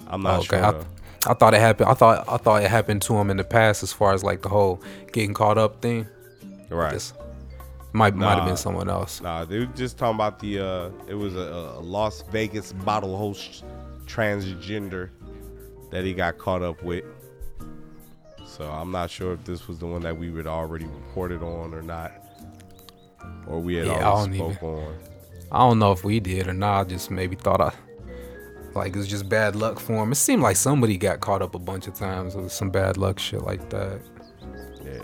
I'm 0.07 0.22
not 0.22 0.40
okay, 0.41 0.57
sure. 0.57 0.82
I. 0.82 0.86
I 1.27 1.34
thought 1.34 1.56
it 1.56 1.60
happened. 1.60 1.90
I 1.90 1.95
thought 1.95 2.26
I 2.30 2.38
thought 2.38 2.61
it 2.64 2.69
happened 2.69 3.02
to 3.03 3.15
him 3.18 3.32
in 3.32 3.38
the 3.38 3.44
past, 3.44 3.82
as 3.82 3.91
far 3.91 4.14
as 4.14 4.23
like 4.23 4.44
the 4.44 4.49
whole 4.49 4.82
getting 5.11 5.34
caught 5.34 5.57
up 5.57 5.82
thing. 5.82 6.07
right. 6.69 6.94
This 6.94 7.14
might 7.94 8.15
might 8.15 8.36
have 8.36 8.45
been 8.45 8.57
someone 8.57 8.90
else. 8.90 9.22
Nah, 9.22 9.44
they 9.45 9.60
were 9.60 9.65
just 9.68 9.98
talking 9.98 10.15
about 10.15 10.40
the 10.40 10.60
uh 10.60 10.90
it 11.07 11.15
was 11.15 11.36
a, 11.36 11.40
a 11.40 11.80
Las 11.80 12.23
Vegas 12.32 12.73
bottle 12.73 13.18
host 13.18 13.64
transgender 14.06 15.10
that 15.90 16.03
he 16.03 16.14
got 16.14 16.38
caught 16.38 16.61
up 16.61 16.84
with. 16.84 17.03
So 18.45 18.69
I'm 18.69 18.91
not 18.91 19.10
sure 19.10 19.34
if 19.34 19.44
this 19.45 19.68
was 19.68 19.80
the 19.80 19.88
one 19.88 20.02
that 20.03 20.18
we 20.18 20.32
had 20.36 20.45
already 20.48 20.86
reported 20.86 21.41
on 21.41 21.73
or 21.73 21.82
not. 21.82 22.11
Or 23.48 23.60
we 23.60 23.76
had 23.76 23.88
Yeah, 23.88 24.03
already 24.03 24.36
spoke 24.36 24.61
on. 24.61 24.95
I 25.52 25.60
don't 25.60 25.80
know 25.80 25.91
if 25.91 26.03
we 26.03 26.19
did 26.19 26.48
or 26.48 26.53
not. 26.53 26.82
I 26.82 26.84
just 26.90 27.10
maybe 27.11 27.36
thought 27.36 27.61
I 27.61 27.72
like 28.76 28.95
it's 28.95 29.07
just 29.07 29.30
bad 29.30 29.56
luck 29.56 29.80
for 29.80 29.93
him. 30.03 30.11
It 30.11 30.15
seemed 30.15 30.41
like 30.41 30.56
somebody 30.57 30.97
got 30.97 31.19
caught 31.22 31.41
up 31.41 31.56
a 31.56 31.60
bunch 31.60 31.88
of 31.88 31.93
times 31.93 32.35
with 32.35 32.52
some 32.52 32.69
bad 32.69 32.97
luck 32.97 33.19
shit 33.19 33.41
like 33.41 33.69
that. 33.69 34.02
Yeah. 34.84 34.99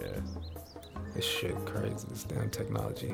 This 1.15 1.25
shit 1.25 1.55
crazy. 1.65 2.07
This 2.09 2.23
damn 2.23 2.49
technology. 2.49 3.13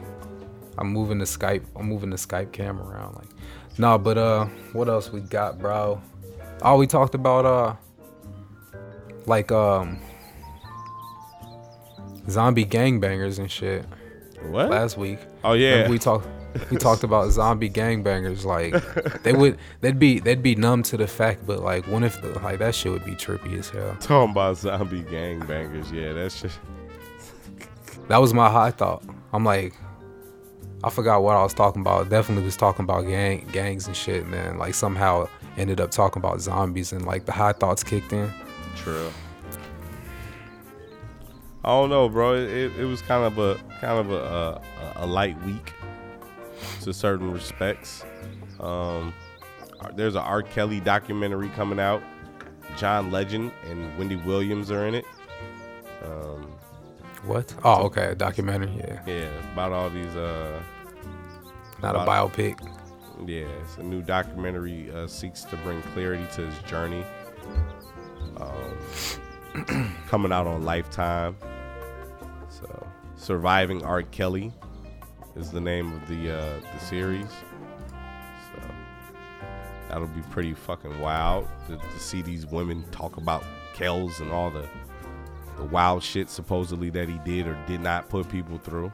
I'm 0.77 0.87
moving 0.87 1.17
the 1.19 1.25
Skype. 1.25 1.63
I'm 1.75 1.87
moving 1.87 2.09
the 2.09 2.17
Skype 2.17 2.51
camera 2.51 2.85
around. 2.87 3.15
Like, 3.15 3.29
nah, 3.79 3.97
but 3.97 4.17
uh, 4.17 4.45
what 4.73 4.87
else 4.87 5.11
we 5.11 5.21
got, 5.21 5.57
bro? 5.59 6.01
Oh, 6.61 6.77
we 6.77 6.85
talked 6.87 7.15
about 7.15 7.45
uh, 7.45 7.75
like 9.25 9.51
um, 9.51 9.99
zombie 12.29 12.65
gangbangers 12.65 13.39
and 13.39 13.49
shit 13.49 13.85
What? 14.43 14.69
last 14.69 14.97
week. 14.97 15.19
oh 15.43 15.53
yeah. 15.53 15.69
Remember 15.71 15.91
we 15.91 15.99
talked 15.99 16.27
we 16.69 16.77
talked 16.77 17.03
about 17.03 17.31
zombie 17.31 17.69
gangbangers 17.69 18.43
like 18.45 18.73
they 19.23 19.33
would 19.33 19.57
they'd 19.81 19.99
be 19.99 20.19
they'd 20.19 20.41
be 20.43 20.55
numb 20.55 20.83
to 20.83 20.97
the 20.97 21.07
fact 21.07 21.45
but 21.45 21.59
like 21.61 21.85
what 21.87 22.03
if 22.03 22.21
the, 22.21 22.37
like 22.39 22.59
that 22.59 22.73
shit 22.75 22.91
would 22.91 23.05
be 23.05 23.13
trippy 23.13 23.57
as 23.57 23.69
hell 23.69 23.95
Talking 23.99 24.31
about 24.31 24.57
zombie 24.57 25.03
gangbangers. 25.03 25.91
Yeah, 25.91 26.13
that's 26.13 26.41
just. 26.41 26.59
that 28.07 28.17
was 28.17 28.33
my 28.33 28.49
high 28.49 28.71
thought 28.71 29.03
i'm 29.33 29.43
like 29.43 29.73
i 30.83 30.89
forgot 30.89 31.23
what 31.23 31.35
i 31.35 31.43
was 31.43 31.53
talking 31.53 31.81
about 31.81 32.09
definitely 32.09 32.43
was 32.45 32.55
talking 32.57 32.83
about 32.83 33.01
gang 33.05 33.47
gangs 33.51 33.87
and 33.87 33.95
shit 33.95 34.23
and 34.23 34.33
then 34.33 34.57
like 34.57 34.73
somehow 34.73 35.27
ended 35.57 35.81
up 35.81 35.91
talking 35.91 36.21
about 36.21 36.39
zombies 36.39 36.91
and 36.93 37.05
like 37.05 37.25
the 37.25 37.31
high 37.31 37.51
thoughts 37.53 37.83
kicked 37.83 38.13
in 38.13 38.31
True. 38.75 39.09
I 41.63 41.69
don't 41.69 41.89
know, 41.89 42.07
bro. 42.07 42.35
It, 42.35 42.49
it, 42.49 42.79
it 42.79 42.85
was 42.85 43.01
kind 43.01 43.25
of 43.25 43.37
a 43.39 43.55
kind 43.81 43.99
of 43.99 44.11
a, 44.11 44.61
a, 44.95 45.03
a 45.03 45.05
light 45.05 45.35
week 45.43 45.73
to 46.81 46.93
certain 46.93 47.31
respects. 47.31 48.03
Um, 48.59 49.13
there's 49.95 50.15
a 50.15 50.21
R. 50.21 50.41
Kelly 50.41 50.79
documentary 50.79 51.49
coming 51.49 51.79
out. 51.79 52.01
John 52.77 53.11
Legend 53.11 53.51
and 53.69 53.97
Wendy 53.97 54.15
Williams 54.15 54.71
are 54.71 54.87
in 54.87 54.95
it. 54.95 55.05
Um, 56.03 56.53
what 57.25 57.53
oh 57.63 57.85
okay 57.85 58.05
a 58.05 58.15
documentary 58.15 58.71
yeah 58.77 59.01
yeah, 59.05 59.51
about 59.53 59.71
all 59.71 59.89
these. 59.89 60.15
Uh, 60.15 60.61
not 61.81 61.95
a 61.95 61.99
biopic 61.99 62.59
Yeah, 63.25 63.45
it's 63.61 63.77
a 63.77 63.83
new 63.83 64.01
documentary 64.01 64.91
uh, 64.91 65.07
seeks 65.07 65.43
to 65.45 65.57
bring 65.57 65.81
clarity 65.93 66.25
to 66.35 66.45
his 66.45 66.57
journey. 66.63 67.03
Um, 68.37 69.95
coming 70.07 70.31
out 70.31 70.47
on 70.47 70.63
Lifetime. 70.63 71.35
So, 72.49 72.87
surviving 73.15 73.83
R. 73.83 74.03
Kelly 74.03 74.53
is 75.37 75.51
the 75.51 75.61
name 75.61 75.93
of 75.93 76.07
the 76.07 76.31
uh, 76.31 76.59
the 76.73 76.79
series. 76.79 77.29
So 77.29 78.61
that'll 79.89 80.07
be 80.07 80.21
pretty 80.31 80.53
fucking 80.53 80.99
wild 80.99 81.47
to, 81.67 81.77
to 81.77 81.99
see 81.99 82.21
these 82.21 82.45
women 82.45 82.83
talk 82.91 83.17
about 83.17 83.43
Kells 83.73 84.19
and 84.19 84.31
all 84.31 84.49
the 84.49 84.67
the 85.57 85.63
wild 85.65 86.03
shit 86.03 86.29
supposedly 86.29 86.89
that 86.91 87.09
he 87.09 87.19
did 87.25 87.47
or 87.47 87.57
did 87.67 87.81
not 87.81 88.09
put 88.09 88.29
people 88.29 88.57
through. 88.59 88.91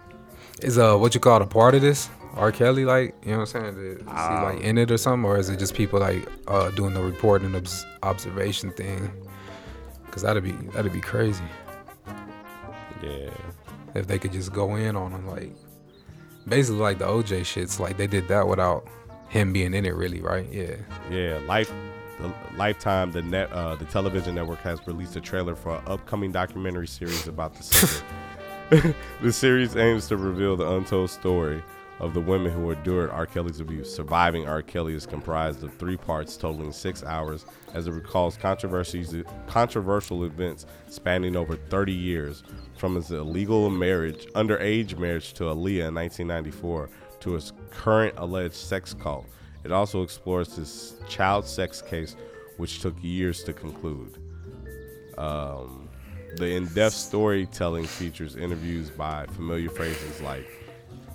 is 0.61 0.77
uh 0.77 0.95
what 0.97 1.13
you 1.13 1.19
call 1.19 1.37
it, 1.37 1.43
a 1.43 1.47
part 1.47 1.75
of 1.75 1.81
this 1.81 2.09
R. 2.35 2.51
Kelly 2.51 2.85
like 2.85 3.13
you 3.23 3.31
know 3.31 3.39
what 3.39 3.53
I'm 3.55 3.75
saying 3.75 3.77
is 3.77 4.01
he 4.01 4.07
Um, 4.07 4.43
like 4.43 4.61
in 4.61 4.77
it 4.77 4.89
or 4.89 4.97
something 4.97 5.25
or 5.29 5.37
is 5.37 5.49
it 5.49 5.59
just 5.59 5.73
people 5.75 5.99
like 5.99 6.25
uh 6.47 6.69
doing 6.71 6.93
the 6.93 7.01
report 7.03 7.41
and 7.41 7.55
obs- 7.55 7.85
observation 8.01 8.71
thing 8.71 9.11
because 10.05 10.21
that'd 10.21 10.43
be 10.43 10.53
that'd 10.73 10.93
be 10.93 11.01
crazy 11.01 11.43
Yeah. 13.03 13.29
if 13.93 14.07
they 14.07 14.17
could 14.17 14.31
just 14.31 14.53
go 14.53 14.75
in 14.75 14.95
on 14.95 15.11
him 15.11 15.27
like 15.27 15.53
basically 16.47 16.81
like 16.81 16.99
the 16.99 17.05
OJ 17.05 17.41
shits 17.41 17.79
like 17.79 17.97
they 17.97 18.07
did 18.07 18.27
that 18.27 18.47
without 18.47 18.87
him 19.29 19.51
being 19.53 19.73
in 19.73 19.85
it 19.85 19.95
really 19.95 20.21
right 20.21 20.47
yeah 20.51 20.75
Yeah, 21.09 21.39
Life, 21.47 21.71
the 22.19 22.31
Lifetime, 22.55 23.11
the 23.11 23.21
net, 23.21 23.51
uh, 23.51 23.75
the 23.75 23.85
television 23.85 24.35
network 24.35 24.59
has 24.59 24.79
released 24.85 25.15
a 25.15 25.21
trailer 25.21 25.55
for 25.55 25.75
an 25.77 25.81
upcoming 25.87 26.31
documentary 26.31 26.87
series 26.87 27.27
about 27.27 27.55
the 27.55 27.63
singer. 27.63 28.95
the 29.21 29.33
series 29.33 29.75
aims 29.75 30.07
to 30.07 30.17
reveal 30.17 30.55
the 30.55 30.69
untold 30.69 31.09
story 31.09 31.63
of 31.99 32.13
the 32.13 32.19
women 32.19 32.51
who 32.51 32.71
endured 32.71 33.09
R. 33.11 33.25
Kelly's 33.25 33.59
abuse. 33.59 33.93
Surviving 33.93 34.47
R. 34.47 34.61
Kelly 34.61 34.93
is 34.93 35.05
comprised 35.05 35.63
of 35.63 35.73
three 35.75 35.97
parts, 35.97 36.35
totaling 36.35 36.71
six 36.71 37.03
hours, 37.03 37.45
as 37.73 37.87
it 37.87 37.91
recalls 37.91 38.35
controversies, 38.35 39.15
controversial 39.47 40.23
events 40.25 40.65
spanning 40.89 41.35
over 41.35 41.55
30 41.55 41.93
years, 41.93 42.43
from 42.83 42.95
his 42.95 43.11
illegal 43.11 43.69
marriage, 43.69 44.27
underage 44.35 44.97
marriage 44.99 45.31
to 45.31 45.45
Aaliyah 45.45 45.87
in 45.87 45.95
1994, 45.95 46.89
to 47.21 47.31
his 47.31 47.53
current 47.71 48.13
alleged 48.17 48.55
sex 48.55 48.93
cult. 48.93 49.25
It 49.63 49.71
also 49.71 50.01
explores 50.01 50.57
his 50.57 50.95
child 51.07 51.47
sex 51.47 51.81
case, 51.81 52.17
which 52.57 52.81
took 52.81 52.93
years 53.01 53.41
to 53.45 53.53
conclude. 53.53 54.17
Um, 55.17 55.87
the 56.35 56.55
in-depth 56.57 56.93
storytelling 56.93 57.85
features 57.85 58.35
interviews 58.35 58.89
by 58.89 59.27
familiar 59.27 59.69
phrases 59.69 60.19
like 60.19 60.45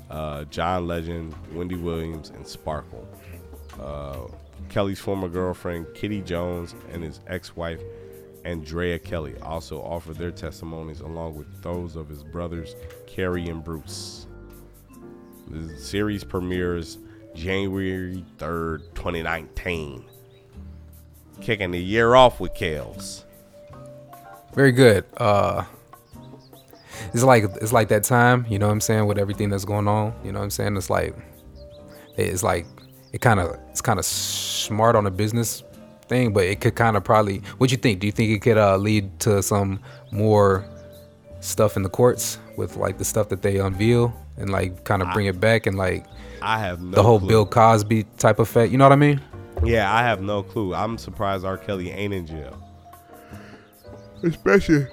uh, 0.09 0.45
John 0.45 0.87
Legend, 0.87 1.35
Wendy 1.53 1.77
Williams, 1.77 2.31
and 2.31 2.47
Sparkle. 2.47 3.07
Uh, 3.79 4.21
Kelly's 4.71 5.01
former 5.01 5.29
girlfriend 5.29 5.87
Kitty 5.95 6.23
Jones 6.23 6.75
and 6.95 7.03
his 7.03 7.21
Andrea 8.49 8.99
Kelly 8.99 9.35
also 9.43 9.83
offered 9.83 10.17
their 10.17 10.31
testimonies 10.31 11.01
along 11.01 11.37
with 11.37 11.63
those 11.63 11.97
of 11.97 12.09
his 12.09 12.25
brothers 12.25 12.75
Kerry 13.07 13.47
and 13.49 13.63
Bruce. 13.63 14.27
The 15.49 15.77
series 15.77 16.25
premieres 16.25 16.97
January 17.35 18.25
3rd, 18.39 18.95
2019. 18.95 20.03
Kicking 21.43 21.71
the 21.73 21.79
year 21.79 22.15
off 22.15 22.41
with 22.41 22.55
Kells. 22.55 23.27
very 24.55 24.73
good 24.73 25.05
uh 25.19 25.63
it's 27.13 27.23
like 27.23 27.45
it's 27.61 27.73
like 27.73 27.89
that 27.89 28.03
time 28.03 28.47
you 28.49 28.59
know 28.59 28.67
what 28.67 28.73
i'm 28.73 28.81
saying 28.81 29.07
with 29.07 29.19
everything 29.19 29.51
that's 29.51 29.67
going 29.67 29.87
on 29.87 30.13
you 30.25 30.33
know 30.33 30.39
what 30.39 30.45
i'm 30.45 30.51
saying 30.51 30.75
it's 30.75 30.89
like 30.89 31.15
it's 32.17 32.43
like 32.43 32.67
it 33.13 33.21
kind 33.21 33.41
of 33.41 33.57
it's 33.69 33.83
kind 33.83 33.99
of 33.99 34.07
smart 34.07 34.97
on 34.97 35.07
a 35.07 35.11
business 35.11 35.63
thing 36.09 36.33
but 36.33 36.45
it 36.45 36.61
could 36.61 36.75
kind 36.75 36.97
of 36.97 37.05
probably 37.05 37.39
what 37.59 37.71
you 37.71 37.77
think 37.77 38.01
do 38.01 38.07
you 38.07 38.13
think 38.13 38.31
it 38.31 38.41
could 38.43 38.59
uh 38.59 38.77
lead 38.77 39.19
to 39.21 39.43
some 39.43 39.79
more 40.11 40.65
stuff 41.41 41.77
in 41.77 41.83
the 41.83 41.89
courts 41.89 42.39
with 42.57 42.77
like 42.77 42.99
the 42.99 43.05
stuff 43.05 43.29
that 43.29 43.43
they 43.43 43.59
unveil 43.59 44.13
and 44.37 44.51
like 44.51 44.85
kind 44.85 45.03
of 45.03 45.13
bring 45.13 45.27
it 45.27 45.39
back 45.41 45.67
and 45.67 45.77
like 45.77 46.05
I 46.43 46.59
have 46.61 46.81
no 46.81 46.93
the 46.97 47.03
whole 47.03 47.19
clue. 47.19 47.29
bill 47.29 47.47
cosby 47.47 48.05
type 48.17 48.39
effect 48.39 48.71
you 48.73 48.79
know 48.79 48.85
what 48.85 48.93
i 48.93 48.97
mean 48.97 49.21
Yeah, 49.65 49.93
I 49.93 50.03
have 50.05 50.21
no 50.23 50.45
clue. 50.45 50.73
I'm 50.73 50.97
surprised 50.99 51.45
R. 51.45 51.59
Kelly 51.59 51.91
ain't 51.91 52.15
in 52.15 52.27
jail. 52.27 52.63
Especially 54.23 54.87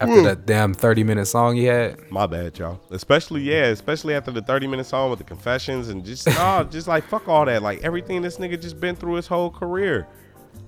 after 0.00 0.22
that 0.22 0.46
damn 0.46 0.72
30 0.72 1.04
minute 1.04 1.26
song 1.26 1.56
he 1.56 1.64
had 1.64 1.98
My 2.10 2.26
bad, 2.26 2.58
y'all. 2.58 2.80
Especially 2.90 3.42
yeah, 3.42 3.66
especially 3.66 4.14
after 4.14 4.30
the 4.30 4.40
30 4.42 4.66
minute 4.66 4.86
song 4.86 5.10
with 5.10 5.18
the 5.18 5.24
confessions 5.24 5.88
and 5.88 6.02
just 6.04 6.26
nah, 6.26 6.64
just 6.76 6.88
like 6.88 7.04
fuck 7.04 7.28
all 7.28 7.44
that. 7.44 7.62
Like 7.62 7.82
everything 7.82 8.22
this 8.22 8.38
nigga 8.38 8.60
just 8.60 8.80
been 8.80 8.96
through 8.96 9.14
his 9.14 9.26
whole 9.26 9.50
career. 9.50 10.06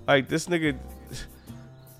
Like 0.07 0.29
this 0.29 0.47
nigga, 0.47 0.77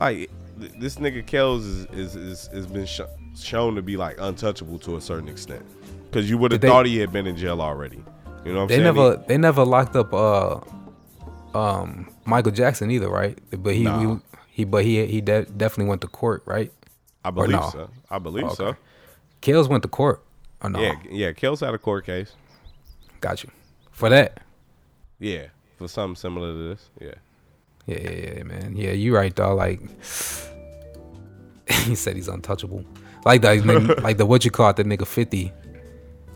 like 0.01 0.31
this 0.59 0.97
nigga 0.97 1.25
Kells 1.27 1.65
is 1.65 1.85
is 1.93 2.17
is, 2.17 2.47
has 2.49 2.67
been 2.67 2.87
sh- 2.87 3.01
shown 3.37 3.75
to 3.77 3.83
be 3.83 3.97
like 3.97 4.17
untouchable 4.21 4.79
to 4.81 4.97
a 4.97 5.01
certain 5.01 5.29
extent. 5.29 5.65
Cause 6.11 6.29
you 6.29 6.37
would 6.39 6.53
have 6.53 6.61
thought 6.61 6.85
he 6.87 6.99
had 6.99 7.13
been 7.13 7.27
in 7.27 7.37
jail 7.37 7.63
already. 7.63 8.03
You 8.45 8.53
know 8.53 8.59
what 8.59 8.63
I'm 8.63 8.69
They 8.69 8.75
saying? 8.75 8.85
never 8.85 9.17
they 9.29 9.39
never 9.39 9.65
locked 9.65 9.97
up 9.97 10.13
uh 10.13 10.61
um 11.55 12.11
Michael 12.25 12.53
Jackson 12.53 12.91
either, 12.91 13.09
right? 13.09 13.39
But 13.51 13.75
he 13.75 13.85
Nah. 13.85 13.99
he, 14.17 14.21
he 14.51 14.65
but 14.65 14.85
he 14.85 15.07
he 15.07 15.21
de- 15.21 15.45
definitely 15.47 15.87
went 15.89 16.01
to 16.03 16.09
court, 16.09 16.43
right? 16.45 16.73
I 17.25 17.31
believe 17.31 17.51
no? 17.53 17.71
so. 17.73 17.91
I 18.11 18.19
believe 18.19 18.45
Okay. 18.47 18.55
so. 18.57 18.77
Kells 19.41 19.69
went 19.69 19.83
to 19.85 19.89
court. 19.89 20.23
Oh 20.61 20.69
no, 20.69 20.81
Yeah, 20.81 20.95
yeah. 21.11 21.33
Kells 21.33 21.61
had 21.61 21.73
a 21.73 21.79
court 21.79 22.05
case. 22.05 22.33
got 23.21 23.43
you 23.45 23.51
for 23.91 24.09
that. 24.11 24.43
Yeah, 25.19 25.47
for 25.79 25.87
something 25.89 26.17
similar 26.17 26.53
to 26.53 26.69
this. 26.71 26.91
Yeah. 27.01 27.15
Yeah, 27.87 27.99
yeah, 27.99 28.35
yeah, 28.37 28.43
man. 28.45 28.77
Yeah, 28.77 28.93
you 28.93 29.15
right 29.15 29.35
though. 29.35 29.55
Like 29.55 29.81
he 31.69 31.95
said, 31.95 32.17
he's 32.17 32.29
untouchable. 32.29 32.85
Like 33.25 33.43
the 33.43 33.99
like 34.03 34.19
the 34.19 34.27
what 34.27 34.45
you 34.45 34.51
call 34.51 34.71
it, 34.71 34.77
the 34.77 34.85
nigga 34.85 35.07
fifty. 35.07 35.53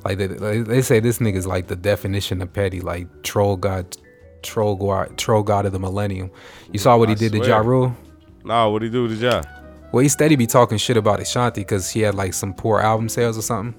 Like 0.05 0.19
they, 0.19 0.27
they 0.63 0.83
say 0.83 1.01
this 1.01 1.19
nigga's 1.19 1.47
like 1.47 1.67
the 1.67 1.75
definition 1.77 2.41
of 2.41 2.53
petty, 2.53 2.81
like 2.81 3.09
troll 3.23 3.57
god, 3.57 3.97
troll 4.43 4.77
god, 4.77 5.19
troll 5.19 5.43
god 5.43 5.67
of 5.67 5.73
the 5.73 5.81
millennium. 5.81 6.31
You 6.73 6.79
saw 6.79 6.97
what 6.97 7.09
he 7.09 7.15
I 7.15 7.19
did 7.19 7.33
to 7.33 7.39
swear. 7.39 7.49
Ja 7.49 7.59
Rule. 7.59 7.97
Nah, 8.45 8.69
what 8.69 8.83
he 8.83 8.89
do 8.89 9.09
to 9.09 9.15
Ja? 9.15 9.43
Well, 9.97 10.03
he 10.03 10.11
steady 10.11 10.37
be 10.37 10.47
talking 10.47 10.77
shit 10.77 10.99
about 10.99 11.21
Ashanti 11.21 11.63
because 11.63 11.91
she 11.91 12.01
had 12.01 12.15
like 12.15 12.35
some 12.35 12.53
poor 12.53 12.81
album 12.81 13.09
sales 13.09 13.39
or 13.39 13.41
something. 13.41 13.75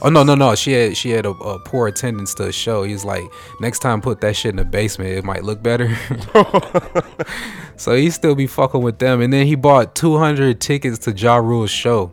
oh 0.00 0.08
no, 0.08 0.22
no, 0.22 0.36
no. 0.36 0.54
She 0.54 0.70
had 0.70 0.96
she 0.96 1.10
had 1.10 1.26
a, 1.26 1.30
a 1.30 1.58
poor 1.58 1.88
attendance 1.88 2.32
to 2.34 2.44
a 2.44 2.52
show. 2.52 2.84
He's 2.84 3.04
like, 3.04 3.24
next 3.58 3.80
time 3.80 4.00
put 4.00 4.20
that 4.20 4.36
shit 4.36 4.50
in 4.50 4.56
the 4.58 4.64
basement. 4.64 5.10
It 5.10 5.24
might 5.24 5.42
look 5.42 5.60
better. 5.60 5.98
so 7.76 7.96
he 7.96 8.10
still 8.10 8.36
be 8.36 8.46
fucking 8.46 8.82
with 8.82 9.00
them. 9.00 9.20
And 9.20 9.32
then 9.32 9.44
he 9.44 9.56
bought 9.56 9.96
200 9.96 10.60
tickets 10.60 10.98
to 10.98 11.10
Ja 11.10 11.38
Rule's 11.38 11.72
show 11.72 12.12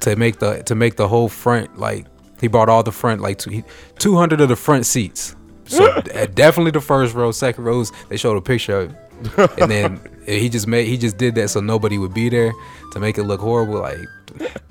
to 0.00 0.16
make 0.16 0.38
the 0.38 0.62
to 0.62 0.74
make 0.74 0.96
the 0.96 1.08
whole 1.08 1.28
front 1.28 1.78
like 1.78 2.06
he 2.40 2.48
bought 2.48 2.70
all 2.70 2.82
the 2.82 2.90
front 2.90 3.20
like 3.20 3.36
two, 3.36 3.62
200 3.98 4.40
of 4.40 4.48
the 4.48 4.56
front 4.56 4.86
seats. 4.86 5.36
So 5.66 6.00
definitely 6.34 6.70
the 6.70 6.80
first 6.80 7.14
row, 7.14 7.32
second 7.32 7.64
rows. 7.64 7.92
They 8.08 8.16
showed 8.16 8.38
a 8.38 8.40
picture 8.40 8.78
of 8.78 8.96
it, 9.36 9.60
and 9.60 9.70
then 9.70 10.00
he 10.26 10.48
just 10.48 10.66
made 10.66 10.86
he 10.86 10.96
just 10.96 11.16
did 11.18 11.34
that 11.36 11.48
so 11.48 11.60
nobody 11.60 11.98
would 11.98 12.14
be 12.14 12.28
there 12.28 12.52
to 12.92 13.00
make 13.00 13.18
it 13.18 13.24
look 13.24 13.40
horrible. 13.40 13.80
Like, 13.80 13.98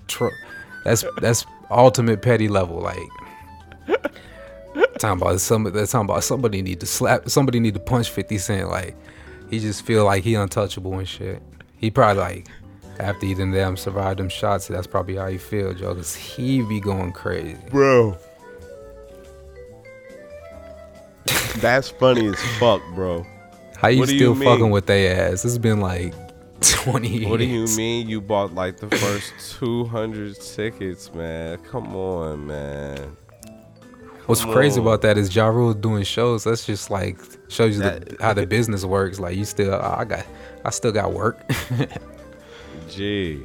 tr- 0.07 0.27
that's 0.83 1.03
that's 1.19 1.45
ultimate 1.69 2.21
petty 2.21 2.47
level. 2.47 2.79
Like, 2.79 2.97
talking 5.01 5.21
about 5.21 5.39
somebody. 5.41 5.75
They're 5.75 5.85
talking 5.85 6.09
about 6.09 6.23
somebody 6.23 6.61
need 6.61 6.79
to 6.79 6.85
slap. 6.85 7.29
Somebody 7.29 7.59
need 7.59 7.73
to 7.73 7.79
punch 7.79 8.09
Fifty 8.09 8.37
Cent. 8.37 8.69
Like 8.69 8.95
he 9.49 9.59
just 9.59 9.83
feel 9.83 10.05
like 10.05 10.23
he 10.23 10.35
untouchable 10.35 10.97
and 10.97 11.07
shit. 11.07 11.41
He 11.77 11.91
probably 11.91 12.21
like 12.21 12.47
after 12.99 13.25
he 13.25 13.33
done 13.33 13.51
damn 13.51 13.75
survived 13.75 14.19
them 14.19 14.29
shots. 14.29 14.67
That's 14.67 14.87
probably 14.87 15.15
how 15.15 15.27
he 15.27 15.37
feel, 15.37 15.73
Joe. 15.73 15.95
Cause 15.95 16.15
he 16.15 16.61
be 16.61 16.79
going 16.79 17.11
crazy. 17.11 17.57
bro. 17.69 18.17
That's 21.57 21.89
funny 21.89 22.27
as 22.27 22.39
fuck, 22.59 22.81
bro. 22.95 23.25
How 23.81 23.87
you 23.87 24.05
still 24.05 24.35
you 24.37 24.43
fucking 24.43 24.69
with 24.69 24.85
they 24.85 25.07
ass? 25.07 25.43
It's 25.43 25.57
been 25.57 25.81
like 25.81 26.13
twenty 26.61 27.07
years. 27.07 27.29
What 27.31 27.39
do 27.39 27.45
you 27.45 27.65
mean 27.75 28.07
you 28.07 28.21
bought 28.21 28.53
like 28.53 28.77
the 28.77 28.87
first 28.95 29.33
200 29.59 30.39
tickets, 30.39 31.11
man? 31.15 31.57
Come 31.57 31.95
on, 31.95 32.45
man. 32.45 33.17
What's 34.27 34.43
Come 34.43 34.53
crazy 34.53 34.79
on. 34.79 34.85
about 34.85 35.01
that 35.01 35.17
is 35.17 35.35
Ja 35.35 35.47
Rule 35.47 35.73
doing 35.73 36.03
shows. 36.03 36.43
That's 36.43 36.63
just 36.63 36.91
like 36.91 37.17
shows 37.47 37.75
you 37.75 37.81
the, 37.81 38.17
how 38.21 38.33
the 38.33 38.45
business 38.57 38.85
works. 38.85 39.19
Like 39.19 39.35
you 39.35 39.45
still, 39.45 39.73
I 39.73 40.05
got, 40.05 40.25
I 40.63 40.69
still 40.69 40.91
got 40.91 41.11
work. 41.11 41.41
Gee, 42.89 43.43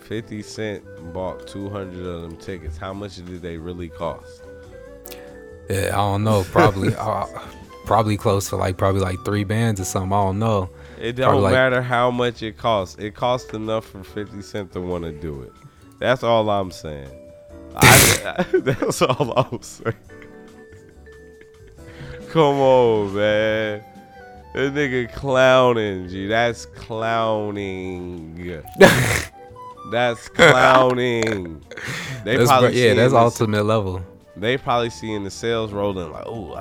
50 0.00 0.42
Cent 0.42 1.12
bought 1.12 1.46
200 1.46 2.04
of 2.04 2.22
them 2.22 2.36
tickets. 2.36 2.76
How 2.76 2.92
much 2.92 3.14
did 3.16 3.40
they 3.40 3.58
really 3.58 3.88
cost? 3.88 4.42
yeah, 5.70 5.90
I 5.92 5.96
don't 5.96 6.24
know. 6.24 6.42
Probably, 6.50 6.94
uh, 6.96 7.26
probably 7.84 8.16
close 8.16 8.48
to 8.50 8.56
like 8.56 8.76
probably 8.76 9.00
like 9.00 9.24
three 9.24 9.44
bands 9.44 9.80
or 9.80 9.84
something. 9.84 10.12
I 10.12 10.24
don't 10.24 10.38
know. 10.38 10.70
It 11.00 11.14
don't 11.14 11.42
like- 11.42 11.52
matter 11.52 11.82
how 11.82 12.10
much 12.10 12.42
it 12.42 12.56
costs. 12.56 12.96
It 12.98 13.14
costs 13.14 13.52
enough 13.54 13.86
for 13.86 14.04
50 14.04 14.42
Cent 14.42 14.72
to 14.72 14.80
want 14.80 15.04
to 15.04 15.12
do 15.12 15.42
it. 15.42 15.52
That's 15.98 16.22
all 16.22 16.48
I'm 16.50 16.70
saying. 16.70 17.10
I, 17.76 18.44
that's 18.52 19.02
all 19.02 19.32
I'm 19.38 19.62
saying. 19.62 19.94
Come 22.30 22.60
on, 22.60 23.14
man. 23.14 23.84
This 24.54 24.70
nigga 24.72 25.12
clowning, 25.12 26.08
G. 26.08 26.26
That's 26.26 26.66
clowning. 26.66 28.36
That's 29.90 30.28
clowning. 30.34 31.64
They 32.24 32.36
That's, 32.36 32.50
probably 32.50 32.82
yeah, 32.82 32.94
that's 32.94 33.14
ultimate 33.14 33.64
level. 33.64 34.02
They 34.36 34.56
probably 34.58 34.90
seeing 34.90 35.24
the 35.24 35.30
sales 35.30 35.72
rolling 35.72 36.10
like, 36.12 36.24
oh, 36.26 36.54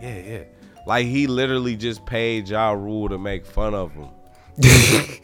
yeah, 0.00 0.18
yeah. 0.18 0.44
Like 0.88 1.06
he 1.06 1.26
literally 1.26 1.76
just 1.76 2.06
paid 2.06 2.48
Ja 2.48 2.70
Rule 2.70 3.10
to 3.10 3.18
make 3.18 3.44
fun 3.44 3.74
of 3.74 3.92
him. 3.92 4.08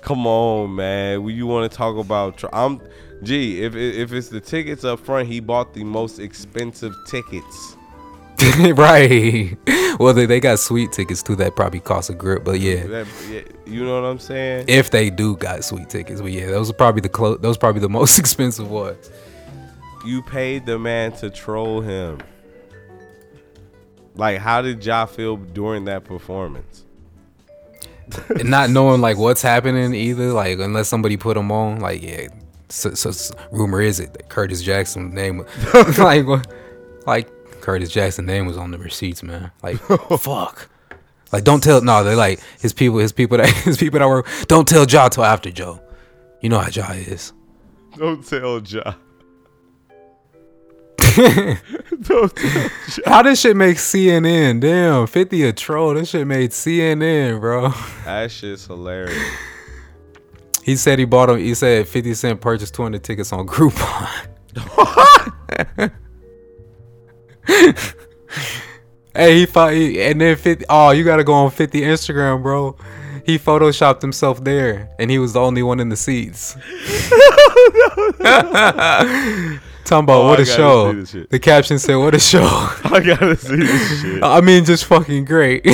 Come 0.00 0.26
on, 0.26 0.74
man. 0.74 1.22
When 1.22 1.36
you 1.36 1.46
want 1.46 1.70
to 1.70 1.76
talk 1.76 1.96
about, 1.96 2.38
tr- 2.38 2.48
I'm, 2.52 2.82
gee, 3.22 3.62
if 3.62 3.76
if 3.76 4.12
it's 4.12 4.28
the 4.28 4.40
tickets 4.40 4.82
up 4.82 4.98
front, 4.98 5.28
he 5.28 5.38
bought 5.38 5.74
the 5.74 5.84
most 5.84 6.18
expensive 6.18 6.92
tickets. 7.06 7.76
right. 8.74 9.56
Well, 10.00 10.12
they, 10.12 10.26
they 10.26 10.40
got 10.40 10.58
sweet 10.58 10.90
tickets 10.90 11.22
too. 11.22 11.36
That 11.36 11.54
probably 11.54 11.78
cost 11.78 12.10
a 12.10 12.14
grip, 12.14 12.42
but 12.42 12.58
yeah. 12.58 12.84
That, 12.84 13.06
yeah, 13.30 13.42
you 13.64 13.84
know 13.84 14.02
what 14.02 14.08
I'm 14.08 14.18
saying? 14.18 14.64
If 14.66 14.90
they 14.90 15.08
do 15.08 15.36
got 15.36 15.62
sweet 15.62 15.88
tickets, 15.88 16.20
but 16.20 16.32
yeah, 16.32 16.46
those 16.46 16.68
are 16.68 16.74
probably 16.74 17.00
the 17.00 17.08
close. 17.08 17.38
Those 17.40 17.56
probably 17.56 17.80
the 17.80 17.88
most 18.00 18.18
expensive 18.18 18.68
ones. 18.68 19.08
You 20.04 20.20
paid 20.20 20.66
the 20.66 20.80
man 20.80 21.12
to 21.18 21.30
troll 21.30 21.80
him. 21.80 22.18
Like, 24.16 24.38
how 24.38 24.62
did 24.62 24.84
Ja 24.84 25.06
feel 25.06 25.36
during 25.36 25.84
that 25.84 26.04
performance? 26.04 26.84
not 28.44 28.70
knowing 28.70 29.00
like 29.00 29.16
what's 29.16 29.42
happening 29.42 29.94
either. 29.94 30.32
Like 30.32 30.58
unless 30.58 30.88
somebody 30.88 31.16
put 31.16 31.34
them 31.34 31.50
on. 31.52 31.80
Like 31.80 32.02
yeah, 32.02 32.28
so, 32.68 32.94
so, 32.94 33.36
rumor 33.50 33.80
is 33.80 34.00
it 34.00 34.12
that 34.14 34.28
Curtis 34.28 34.62
Jackson 34.62 35.14
name 35.14 35.38
was 35.38 35.98
like 35.98 36.26
what- 36.26 36.46
like 37.06 37.28
Curtis 37.60 37.90
Jackson 37.90 38.26
name 38.26 38.46
was 38.46 38.56
on 38.56 38.70
the 38.70 38.78
receipts, 38.78 39.22
man. 39.22 39.50
Like 39.62 39.76
fuck. 39.78 40.68
Like 41.32 41.44
don't 41.44 41.62
tell 41.62 41.80
no, 41.82 42.04
they're 42.04 42.16
like 42.16 42.40
his 42.60 42.72
people, 42.72 42.98
his 42.98 43.12
people 43.12 43.38
that 43.38 43.48
his 43.48 43.76
people 43.76 43.98
that 43.98 44.08
were 44.08 44.24
don't 44.46 44.66
tell 44.68 44.86
Ja 44.86 45.08
till 45.08 45.24
after 45.24 45.50
Joe. 45.50 45.80
You 46.40 46.48
know 46.48 46.58
how 46.58 46.68
Ja 46.68 46.92
is. 46.92 47.32
Don't 47.96 48.24
tell 48.26 48.60
Ja. 48.62 48.94
How 53.06 53.22
this 53.22 53.40
shit 53.40 53.56
make 53.56 53.78
CNN? 53.78 54.60
Damn, 54.60 55.06
50 55.06 55.42
a 55.44 55.52
troll. 55.54 55.94
This 55.94 56.10
shit 56.10 56.26
made 56.26 56.50
CNN, 56.50 57.40
bro. 57.40 57.70
That 58.04 58.30
shit's 58.30 58.66
hilarious. 58.66 59.16
He 60.62 60.76
said 60.76 60.98
he 60.98 61.06
bought 61.06 61.30
him. 61.30 61.38
He 61.38 61.54
said 61.54 61.88
50 61.88 62.12
Cent 62.12 62.40
purchased 62.42 62.74
200 62.74 63.02
tickets 63.02 63.32
on 63.32 63.46
Groupon. 63.46 64.08
hey, 69.14 69.38
he 69.38 69.46
fought, 69.46 69.72
he, 69.72 70.02
and 70.02 70.20
then 70.20 70.36
50. 70.36 70.66
Oh, 70.68 70.90
you 70.90 71.02
gotta 71.02 71.24
go 71.24 71.32
on 71.32 71.50
50 71.50 71.80
Instagram, 71.80 72.42
bro. 72.42 72.76
He 73.24 73.38
photoshopped 73.38 74.02
himself 74.02 74.44
there, 74.44 74.90
and 74.98 75.10
he 75.10 75.18
was 75.18 75.32
the 75.32 75.40
only 75.40 75.62
one 75.62 75.80
in 75.80 75.88
the 75.88 75.96
seats. 75.96 76.56
Talking 79.86 80.04
about 80.04 80.20
Oh, 80.22 80.26
what 80.26 80.38
I 80.40 80.42
a 80.42 80.46
show. 80.46 80.92
see 80.92 80.98
this 81.00 81.10
shit. 81.10 81.30
The 81.30 81.38
caption 81.38 81.78
said, 81.78 81.94
"What 81.94 82.14
a 82.14 82.18
show." 82.18 82.42
I 82.44 83.00
gotta 83.04 83.36
see 83.36 83.56
this 83.56 84.00
shit. 84.02 84.22
I 84.22 84.40
mean, 84.40 84.64
just 84.64 84.84
fucking 84.86 85.24
great. 85.24 85.64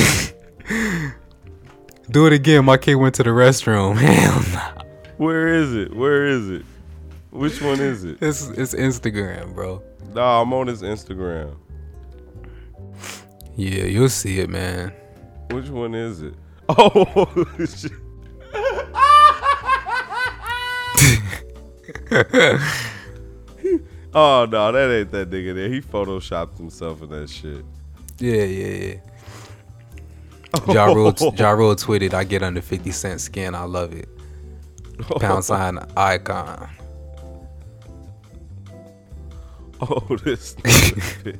Do 2.11 2.27
it 2.27 2.33
again. 2.33 2.63
My 2.65 2.77
kid 2.77 2.95
went 2.95 3.15
to 3.15 3.23
the 3.23 3.31
restroom. 3.31 3.97
Hell 4.01 4.43
nah. 4.53 4.83
Where 5.17 5.47
is 5.47 5.73
it? 5.73 5.95
Where 5.95 6.27
is 6.27 6.47
it? 6.49 6.63
Which 7.31 7.59
one 7.61 7.79
is 7.79 8.03
it? 8.03 8.17
It's 8.21 8.49
it's 8.49 8.75
Instagram, 8.75 9.55
bro. 9.55 9.81
Nah, 10.13 10.41
I'm 10.43 10.53
on 10.53 10.67
his 10.67 10.83
Instagram. 10.83 11.55
Yeah, 13.55 13.85
you'll 13.85 14.09
see 14.09 14.39
it, 14.39 14.49
man. 14.49 14.93
Which 15.49 15.69
one 15.69 15.95
is 15.95 16.21
it? 16.21 16.35
Oh 16.69 17.45
shit. 17.65 17.91
Oh 24.13 24.45
no, 24.49 24.71
that 24.71 24.91
ain't 24.91 25.11
that 25.11 25.29
nigga 25.29 25.53
there. 25.55 25.69
He 25.69 25.81
photoshopped 25.81 26.57
himself 26.57 27.01
in 27.01 27.09
that 27.09 27.29
shit. 27.29 27.65
Yeah, 28.19 28.43
yeah, 28.43 28.67
yeah. 28.67 28.95
Ja 30.73 30.85
Rule, 30.85 31.13
ja 31.35 31.49
Rule 31.51 31.75
tweeted, 31.75 32.13
"I 32.13 32.23
get 32.23 32.43
under 32.43 32.61
50 32.61 32.91
cent 32.91 33.21
skin. 33.21 33.55
I 33.55 33.63
love 33.63 33.93
it." 33.93 34.07
Pound 35.19 35.43
sign 35.43 35.79
icon. 35.97 36.69
Oh, 39.81 40.15
this 40.23 40.53
nigga. 40.63 41.37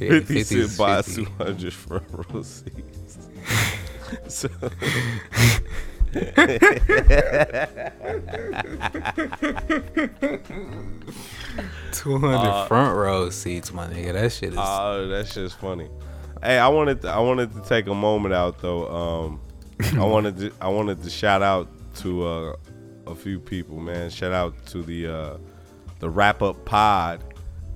Yeah, 0.00 0.08
50 0.08 0.34
50 0.34 0.44
cent 0.44 0.78
buys 0.78 1.14
200 1.14 1.72
front 1.72 2.04
row 2.10 2.42
seats. 2.42 3.28
so, 4.26 4.48
Two 11.92 12.18
hundred 12.18 12.66
front 12.68 12.96
row 12.96 13.30
seats, 13.30 13.72
my 13.72 13.86
nigga. 13.88 14.12
That 14.14 14.32
shit 14.32 14.50
is. 14.52 14.58
Oh, 14.58 15.08
that 15.08 15.26
shit's 15.26 15.54
funny. 15.54 15.88
Hey, 16.42 16.58
I 16.58 16.68
wanted 16.68 17.02
to, 17.02 17.08
I 17.08 17.18
wanted 17.18 17.52
to 17.54 17.60
take 17.62 17.86
a 17.88 17.94
moment 17.94 18.34
out 18.34 18.60
though. 18.60 18.88
Um, 18.88 19.40
I 19.98 19.98
wanted 20.04 20.36
to 20.38 20.52
I 20.60 20.68
wanted 20.68 21.02
to 21.02 21.10
shout 21.10 21.42
out 21.42 21.68
to 21.96 22.26
uh, 22.26 22.56
a 23.06 23.14
few 23.14 23.40
people, 23.40 23.78
man. 23.78 24.10
Shout 24.10 24.32
out 24.32 24.54
to 24.66 24.82
the 24.82 25.06
uh, 25.08 25.36
the 25.98 26.08
wrap 26.08 26.42
up 26.42 26.64
pod, 26.64 27.22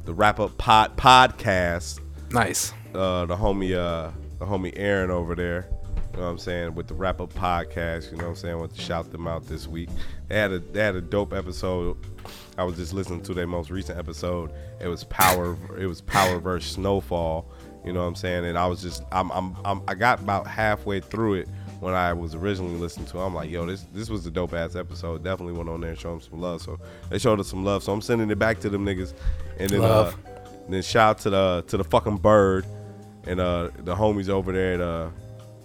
the 0.05 0.15
wrap 0.15 0.39
up 0.41 0.57
pod 0.59 0.97
podcast. 0.97 2.01
nice. 2.31 2.73
Uh, 2.95 3.25
the 3.27 3.37
homie 3.37 3.75
uh, 3.77 4.11
the 4.39 4.47
homie 4.47 4.73
Aaron 4.77 5.11
over 5.11 5.35
there. 5.35 5.69
You 6.13 6.19
know 6.19 6.25
what 6.25 6.31
I'm 6.33 6.39
saying 6.39 6.75
with 6.75 6.89
the 6.89 6.95
wrap 6.95 7.21
up 7.21 7.33
podcast. 7.33 8.11
You 8.11 8.19
know 8.19 8.25
what 8.25 8.31
I'm 8.31 8.37
saying. 8.37 8.55
I 8.55 8.59
want 8.59 8.75
to 8.75 8.81
shout 8.81 9.11
them 9.11 9.27
out 9.27 9.47
this 9.47 9.67
week. 9.67 9.89
They 10.29 10.37
had 10.39 10.53
a 10.53 10.59
they 10.59 10.81
had 10.81 10.95
a 10.95 11.01
dope 11.01 11.33
episode. 11.33 11.97
I 12.59 12.65
was 12.65 12.77
just 12.77 12.93
listening 12.93 13.23
to 13.23 13.35
their 13.35 13.47
most 13.47 13.71
recent 13.71 13.99
episode. 13.99 14.53
It 14.81 14.89
was 14.89 15.05
power. 15.05 15.57
It 15.79 15.87
was 15.87 16.01
power 16.03 16.39
versus 16.39 16.73
snowfall. 16.73 17.51
You 17.85 17.93
know 17.93 18.01
what 18.03 18.07
I'm 18.09 18.15
saying? 18.15 18.45
And 18.45 18.59
I 18.59 18.67
was 18.67 18.83
just 18.83 19.03
I'm 19.11 19.31
I'm, 19.33 19.57
I'm 19.65 19.83
I 19.89 19.95
got 19.95 20.21
about 20.21 20.47
halfway 20.47 21.01
through 21.01 21.35
it 21.35 21.49
when 21.81 21.95
I 21.95 22.13
was 22.13 22.35
originally 22.35 22.77
listening 22.77 23.07
to. 23.07 23.19
it. 23.19 23.27
I'm 23.27 23.35
like, 23.35 23.51
yo, 23.51 23.65
this 23.65 23.87
this 23.95 24.11
was 24.11 24.27
a 24.27 24.31
dope 24.31 24.53
ass 24.53 24.77
episode. 24.77 25.25
Definitely 25.25 25.55
went 25.55 25.71
on 25.71 25.81
there 25.81 25.91
and 25.91 25.99
showed 25.99 26.13
them 26.13 26.21
some 26.21 26.41
love. 26.41 26.61
So 26.61 26.79
they 27.09 27.19
showed 27.19 27.41
us 27.41 27.49
some 27.49 27.65
love. 27.65 27.83
So 27.83 27.93
I'm 27.93 28.03
sending 28.03 28.31
it 28.31 28.39
back 28.39 28.61
to 28.61 28.69
them 28.69 28.85
niggas. 28.85 29.15
And 29.59 29.71
then 29.71 29.81
Love. 29.81 30.15
uh, 30.15 30.41
then 30.69 30.83
shout 30.83 31.11
out 31.11 31.19
to 31.21 31.31
the 31.31 31.65
to 31.69 31.77
the 31.79 31.85
fucking 31.85 32.19
bird 32.19 32.67
and 33.27 33.41
uh 33.41 33.71
the 33.79 33.95
homies 33.95 34.29
over 34.29 34.53
there 34.53 34.75
at 34.75 34.81
uh 34.81 35.09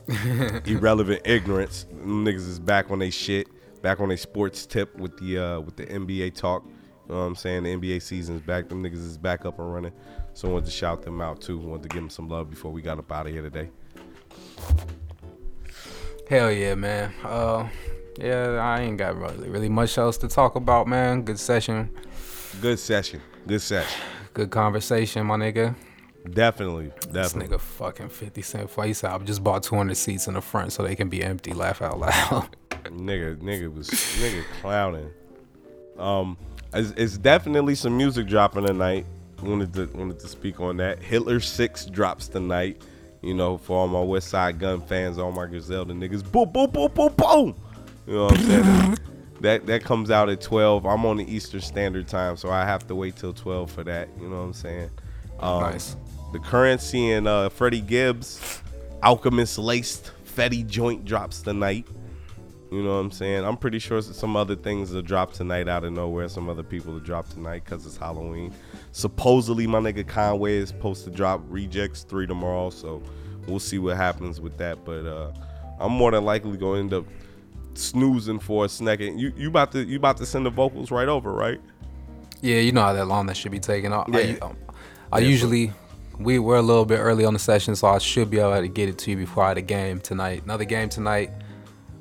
irrelevant 0.66 1.22
ignorance. 1.26 1.86
Them 1.86 2.26
niggas 2.26 2.48
is 2.48 2.60
back 2.60 2.92
on 2.92 3.00
they 3.00 3.10
shit, 3.10 3.48
back 3.82 4.00
on 4.00 4.10
they 4.10 4.16
sports 4.16 4.66
tip 4.66 4.96
with 4.98 5.18
the 5.18 5.38
uh 5.38 5.60
with 5.60 5.76
the 5.76 5.86
NBA 5.86 6.36
talk. 6.36 6.64
You 6.66 7.14
know 7.14 7.22
what 7.22 7.26
I'm 7.28 7.36
saying? 7.36 7.64
The 7.64 7.76
NBA 7.76 8.02
season's 8.02 8.42
back. 8.42 8.68
Them 8.68 8.84
niggas 8.84 8.96
is 9.06 9.18
back 9.18 9.46
up 9.46 9.60
and 9.60 9.74
running. 9.74 9.94
So 10.34 10.50
I 10.50 10.52
wanted 10.52 10.66
to 10.66 10.72
shout 10.72 11.02
them 11.02 11.22
out 11.22 11.42
too. 11.42 11.58
Wanted 11.58 11.84
to 11.84 11.90
give 11.90 12.02
them 12.02 12.10
some 12.10 12.28
love 12.28 12.50
before 12.50 12.72
we 12.72 12.82
got 12.82 13.00
up 13.00 13.12
out 13.12 13.28
of 13.28 13.34
here 13.34 13.42
today. 13.42 13.70
Hell 16.30 16.52
yeah, 16.52 16.76
man. 16.76 17.14
Uh, 17.24 17.70
yeah, 18.20 18.58
I 18.62 18.82
ain't 18.82 18.98
got 18.98 19.16
really, 19.18 19.50
really 19.50 19.70
much 19.70 19.98
else 19.98 20.18
to 20.18 20.28
talk 20.28 20.56
about, 20.56 20.88
man. 20.88 21.22
Good 21.22 21.40
session. 21.40 21.90
Good 22.62 22.80
session. 22.80 23.22
Good 23.46 23.62
session. 23.62 24.02
Good 24.34 24.52
conversation, 24.52 25.26
my 25.26 25.38
nigga. 25.38 25.76
Definitely, 26.34 26.92
This 27.10 27.32
definitely. 27.34 27.58
nigga 27.58 27.60
fucking 27.60 28.10
50 28.10 28.42
Cent 28.42 28.70
Face 28.70 29.04
I 29.04 29.18
just 29.20 29.44
bought 29.44 29.64
200 29.64 29.96
seats 29.96 30.28
in 30.28 30.34
the 30.34 30.42
front 30.42 30.74
so 30.74 30.84
they 30.84 30.96
can 30.96 31.10
be 31.10 31.24
empty. 31.24 31.54
Laugh 31.54 31.82
out 31.82 32.00
loud. 32.00 32.56
Nigga, 32.86 33.38
nigga 33.38 33.74
was 33.74 33.90
nigga 33.90 34.44
clowning. 34.62 35.10
Um, 35.98 36.38
it's, 36.74 36.92
it's 36.92 37.18
definitely 37.18 37.76
some 37.76 37.98
music 37.98 38.28
dropping 38.28 38.66
tonight. 38.66 39.06
Wanted 39.44 39.74
to 39.74 39.86
wanted 39.98 40.20
to 40.22 40.28
speak 40.28 40.60
on 40.62 40.78
that. 40.78 41.00
Hitler 41.00 41.40
Six 41.40 41.86
drops 41.86 42.28
tonight. 42.28 42.82
You 43.22 43.34
know, 43.34 43.58
for 43.58 43.78
all 43.78 43.88
my 43.88 44.00
Westside 44.00 44.58
Gunn 44.60 44.82
fans, 44.82 45.18
all 45.18 45.32
my 45.32 45.48
Griselda 45.48 45.94
niggas. 45.94 46.30
Boom, 46.32 46.50
boom, 46.52 46.70
boom, 46.70 46.92
boom, 46.94 47.14
boom. 47.18 47.56
You 48.06 48.14
know 48.14 48.24
what 48.26 48.38
I'm 48.40 48.46
saying? 48.46 48.98
that 49.42 49.66
that 49.68 49.84
comes 49.84 50.10
out 50.10 50.30
at 50.30 50.40
12. 50.40 50.86
I'm 50.86 51.06
on 51.06 51.18
the 51.18 51.30
Eastern 51.32 51.62
Standard 51.62 52.08
Time, 52.08 52.38
so 52.38 52.50
I 52.50 52.64
have 52.64 52.88
to 52.88 52.96
wait 52.96 53.16
till 53.18 53.34
12 53.34 53.70
for 53.70 53.84
that. 53.84 54.08
You 54.20 54.30
know 54.30 54.38
what 54.38 54.44
I'm 54.44 54.54
saying? 54.54 54.90
Um, 55.40 55.60
Nice. 55.62 55.96
The 56.32 56.40
Curren$y 56.40 57.00
and 57.00 57.28
uh, 57.28 57.50
Freddie 57.50 57.82
Gibbs, 57.82 58.62
Alchemist 59.02 59.58
laced 59.58 60.12
Fetti 60.26 60.66
joint 60.66 61.06
drops 61.06 61.42
tonight. 61.42 61.88
You 62.72 62.84
know 62.84 62.96
what 62.96 63.00
I'm 63.00 63.12
saying? 63.12 63.46
I'm 63.46 63.56
pretty 63.56 63.80
sure 63.80 64.02
some 64.02 64.36
other 64.36 64.56
things 64.56 64.92
will 64.92 65.02
drop 65.02 65.32
tonight 65.32 65.70
out 65.70 65.86
of 65.86 65.94
nowhere. 65.94 66.28
Some 66.28 66.50
other 66.50 66.64
people 66.64 66.94
will 66.94 67.00
drop 67.00 67.30
tonight 67.30 67.64
because 67.64 67.86
it's 67.86 67.96
Halloween. 67.96 68.54
Supposedly, 68.92 69.68
my 69.68 69.80
nigga 69.80 70.06
Conway 70.06 70.56
is 70.58 70.70
supposed 70.70 71.06
to 71.06 71.10
drop 71.10 71.42
Rejects 71.48 72.04
3 72.04 72.28
tomorrow. 72.28 72.70
So 72.72 73.02
we'll 73.48 73.60
see 73.60 73.80
what 73.80 73.96
happens 73.96 74.42
with 74.42 74.58
that. 74.58 74.84
But 74.84 75.06
uh, 75.06 75.32
I'm 75.80 75.94
more 75.94 76.12
than 76.12 76.26
likely 76.26 76.58
going 76.58 76.90
to 76.90 76.98
end 76.98 77.06
up 77.06 77.12
snoozing 77.74 78.40
for 78.40 78.66
a 78.66 78.70
second. 78.70 79.18
You 79.18 79.32
you 79.38 79.48
about 79.48 79.72
to 79.72 79.86
you 79.86 79.96
about 79.96 80.18
to 80.18 80.26
send 80.26 80.46
the 80.46 80.50
vocals 80.50 80.92
right 80.92 81.08
over, 81.08 81.32
right? 81.32 81.62
yeah, 82.42 82.58
you 82.58 82.72
know 82.72 82.82
how 82.82 82.94
that 82.94 83.06
long 83.06 83.26
that 83.28 83.38
should 83.38 83.52
be 83.52 83.60
taking. 83.60 83.94
I, 83.94 84.04
Yeah. 84.08 84.36
I, 84.42 84.46
um, 84.46 84.58
I 85.12 85.20
usually, 85.20 85.74
we, 86.20 86.40
we're 86.40 86.58
a 86.58 86.62
little 86.62 86.86
bit 86.86 86.98
early 86.98 87.26
on 87.26 87.34
the 87.34 87.40
session, 87.40 87.76
so 87.76 87.88
I 87.88 87.98
should 88.00 88.30
be 88.30 88.40
able 88.40 88.60
to 88.60 88.68
get 88.68 88.90
it 88.90 88.98
to 89.00 89.12
you 89.12 89.18
before 89.18 89.44
I 89.44 89.50
had 89.50 89.58
a 89.58 89.62
game 89.62 90.00
tonight. 90.00 90.44
Another 90.44 90.66
game 90.66 90.90
tonight. 90.90 91.32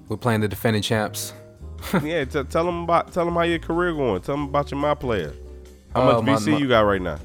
We're 0.09 0.16
playing 0.16 0.40
the 0.40 0.48
defending 0.48 0.82
champs. 0.82 1.32
yeah, 2.02 2.24
t- 2.24 2.43
tell 2.44 2.64
them 2.64 2.82
about 2.84 3.12
tell 3.12 3.24
them 3.24 3.34
how 3.34 3.43
your 3.43 3.59
career 3.59 3.93
going. 3.93 4.22
Tell 4.22 4.36
them 4.36 4.44
about 4.44 4.70
your 4.70 4.80
my 4.80 4.94
player. 4.94 5.34
How 5.94 6.02
Uh, 6.18 6.22
much 6.22 6.24
my- 6.24 6.32
BC 6.34 6.52
my- 6.52 6.59
you 6.59 6.68
got 6.68 6.80
right 6.82 7.02
now? 7.02 7.18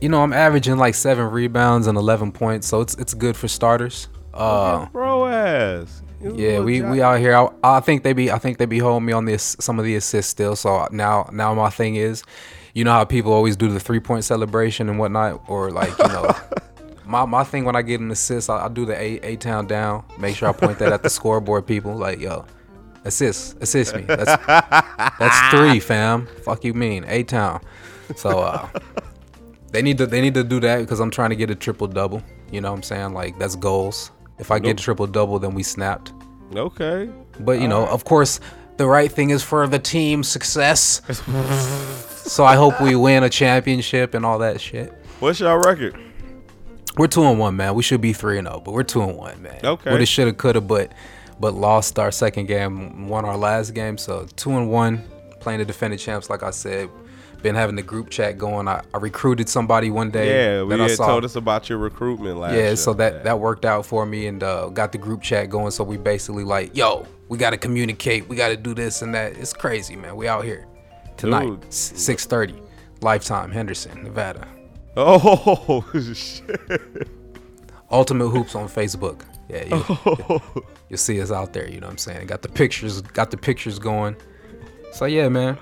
You 0.00 0.08
know, 0.08 0.22
I'm 0.22 0.32
averaging 0.32 0.78
like 0.78 0.94
seven 0.96 1.30
rebounds 1.30 1.86
and 1.86 1.96
11 1.96 2.32
points, 2.32 2.66
so 2.66 2.80
it's 2.80 2.94
it's 2.96 3.14
good 3.14 3.36
for 3.36 3.46
starters. 3.48 4.08
Uh, 4.34 4.86
Bro 4.86 5.26
ass. 5.26 6.02
Yeah, 6.20 6.60
we, 6.60 6.82
we 6.82 7.02
out 7.02 7.18
here. 7.18 7.34
I, 7.36 7.48
I 7.64 7.80
think 7.80 8.02
they 8.04 8.12
be 8.12 8.30
I 8.30 8.38
think 8.38 8.58
they 8.58 8.64
be 8.66 8.78
holding 8.78 9.04
me 9.06 9.12
on 9.12 9.24
this 9.24 9.56
some 9.60 9.78
of 9.78 9.84
the 9.84 9.94
assists 9.96 10.30
still. 10.30 10.54
So 10.56 10.86
now 10.92 11.28
now 11.32 11.52
my 11.54 11.68
thing 11.70 11.96
is, 11.96 12.22
you 12.74 12.84
know 12.84 12.92
how 12.92 13.04
people 13.04 13.32
always 13.32 13.56
do 13.56 13.68
the 13.68 13.80
three 13.80 14.00
point 14.00 14.24
celebration 14.24 14.88
and 14.88 14.98
whatnot, 14.98 15.42
or 15.48 15.70
like 15.70 15.96
you 15.98 16.08
know, 16.08 16.34
my 17.06 17.24
my 17.24 17.44
thing 17.44 17.64
when 17.64 17.76
I 17.76 17.82
get 17.82 18.00
an 18.00 18.10
assist, 18.10 18.48
I, 18.48 18.64
I 18.64 18.68
do 18.68 18.84
the 18.84 18.94
a 18.94 19.18
a 19.20 19.36
town 19.36 19.66
down. 19.66 20.04
Make 20.18 20.36
sure 20.36 20.48
I 20.48 20.52
point 20.52 20.78
that 20.78 20.92
at 20.92 21.02
the 21.02 21.10
scoreboard. 21.10 21.66
People 21.66 21.94
like 21.94 22.20
yo, 22.20 22.46
assist 23.04 23.56
assist 23.60 23.94
me. 23.94 24.02
That's 24.02 24.36
that's 24.46 25.50
three, 25.50 25.80
fam. 25.80 26.26
Fuck 26.44 26.64
you 26.64 26.74
mean 26.74 27.04
a 27.08 27.22
town. 27.22 27.60
So 28.16 28.40
uh, 28.40 28.68
they 29.70 29.82
need 29.82 29.98
to 29.98 30.06
they 30.06 30.20
need 30.20 30.34
to 30.34 30.44
do 30.44 30.60
that 30.60 30.78
because 30.80 31.00
I'm 31.00 31.10
trying 31.10 31.30
to 31.30 31.36
get 31.36 31.50
a 31.50 31.54
triple 31.54 31.86
double. 31.86 32.22
You 32.50 32.60
know 32.60 32.70
what 32.70 32.78
I'm 32.78 32.82
saying? 32.82 33.12
Like 33.12 33.38
that's 33.38 33.56
goals. 33.56 34.12
If 34.38 34.50
I 34.50 34.58
get 34.58 34.80
a 34.80 34.82
triple 34.82 35.06
double, 35.06 35.38
then 35.38 35.54
we 35.54 35.62
snapped. 35.62 36.12
Okay. 36.54 37.10
But 37.40 37.60
you 37.60 37.68
know, 37.68 37.86
of 37.86 38.04
course, 38.04 38.40
the 38.76 38.86
right 38.86 39.10
thing 39.10 39.30
is 39.30 39.42
for 39.42 39.66
the 39.66 39.78
team 39.78 40.22
success. 40.22 41.00
so 42.24 42.44
I 42.44 42.56
hope 42.56 42.80
we 42.80 42.96
win 42.96 43.22
a 43.22 43.30
championship 43.30 44.14
and 44.14 44.24
all 44.24 44.38
that 44.38 44.60
shit. 44.60 44.92
What's 45.20 45.40
your 45.40 45.60
record? 45.60 45.98
We're 46.96 47.06
two 47.06 47.22
and 47.24 47.38
one, 47.38 47.56
man. 47.56 47.74
We 47.74 47.82
should 47.82 48.00
be 48.00 48.12
three 48.12 48.38
and 48.38 48.46
zero, 48.46 48.60
but 48.60 48.72
we're 48.72 48.82
two 48.82 49.02
and 49.02 49.16
one, 49.16 49.42
man. 49.42 49.60
Okay. 49.64 49.90
Woulda, 49.90 50.06
shoulda, 50.06 50.32
coulda, 50.32 50.60
but 50.60 50.92
but 51.40 51.54
lost 51.54 51.98
our 51.98 52.10
second 52.10 52.46
game, 52.46 53.08
won 53.08 53.24
our 53.24 53.36
last 53.36 53.72
game. 53.72 53.96
So 53.96 54.26
two 54.36 54.50
and 54.50 54.70
one, 54.70 55.02
playing 55.40 55.60
the 55.60 55.64
defending 55.64 55.98
champs. 55.98 56.28
Like 56.28 56.42
I 56.42 56.50
said, 56.50 56.90
been 57.42 57.54
having 57.54 57.76
the 57.76 57.82
group 57.82 58.10
chat 58.10 58.36
going. 58.36 58.68
I, 58.68 58.82
I 58.92 58.98
recruited 58.98 59.48
somebody 59.48 59.90
one 59.90 60.10
day. 60.10 60.56
Yeah, 60.56 60.62
we 60.64 60.76
that 60.76 60.80
had 60.80 60.96
saw. 60.96 61.06
told 61.06 61.24
us 61.24 61.34
about 61.34 61.68
your 61.68 61.78
recruitment 61.78 62.38
last 62.38 62.54
year. 62.54 62.68
Yeah, 62.68 62.74
so 62.74 62.92
that 62.94 63.24
that 63.24 63.40
worked 63.40 63.64
out 63.64 63.86
for 63.86 64.04
me 64.04 64.26
and 64.26 64.42
uh, 64.42 64.68
got 64.68 64.92
the 64.92 64.98
group 64.98 65.22
chat 65.22 65.48
going. 65.48 65.70
So 65.70 65.84
we 65.84 65.96
basically 65.96 66.44
like, 66.44 66.76
yo, 66.76 67.06
we 67.28 67.38
got 67.38 67.50
to 67.50 67.58
communicate. 67.58 68.28
We 68.28 68.36
got 68.36 68.48
to 68.48 68.56
do 68.56 68.74
this 68.74 69.00
and 69.00 69.14
that. 69.14 69.36
It's 69.36 69.52
crazy, 69.52 69.96
man. 69.96 70.14
We 70.14 70.28
out 70.28 70.44
here 70.44 70.66
tonight, 71.22 71.60
Dude. 71.60 71.72
six 71.72 72.26
thirty, 72.26 72.60
Lifetime, 73.00 73.50
Henderson, 73.50 74.02
Nevada. 74.02 74.46
Oh 74.96 75.84
shit. 76.14 76.60
Ultimate 77.90 78.28
Hoops 78.28 78.54
on 78.54 78.68
Facebook. 78.68 79.22
Yeah, 79.48 79.64
you, 79.64 79.84
oh. 79.88 80.42
you'll 80.88 80.98
see 80.98 81.20
us 81.20 81.30
out 81.30 81.52
there. 81.52 81.68
You 81.68 81.80
know 81.80 81.86
what 81.86 81.92
I'm 81.92 81.98
saying? 81.98 82.26
Got 82.26 82.42
the 82.42 82.48
pictures, 82.48 83.00
got 83.02 83.30
the 83.30 83.36
pictures 83.36 83.78
going. 83.78 84.16
So 84.92 85.04
yeah, 85.04 85.28
man. 85.28 85.58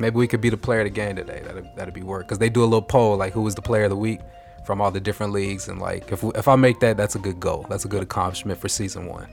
Maybe 0.00 0.16
we 0.16 0.26
could 0.26 0.40
be 0.40 0.48
the 0.48 0.56
player 0.56 0.80
of 0.80 0.86
the 0.86 0.90
game 0.90 1.14
today. 1.14 1.40
That'd, 1.44 1.76
that'd 1.76 1.94
be 1.94 2.02
work. 2.02 2.26
Cause 2.26 2.38
they 2.38 2.48
do 2.48 2.62
a 2.62 2.66
little 2.66 2.82
poll 2.82 3.16
like 3.16 3.32
who 3.32 3.42
was 3.42 3.54
the 3.54 3.62
player 3.62 3.84
of 3.84 3.90
the 3.90 3.96
week 3.96 4.18
from 4.66 4.80
all 4.80 4.90
the 4.90 5.00
different 5.00 5.32
leagues, 5.32 5.68
and 5.68 5.80
like 5.80 6.10
if 6.10 6.24
if 6.24 6.48
I 6.48 6.56
make 6.56 6.80
that, 6.80 6.96
that's 6.96 7.14
a 7.14 7.18
good 7.18 7.38
goal. 7.38 7.66
That's 7.68 7.84
a 7.84 7.88
good 7.88 8.02
accomplishment 8.02 8.58
for 8.58 8.68
season 8.68 9.06
one. 9.06 9.28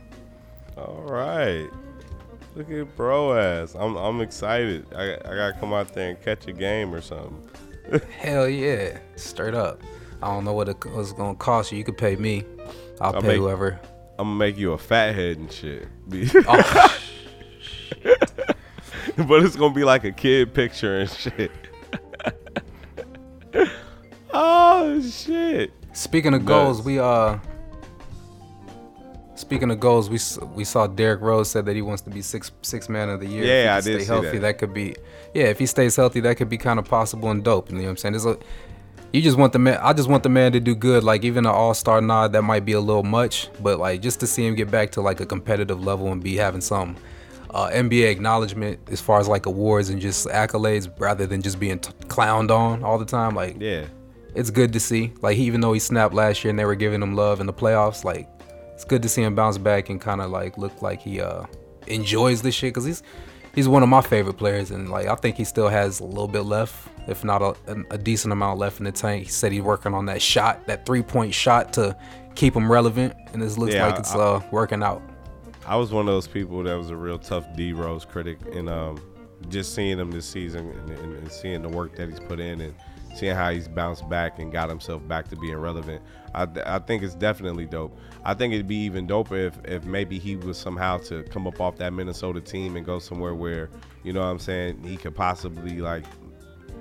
All 0.78 1.04
right. 1.08 1.70
Look 2.56 2.70
at 2.70 2.96
bro 2.98 3.38
ass. 3.38 3.76
I'm 3.76 3.96
I'm 3.96 4.20
excited. 4.22 4.86
I 4.96 5.14
I 5.16 5.36
gotta 5.36 5.56
come 5.60 5.74
out 5.74 5.94
there 5.94 6.10
and 6.10 6.22
catch 6.22 6.48
a 6.48 6.54
game 6.54 6.94
or 6.94 7.02
something. 7.02 7.50
Hell 8.20 8.48
yeah, 8.50 9.00
straight 9.16 9.54
up. 9.54 9.82
I 10.22 10.28
don't 10.28 10.44
know 10.44 10.54
what 10.54 10.68
it 10.70 10.84
was 10.86 11.14
gonna 11.14 11.36
cost 11.36 11.72
you. 11.72 11.78
You 11.78 11.84
could 11.84 11.98
pay 11.98 12.16
me. 12.16 12.44
I'll 13.00 13.16
I'll 13.16 13.22
pay 13.22 13.28
make- 13.30 13.38
whoever. 13.38 13.80
I'm 14.20 14.28
gonna 14.28 14.36
make 14.38 14.58
you 14.58 14.74
a 14.74 14.78
fat 14.78 15.16
head 15.16 15.38
and 15.38 15.52
shit. 15.52 15.88
Oh, 16.48 16.98
but 19.28 19.44
it's 19.44 19.56
gonna 19.56 19.74
be 19.74 19.84
like 19.84 20.04
a 20.04 20.12
kid 20.12 20.54
picture 20.54 21.00
and 21.00 21.10
shit. 21.10 21.52
oh 24.34 25.02
shit. 25.02 25.72
speaking 25.94 26.34
of 26.34 26.46
goals, 26.46 26.82
we 26.82 27.00
uh. 27.00 27.38
Speaking 29.42 29.72
of 29.72 29.80
goals, 29.80 30.10
we 30.10 30.20
we 30.56 30.64
saw 30.64 30.86
Derrick 30.88 31.20
Rose 31.22 31.50
said 31.50 31.66
that 31.66 31.76
he 31.76 31.82
wants 31.82 32.02
to 32.04 32.10
be 32.10 32.22
six 32.22 32.52
six 32.62 32.88
man 32.90 33.10
of 33.10 33.20
the 33.20 33.28
year. 33.28 33.44
Yeah, 33.44 33.78
if 33.78 33.86
I 33.86 33.90
he 33.90 33.90
did 33.90 33.92
can 33.92 34.00
see 34.00 34.06
stay 34.06 34.14
healthy. 34.14 34.38
that. 34.40 34.58
could 34.60 34.74
be, 34.74 34.96
yeah. 35.34 35.46
If 35.46 35.58
he 35.60 35.66
stays 35.66 35.96
healthy, 35.96 36.20
that 36.22 36.38
could 36.38 36.48
be 36.50 36.58
kind 36.58 36.78
of 36.80 36.86
possible 36.86 37.30
and 37.32 37.44
dope. 37.44 37.70
You 37.70 37.78
know 37.78 37.84
what 37.84 37.90
I'm 37.90 37.98
saying? 37.98 38.14
There's 38.14 38.26
a, 38.26 38.38
you 39.12 39.22
just 39.22 39.38
want 39.38 39.52
the 39.54 39.60
man. 39.60 39.80
I 39.82 39.94
just 39.94 40.08
want 40.10 40.24
the 40.24 40.30
man 40.30 40.52
to 40.54 40.60
do 40.60 40.76
good. 40.76 41.04
Like 41.04 41.24
even 41.24 41.46
an 41.46 41.52
All 41.52 41.74
Star 41.74 42.00
nod, 42.02 42.34
that 42.34 42.44
might 42.44 42.66
be 42.66 42.74
a 42.74 42.80
little 42.80 43.04
much, 43.04 43.50
but 43.62 43.80
like 43.80 44.02
just 44.02 44.20
to 44.22 44.28
see 44.28 44.46
him 44.46 44.56
get 44.56 44.70
back 44.72 44.92
to 44.92 45.02
like 45.02 45.20
a 45.20 45.26
competitive 45.26 45.84
level 45.84 46.12
and 46.12 46.24
be 46.24 46.36
having 46.38 46.62
some 46.62 46.96
uh, 47.50 47.70
NBA 47.74 48.12
acknowledgement 48.12 48.80
as 48.92 49.02
far 49.02 49.20
as 49.20 49.28
like 49.28 49.48
awards 49.48 49.90
and 49.90 50.00
just 50.00 50.28
accolades, 50.28 50.88
rather 51.00 51.26
than 51.26 51.42
just 51.42 51.60
being 51.60 51.80
t- 51.80 51.92
clowned 52.08 52.52
on 52.52 52.84
all 52.84 52.98
the 53.00 53.06
time. 53.06 53.34
Like 53.36 53.58
Yeah. 53.60 53.86
it's 54.36 54.52
good 54.52 54.72
to 54.74 54.80
see. 54.80 55.12
Like 55.22 55.36
he, 55.36 55.44
even 55.46 55.60
though 55.62 55.74
he 55.74 55.80
snapped 55.80 56.14
last 56.14 56.44
year 56.44 56.52
and 56.52 56.60
they 56.60 56.66
were 56.66 56.76
giving 56.76 57.02
him 57.02 57.16
love 57.16 57.42
in 57.42 57.48
the 57.48 57.54
playoffs, 57.54 58.04
like 58.06 58.30
it's 58.82 58.90
good 58.90 59.04
to 59.04 59.10
see 59.10 59.22
him 59.22 59.36
bounce 59.36 59.60
back 59.60 59.90
and 59.90 60.02
kind 60.02 60.22
of 60.22 60.32
like 60.32 60.58
look 60.58 60.82
like 60.82 61.00
he 61.02 61.22
uh 61.22 61.44
enjoys 61.86 62.42
this 62.42 62.56
shit 62.56 62.74
because 62.74 62.84
he's 62.86 63.04
he's 63.54 63.68
one 63.68 63.84
of 63.84 63.90
my 63.90 64.02
favorite 64.02 64.34
players 64.38 64.72
and 64.72 64.90
like 64.90 65.06
I 65.06 65.14
think 65.14 65.36
he 65.36 65.44
still 65.44 65.70
has 65.70 66.00
a 66.00 66.04
little 66.04 66.28
bit 66.28 66.42
left, 66.42 66.88
if 67.08 67.24
not 67.24 67.44
a, 67.44 67.56
a 67.92 67.98
decent 68.00 68.32
amount 68.32 68.58
left 68.58 68.80
in 68.80 68.86
the 68.86 68.92
tank. 68.92 69.26
He 69.26 69.30
said 69.30 69.52
he's 69.52 69.62
working 69.62 69.94
on 69.94 70.08
that 70.08 70.20
shot, 70.20 70.66
that 70.66 70.88
three 70.88 71.04
point 71.04 71.32
shot 71.32 71.74
to 71.74 71.96
keep 72.34 72.56
him 72.56 72.72
relevant, 72.72 73.14
and 73.34 73.44
it 73.44 73.56
looks 73.60 73.76
Yeah, 73.76 73.86
like 73.86 74.00
it's 74.00 74.16
I- 74.16 74.20
uh 74.20 74.42
working 74.52 74.82
out. 74.82 75.02
I 75.68 75.76
was 75.76 75.92
one 75.92 76.08
of 76.08 76.14
those 76.16 76.28
people 76.28 76.64
that 76.64 76.76
was 76.76 76.90
a 76.90 76.96
real 76.96 77.20
tough 77.20 77.46
D 77.56 77.72
Rose 77.74 78.04
critic, 78.04 78.40
and 78.54 78.68
um, 78.68 79.00
just 79.50 79.76
seeing 79.76 80.00
him 80.00 80.10
this 80.10 80.26
season 80.26 80.68
and, 80.72 80.90
and, 80.90 81.14
and 81.20 81.32
seeing 81.32 81.62
the 81.62 81.70
work 81.70 81.96
that 81.98 82.10
he's 82.10 82.20
put 82.20 82.40
in 82.40 82.60
and 82.62 82.74
seeing 83.16 83.36
how 83.36 83.52
he's 83.52 83.68
bounced 83.68 84.10
back 84.10 84.40
and 84.40 84.52
got 84.52 84.70
himself 84.70 85.08
back 85.08 85.28
to 85.28 85.36
being 85.36 85.56
relevant, 85.58 86.02
I, 86.34 86.48
I 86.66 86.80
think 86.80 87.04
it's 87.04 87.16
definitely 87.16 87.66
dope. 87.66 87.98
I 88.24 88.34
think 88.34 88.54
it'd 88.54 88.68
be 88.68 88.84
even 88.84 89.08
doper 89.08 89.48
if, 89.48 89.58
if 89.66 89.86
maybe 89.86 90.20
he 90.20 90.36
was 90.36 90.58
somehow 90.58 90.98
to 91.00 91.24
come 91.24 91.48
up 91.48 91.60
off 91.60 91.78
that 91.78 91.94
Minnesota 91.94 92.42
team 92.42 92.76
and 92.76 92.86
go 92.86 93.00
somewhere 93.00 93.36
where, 93.36 93.70
you 94.04 94.14
know 94.14 94.22
what 94.22 94.28
I'm 94.28 94.40
saying, 94.40 94.84
he 94.84 94.98
could 94.98 95.16
possibly 95.16 95.80
like 95.80 96.06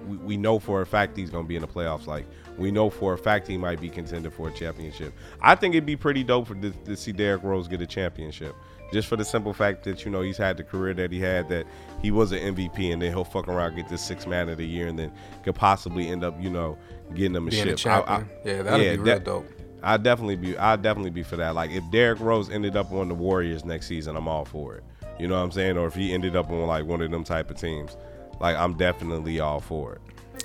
we, 0.07 0.17
we 0.19 0.37
know 0.37 0.59
for 0.59 0.83
a 0.83 0.87
fact 0.87 1.17
he's 1.17 1.31
to 1.31 1.43
be 1.43 1.57
in 1.57 1.63
the 1.63 1.69
playoffs. 1.69 2.07
Like 2.07 2.27
we 2.59 2.71
know 2.71 2.91
for 2.91 3.15
a 3.15 3.19
fact 3.19 3.47
he 3.47 3.57
might 3.57 3.81
be 3.81 3.89
contender 3.89 4.31
for 4.31 4.49
a 4.49 4.53
championship. 4.53 5.15
I 5.41 5.55
think 5.55 5.75
it'd 5.75 5.87
be 5.87 5.97
pretty 5.97 6.25
dope 6.25 6.49
for 6.49 6.55
to, 6.57 6.71
to 6.71 6.97
see 6.97 7.13
Derrick 7.13 7.43
Rose 7.43 7.69
get 7.69 7.81
a 7.81 7.87
championship, 7.87 8.55
just 8.93 9.09
for 9.09 9.17
the 9.17 9.25
simple 9.25 9.53
fact 9.53 9.85
that 9.85 10.05
you 10.05 10.11
know 10.11 10.21
he's 10.21 10.37
had 10.37 10.57
the 10.57 10.65
career 10.65 10.95
that 10.95 11.13
he 11.13 11.21
had, 11.21 11.49
that 11.49 11.67
he 12.03 12.11
was 12.11 12.33
an 12.33 12.55
MVP, 12.55 12.93
and 12.93 13.01
then 13.01 13.13
he'll 13.13 13.25
fuck 13.25 13.49
around 13.49 13.77
get 13.77 13.89
this 13.89 14.03
six 14.03 14.27
man 14.27 14.49
of 14.49 14.59
the 14.59 14.67
year, 14.67 14.89
and 14.89 14.99
then 14.99 15.13
could 15.43 15.55
possibly 15.55 16.09
end 16.09 16.25
up 16.25 16.41
you 16.41 16.51
know 16.51 16.77
getting 17.15 17.33
them 17.33 17.49
a 17.49 17.51
Being 17.51 17.77
ship. 17.77 17.87
I- 17.87 18.01
I- 18.01 18.25
Yeah, 18.45 18.63
that'd 18.63 18.81
be 18.81 18.97
real 18.97 19.05
that- 19.05 19.25
dope. 19.25 19.47
I'd 19.83 20.03
definitely 20.03 20.37
be 20.37 20.59
I'd 20.59 20.83
definitely 20.83 21.11
be 21.11 21.23
for 21.23 21.37
that. 21.37 21.55
Like 21.55 21.71
if 21.71 21.83
Derrick 21.91 22.21
Rose 22.21 22.51
ended 22.51 22.77
up 22.77 22.93
on 22.93 23.09
the 23.09 23.15
Warriors 23.15 23.65
next 23.65 23.87
season, 23.87 24.15
I'm 24.17 24.29
all 24.29 24.45
for 24.45 24.77
it. 24.77 24.85
You 25.19 25.27
know 25.27 25.37
what 25.39 25.43
I'm 25.45 25.51
saying? 25.53 25.79
Or 25.79 25.87
if 25.87 25.95
he 25.95 26.13
ended 26.13 26.37
up 26.37 26.51
on 26.51 26.67
like 26.67 26.85
one 26.85 27.01
of 27.01 27.11
them 27.11 27.25
type 27.25 27.51
of 27.51 27.59
teams, 27.59 27.97
like 28.41 28.57
I'm 28.57 28.75
definitely 28.75 29.41
all 29.41 29.61
for 29.61 29.95
it. 29.95 30.01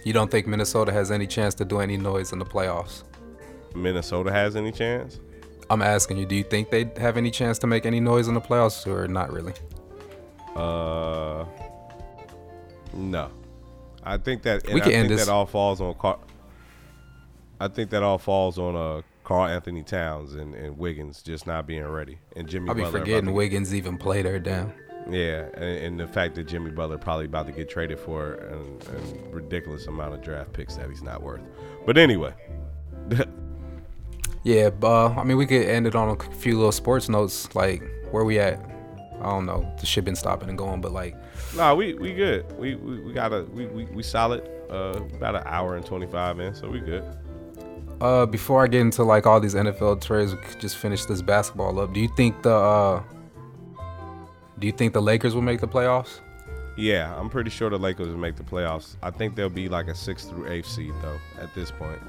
You 0.05 0.13
don't 0.13 0.31
think 0.31 0.47
Minnesota 0.47 0.91
has 0.93 1.11
any 1.11 1.27
chance 1.27 1.53
to 1.55 1.65
do 1.65 1.79
any 1.79 1.97
noise 1.97 2.31
in 2.31 2.39
the 2.39 2.45
playoffs? 2.45 3.03
Minnesota 3.75 4.31
has 4.31 4.55
any 4.55 4.71
chance? 4.71 5.19
I'm 5.69 5.81
asking 5.81 6.17
you, 6.17 6.25
do 6.25 6.35
you 6.35 6.43
think 6.43 6.69
they 6.69 6.89
have 6.97 7.17
any 7.17 7.31
chance 7.31 7.57
to 7.59 7.67
make 7.67 7.85
any 7.85 7.99
noise 7.99 8.27
in 8.29 8.35
the 8.35 8.41
playoffs 8.41 8.85
or 8.87 9.07
not 9.07 9.33
really? 9.33 9.53
Uh, 10.55 11.43
no. 12.93 13.29
I 14.03 14.17
think 14.17 14.43
that 14.43 14.65
We 14.71 14.79
can 14.79 14.91
I 14.91 14.93
end 14.95 15.07
think 15.09 15.17
this. 15.19 15.25
that 15.25 15.31
all 15.31 15.45
falls 15.45 15.81
on 15.81 15.93
Car- 15.95 16.19
I 17.59 17.67
think 17.67 17.89
that 17.91 18.03
all 18.03 18.17
falls 18.17 18.57
on 18.57 18.75
uh 18.75 19.01
Carl 19.23 19.47
Anthony 19.47 19.81
Towns 19.83 20.35
and, 20.35 20.53
and 20.53 20.77
Wiggins 20.77 21.23
just 21.23 21.47
not 21.47 21.65
being 21.65 21.83
ready, 21.83 22.19
and 22.35 22.47
Jimmy. 22.47 22.69
I'll 22.69 22.75
be 22.75 22.83
Butler 22.83 22.99
forgetting 22.99 23.33
Wiggins 23.33 23.73
even 23.73 23.97
played 23.97 24.25
her 24.25 24.39
down. 24.39 24.73
Yeah, 25.09 25.47
and, 25.53 25.63
and 25.63 25.99
the 25.99 26.07
fact 26.07 26.35
that 26.35 26.45
Jimmy 26.45 26.71
Butler 26.71 26.97
probably 26.97 27.25
about 27.25 27.45
to 27.47 27.51
get 27.51 27.69
traded 27.69 27.99
for 27.99 28.33
an, 28.33 28.79
an 28.95 29.31
ridiculous 29.31 29.85
amount 29.87 30.15
of 30.15 30.21
draft 30.21 30.53
picks 30.53 30.75
that 30.75 30.89
he's 30.89 31.03
not 31.03 31.21
worth. 31.21 31.41
But 31.85 31.97
anyway, 31.97 32.33
Yeah, 34.45 34.69
but 34.69 34.87
uh, 34.87 35.19
I 35.19 35.23
mean, 35.23 35.37
we 35.37 35.47
could 35.47 35.65
end 35.65 35.87
it 35.87 35.95
on 35.95 36.09
a 36.09 36.23
few 36.35 36.55
little 36.55 36.71
sports 36.71 37.09
notes. 37.09 37.53
Like, 37.55 37.81
where 38.11 38.23
we 38.23 38.37
at? 38.37 38.59
I 39.19 39.23
don't 39.23 39.47
know. 39.47 39.67
The 39.79 39.87
shit 39.87 40.05
been 40.05 40.15
stopping 40.15 40.49
and 40.49 40.57
going, 40.57 40.81
but 40.81 40.91
like, 40.91 41.15
nah, 41.55 41.73
we 41.73 41.95
we 41.95 42.13
good. 42.13 42.45
We 42.55 42.75
we, 42.75 42.99
we 42.99 43.11
got 43.11 43.33
a 43.33 43.43
we, 43.51 43.65
we 43.65 43.85
we 43.85 44.03
solid. 44.03 44.47
Uh, 44.69 44.99
about 45.15 45.35
an 45.35 45.43
hour 45.45 45.77
and 45.77 45.85
twenty 45.85 46.05
five 46.05 46.39
in, 46.39 46.53
so 46.53 46.69
we 46.69 46.79
good. 46.79 47.03
Uh, 48.01 48.25
before 48.25 48.63
I 48.63 48.67
get 48.67 48.81
into 48.81 49.03
like 49.03 49.25
all 49.25 49.39
these 49.39 49.55
NFL 49.55 50.01
trades, 50.01 50.33
we 50.33 50.41
could 50.41 50.59
just 50.59 50.77
finish 50.77 51.05
this 51.05 51.21
basketball 51.21 51.79
up. 51.79 51.93
Do 51.93 51.99
you 51.99 52.09
think 52.15 52.41
the 52.41 52.53
uh, 52.53 53.03
do 54.59 54.67
you 54.67 54.73
think 54.73 54.93
the 54.93 55.01
Lakers 55.01 55.35
will 55.35 55.41
make 55.41 55.61
the 55.61 55.67
playoffs? 55.67 56.19
Yeah, 56.77 57.17
I'm 57.17 57.29
pretty 57.29 57.49
sure 57.49 57.69
the 57.69 57.77
Lakers 57.77 58.07
will 58.07 58.17
make 58.17 58.35
the 58.35 58.43
playoffs. 58.43 58.97
I 59.01 59.09
think 59.09 59.35
they'll 59.35 59.49
be 59.49 59.69
like 59.69 59.87
a 59.87 59.95
six 59.95 60.25
through 60.25 60.47
eighth 60.47 60.67
seed 60.67 60.93
though 61.01 61.19
at 61.39 61.53
this 61.55 61.71
point, 61.71 61.99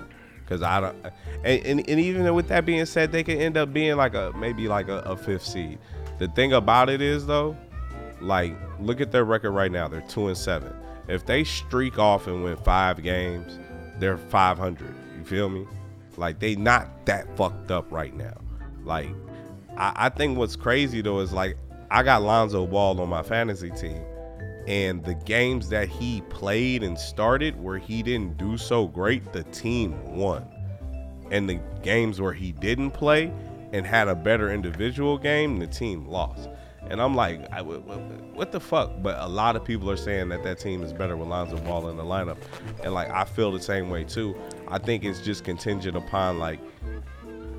because 0.40 0.62
I 0.62 0.80
don't. 0.80 0.96
And, 1.44 1.66
and, 1.66 1.88
and 1.88 2.00
even 2.00 2.34
with 2.34 2.48
that 2.48 2.66
being 2.66 2.84
said, 2.86 3.12
they 3.12 3.22
could 3.22 3.38
end 3.38 3.56
up 3.56 3.72
being 3.72 3.96
like 3.96 4.14
a 4.14 4.32
maybe 4.36 4.68
like 4.68 4.88
a, 4.88 4.98
a 5.00 5.16
fifth 5.16 5.44
seed. 5.44 5.78
The 6.18 6.28
thing 6.28 6.52
about 6.52 6.90
it 6.90 7.00
is 7.00 7.26
though, 7.26 7.56
like 8.20 8.56
look 8.80 9.00
at 9.00 9.12
their 9.12 9.24
record 9.24 9.52
right 9.52 9.70
now. 9.70 9.86
They're 9.86 10.00
two 10.02 10.28
and 10.28 10.36
seven. 10.36 10.74
If 11.08 11.24
they 11.26 11.44
streak 11.44 11.98
off 11.98 12.26
and 12.26 12.42
win 12.42 12.56
five 12.56 13.00
games, 13.02 13.58
they're 13.98 14.18
500. 14.18 14.94
You 15.16 15.24
feel 15.24 15.48
me? 15.48 15.66
Like 16.16 16.38
they 16.38 16.56
not 16.56 17.06
that 17.06 17.36
fucked 17.36 17.70
up 17.70 17.90
right 17.92 18.14
now. 18.14 18.34
Like 18.84 19.10
I, 19.76 19.92
I 19.96 20.08
think 20.08 20.38
what's 20.38 20.56
crazy 20.56 21.00
though 21.00 21.20
is 21.20 21.32
like 21.32 21.56
I 21.90 22.02
got 22.02 22.22
Lonzo 22.22 22.66
Ball 22.66 23.00
on 23.00 23.08
my 23.08 23.22
fantasy 23.22 23.70
team, 23.70 24.02
and 24.66 25.04
the 25.04 25.14
games 25.14 25.68
that 25.68 25.88
he 25.88 26.20
played 26.22 26.82
and 26.82 26.98
started 26.98 27.60
where 27.62 27.78
he 27.78 28.02
didn't 28.02 28.36
do 28.38 28.56
so 28.56 28.88
great, 28.88 29.32
the 29.32 29.44
team 29.44 30.16
won. 30.16 30.46
And 31.30 31.48
the 31.48 31.60
games 31.82 32.20
where 32.20 32.32
he 32.32 32.52
didn't 32.52 32.92
play 32.92 33.32
and 33.72 33.86
had 33.86 34.08
a 34.08 34.14
better 34.14 34.52
individual 34.52 35.18
game, 35.18 35.58
the 35.58 35.66
team 35.66 36.06
lost. 36.06 36.48
And 36.88 37.00
I'm 37.00 37.14
like, 37.16 37.40
I, 37.52 37.62
what, 37.62 38.52
the 38.52 38.60
fuck? 38.60 39.02
But 39.02 39.18
a 39.18 39.26
lot 39.26 39.56
of 39.56 39.64
people 39.64 39.90
are 39.90 39.96
saying 39.96 40.28
that 40.28 40.44
that 40.44 40.60
team 40.60 40.82
is 40.82 40.92
better 40.92 41.16
with 41.16 41.28
Lonzo 41.28 41.58
Ball 41.58 41.88
in 41.88 41.96
the 41.96 42.04
lineup, 42.04 42.38
and 42.84 42.94
like 42.94 43.10
I 43.10 43.24
feel 43.24 43.50
the 43.50 43.60
same 43.60 43.90
way 43.90 44.04
too. 44.04 44.36
I 44.68 44.78
think 44.78 45.04
it's 45.04 45.20
just 45.20 45.44
contingent 45.44 45.96
upon 45.96 46.38
like 46.38 46.60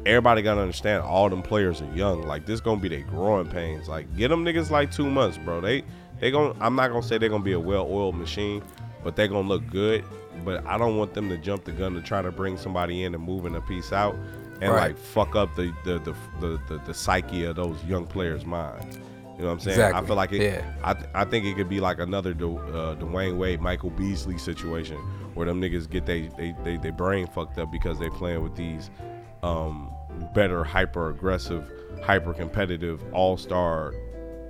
everybody 0.06 0.42
gotta 0.42 0.62
understand 0.62 1.04
all 1.04 1.30
them 1.30 1.42
players 1.42 1.82
are 1.82 1.94
young. 1.94 2.24
Like 2.24 2.46
this 2.46 2.60
gonna 2.60 2.80
be 2.80 2.88
their 2.90 3.02
growing 3.02 3.48
pains. 3.48 3.88
Like 3.88 4.16
get 4.16 4.30
them 4.30 4.44
niggas 4.46 4.70
like 4.70 4.92
two 4.92 5.10
months, 5.10 5.38
bro. 5.38 5.62
They 5.62 5.84
they 6.20 6.32
gonna 6.32 6.54
I'm 6.60 6.76
not 6.76 6.90
gonna 6.90 7.04
say 7.04 7.18
they're 7.18 7.30
gonna 7.30 7.44
be 7.44 7.54
a 7.54 7.60
well 7.60 7.88
oiled 7.90 8.16
machine, 8.16 8.62
but 9.04 9.16
they 9.16 9.28
gonna 9.28 9.48
look 9.48 9.68
good. 9.70 10.04
But 10.46 10.66
I 10.66 10.78
don't 10.78 10.98
want 10.98 11.14
them 11.14 11.30
to 11.30 11.38
jump 11.38 11.64
the 11.66 11.72
gun 11.72 11.94
to 11.96 12.02
try 12.02 12.22
to 12.22 12.32
bring 12.32 12.58
somebody 12.58 13.04
in 13.04 13.16
and 13.16 13.24
moving 13.24 13.56
a 13.56 13.62
piece 13.62 13.92
out 13.92 14.16
and 14.62 14.72
Right. 14.72 14.90
like 14.90 14.98
fuck 14.98 15.36
up 15.36 15.56
the 15.56 15.74
the, 15.84 16.00
the 16.00 16.16
the 16.40 16.60
the 16.68 16.78
the 16.86 16.94
psyche 16.94 17.44
of 17.46 17.56
those 17.56 17.84
young 17.86 18.06
players' 18.06 18.46
minds. 18.46 19.00
You 19.38 19.44
know 19.44 19.50
what 19.50 19.54
I'm 19.54 19.60
saying? 19.60 19.76
Exactly. 19.76 20.02
I 20.04 20.08
feel 20.08 20.16
like 20.16 20.32
it. 20.34 20.42
Yeah. 20.42 20.74
I, 20.84 20.94
th- 20.94 21.10
I 21.14 21.24
think 21.24 21.46
it 21.46 21.56
could 21.56 21.70
be 21.70 21.80
like 21.80 22.00
another 22.00 22.34
Du- 22.34 22.58
uh, 22.58 22.96
Dwyane 22.96 23.38
Wade, 23.38 23.62
Michael 23.62 23.92
Beasley 23.92 24.38
situation 24.40 24.98
where 25.36 25.46
them 25.46 25.62
niggas 25.62 25.88
get 25.90 26.06
they 26.08 26.30
they, 26.38 26.56
they, 26.64 26.78
they 26.78 26.90
brain 26.90 27.28
fucked 27.28 27.60
up 27.60 27.72
because 27.72 28.00
they 28.00 28.10
playing 28.10 28.42
with 28.42 28.56
these 28.56 28.90
um, 29.44 29.94
better, 30.34 30.64
hyper 30.64 31.10
aggressive, 31.10 31.70
hyper 32.04 32.34
competitive 32.34 33.04
all 33.14 33.38
star 33.38 33.94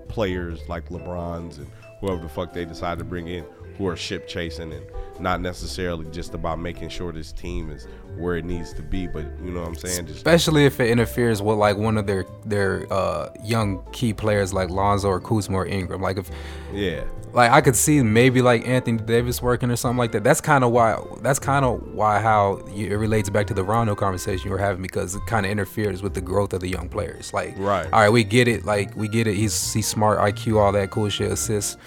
players 0.08 0.62
like 0.70 0.88
LeBrons 0.88 1.58
and 1.58 1.68
whoever 2.00 2.22
the 2.22 2.30
fuck 2.30 2.54
they 2.54 2.64
decide 2.64 2.98
to 3.00 3.04
bring 3.04 3.28
in 3.28 3.44
who 3.78 3.88
are 3.88 3.96
ship 3.96 4.28
chasing 4.28 4.74
and 4.74 4.86
not 5.20 5.42
necessarily 5.42 6.06
just 6.12 6.34
about 6.34 6.60
making 6.60 6.90
sure 6.90 7.12
this 7.12 7.32
team 7.32 7.72
is 7.72 7.88
where 8.18 8.38
it 8.38 8.46
needs 8.46 8.74
to 8.74 8.82
be, 8.82 9.08
but 9.08 9.26
you 9.44 9.52
know 9.52 9.62
what 9.62 9.70
I'm 9.70 9.76
saying? 9.76 10.08
Just 10.08 10.18
Especially 10.18 10.66
if 10.66 10.80
it 10.80 10.90
interferes 10.90 11.42
with 11.42 11.58
like 11.58 11.78
one 11.78 11.98
of 11.98 12.08
their 12.08 12.26
their 12.46 12.92
uh, 12.92 13.30
young 13.44 13.86
key 13.92 14.14
players 14.14 14.54
like 14.54 14.70
Lonzo 14.70 15.08
or 15.08 15.20
Kuzma 15.20 15.58
or 15.58 15.66
Ingram. 15.66 16.02
Like 16.02 16.18
if 16.18 16.30
yeah. 16.74 17.04
like 17.34 17.52
I 17.52 17.62
could 17.62 17.76
see 17.76 18.02
maybe 18.02 18.42
like 18.42 18.68
Anthony 18.68 18.98
Davis 18.98 19.42
working 19.42 19.70
or 19.70 19.76
something 19.76 19.98
like 19.98 20.12
that. 20.14 20.24
That's 20.24 20.42
kind 20.42 20.64
of 20.64 20.72
why. 20.72 21.00
That's 21.22 21.40
kind 21.40 21.64
of 21.66 21.94
why 21.94 22.20
how 22.20 22.64
you, 22.74 22.88
it 22.88 22.96
relates 22.96 23.30
back 23.30 23.48
to 23.48 23.54
the 23.54 23.64
Rondo 23.64 23.96
conversation 23.96 24.46
you 24.46 24.52
were 24.52 24.58
having 24.58 24.82
because 24.82 25.16
it 25.16 25.22
kind 25.28 25.46
of 25.46 25.52
interferes 25.52 26.02
with 26.02 26.16
the 26.16 26.22
growth 26.22 26.54
of 26.54 26.62
the 26.62 26.70
young 26.70 26.90
players. 26.90 27.34
Like, 27.34 27.54
Right. 27.58 27.86
all 27.86 28.02
right, 28.02 28.10
we 28.10 28.24
get 28.24 28.48
it. 28.48 28.66
Like, 28.66 28.96
we 28.96 29.08
get 29.08 29.28
it. 29.28 29.36
He's 29.36 29.74
he's 29.74 29.88
smart, 29.88 30.20
IQ, 30.20 30.60
all 30.60 30.72
that 30.72 30.90
cool 30.90 31.10
shit, 31.10 31.32
assists. 31.32 31.78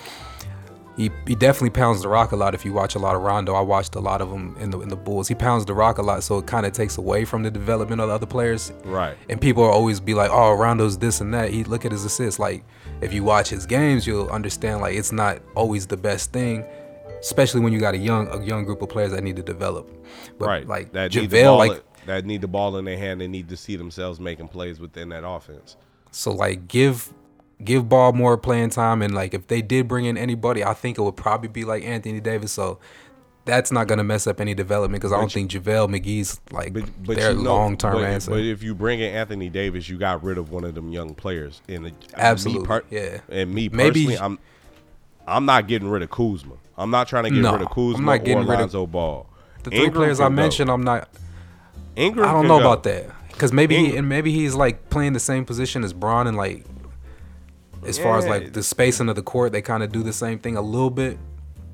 He, 1.01 1.11
he 1.27 1.35
definitely 1.35 1.71
pounds 1.71 2.03
the 2.03 2.09
rock 2.09 2.33
a 2.33 2.37
lot. 2.37 2.55
If 2.55 2.63
you 2.67 2.75
watch 2.75 2.95
a 2.95 2.99
lot 2.99 3.17
of 3.17 3.23
Rondo, 3.23 3.55
I 3.55 3.63
watched 3.63 3.95
a 3.95 4.01
lot 4.01 4.21
of 4.21 4.31
him 4.31 4.55
in 4.61 4.71
the 4.71 4.81
in 4.81 4.91
the 4.91 4.97
Bulls. 4.97 5.29
He 5.29 5.35
pounds 5.35 5.65
the 5.65 5.73
rock 5.73 5.97
a 5.97 6.03
lot, 6.03 6.23
so 6.23 6.37
it 6.37 6.47
kind 6.47 6.67
of 6.67 6.75
takes 6.75 6.99
away 6.99 7.25
from 7.25 7.43
the 7.43 7.51
development 7.51 8.03
of 8.03 8.09
the 8.09 8.15
other 8.15 8.27
players. 8.27 8.71
Right. 8.85 9.17
And 9.31 9.41
people 9.41 9.65
always 9.65 9.99
be 9.99 10.13
like, 10.13 10.31
"Oh, 10.31 10.53
Rondo's 10.53 10.99
this 10.99 11.23
and 11.23 11.33
that." 11.33 11.53
He 11.53 11.65
look 11.65 11.87
at 11.87 11.93
his 11.93 12.05
assists. 12.05 12.39
Like, 12.39 12.65
if 13.01 13.15
you 13.15 13.25
watch 13.25 13.49
his 13.49 13.65
games, 13.65 14.07
you'll 14.07 14.29
understand 14.29 14.83
like 14.83 14.95
it's 14.95 15.11
not 15.11 15.41
always 15.55 15.87
the 15.87 15.97
best 15.97 16.35
thing, 16.35 16.67
especially 17.21 17.63
when 17.63 17.73
you 17.73 17.81
got 17.81 17.95
a 17.95 17.99
young 17.99 18.29
a 18.29 18.45
young 18.45 18.67
group 18.67 18.83
of 18.83 18.91
players 18.91 19.13
that 19.13 19.25
need 19.25 19.37
to 19.37 19.43
develop. 19.43 19.91
But 20.39 20.49
right. 20.49 20.69
like 20.69 20.93
that 20.93 21.15
need 21.15 21.31
the 21.31 21.39
JaVale, 21.39 21.45
ball, 21.45 21.59
like 21.59 21.83
that 22.05 22.27
need 22.27 22.43
the 22.43 22.49
ball 22.49 22.77
in 22.77 22.85
their 22.85 22.99
hand. 22.99 23.23
They 23.23 23.29
need 23.29 23.49
to 23.49 23.57
see 23.57 23.77
themselves 23.77 24.21
making 24.21 24.49
plays 24.49 24.79
within 24.79 25.09
that 25.09 25.27
offense. 25.27 25.79
so 26.11 26.31
like 26.31 26.69
give 26.69 27.11
give 27.65 27.89
ball 27.89 28.13
more 28.13 28.37
playing 28.39 28.71
time 28.71 29.03
and 29.03 29.15
like 29.15 29.35
if 29.35 29.47
they 29.49 29.63
did 29.63 29.87
bring 29.89 30.05
in 30.07 30.17
anybody, 30.17 30.65
I 30.65 30.75
think 30.75 30.99
it 30.99 31.03
would 31.03 31.17
probably 31.17 31.49
be 31.49 31.65
like 31.65 31.85
Anthony 31.85 32.21
Davis. 32.21 32.53
So. 32.53 32.79
That's 33.47 33.73
not 33.73 33.89
gonna 33.89 34.05
mess 34.05 34.27
up 34.27 34.39
any 34.39 34.55
development 34.55 35.01
because 35.01 35.15
I 35.15 35.19
don't 35.19 35.33
think 35.33 35.51
JaVale 35.51 35.89
McGee's 35.89 36.39
like 36.53 36.75
But, 36.75 36.85
but 37.05 37.17
their 37.17 37.31
you 37.33 37.39
know, 37.39 37.43
long 37.55 37.77
term 37.79 37.95
but, 37.95 38.05
answer. 38.05 38.31
But 38.33 38.41
if 38.43 38.63
you 38.63 38.75
bring 38.75 39.01
in 39.01 39.13
Anthony 39.15 39.49
Davis, 39.49 39.89
you 39.89 39.97
got 39.97 40.23
rid 40.23 40.37
of 40.37 40.51
one 40.53 40.63
of 40.63 40.75
them 40.75 40.93
young 40.93 41.15
players. 41.15 41.63
And 41.67 41.87
uh, 41.87 41.91
the- 42.11 42.21
Absolutely, 42.21 42.61
me 42.63 42.67
per- 42.67 42.85
yeah. 42.91 43.21
And 43.31 43.53
me 43.53 43.69
Maybe- 43.71 44.05
personally, 44.05 44.19
I'm 44.19 44.39
I'm 45.27 45.47
not 45.47 45.67
getting 45.69 45.89
rid 45.89 46.03
of 46.03 46.11
Kuzma. 46.11 46.53
I'm 46.77 46.91
not 46.91 47.09
trying 47.09 47.25
to 47.25 47.31
get 47.31 47.41
No, 47.41 47.53
rid 47.55 47.63
of 47.63 47.71
Kuzma 47.71 47.97
I'm 47.97 48.05
not 48.05 48.13
or 48.13 48.19
getting 48.19 48.47
rid 48.47 48.61
of- 48.61 48.93
Ball. 48.93 49.27
the 49.63 49.71
three 49.71 49.79
Ingram 49.87 49.95
players 49.95 50.21
I 50.21 50.25
can 50.27 50.37
go. 50.37 50.43
mentioned, 50.43 50.71
I'm 50.71 50.83
not. 50.85 51.09
Ingram 51.97 52.29
I 52.29 52.33
don't 52.33 52.47
know 52.47 52.59
go. 52.59 52.67
about 52.67 52.83
that 52.85 53.07
because 53.33 53.55
maybe 53.55 53.75
he, 53.75 53.97
and 53.97 54.07
maybe 54.09 54.33
he's 54.33 54.55
like 54.55 54.91
playing 54.91 55.15
the 55.15 55.19
same 55.21 55.47
position 55.47 55.83
as 55.83 55.95
Bron 55.95 56.27
and 56.27 56.37
like 56.37 56.67
as 57.87 57.99
far 57.99 58.19
as 58.19 58.27
like 58.27 58.53
the 58.53 58.63
spacing 58.63 59.09
of 59.09 59.17
the 59.17 59.23
court, 59.23 59.53
they 59.53 59.63
kind 59.63 59.83
of 59.83 59.93
do 59.93 60.03
the 60.03 60.13
same 60.13 60.39
thing 60.39 60.57
a 60.57 60.63
little 60.63 60.91
bit. 60.91 61.19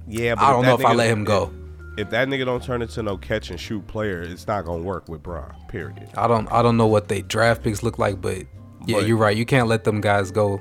Yeah, 0.08 0.34
but 0.36 0.44
I 0.44 0.50
don't 0.52 0.64
know 0.64 0.74
if 0.74 0.84
I 0.84 0.92
let 0.94 1.08
him 1.10 1.24
go. 1.24 1.52
If, 1.98 2.10
that 2.10 2.28
nigga 2.28 2.44
don't 2.44 2.62
turn 2.62 2.82
into 2.82 3.02
no 3.02 3.16
catch 3.16 3.48
and 3.50 3.58
shoot 3.58 3.86
player, 3.86 4.20
it's 4.22 4.46
not 4.46 4.66
gonna 4.66 4.82
work 4.82 5.08
with 5.08 5.22
Bron. 5.22 5.52
Period. 5.68 6.08
I 6.16 6.28
don't 6.28 6.46
I 6.52 6.62
don't 6.62 6.76
know 6.76 6.86
what 6.86 7.08
they 7.08 7.22
draft 7.22 7.62
picks 7.62 7.82
look 7.82 7.98
like, 7.98 8.20
but 8.20 8.38
yeah, 8.86 8.98
But- 8.98 9.06
you're 9.06 9.16
right. 9.16 9.36
You 9.36 9.46
can't 9.46 9.66
let 9.66 9.84
them 9.84 10.00
guys 10.00 10.30
go. 10.30 10.60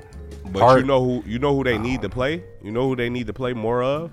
But 0.50 0.60
hard. 0.60 0.80
you 0.80 0.86
know 0.86 1.04
who 1.04 1.22
you 1.26 1.38
know 1.38 1.54
who 1.54 1.62
they 1.64 1.76
need 1.78 2.00
to 2.02 2.08
play? 2.08 2.42
You 2.62 2.70
know 2.72 2.88
who 2.88 2.96
they 2.96 3.10
need 3.10 3.26
to 3.26 3.32
play 3.32 3.52
more 3.52 3.82
of? 3.82 4.10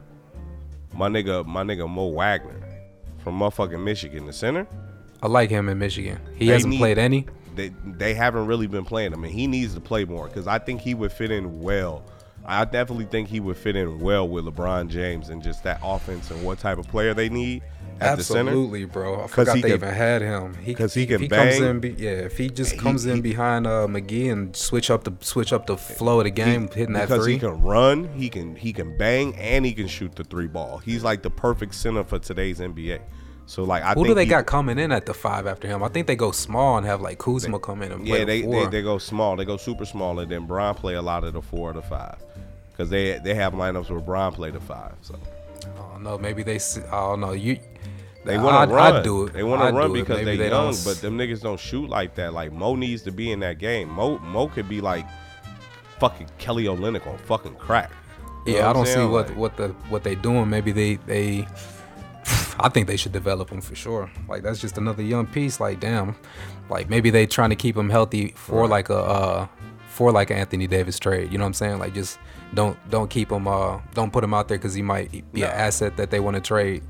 My 0.93 1.07
nigga, 1.07 1.45
my 1.45 1.63
nigga 1.63 1.89
Mo 1.89 2.07
Wagner 2.09 2.59
from 3.23 3.39
motherfucking 3.39 3.81
Michigan, 3.83 4.25
the 4.25 4.33
center. 4.33 4.67
I 5.21 5.27
like 5.27 5.49
him 5.49 5.69
in 5.69 5.79
Michigan. 5.79 6.19
He 6.35 6.47
They 6.47 6.53
hasn't 6.53 6.71
need- 6.71 6.79
played 6.79 6.97
any. 6.97 7.25
They 7.55 7.71
they 7.85 8.13
haven't 8.13 8.47
really 8.47 8.67
been 8.67 8.85
playing 8.85 9.13
him, 9.13 9.23
and 9.23 9.33
he 9.33 9.47
needs 9.47 9.73
to 9.75 9.81
play 9.81 10.05
more 10.05 10.27
because 10.27 10.47
I 10.47 10.59
think 10.59 10.81
he 10.81 10.93
would 10.93 11.11
fit 11.11 11.31
in 11.31 11.59
well. 11.61 12.03
I 12.45 12.65
definitely 12.65 13.05
think 13.05 13.29
he 13.29 13.39
would 13.39 13.55
fit 13.55 13.77
in 13.77 13.99
well 13.99 14.27
with 14.27 14.43
LeBron 14.43 14.89
James 14.89 15.29
and 15.29 15.41
just 15.41 15.63
that 15.63 15.79
offense 15.81 16.29
and 16.29 16.43
what 16.43 16.59
type 16.59 16.77
of 16.77 16.85
player 16.89 17.13
they 17.13 17.29
need 17.29 17.63
at 18.01 18.17
the 18.17 18.23
center. 18.25 18.49
Absolutely, 18.51 18.83
bro. 18.83 19.23
I 19.23 19.27
forgot 19.27 19.55
he 19.55 19.61
they 19.61 19.69
can- 19.69 19.77
even 19.77 19.93
had 19.93 20.21
him. 20.21 20.53
He 20.55 20.73
'cause 20.73 20.93
he 20.93 21.03
if 21.03 21.09
can 21.09 21.21
he 21.21 21.27
comes 21.29 21.59
in, 21.61 21.79
be, 21.79 21.91
yeah. 21.97 22.09
If 22.09 22.37
he 22.37 22.49
just 22.49 22.73
He- 22.73 22.77
comes 22.77 23.05
in 23.05 23.15
he- 23.15 23.21
behind 23.21 23.65
uh, 23.65 23.87
McGee 23.89 24.29
and 24.29 24.53
switch 24.57 24.91
up 24.91 25.05
the 25.05 25.13
switch 25.21 25.53
up 25.53 25.67
the 25.67 25.77
flow 25.77 26.19
of 26.19 26.25
the 26.25 26.31
game, 26.31 26.67
hitting 26.67 26.91
that 26.95 27.07
because 27.07 27.23
three. 27.23 27.33
he 27.33 27.39
can 27.39 27.61
run, 27.61 28.09
he 28.13 28.27
can 28.27 28.57
he 28.57 28.73
can 28.73 28.97
bang, 28.97 29.33
and 29.37 29.65
he 29.65 29.71
can 29.71 29.87
shoot 29.87 30.13
the 30.15 30.25
three 30.25 30.47
ball. 30.47 30.79
He's 30.79 31.01
like 31.01 31.21
the 31.21 31.29
perfect 31.29 31.75
center 31.75 32.03
for 32.03 32.19
today's 32.19 32.59
NBA. 32.59 32.99
So 33.45 33.63
like 33.63 33.83
I 33.83 33.89
Who 33.89 33.95
think 33.95 34.07
do 34.07 34.13
they 34.13 34.23
he- 34.23 34.29
got 34.29 34.45
coming 34.45 34.79
in 34.79 34.91
at 34.91 35.05
the 35.05 35.13
five 35.13 35.47
after 35.47 35.67
him? 35.67 35.83
I 35.83 35.89
think 35.89 36.07
they 36.07 36.15
go 36.15 36.31
small 36.31 36.77
and 36.77 36.85
have 36.85 37.01
like 37.01 37.17
Kuzma 37.19 37.59
come 37.59 37.81
in 37.81 37.91
and 37.91 38.05
play 38.05 38.19
Yeah, 38.19 38.25
they, 38.25 38.41
the 38.41 38.47
they 38.47 38.65
they 38.67 38.81
go 38.81 38.97
small. 38.97 39.35
They 39.35 39.45
go 39.45 39.57
super 39.57 39.85
small, 39.85 40.19
and 40.19 40.31
then 40.31 40.45
Brian 40.45 40.75
play 40.75 40.95
a 40.95 41.01
lot 41.01 41.23
of 41.23 41.33
the 41.33 41.41
four 41.41 41.71
or 41.71 41.73
the 41.73 41.81
five, 41.81 42.17
because 42.71 42.89
they 42.89 43.19
they 43.19 43.35
have 43.35 43.53
lineups 43.53 43.89
where 43.89 43.99
Brian 43.99 44.33
play 44.33 44.51
the 44.51 44.61
five. 44.61 44.93
So 45.01 45.19
I 45.61 45.91
don't 45.91 46.03
know. 46.03 46.17
Maybe 46.17 46.43
they. 46.43 46.55
I 46.55 46.91
don't 46.91 47.19
know. 47.19 47.33
You. 47.33 47.59
They 48.25 48.37
want 48.37 48.69
to 48.69 48.75
run. 48.75 48.95
I'd 48.95 49.03
do 49.03 49.27
it. 49.27 49.33
They 49.33 49.43
want 49.43 49.61
to 49.61 49.73
run 49.77 49.91
because 49.91 50.23
they 50.23 50.37
they 50.37 50.49
don't 50.49 50.73
young, 50.73 50.83
but 50.85 51.01
them 51.01 51.17
niggas 51.17 51.41
don't 51.41 51.59
shoot 51.59 51.89
like 51.89 52.15
that. 52.15 52.33
Like 52.33 52.53
Mo 52.53 52.75
needs 52.75 53.01
to 53.03 53.11
be 53.11 53.31
in 53.31 53.41
that 53.41 53.59
game. 53.59 53.89
Mo 53.89 54.17
Mo 54.19 54.47
could 54.47 54.69
be 54.69 54.79
like 54.79 55.05
fucking 55.99 56.29
Kelly 56.37 56.65
Olynyk 56.65 57.05
on 57.05 57.17
fucking 57.17 57.55
crack. 57.55 57.91
You 58.45 58.55
Yeah, 58.55 58.69
I 58.69 58.73
don't 58.73 58.87
see 58.87 59.03
what 59.05 59.27
Like, 59.27 59.37
what 59.37 59.57
the 59.57 59.69
what 59.89 60.03
they 60.03 60.15
doing. 60.15 60.49
Maybe 60.49 60.71
they 60.71 60.95
they. 60.95 61.45
I 62.59 62.69
think 62.69 62.87
they 62.87 62.97
should 62.97 63.11
develop 63.11 63.49
him 63.49 63.61
for 63.61 63.75
sure. 63.75 64.11
Like 64.27 64.43
that's 64.43 64.59
just 64.61 64.77
another 64.77 65.01
young 65.03 65.25
piece. 65.25 65.59
Like 65.59 65.79
damn, 65.79 66.15
like 66.69 66.89
maybe 66.89 67.09
they 67.09 67.25
trying 67.25 67.49
to 67.49 67.55
keep 67.55 67.75
him 67.75 67.89
healthy 67.89 68.33
for 68.35 68.67
like 68.67 68.89
a 68.89 68.97
uh 68.97 69.47
for 69.87 70.11
like 70.11 70.29
an 70.31 70.37
Anthony 70.37 70.67
Davis 70.67 70.97
trade. 70.99 71.31
You 71.31 71.37
know 71.37 71.43
what 71.43 71.47
I'm 71.49 71.53
saying? 71.53 71.79
Like 71.79 71.93
just 71.93 72.19
don't 72.53 72.77
don't 72.89 73.09
keep 73.09 73.31
him 73.31 73.47
uh 73.47 73.79
don't 73.93 74.13
put 74.13 74.23
him 74.23 74.33
out 74.33 74.47
there 74.47 74.57
because 74.57 74.73
he 74.73 74.81
might 74.81 75.11
be 75.33 75.41
Nah. 75.41 75.47
an 75.47 75.53
asset 75.53 75.97
that 75.97 76.11
they 76.11 76.19
want 76.19 76.35
to 76.35 76.41
trade. 76.41 76.83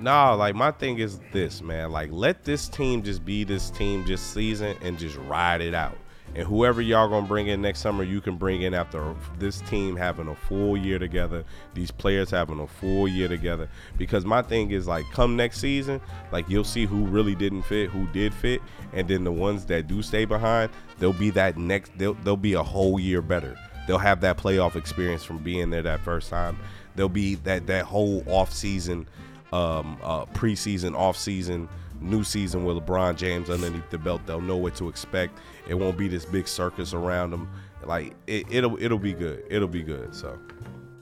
Nah, 0.00 0.34
like 0.34 0.54
my 0.54 0.70
thing 0.72 0.98
is 0.98 1.20
this, 1.32 1.62
man. 1.62 1.90
Like 1.90 2.10
let 2.12 2.44
this 2.44 2.68
team 2.68 3.02
just 3.02 3.24
be 3.24 3.44
this 3.44 3.70
team 3.70 4.04
just 4.04 4.34
season 4.34 4.76
and 4.82 4.98
just 4.98 5.16
ride 5.18 5.60
it 5.60 5.74
out. 5.74 5.96
And 6.36 6.46
whoever 6.46 6.82
y'all 6.82 7.08
gonna 7.08 7.26
bring 7.26 7.46
in 7.46 7.62
next 7.62 7.80
summer, 7.80 8.02
you 8.02 8.20
can 8.20 8.36
bring 8.36 8.62
in 8.62 8.74
after 8.74 9.14
this 9.38 9.60
team 9.62 9.96
having 9.96 10.26
a 10.28 10.34
full 10.34 10.76
year 10.76 10.98
together. 10.98 11.44
These 11.74 11.92
players 11.92 12.30
having 12.30 12.58
a 12.58 12.66
full 12.66 13.06
year 13.06 13.28
together. 13.28 13.68
Because 13.96 14.24
my 14.24 14.42
thing 14.42 14.72
is 14.72 14.88
like, 14.88 15.04
come 15.12 15.36
next 15.36 15.60
season, 15.60 16.00
like 16.32 16.48
you'll 16.48 16.64
see 16.64 16.86
who 16.86 17.06
really 17.06 17.36
didn't 17.36 17.62
fit, 17.62 17.88
who 17.90 18.06
did 18.08 18.34
fit, 18.34 18.60
and 18.92 19.06
then 19.06 19.22
the 19.22 19.32
ones 19.32 19.64
that 19.66 19.86
do 19.86 20.02
stay 20.02 20.24
behind, 20.24 20.70
they'll 20.98 21.12
be 21.12 21.30
that 21.30 21.56
next. 21.56 21.96
They'll 21.98 22.14
they'll 22.14 22.36
be 22.36 22.54
a 22.54 22.62
whole 22.62 22.98
year 22.98 23.22
better. 23.22 23.56
They'll 23.86 23.98
have 23.98 24.20
that 24.22 24.36
playoff 24.36 24.76
experience 24.76 25.24
from 25.24 25.38
being 25.38 25.70
there 25.70 25.82
that 25.82 26.00
first 26.00 26.30
time. 26.30 26.58
They'll 26.96 27.08
be 27.08 27.36
that 27.36 27.66
that 27.68 27.84
whole 27.84 28.24
off 28.26 28.52
season 28.52 29.06
um, 29.52 29.98
uh, 30.02 30.24
preseason, 30.26 30.96
off 30.96 31.16
season, 31.16 31.68
new 32.04 32.22
season 32.22 32.64
with 32.64 32.76
LeBron 32.76 33.16
James 33.16 33.50
underneath 33.50 33.88
the 33.90 33.98
belt. 33.98 34.22
They'll 34.26 34.40
know 34.40 34.56
what 34.56 34.74
to 34.76 34.88
expect. 34.88 35.38
It 35.68 35.74
won't 35.74 35.96
be 35.96 36.08
this 36.08 36.24
big 36.24 36.46
circus 36.46 36.92
around 36.94 37.30
them. 37.30 37.50
Like 37.84 38.14
it, 38.26 38.46
it'll 38.50 38.80
it'll 38.82 38.98
be 38.98 39.12
good. 39.12 39.44
It'll 39.50 39.68
be 39.68 39.82
good. 39.82 40.14
So 40.14 40.38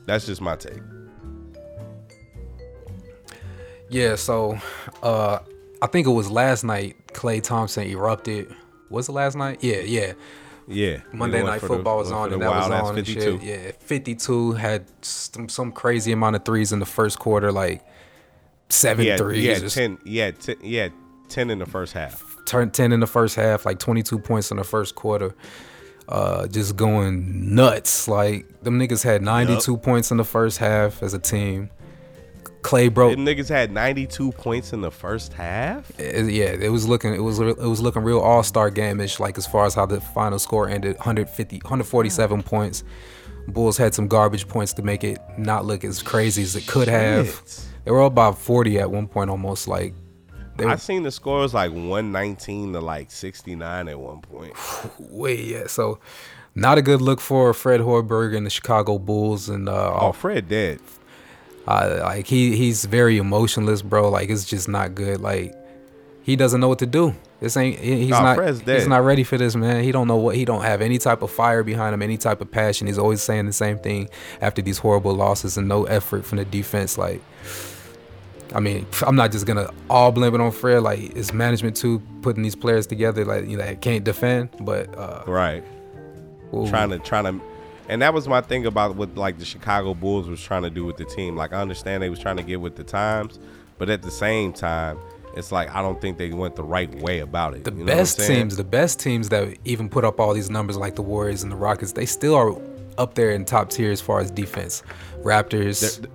that's 0.07 0.27
just 0.27 0.41
my 0.41 0.57
take. 0.57 0.81
Yeah, 3.89 4.15
so 4.17 4.59
uh 5.03 5.41
I 5.81 5.87
think 5.89 6.07
it 6.07 6.11
was 6.11 6.31
last 6.31 6.65
night 6.65 6.97
Klay 7.09 7.43
Thompson 7.43 7.85
erupted. 7.89 8.55
Was 8.89 9.09
it 9.09 9.13
last 9.13 9.37
night? 9.37 9.63
Yeah, 9.63 9.81
yeah. 9.81 10.13
Yeah. 10.69 11.01
Monday 11.13 11.43
Night 11.43 11.61
for 11.61 11.69
the- 11.69 11.75
Football 11.75 11.99
was 11.99 12.13
on, 12.13 12.33
and 12.33 12.41
that 12.41 12.49
was 12.49 12.71
on 12.71 12.97
and 12.99 13.07
shit. 13.07 13.43
Yeah, 13.43 13.73
52 13.81 14.53
had 14.53 14.85
some, 15.05 15.49
some 15.49 15.73
crazy 15.73 16.13
amount 16.13 16.37
of 16.37 16.45
threes 16.45 16.73
in 16.73 16.79
the 16.79 16.87
first 16.87 17.19
quarter, 17.19 17.51
like 17.51 17.85
seven 18.73 19.07
yeah, 19.07 19.17
threes. 19.17 19.47
had 19.47 19.61
just 19.61 19.77
ten. 19.77 19.99
Yeah, 20.05 20.27
had 20.27 20.41
ten, 20.41 20.93
ten 21.29 21.51
in 21.51 21.59
the 21.59 21.67
first 21.67 21.93
half. 21.93 22.37
turned 22.45 22.75
10 22.75 22.93
in 22.93 23.01
the 23.01 23.07
first 23.07 23.37
half, 23.37 23.65
like 23.65 23.79
22 23.79 24.19
points 24.19 24.51
in 24.51 24.57
the 24.57 24.65
first 24.65 24.95
quarter. 24.95 25.35
Uh, 26.09 26.47
just 26.49 26.77
going 26.77 27.55
nuts. 27.55 28.09
Like 28.09 28.63
them 28.63 28.79
niggas 28.79 29.03
had 29.05 29.23
92 29.23 29.77
points 29.79 30.11
in 30.11 30.17
the 30.17 30.25
first 30.25 30.59
half 30.59 31.03
as 31.03 31.15
a 31.15 31.19
team. 31.19 31.71
Klay 32.63 32.93
broke. 32.93 33.17
Them 33.17 33.25
niggas 33.25 33.49
had 33.49 33.73
92 33.73 34.33
points 34.33 34.73
in 34.73 34.83
the 34.83 34.91
first 34.91 35.33
half. 35.33 35.91
it- 35.99 36.31
yeah, 36.33 36.47
it 36.47 36.71
was 36.71 36.87
looking 36.89 37.15
it 37.15 37.21
was 37.23 37.39
it 37.41 37.59
was 37.59 37.81
looking 37.81 38.03
real 38.03 38.21
all 38.21 38.43
star 38.43 38.71
game 38.71 39.01
ish. 39.01 39.19
Like 39.21 39.39
as 39.39 39.47
far 39.47 39.65
as 39.67 39.75
how 39.75 39.87
the 39.87 40.01
final 40.01 40.39
score 40.39 40.69
ended, 40.69 40.97
150, 40.97 41.57
147 41.59 42.43
points. 42.43 42.85
Bulls 43.49 43.77
had 43.77 43.95
some 43.95 44.07
garbage 44.07 44.47
points 44.47 44.73
to 44.75 44.83
make 44.83 45.03
it 45.03 45.19
not 45.37 45.65
look 45.65 45.83
as 45.83 46.03
crazy 46.03 46.43
as 46.43 46.55
it 46.55 46.67
could 46.67 46.89
have. 46.89 47.43
They 47.85 47.91
were 47.91 48.01
about 48.03 48.39
40 48.39 48.79
at 48.79 48.91
one 48.91 49.09
point, 49.09 49.29
almost 49.31 49.67
like 49.69 49.95
they 50.57 50.65
were, 50.67 50.73
I 50.73 50.77
seen 50.77 51.03
the 51.03 51.11
score 51.11 51.39
was 51.41 51.55
like 51.55 51.71
119 51.73 52.75
to 52.75 52.81
like 52.81 53.11
69 53.11 53.89
at 53.89 53.99
one 53.99 54.21
point. 54.21 54.55
way 54.99 55.41
yeah. 55.43 55.67
So 55.67 55.99
not 56.55 56.79
a 56.79 56.83
good 56.83 57.01
look 57.01 57.21
for 57.21 57.53
Fred 57.55 57.81
Hoiberg 57.81 58.37
and 58.37 58.45
the 58.47 58.51
Chicago 58.51 58.99
Bulls, 58.99 59.49
and 59.49 59.69
uh, 59.69 59.99
Oh, 60.01 60.13
Fred 60.13 60.49
dead. 60.49 60.81
uh, 61.67 62.01
like 62.03 62.27
he 62.27 62.57
he's 62.57 62.85
very 62.85 63.17
emotionless, 63.19 63.83
bro. 63.83 64.11
Like 64.11 64.29
it's 64.31 64.45
just 64.45 64.69
not 64.69 64.95
good. 64.95 65.21
Like 65.21 65.55
he 66.23 66.37
doesn't 66.37 66.61
know 66.61 66.69
what 66.69 66.79
to 66.81 66.87
do. 66.87 67.15
This 67.41 67.57
ain't 67.57 67.79
he's 67.81 68.11
Nah, 68.11 68.35
not 68.35 68.61
he's 68.69 68.87
not 68.87 69.03
ready 69.05 69.25
for 69.25 69.37
this, 69.39 69.57
man. 69.57 69.83
He 69.83 69.91
don't 69.91 70.07
know 70.07 70.17
what 70.19 70.37
he 70.37 70.45
don't 70.45 70.63
have 70.63 70.81
any 70.81 70.99
type 70.99 71.23
of 71.23 71.31
fire 71.33 71.65
behind 71.65 71.95
him, 71.95 72.03
any 72.03 72.17
type 72.19 72.41
of 72.41 72.51
passion. 72.51 72.87
He's 72.87 72.99
always 72.99 73.21
saying 73.23 73.47
the 73.47 73.53
same 73.53 73.79
thing 73.79 74.09
after 74.41 74.61
these 74.63 74.79
horrible 74.79 75.15
losses 75.15 75.57
and 75.57 75.67
no 75.67 75.85
effort 75.85 76.25
from 76.25 76.39
the 76.39 76.45
defense. 76.45 76.97
Like 76.99 77.21
I 78.55 78.61
mean, 78.61 78.87
I'm 79.07 79.17
not 79.17 79.33
just 79.33 79.47
gonna 79.47 79.71
all 79.89 80.13
blame 80.13 80.35
it 80.35 80.41
on 80.41 80.53
Fred. 80.53 80.83
Like 80.83 81.17
it's 81.17 81.33
management 81.33 81.77
too 81.77 82.01
putting 82.23 82.43
these 82.43 82.57
players 82.57 82.87
together 82.87 83.25
like 83.25 83.49
you 83.49 83.57
know 83.57 83.65
that 83.65 83.81
can't 83.81 84.05
defend, 84.05 84.51
but 84.61 84.97
uh 84.97 85.25
Right. 85.27 85.65
ooh, 86.55 86.69
trying 86.69 86.91
to 86.91 86.99
trying 86.99 87.25
to 87.25 87.45
and 87.89 88.01
that 88.03 88.15
was 88.15 88.29
my 88.29 88.41
thing 88.41 88.67
about 88.67 88.97
what 88.97 89.15
like 89.17 89.39
the 89.39 89.45
Chicago 89.45 89.95
Bulls 89.95 90.29
was 90.29 90.41
trying 90.41 90.63
to 90.63 90.71
do 90.71 90.85
with 90.85 90.97
the 90.97 91.05
team. 91.05 91.37
Like 91.37 91.53
I 91.53 91.61
understand 91.61 92.03
they 92.03 92.11
was 92.11 92.19
trying 92.19 92.37
to 92.37 92.43
get 92.43 92.61
with 92.61 92.77
the 92.77 92.85
times, 92.85 93.39
but 93.79 93.91
at 93.91 94.03
the 94.03 94.11
same 94.11 94.53
time, 94.53 94.99
it's 95.37 95.51
like 95.51 95.75
I 95.75 95.83
don't 95.83 96.01
think 96.01 96.19
they 96.19 96.31
went 96.31 96.57
the 96.57 96.65
right 96.65 96.95
way 97.01 97.21
about 97.21 97.55
it. 97.55 97.65
the 97.65 97.73
You 97.73 97.79
know 97.85 97.87
best 97.87 98.21
teams, 98.21 98.57
the 98.57 98.65
best 98.65 99.01
teams 99.01 99.29
that 99.31 99.57
even 99.65 99.89
put 99.89 100.05
up 100.05 100.21
all 100.21 100.33
these 100.35 100.51
numbers 100.51 100.77
like 100.77 100.95
the 100.95 101.03
Warriors 101.03 101.43
and 101.43 101.51
the 101.51 101.57
Rockets, 101.57 101.93
they 101.93 102.07
still 102.07 102.35
are 102.35 102.55
up 102.99 103.15
there 103.15 103.31
in 103.31 103.45
top 103.45 103.71
tier 103.71 103.91
as 103.91 104.01
far 104.01 104.21
as 104.21 104.31
defense. 104.31 104.83
Raptors, 105.23 105.99
They're, 106.01 106.11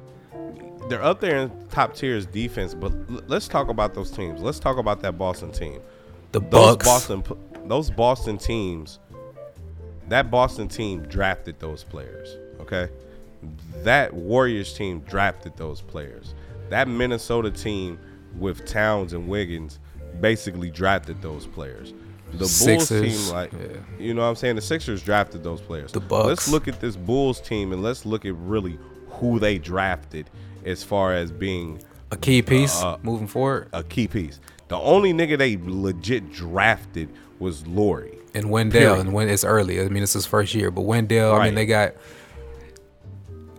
they're 0.89 1.03
up 1.03 1.19
there 1.19 1.37
in 1.37 1.67
top 1.69 1.95
tiers 1.95 2.25
defense, 2.25 2.73
but 2.73 2.91
l- 3.09 3.21
let's 3.27 3.47
talk 3.47 3.69
about 3.69 3.93
those 3.93 4.11
teams. 4.11 4.41
Let's 4.41 4.59
talk 4.59 4.77
about 4.77 5.01
that 5.01 5.17
Boston 5.17 5.51
team. 5.51 5.79
the 6.31 6.39
Those 6.39 6.77
Bucks. 6.77 6.85
Boston 6.85 7.23
those 7.65 7.89
Boston 7.89 8.37
teams 8.37 8.99
that 10.07 10.31
Boston 10.31 10.67
team 10.67 11.03
drafted 11.03 11.59
those 11.59 11.83
players, 11.83 12.37
okay? 12.61 12.89
That 13.83 14.13
Warriors 14.13 14.73
team 14.73 15.01
drafted 15.01 15.57
those 15.57 15.81
players. 15.81 16.33
That 16.69 16.87
Minnesota 16.87 17.51
team 17.51 17.99
with 18.37 18.65
Towns 18.65 19.13
and 19.13 19.27
Wiggins 19.27 19.79
basically 20.21 20.71
drafted 20.71 21.21
those 21.21 21.45
players. 21.45 21.93
The 22.31 22.39
Bulls 22.39 22.51
Sixers, 22.51 23.25
team 23.25 23.33
like 23.33 23.53
yeah. 23.53 23.67
you 23.97 24.13
know 24.13 24.21
what 24.21 24.27
I'm 24.27 24.35
saying? 24.35 24.55
The 24.55 24.61
Sixers 24.61 25.01
drafted 25.01 25.43
those 25.43 25.61
players. 25.61 25.91
The 25.91 26.01
Bucks. 26.01 26.27
Let's 26.27 26.47
look 26.49 26.67
at 26.67 26.81
this 26.81 26.95
Bulls 26.95 27.39
team 27.39 27.71
and 27.71 27.81
let's 27.81 28.05
look 28.05 28.25
at 28.25 28.35
really 28.35 28.77
who 29.09 29.39
they 29.39 29.57
drafted 29.57 30.29
as 30.65 30.83
far 30.83 31.13
as 31.13 31.31
being 31.31 31.81
a 32.11 32.17
key 32.17 32.41
piece 32.41 32.81
uh, 32.81 32.97
moving 33.03 33.27
forward. 33.27 33.69
a 33.73 33.83
key 33.83 34.07
piece. 34.07 34.39
The 34.69 34.77
only 34.77 35.13
nigga 35.13 35.37
they 35.37 35.57
legit 35.61 36.31
drafted 36.31 37.09
was 37.39 37.65
Lauri. 37.67 38.17
And 38.33 38.49
Wendell, 38.51 38.79
period. 38.79 38.99
and 38.99 39.13
when 39.13 39.29
it's 39.29 39.43
early, 39.43 39.81
I 39.81 39.87
mean 39.89 40.03
it's 40.03 40.13
his 40.13 40.25
first 40.25 40.53
year, 40.53 40.69
but 40.71 40.81
Wendell, 40.81 41.33
I 41.33 41.45
mean 41.45 41.55
they 41.55 41.65
got. 41.65 41.93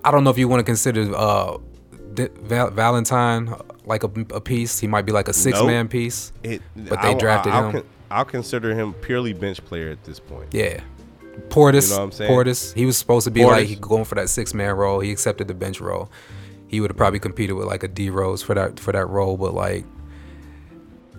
I 0.05 0.11
don't 0.11 0.25
know 0.25 0.31
if 0.31 0.39
you 0.39 0.49
want 0.49 0.61
to 0.61 0.65
consider 0.65 1.15
uh, 1.15 1.59
Val- 1.93 2.71
Valentine 2.71 3.53
like 3.85 4.05
a, 4.05 4.11
a 4.35 4.41
piece. 4.41 4.79
He 4.79 4.87
might 4.87 5.03
be 5.07 5.13
like 5.13 5.29
a 5.29 5.33
six 5.33 5.61
man 5.63 5.89
piece. 5.89 6.33
It, 6.43 6.63
But 6.77 7.03
they 7.03 7.15
drafted 7.15 7.53
I'll, 7.53 7.67
him. 7.67 7.73
con- 7.73 7.85
I'll 8.11 8.25
consider 8.25 8.75
him 8.75 8.95
purely 8.95 9.33
bench 9.33 9.65
player 9.65 9.91
at 9.91 10.05
this 10.05 10.21
point. 10.21 10.49
Yeah. 10.53 10.81
Portis, 11.49 11.91
You 11.91 11.95
know 11.95 11.99
what 11.99 12.05
I'm 12.05 12.13
saying? 12.13 12.31
Portis, 12.31 12.75
he 12.75 12.87
was 12.87 12.97
supposed 12.97 13.25
to 13.25 13.31
be 13.31 13.41
Portis. 13.41 13.69
like 13.71 13.81
going 13.81 14.05
for 14.05 14.15
that 14.17 14.29
six 14.29 14.55
man 14.55 14.75
role. 14.77 15.01
He 15.01 15.11
accepted 15.11 15.49
the 15.49 15.55
bench 15.55 15.81
role. 15.81 16.11
He 16.69 16.81
would 16.81 16.91
have 16.91 16.97
probably 16.97 17.19
competed 17.19 17.57
with 17.57 17.67
like 17.67 17.83
a 17.83 17.89
D 17.89 18.11
Rose 18.11 18.43
for 18.43 18.55
that 18.55 18.79
for 18.79 18.93
that 18.93 19.07
role, 19.07 19.37
but 19.37 19.55
like 19.55 19.85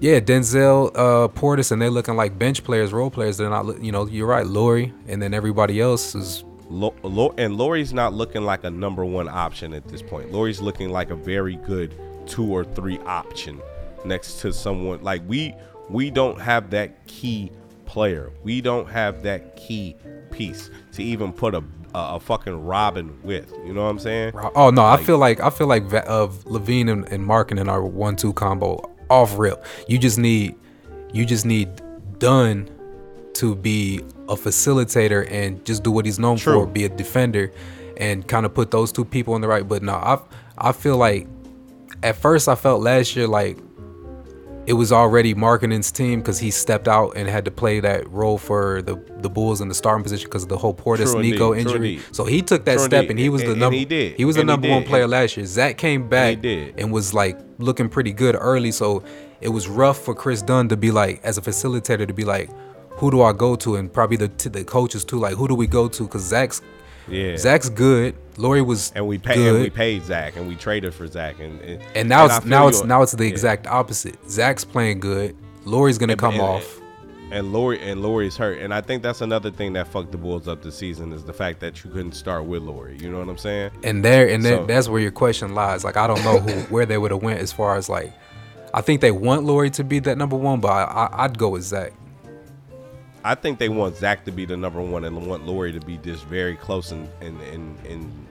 yeah, 0.02 0.22
Denzel, 0.22 0.92
uh, 0.96 1.28
Portis, 1.28 1.74
and 1.74 1.82
they're 1.82 1.90
looking 1.90 2.16
like 2.16 2.40
bench 2.40 2.64
players, 2.64 2.94
role 2.94 3.12
players. 3.12 3.36
They're 3.38 3.50
not, 3.50 3.84
you 3.84 3.92
know, 3.92 4.08
you're 4.08 4.28
right, 4.28 4.48
Lauri, 4.48 4.94
and 5.08 5.22
then 5.22 5.34
everybody 5.34 5.82
else 5.82 6.16
is 6.16 6.46
Lo- 6.70 6.96
Lo- 7.04 7.34
and 7.38 7.58
Lauri's 7.58 7.94
not 7.94 8.14
looking 8.14 8.44
like 8.44 8.64
a 8.64 8.70
number 8.70 9.04
one 9.04 9.28
option 9.28 9.74
at 9.74 9.88
this 9.88 10.02
point. 10.02 10.32
Lauri's 10.32 10.62
looking 10.62 10.90
like 10.92 11.10
a 11.10 11.16
very 11.16 11.56
good 11.58 11.96
two 12.28 12.46
or 12.46 12.64
three 12.64 13.00
option 13.00 13.60
next 14.06 14.40
to 14.40 14.54
someone 14.54 15.04
like 15.04 15.22
we 15.28 15.54
we 15.90 16.12
don't 16.12 16.40
have 16.40 16.70
that 16.70 17.06
key 17.08 17.52
player. 17.86 18.32
We 18.44 18.62
don't 18.62 18.88
have 18.88 19.24
that 19.24 19.56
key 19.58 19.96
piece 20.30 20.70
to 20.94 21.04
even 21.04 21.34
put 21.34 21.56
a 21.56 21.62
a, 21.94 22.16
a 22.16 22.20
fucking 22.20 22.66
Robin 22.66 23.18
with. 23.24 23.54
You 23.66 23.74
know 23.74 23.84
what 23.84 23.90
I'm 23.90 24.00
saying? 24.00 24.34
Oh 24.56 24.70
no, 24.70 24.86
I 24.86 24.98
feel 24.98 25.18
like 25.18 25.40
I 25.40 25.50
feel 25.50 25.68
like 25.68 25.84
Va- 25.84 26.08
of 26.08 26.44
LaVine 26.46 26.90
and, 26.90 27.02
Mark 27.02 27.12
and 27.12 27.26
Markin 27.26 27.58
in 27.58 27.70
our 27.70 27.84
one-two 27.84 28.34
combo 28.34 28.90
off 29.10 29.38
rip. 29.38 29.66
You 29.88 29.98
just 29.98 30.18
need 30.18 30.56
you 31.14 31.26
just 31.26 31.46
need 31.46 31.70
Dunn 32.20 32.70
to 33.34 33.56
be 33.56 34.00
a 34.28 34.36
facilitator 34.36 35.30
and 35.32 35.64
just 35.66 35.84
do 35.84 35.92
what 35.92 36.06
he's 36.06 36.20
known 36.20 36.38
True. 36.38 36.66
for, 36.66 36.68
be 36.68 36.86
a 36.86 36.90
defender, 36.90 37.52
and 37.98 38.28
kind 38.28 38.46
of 38.46 38.54
put 38.54 38.72
those 38.72 38.92
two 38.92 39.06
people 39.06 39.36
in 39.36 39.42
the 39.42 39.48
right. 39.48 39.68
But 39.68 39.84
no, 39.84 39.94
I 39.94 40.20
I 40.58 40.72
feel 40.72 40.98
like 40.98 41.28
at 42.04 42.16
first 42.16 42.48
I 42.48 42.56
felt 42.56 42.82
last 42.82 43.16
year 43.16 43.28
like 43.28 43.58
it 44.70 44.74
was 44.74 44.92
already 44.92 45.34
Markkanen's 45.34 45.92
team 45.92 46.20
because 46.20 46.38
he 46.40 46.52
stepped 46.52 46.88
out 46.88 47.14
and 47.18 47.28
had 47.28 47.44
to 47.46 47.52
play 47.52 47.80
that 47.80 48.08
role 48.10 48.38
for 48.38 48.82
the 48.84 48.96
the 49.26 49.30
Bulls 49.30 49.62
in 49.62 49.68
the 49.68 49.74
starting 49.74 50.04
position 50.04 50.28
because 50.30 50.44
of 50.44 50.50
the 50.50 50.58
whole 50.58 50.74
Portis 50.74 51.12
True 51.12 51.22
Nico 51.24 51.54
indeed, 51.54 51.72
injury. 51.72 52.00
So 52.12 52.24
he 52.26 52.42
took 52.42 52.66
that 52.66 52.78
True 52.78 52.86
step 52.86 53.02
indeed. 53.06 53.10
and 53.12 53.20
he 53.20 53.30
was 53.30 53.42
the 53.42 53.54
And- 53.54 53.64
and 53.64 53.74
number. 53.76 53.96
he. 53.96 54.14
He 54.16 54.26
was 54.26 54.36
the 54.36 54.42
And 54.42 54.48
number 54.54 54.70
one 54.70 54.84
player 54.84 55.08
last 55.08 55.36
year. 55.38 55.46
Zach 55.48 55.78
came 55.78 56.08
back 56.08 56.38
and 56.80 56.92
was 56.92 57.14
like 57.14 57.38
looking 57.58 57.90
pretty 57.90 58.14
good 58.14 58.36
early. 58.40 58.72
So 58.72 59.04
it 59.42 59.50
was 59.50 59.68
rough 59.68 59.98
for 60.06 60.14
Kris 60.14 60.42
Dunn 60.44 60.68
to 60.70 60.78
be 60.78 60.92
like, 60.92 61.20
as 61.24 61.38
a 61.38 61.42
facilitator, 61.42 62.08
to 62.08 62.14
be 62.14 62.24
like, 62.36 62.50
who 63.00 63.10
do 63.12 63.22
I 63.24 63.34
go 63.34 63.56
to? 63.64 63.76
And 63.78 63.92
probably 63.92 64.18
the 64.18 64.30
the 64.50 64.64
coaches 64.64 65.04
too, 65.04 65.20
like, 65.20 65.34
who 65.34 65.48
do 65.48 65.56
we 65.56 65.66
go 65.68 65.88
to? 65.88 66.04
Because 66.04 66.24
Zach's 66.24 66.62
Yeah. 67.08 67.38
Zach's 67.38 67.70
good. 67.70 68.14
Lauri 68.40 68.62
was 68.62 68.92
and 68.96 69.06
we 69.06 69.18
paid 69.18 69.38
and 69.38 69.60
we 69.62 69.70
paid 69.70 70.04
Zach 70.04 70.36
and 70.38 70.48
we 70.48 70.56
traded 70.56 70.94
for 70.94 71.06
Zach 71.08 71.40
and 71.40 71.60
and, 71.62 71.82
And 71.96 72.08
now 72.10 72.24
I 72.26 72.38
it's 72.38 72.46
now 72.46 72.68
it's 72.70 72.84
now 72.84 73.02
it's 73.02 73.12
the 73.12 73.26
yeah. 73.26 73.32
exact 73.32 73.68
opposite. 73.68 74.18
Zach's 74.30 74.64
playing 74.64 75.02
good. 75.02 75.36
Lauri's 75.66 75.98
gonna 75.98 76.14
And- 76.14 76.20
come 76.20 76.34
and- 76.36 76.42
off. 76.42 76.80
and 77.32 77.52
Lauri 77.54 77.80
and 77.82 78.02
Lauri's 78.02 78.38
hurt 78.38 78.60
and 78.60 78.74
I 78.74 78.82
think 78.82 79.04
that's 79.04 79.22
another 79.22 79.52
thing 79.52 79.74
that 79.74 79.88
fucked 79.90 80.12
the 80.12 80.18
Bulls 80.18 80.48
up 80.48 80.64
this 80.64 80.76
season 80.78 81.12
is 81.14 81.24
the 81.24 81.34
fact 81.34 81.60
that 81.60 81.84
you 81.84 81.92
couldn't 81.92 82.14
start 82.14 82.46
with 82.46 82.64
Lauri. 82.64 82.98
You 83.02 83.12
know 83.12 83.20
what 83.20 83.28
I'm 83.30 83.38
saying? 83.38 83.72
And 83.84 84.04
there 84.06 84.28
and 84.30 84.42
So- 84.44 84.66
that's 84.66 84.88
where 84.88 85.02
your 85.02 85.12
question 85.12 85.54
lies. 85.54 85.84
Like 85.84 85.98
I 85.98 86.08
don't 86.08 86.24
know 86.24 86.40
who 86.40 86.62
where 86.74 86.86
they 86.86 86.98
would 86.98 87.12
have 87.12 87.22
went 87.22 87.40
as 87.42 87.52
far 87.52 87.76
as 87.76 87.90
like 87.90 88.14
I 88.74 88.82
think 88.82 89.02
they 89.02 89.12
want 89.12 89.44
Lauri 89.44 89.70
to 89.72 89.84
be 89.84 90.00
that 90.00 90.18
number 90.18 90.36
one, 90.38 90.60
but 90.62 90.70
I, 90.70 90.84
I, 90.84 91.24
I'd 91.26 91.38
go 91.38 91.50
with 91.50 91.64
Zach. 91.64 91.92
I 93.24 93.36
think 93.36 93.60
they 93.60 93.68
want 93.68 93.98
Zach 93.98 94.24
to 94.26 94.32
be 94.32 94.46
the 94.46 94.56
number 94.56 94.80
one 94.82 95.04
and 95.04 95.28
want 95.28 95.46
Lauri 95.46 95.74
to 95.74 95.80
be 95.82 95.98
just 95.98 96.24
very 96.26 96.56
close 96.56 96.92
and 96.92 97.10
and 97.20 97.40
and, 97.42 97.78
and 97.86 98.28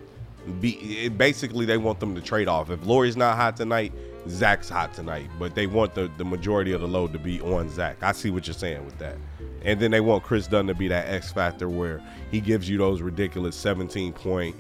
be 0.60 1.08
basically 1.08 1.66
they 1.66 1.78
want 1.78 2.00
them 2.00 2.14
to 2.14 2.20
trade 2.20 2.48
off. 2.48 2.70
If 2.70 2.84
Lauri's 2.86 3.16
not 3.16 3.36
hot 3.36 3.56
tonight, 3.56 3.92
Zach's 4.28 4.68
hot 4.68 4.94
tonight. 4.94 5.28
But 5.38 5.54
they 5.54 5.66
want 5.66 5.94
the, 5.94 6.10
the 6.16 6.24
majority 6.24 6.72
of 6.72 6.80
the 6.80 6.88
load 6.88 7.12
to 7.12 7.18
be 7.18 7.40
on 7.40 7.70
Zach. 7.70 8.02
I 8.02 8.12
see 8.12 8.30
what 8.30 8.46
you're 8.46 8.54
saying 8.54 8.84
with 8.84 8.98
that. 8.98 9.16
And 9.62 9.80
then 9.80 9.90
they 9.90 10.00
want 10.00 10.22
Kris 10.22 10.46
Dunn 10.46 10.66
to 10.66 10.74
be 10.74 10.88
that 10.88 11.08
X 11.08 11.32
factor 11.32 11.68
where 11.68 12.02
he 12.30 12.40
gives 12.40 12.68
you 12.68 12.78
those 12.78 13.02
ridiculous 13.02 13.56
17 13.56 14.12
point, 14.12 14.56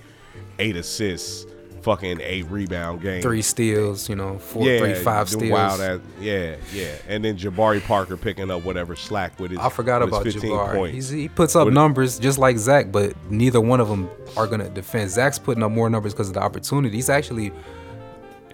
eight 0.58 0.76
assists, 0.76 1.46
fucking 1.82 2.20
eight 2.20 2.50
rebound 2.50 3.00
game, 3.00 3.22
Three 3.22 3.42
steals, 3.42 4.08
you 4.08 4.16
know, 4.16 4.38
four, 4.38 4.64
three, 4.64 4.94
five 4.94 5.28
steals. 5.28 5.50
Wild 5.50 5.80
ass, 5.80 6.00
yeah, 6.20 6.56
yeah. 6.72 6.94
And 7.06 7.24
then 7.24 7.36
Jabari 7.36 7.82
Parker 7.84 8.16
picking 8.16 8.50
up 8.50 8.64
whatever 8.64 8.96
slack 8.96 9.38
with 9.38 9.52
his 9.52 9.60
I 9.60 9.68
forgot 9.68 10.02
about 10.02 10.24
15 10.24 10.42
Jabari. 10.42 10.74
points. 10.74 10.94
He's, 10.94 11.08
he 11.10 11.28
puts 11.28 11.56
up 11.56 11.68
numbers 11.68 12.18
just 12.18 12.38
like 12.38 12.58
Zach, 12.58 12.90
but 12.92 13.14
neither 13.30 13.60
one 13.60 13.80
of 13.80 13.88
them 13.88 14.08
are 14.36 14.46
gonna 14.46 14.68
defend. 14.68 15.10
Zach's 15.10 15.38
putting 15.38 15.62
up 15.62 15.70
more 15.72 15.88
numbers 15.90 16.12
because 16.14 16.28
of 16.28 16.34
the 16.34 16.40
opportunity. 16.40 16.96
He's 16.96 17.08
actually 17.10 17.52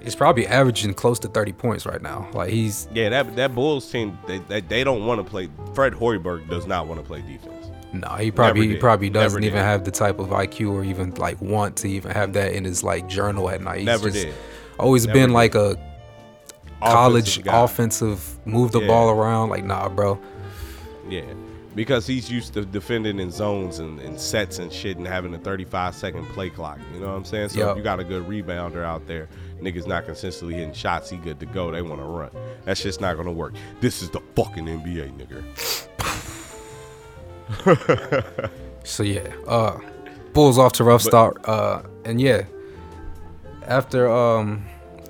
he's 0.02 0.14
probably 0.14 0.46
averaging 0.46 0.94
close 0.94 1.18
to 1.20 1.28
30 1.28 1.52
points 1.52 1.86
right 1.86 2.02
now. 2.02 2.28
Like 2.32 2.50
he's 2.50 2.88
Yeah, 2.92 3.08
that 3.08 3.34
that 3.36 3.54
Bulls 3.54 3.90
team, 3.90 4.18
they 4.26 4.38
they, 4.38 4.60
they 4.60 4.84
don't 4.84 5.06
want 5.06 5.24
to 5.24 5.28
play. 5.28 5.48
Fred 5.74 5.94
Hoiberg 5.94 6.48
does 6.48 6.66
not 6.66 6.86
want 6.86 7.00
to 7.00 7.06
play 7.06 7.22
defense. 7.22 7.63
No, 7.94 8.08
he 8.16 8.30
probably 8.30 8.68
he 8.68 8.76
probably 8.76 9.08
doesn't 9.10 9.44
even 9.44 9.58
have 9.62 9.84
the 9.84 9.90
type 9.90 10.18
of 10.18 10.28
IQ 10.28 10.72
or 10.72 10.84
even 10.84 11.14
like 11.14 11.40
want 11.40 11.76
to 11.78 11.88
even 11.88 12.10
have 12.10 12.32
that 12.34 12.52
in 12.52 12.64
his 12.64 12.82
like 12.82 13.08
journal 13.08 13.48
at 13.48 13.60
night. 13.62 13.78
He's 13.78 13.86
Never 13.86 14.10
just 14.10 14.26
did. 14.26 14.34
Always 14.78 15.06
Never 15.06 15.18
been 15.20 15.28
did. 15.30 15.34
like 15.34 15.54
a 15.54 15.76
college 16.80 17.38
Offensive 17.38 17.54
offensive, 18.10 18.46
move 18.46 18.72
the 18.72 18.80
Yeah. 18.80 18.88
ball 18.88 19.10
around. 19.10 19.48
Like 19.50 19.64
nah, 19.64 19.88
bro. 19.88 20.18
Yeah, 21.08 21.22
because 21.74 22.06
he's 22.06 22.30
used 22.30 22.54
to 22.54 22.64
defending 22.64 23.20
in 23.20 23.30
zones 23.30 23.78
and, 23.78 24.00
and 24.00 24.18
sets 24.18 24.58
and 24.58 24.72
shit 24.72 24.96
and 24.96 25.06
having 25.06 25.34
a 25.34 25.38
35 25.38 25.94
second 25.94 26.24
play 26.30 26.50
clock. 26.50 26.78
You 26.94 27.00
know 27.00 27.08
what 27.08 27.14
I'm 27.16 27.24
saying? 27.24 27.50
So 27.50 27.58
Yup. 27.60 27.70
if 27.72 27.76
you 27.76 27.82
got 27.82 28.00
a 28.00 28.04
good 28.04 28.26
rebounder 28.26 28.82
out 28.82 29.06
there, 29.06 29.28
niggas 29.60 29.86
not 29.86 30.04
consistently 30.06 30.56
hitting 30.56 30.72
shots, 30.74 31.10
he 31.10 31.16
good 31.18 31.38
to 31.40 31.46
go. 31.46 31.70
They 31.70 31.82
want 31.82 32.00
to 32.00 32.06
run. 32.06 32.30
That's 32.64 32.82
just 32.82 33.00
not 33.00 33.16
gonna 33.16 33.32
work. 33.32 33.54
This 33.80 34.02
is 34.02 34.10
the 34.10 34.20
fucking 34.34 34.64
NBA, 34.66 35.12
nigga. 35.18 35.88
So 38.84 39.02
yeah, 39.02 39.32
uh, 39.48 39.78
Bulls 40.34 40.58
off 40.58 40.74
to 40.74 40.84
rough 40.84 41.02
start. 41.02 41.48
Uh, 41.48 41.82
and 42.04 42.20
yeah, 42.20 42.44
after 43.66 44.08
um 44.08 44.64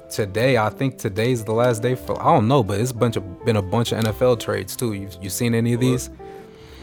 today, 0.09 0.57
I 0.57 0.71
think 0.71 0.99
today's 0.99 1.45
the 1.45 1.53
last 1.53 1.83
day 1.83 1.97
for 1.97 2.21
I 2.23 2.33
don't 2.33 2.47
know, 2.47 2.63
but 2.63 2.81
it's 2.81 2.93
a 2.93 2.95
bunch 2.95 3.17
of 3.17 3.45
been 3.45 3.57
a 3.57 3.63
bunch 3.63 3.93
of 3.93 3.99
NFL 3.99 4.41
trades 4.41 4.77
too. 4.77 4.93
You 4.93 5.09
you 5.21 5.29
seen 5.29 5.55
any 5.55 5.75
of 5.75 5.81
these? 5.81 6.09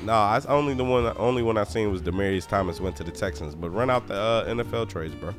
Nah, 0.04 0.34
that's 0.34 0.46
only 0.48 0.74
the 0.74 0.84
one. 0.84 1.14
Only 1.18 1.44
one 1.44 1.58
I 1.58 1.64
seen 1.64 1.92
was 1.92 2.02
Demaryius 2.02 2.48
Thomas 2.48 2.82
went 2.82 2.96
to 2.98 3.04
the 3.04 3.12
Texans. 3.12 3.56
But 3.56 3.70
run 3.70 3.90
out 3.90 4.08
the 4.08 4.16
uh, 4.16 4.46
NFL 4.48 4.90
trades, 4.90 5.16
bro. 5.16 5.34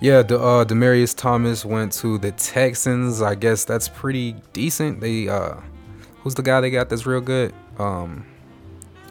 Yeah, 0.00 0.22
the 0.22 0.40
uh, 0.40 0.64
Demaryius 0.64 1.16
Thomas 1.16 1.64
went 1.64 1.92
to 1.92 2.18
the 2.18 2.32
Texans. 2.32 3.22
I 3.22 3.36
guess 3.36 3.64
that's 3.64 3.88
pretty 3.88 4.34
decent. 4.52 5.00
They 5.00 5.28
uh, 5.28 5.60
who's 6.16 6.34
the 6.34 6.42
guy 6.42 6.60
they 6.60 6.70
got 6.70 6.88
that's 6.88 7.06
real 7.06 7.20
good? 7.20 7.54
Um, 7.78 8.26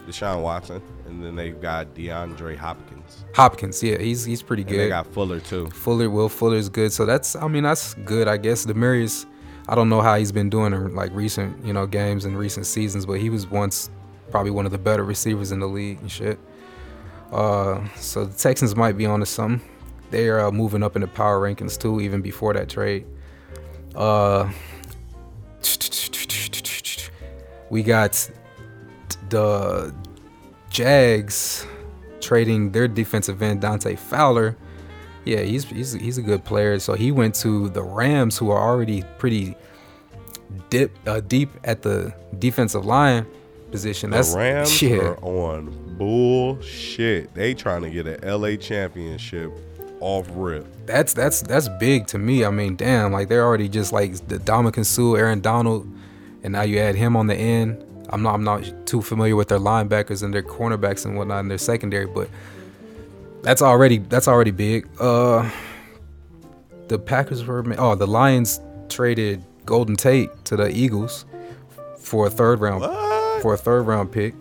Deshaun 0.07 0.41
Watson, 0.41 0.81
and 1.05 1.23
then 1.23 1.35
they've 1.35 1.59
got 1.61 1.93
DeAndre 1.95 2.57
Hopkins. 2.57 3.23
Hopkins. 3.33 3.81
Yeah, 3.81 3.97
he's 3.97 4.25
he's 4.25 4.41
pretty 4.41 4.63
And 4.63 4.71
they 4.71 4.75
good. 4.75 4.89
got 4.89 5.07
Fuller 5.07 5.39
too. 5.39 5.67
Fuller, 5.69 6.09
Will 6.09 6.29
Fuller's 6.29 6.69
good. 6.69 6.91
So 6.91 7.05
that's, 7.05 7.35
I 7.35 7.47
mean, 7.47 7.63
that's 7.63 7.93
good, 8.05 8.27
I 8.27 8.37
guess. 8.37 8.65
Demaryius, 8.65 9.25
I 9.67 9.75
don't 9.75 9.89
know 9.89 10.01
how 10.01 10.17
he's 10.17 10.31
been 10.31 10.49
doing 10.49 10.73
in 10.73 10.95
like 10.95 11.11
recent, 11.13 11.63
you 11.65 11.73
know, 11.73 11.85
games 11.87 12.25
and 12.25 12.37
recent 12.37 12.65
seasons, 12.65 13.05
but 13.05 13.19
he 13.19 13.29
was 13.29 13.47
once 13.47 13.89
probably 14.31 14.51
one 14.51 14.65
of 14.65 14.71
the 14.71 14.77
better 14.77 15.03
receivers 15.03 15.51
in 15.51 15.59
the 15.59 15.67
league 15.67 15.99
and 16.01 16.11
shit. 16.11 16.39
Uh, 17.31 17.85
so 17.95 18.25
the 18.25 18.37
Texans 18.37 18.75
might 18.75 18.97
be 18.97 19.05
on 19.05 19.19
to 19.19 19.25
something. 19.25 19.67
They 20.11 20.27
are 20.29 20.47
uh, 20.47 20.51
moving 20.51 20.83
up 20.83 20.95
in 20.95 21.01
the 21.01 21.07
power 21.07 21.39
rankings 21.39 21.79
too, 21.79 21.99
even 22.01 22.21
before 22.21 22.53
that 22.53 22.69
trade. 22.69 23.05
Uh, 23.95 24.51
we 27.69 27.83
got 27.83 28.29
the 29.33 29.93
Jags 30.69 31.65
trading 32.21 32.71
their 32.71 32.87
defensive 32.87 33.41
end 33.41 33.61
Dante 33.61 33.95
Fowler. 33.95 34.55
Yeah, 35.25 35.41
he's 35.41 35.65
he's 35.65 35.93
he's 35.93 36.17
a 36.17 36.21
good 36.21 36.43
player. 36.43 36.77
So 36.79 36.93
he 36.93 37.11
went 37.11 37.33
to 37.35 37.69
the 37.69 37.81
Rams, 37.81 38.37
who 38.37 38.51
are 38.51 38.59
already 38.59 39.03
pretty 39.17 39.55
dip 40.69 40.95
uh, 41.07 41.21
deep 41.21 41.49
at 41.63 41.81
the 41.81 42.13
defensive 42.37 42.85
line 42.85 43.25
position. 43.71 44.11
The 44.11 44.17
That's 44.17 44.35
Rams 44.35 44.81
yeah. 44.81 44.97
are 44.97 45.17
on 45.23 45.97
bullshit. 45.97 47.33
They 47.33 47.55
trying 47.55 47.81
to 47.81 47.89
get 47.89 48.05
an 48.05 48.19
LA 48.41 48.55
championship 48.57 49.51
off 49.99 50.27
rip. 50.33 50.67
that's 50.85 51.13
that's 51.13 51.41
that's 51.41 51.69
big 51.79 52.05
to 52.07 52.19
me. 52.19 52.45
I 52.45 52.51
mean, 52.51 52.75
damn, 52.75 53.11
like 53.11 53.29
they're 53.29 53.43
already 53.43 53.69
just 53.69 53.93
like 53.93 54.27
the 54.27 54.37
Ndamukong 54.37 54.85
Suh, 54.85 55.15
Aaron 55.15 55.41
Donald, 55.41 55.87
and 56.43 56.51
now 56.53 56.61
you 56.61 56.77
add 56.77 56.95
him 56.95 57.15
on 57.15 57.27
the 57.27 57.35
end. 57.35 57.83
I'm 58.13 58.21
not 58.21 58.35
I'm 58.35 58.43
not 58.43 58.85
too 58.85 59.01
familiar 59.01 59.35
with 59.35 59.47
their 59.47 59.59
linebackers 59.59 60.21
and 60.21 60.33
their 60.33 60.43
cornerbacks 60.43 61.05
and 61.05 61.17
whatnot 61.17 61.39
in 61.39 61.47
their 61.47 61.57
secondary, 61.57 62.05
but 62.05 62.29
that's 63.41 63.61
already 63.61 63.97
that's 63.97 64.27
already 64.27 64.51
big. 64.51 64.87
Uh, 64.99 65.49
the 66.87 66.99
Packers 66.99 67.43
were 67.43 67.63
oh 67.79 67.95
the 67.95 68.05
Lions 68.07 68.61
traded 68.87 69.43
Golden 69.65 69.95
Tate 69.95 70.29
to 70.45 70.55
the 70.55 70.69
Eagles 70.69 71.25
for 71.97 72.27
a 72.27 72.29
third 72.29 72.61
round 72.61 72.81
What? 72.81 73.41
for 73.41 73.53
a 73.55 73.57
third 73.57 73.83
round 73.83 74.11
pick. 74.11 74.35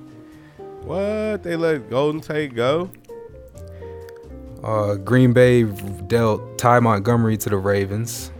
What? 0.83 1.43
They 1.43 1.57
let 1.57 1.89
Golden 1.89 2.21
Tate 2.21 2.55
go? 2.55 2.91
Uh, 4.63 4.97
Green 4.97 5.33
Bay 5.33 5.63
dealt 5.63 6.59
Ty 6.59 6.81
Montgomery 6.81 7.37
to 7.39 7.49
the 7.51 7.57
Ravens. 7.57 8.31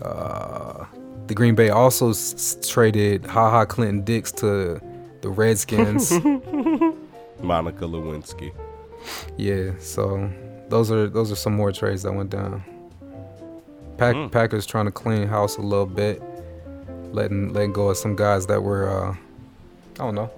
Uh, 0.00 0.86
the 1.32 1.36
Green 1.36 1.54
Bay 1.54 1.70
also 1.70 2.10
s- 2.10 2.34
s- 2.62 2.68
traded 2.68 3.24
Ha 3.24 3.50
Ha 3.50 3.64
Clinton 3.64 4.02
Dix 4.04 4.30
to 4.32 4.78
the 5.22 5.30
Redskins. 5.30 6.10
Monica 7.40 7.86
Lewinsky. 7.86 8.52
yeah, 9.38 9.70
so 9.80 10.30
those 10.68 10.90
are 10.92 11.08
those 11.08 11.32
are 11.32 11.36
some 11.36 11.54
more 11.54 11.72
trades 11.72 12.02
that 12.02 12.12
went 12.12 12.28
down. 12.28 12.62
Pack, 13.96 14.14
Mm. 14.14 14.30
Packers 14.30 14.66
trying 14.66 14.84
to 14.84 14.90
clean 14.90 15.26
house 15.26 15.56
a 15.56 15.62
little 15.62 15.86
bit, 15.86 16.22
letting 17.12 17.52
letting 17.54 17.72
go 17.72 17.88
of 17.88 17.96
some 17.96 18.14
guys 18.14 18.46
that 18.48 18.62
were 18.62 18.88
uh, 18.90 19.12
I 19.94 20.04
don't 20.04 20.14
know, 20.14 20.30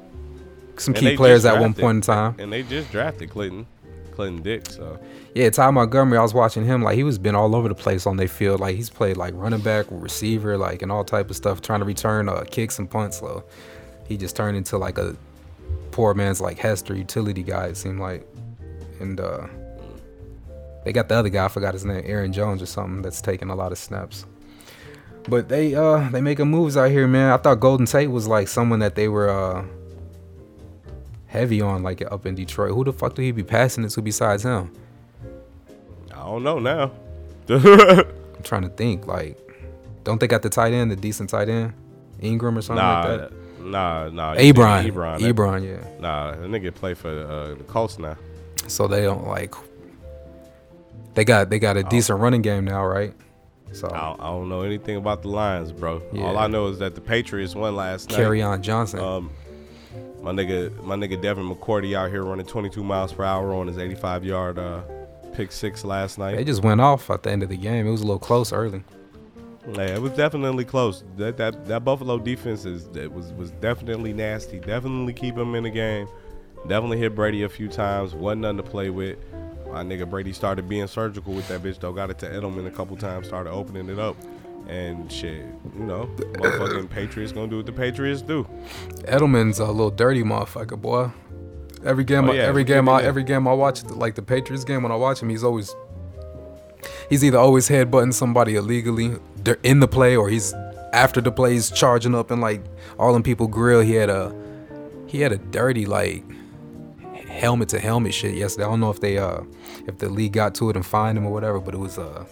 some 0.76 0.94
And 0.94 1.00
key 1.04 1.16
players 1.16 1.44
at 1.44 1.58
one 1.60 1.74
point 1.74 1.96
in 1.96 2.00
time. 2.02 2.36
And 2.38 2.52
they 2.52 2.62
just 2.62 2.92
drafted 2.92 3.30
Clinton, 3.30 3.66
Clinton 4.14 4.42
Dix. 4.42 4.76
So 4.76 4.98
Yeah, 5.34 5.50
Ty 5.50 5.70
Montgomery, 5.70 6.18
I 6.18 6.22
was 6.22 6.34
watching 6.34 6.64
him 6.64 6.82
like 6.82 6.96
he 6.96 7.04
was 7.04 7.18
been 7.18 7.34
all 7.34 7.54
over 7.54 7.68
the 7.68 7.74
place 7.74 8.06
on 8.06 8.16
their 8.16 8.28
field. 8.28 8.60
Like 8.60 8.76
he's 8.76 8.90
played 8.90 9.16
like 9.16 9.34
running 9.34 9.60
back, 9.60 9.86
receiver, 9.90 10.56
like 10.56 10.82
and 10.82 10.90
all 10.90 11.04
type 11.04 11.30
of 11.30 11.36
stuff, 11.36 11.60
trying 11.60 11.80
to 11.80 11.86
return 11.86 12.28
uh, 12.28 12.44
kicks 12.50 12.78
and 12.78 12.90
punts. 12.90 13.18
So 13.18 13.44
he 14.06 14.16
just 14.16 14.36
turned 14.36 14.56
into 14.56 14.78
like 14.78 14.98
a 14.98 15.16
poor 15.90 16.14
man's 16.14 16.40
like 16.40 16.58
Hester 16.58 16.94
utility 16.94 17.42
guy. 17.42 17.66
It 17.66 17.76
seemed 17.76 18.00
like, 18.00 18.26
and 19.00 19.20
uh, 19.20 19.46
they 20.84 20.92
got 20.92 21.08
the 21.08 21.16
other 21.16 21.28
guy. 21.28 21.46
I 21.46 21.48
forgot 21.48 21.74
his 21.74 21.84
name, 21.84 22.02
Aaron 22.04 22.32
Jones 22.32 22.62
or 22.62 22.66
something. 22.66 23.02
That's 23.02 23.20
taking 23.20 23.50
a 23.50 23.54
lot 23.54 23.72
of 23.72 23.78
snaps. 23.78 24.26
But 25.28 25.48
they 25.48 25.74
uh 25.74 26.08
they 26.10 26.20
making 26.20 26.48
moves 26.48 26.76
out 26.76 26.90
here, 26.90 27.08
man. 27.08 27.32
I 27.32 27.38
thought 27.38 27.60
Golden 27.60 27.86
Tate 27.86 28.10
was 28.10 28.28
like 28.28 28.46
someone 28.48 28.80
that 28.80 28.94
they 28.94 29.08
were 29.08 29.30
uh 29.30 29.64
heavy 31.34 31.60
on, 31.60 31.82
like 31.82 32.00
up 32.10 32.24
in 32.26 32.34
Detroit. 32.34 32.72
Who 32.72 32.84
the 32.84 32.92
fuck 32.92 33.14
do 33.16 33.22
he 33.22 33.32
be 33.32 33.42
passing 33.42 33.84
it 33.84 33.90
to 33.90 34.00
besides 34.02 34.44
him? 34.44 34.72
I 36.12 36.18
don't 36.24 36.42
know 36.44 36.58
now. 36.60 36.92
I'm 37.48 38.42
trying 38.44 38.62
to 38.62 38.68
think. 38.70 39.06
Like, 39.06 39.36
Don't 40.04 40.20
they 40.20 40.26
got 40.28 40.42
the 40.42 40.48
tight 40.48 40.72
end, 40.72 40.90
the 40.90 40.96
decent 40.96 41.28
tight 41.30 41.48
end, 41.48 41.72
Ingram 42.20 42.56
or 42.56 42.62
something 42.62 42.82
Nah, 42.84 43.00
like 43.04 43.20
that? 43.20 43.32
nah, 43.60 44.08
nah. 44.10 44.34
Ebron, 44.36 44.90
Ebron. 44.90 45.18
Ebron, 45.20 45.66
yeah. 45.66 46.00
Nah, 46.00 46.30
that 46.30 46.48
nigga 46.48 46.72
play 46.74 46.94
for 46.94 47.10
uh, 47.10 47.54
the 47.58 47.64
Colts 47.64 47.98
now. 47.98 48.16
So 48.68 48.86
they 48.86 49.02
don't 49.02 49.26
like. 49.26 49.54
They 51.14 51.24
got 51.24 51.50
they 51.50 51.56
Oh. 51.56 51.60
got 51.60 51.76
a 51.76 51.82
decent 51.84 52.20
running 52.20 52.42
game 52.42 52.64
now, 52.64 52.84
right? 52.86 53.12
So 53.72 53.88
I 53.88 53.98
don't, 54.00 54.20
I 54.20 54.26
don't 54.30 54.48
know 54.48 54.62
anything 54.62 54.96
about 54.96 55.22
the 55.22 55.28
Lions, 55.28 55.72
bro. 55.72 56.00
Yeah. 56.12 56.24
All 56.24 56.38
I 56.38 56.46
know 56.46 56.68
is 56.68 56.78
that 56.78 56.94
the 56.94 57.00
Patriots 57.00 57.54
won 57.56 57.74
last 57.76 58.08
night. 58.10 58.18
Kerryon 58.20 58.60
Johnson. 58.62 59.00
Um, 59.00 59.30
my 60.24 60.32
nigga, 60.32 60.82
my 60.82 60.96
nigga 60.96 61.20
Devin 61.20 61.46
McCourty 61.46 61.94
out 61.94 62.10
here 62.10 62.22
running 62.24 62.46
22 62.46 62.82
miles 62.82 63.12
per 63.12 63.24
hour 63.24 63.52
on 63.52 63.66
his 63.66 63.76
85 63.76 64.24
yard 64.24 64.58
uh, 64.58 64.80
pick 65.34 65.52
six 65.52 65.84
last 65.84 66.18
night. 66.18 66.36
they 66.36 66.44
just 66.44 66.62
went 66.62 66.80
off 66.80 67.10
at 67.10 67.22
the 67.22 67.30
end 67.30 67.42
of 67.42 67.50
the 67.50 67.58
game. 67.58 67.86
It 67.86 67.90
was 67.90 68.00
a 68.00 68.06
little 68.06 68.18
close 68.18 68.50
early. 68.50 68.82
Yeah, 69.74 69.96
it 69.96 70.00
was 70.00 70.12
definitely 70.12 70.64
close. 70.64 71.04
That 71.16 71.36
that, 71.36 71.66
that 71.66 71.84
Buffalo 71.84 72.18
defense 72.18 72.64
is 72.64 72.86
it 72.96 73.12
was 73.12 73.32
was 73.34 73.50
definitely 73.52 74.14
nasty. 74.14 74.58
Definitely 74.60 75.12
keep 75.12 75.36
him 75.36 75.54
in 75.54 75.64
the 75.64 75.70
game. 75.70 76.08
Definitely 76.68 76.98
hit 76.98 77.14
Brady 77.14 77.42
a 77.42 77.48
few 77.48 77.68
times. 77.68 78.14
Wasn't 78.14 78.40
nothing 78.40 78.56
to 78.56 78.62
play 78.62 78.88
with. 78.88 79.18
My 79.70 79.82
nigga 79.82 80.08
Brady 80.08 80.32
started 80.32 80.68
being 80.68 80.86
surgical 80.86 81.34
with 81.34 81.48
that 81.48 81.62
bitch 81.62 81.80
though. 81.80 81.92
Got 81.92 82.10
it 82.10 82.18
to 82.20 82.26
Edelman 82.30 82.66
a 82.66 82.70
couple 82.70 82.96
times. 82.96 83.26
Started 83.26 83.50
opening 83.50 83.90
it 83.90 83.98
up. 83.98 84.16
And 84.68 85.12
shit, 85.12 85.44
you 85.76 85.84
know, 85.84 86.08
motherfucking 86.16 86.88
Patriots 86.88 87.32
gonna 87.32 87.48
do 87.48 87.58
what 87.58 87.66
the 87.66 87.72
Patriots 87.72 88.22
do. 88.22 88.46
Edelman's 89.02 89.58
a 89.58 89.66
little 89.66 89.90
dirty 89.90 90.22
motherfucker, 90.22 90.80
boy. 90.80 91.10
Every 91.84 92.04
game, 92.04 92.28
Oh, 92.30 92.32
I 92.32 92.36
yeah, 92.36 92.42
every 92.44 92.64
game, 92.64 92.88
I, 92.88 93.02
every 93.02 93.24
game 93.24 93.46
I 93.46 93.52
watch, 93.52 93.84
like 93.84 94.14
the 94.14 94.22
Patriots 94.22 94.64
game, 94.64 94.82
when 94.82 94.90
I 94.90 94.96
watch 94.96 95.20
him, 95.20 95.28
he's 95.28 95.44
always, 95.44 95.74
he's 97.10 97.22
either 97.22 97.36
always 97.36 97.68
headbutting 97.68 98.14
somebody 98.14 98.56
illegally 98.56 99.16
in 99.62 99.80
the 99.80 99.88
play, 99.88 100.16
or 100.16 100.30
he's 100.30 100.54
after 100.94 101.20
the 101.20 101.30
play, 101.30 101.52
he's 101.52 101.70
charging 101.70 102.14
up 102.14 102.30
and 102.30 102.40
like 102.40 102.62
all 102.98 103.12
them 103.12 103.22
people 103.22 103.46
grill. 103.48 103.80
He 103.82 103.92
had 103.92 104.08
a, 104.08 104.34
he 105.06 105.20
had 105.20 105.32
a 105.32 105.36
dirty 105.36 105.84
like 105.84 106.24
helmet 107.28 107.68
to 107.70 107.78
helmet 107.80 108.14
shit 108.14 108.34
yesterday. 108.34 108.64
I 108.64 108.68
don't 108.70 108.80
know 108.80 108.90
if 108.90 109.00
they, 109.00 109.18
uh, 109.18 109.42
if 109.86 109.98
the 109.98 110.08
league 110.08 110.32
got 110.32 110.54
to 110.56 110.70
it 110.70 110.76
and 110.76 110.86
fined 110.86 111.18
him 111.18 111.26
or 111.26 111.32
whatever, 111.32 111.60
but 111.60 111.74
it 111.74 111.78
was, 111.78 111.98
uh, 111.98 112.24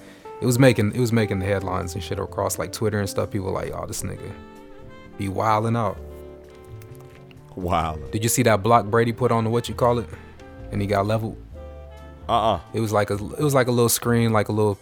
it 0.42 0.46
was 0.46 0.58
making, 0.58 0.92
it 0.94 0.98
was 1.00 1.12
making 1.12 1.38
the 1.38 1.46
headlines 1.46 1.94
and 1.94 2.02
shit 2.02 2.18
across 2.18 2.58
like 2.58 2.72
Twitter 2.72 2.98
and 2.98 3.08
stuff. 3.08 3.30
People 3.30 3.52
like, 3.52 3.72
oh, 3.72 3.86
this 3.86 4.02
nigga 4.02 4.32
be 5.16 5.28
wilding 5.28 5.76
out. 5.76 5.96
Wow. 7.54 7.98
Did 8.10 8.24
you 8.24 8.28
see 8.28 8.42
that 8.42 8.62
block 8.62 8.86
Brady 8.86 9.12
put 9.12 9.30
on 9.30 9.44
the 9.44 9.50
what 9.50 9.68
you 9.68 9.74
call 9.74 10.00
it? 10.00 10.08
And 10.72 10.80
he 10.80 10.88
got 10.88 11.06
leveled. 11.06 11.36
Uh 12.28 12.54
uh 12.54 12.60
It 12.72 12.80
was 12.80 12.92
like 12.92 13.10
a 13.10 13.14
it 13.14 13.42
was 13.42 13.54
like 13.54 13.68
a 13.68 13.70
little 13.70 13.88
screen, 13.88 14.32
like 14.32 14.48
a 14.48 14.52
little 14.52 14.78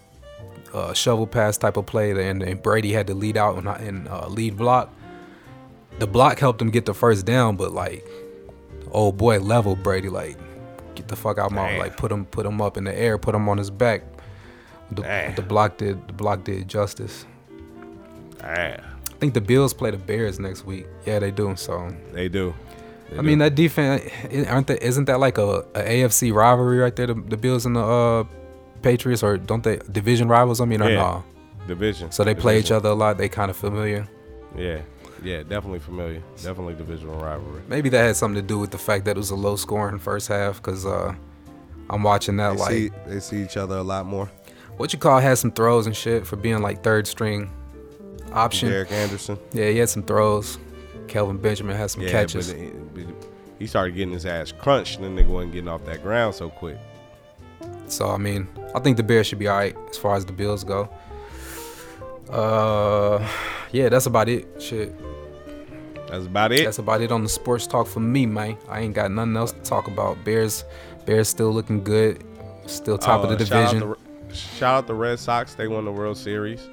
uh, 0.73 0.95
shovel 0.95 1.27
pass 1.27 1.59
type 1.59 1.77
of 1.77 1.85
play, 1.85 2.11
and, 2.11 2.43
and 2.43 2.63
Brady 2.63 2.93
had 2.93 3.07
to 3.09 3.15
lead 3.15 3.37
out 3.37 3.59
and, 3.59 3.69
and 3.69 4.09
uh, 4.09 4.29
lead 4.29 4.57
block. 4.57 4.91
The 5.99 6.07
block 6.07 6.39
helped 6.39 6.63
him 6.63 6.71
get 6.71 6.87
the 6.87 6.95
first 6.95 7.27
down, 7.27 7.57
but 7.57 7.73
like, 7.73 8.07
oh 8.93 9.13
boy, 9.13 9.41
level 9.41 9.77
Brady 9.77 10.09
like, 10.09 10.39
get 10.95 11.09
the 11.09 11.17
fuck 11.17 11.39
out 11.39 11.53
my 11.53 11.77
like 11.77 11.97
put 11.97 12.11
him 12.13 12.25
put 12.25 12.47
him 12.47 12.63
up 12.63 12.77
in 12.77 12.85
the 12.85 12.97
air, 12.97 13.19
put 13.19 13.35
him 13.35 13.49
on 13.49 13.59
his 13.59 13.71
back. 13.71 14.03
The, 14.93 15.03
Damn. 15.03 15.35
the 15.37 15.43
block 15.43 15.77
did 15.79 16.07
the 16.09 16.13
block 16.13 16.45
did 16.45 16.69
justice. 16.69 17.25
Damn. 18.39 18.81
I 18.81 19.13
think 19.21 19.35
the 19.35 19.41
Bills 19.41 19.75
play 19.75 19.91
the 19.91 19.99
Bears 19.99 20.39
next 20.41 20.65
week. 20.65 20.87
Yeah, 21.07 21.19
they 21.19 21.31
do. 21.31 21.55
So 21.57 21.95
They 22.13 22.29
do. 22.29 22.55
They 23.11 23.19
I 23.19 23.21
do. 23.21 23.27
mean 23.27 23.39
that 23.39 23.55
defense 23.55 24.03
i- 24.33 24.45
aren't 24.47 24.67
that 24.69 24.83
isn't 24.83 25.05
that 25.07 25.21
like 25.21 25.39
a, 25.39 25.59
a 25.75 25.83
AFC 26.05 26.33
rivalry 26.33 26.79
right 26.79 26.95
there? 26.97 27.07
The, 27.09 27.15
the 27.15 27.37
Bills 27.37 27.67
and 27.67 27.77
the 27.77 27.81
uh, 27.85 28.25
Patriots 28.83 29.23
or 29.23 29.37
don't 29.37 29.63
they 29.63 29.77
division 29.93 30.29
rivals? 30.29 30.61
I 30.61 30.65
mean, 30.65 30.81
or 30.83 30.89
Yeah. 30.91 30.97
no? 30.97 31.25
division. 31.67 32.11
So 32.11 32.25
they 32.25 32.35
play 32.35 32.59
each 32.59 32.71
other 32.73 32.89
a 32.89 32.95
lot. 32.95 33.19
They 33.19 33.29
kind 33.29 33.51
of 33.51 33.57
familiar. 33.57 34.09
Yeah. 34.57 34.81
Yeah, 35.23 35.43
definitely 35.43 35.81
familiar. 35.81 36.23
Definitely 36.43 36.75
divisional 36.75 37.17
rivalry. 37.21 37.61
Maybe 37.69 37.91
that 37.91 38.03
had 38.03 38.17
something 38.17 38.41
to 38.41 38.47
do 38.47 38.59
with 38.59 38.71
the 38.71 38.79
fact 38.79 39.05
that 39.05 39.13
it 39.13 39.19
was 39.19 39.31
a 39.31 39.37
low 39.37 39.55
scoring 39.57 39.99
first 39.99 40.29
half. 40.29 40.57
Because 40.63 40.87
uh, 40.87 41.15
I'm 41.91 42.03
watching 42.03 42.39
that 42.39 42.55
They 42.55 42.59
like 42.59 42.71
see 42.71 42.91
they 43.07 43.21
see 43.21 43.43
each 43.43 43.59
other 43.59 43.77
a 43.77 43.83
lot 43.83 44.07
more. 44.07 44.31
What 44.81 44.93
you 44.93 44.99
call 44.99 45.21
had 45.21 45.37
some 45.39 45.53
throws 45.53 45.87
and 45.87 45.95
shit 45.95 46.27
for 46.27 46.37
being 46.37 46.61
like 46.63 46.83
third 46.83 47.07
string 47.07 47.51
option. 48.33 48.69
Derek 48.71 48.91
Anderson. 48.91 49.39
Yeah, 49.53 49.69
he 49.69 49.79
had 49.79 49.89
some 49.89 50.03
throws. 50.03 50.59
Kelvin 51.07 51.39
Benjamin 51.39 51.77
had 51.77 51.91
some 51.91 52.03
Yeah, 52.03 52.11
catches. 52.13 52.53
but, 52.53 52.95
but 52.95 53.05
he 53.59 53.67
started 53.67 53.95
getting 53.95 54.13
his 54.15 54.25
ass 54.27 54.53
crunched, 54.53 54.99
and 54.99 55.05
then 55.05 55.25
nigga 55.25 55.29
wasn't 55.29 55.53
getting 55.53 55.69
off 55.69 55.85
that 55.85 56.03
ground 56.03 56.35
so 56.35 56.49
quick. 56.51 56.79
So 57.89 58.09
I 58.09 58.17
mean, 58.17 58.49
I 58.75 58.79
think 58.81 58.97
the 58.97 59.03
Bears 59.03 59.27
should 59.27 59.39
be 59.39 59.49
alright 59.49 59.77
as 59.91 59.97
far 59.99 60.15
as 60.17 60.25
the 60.25 60.33
Bills 60.33 60.65
go. 60.65 60.89
Uh, 62.31 63.27
yeah, 63.73 63.89
that's 63.89 64.07
about 64.07 64.29
it. 64.29 64.47
Shit, 64.63 64.95
That's 66.09 66.27
about 66.27 66.53
it. 66.53 66.65
that's 66.65 66.79
about 66.79 67.01
it 67.01 67.11
on 67.13 67.23
the 67.23 67.29
sports 67.29 67.67
talk 67.67 67.87
for 67.87 68.01
me, 68.01 68.25
man. 68.27 68.57
I 68.69 68.81
ain't 68.81 68.95
got 68.95 69.11
nothing 69.11 69.37
else 69.37 69.53
to 69.53 69.61
talk 69.61 69.89
about. 69.89 70.25
Bears, 70.25 70.65
Bears 71.07 71.29
still 71.29 71.51
looking 71.53 71.83
good, 71.83 72.23
still 72.67 72.99
top 72.99 73.25
of 73.25 73.31
Uh, 73.31 73.35
the 73.35 73.47
shout 73.47 73.65
out 73.65 73.73
division. 73.73 73.95
Shout 74.33 74.75
out 74.75 74.87
the 74.87 74.95
Red 74.95 75.19
Sox. 75.19 75.55
They 75.55 75.69
won 75.69 75.85
the 75.85 75.93
World 75.93 76.17
Series. 76.17 76.69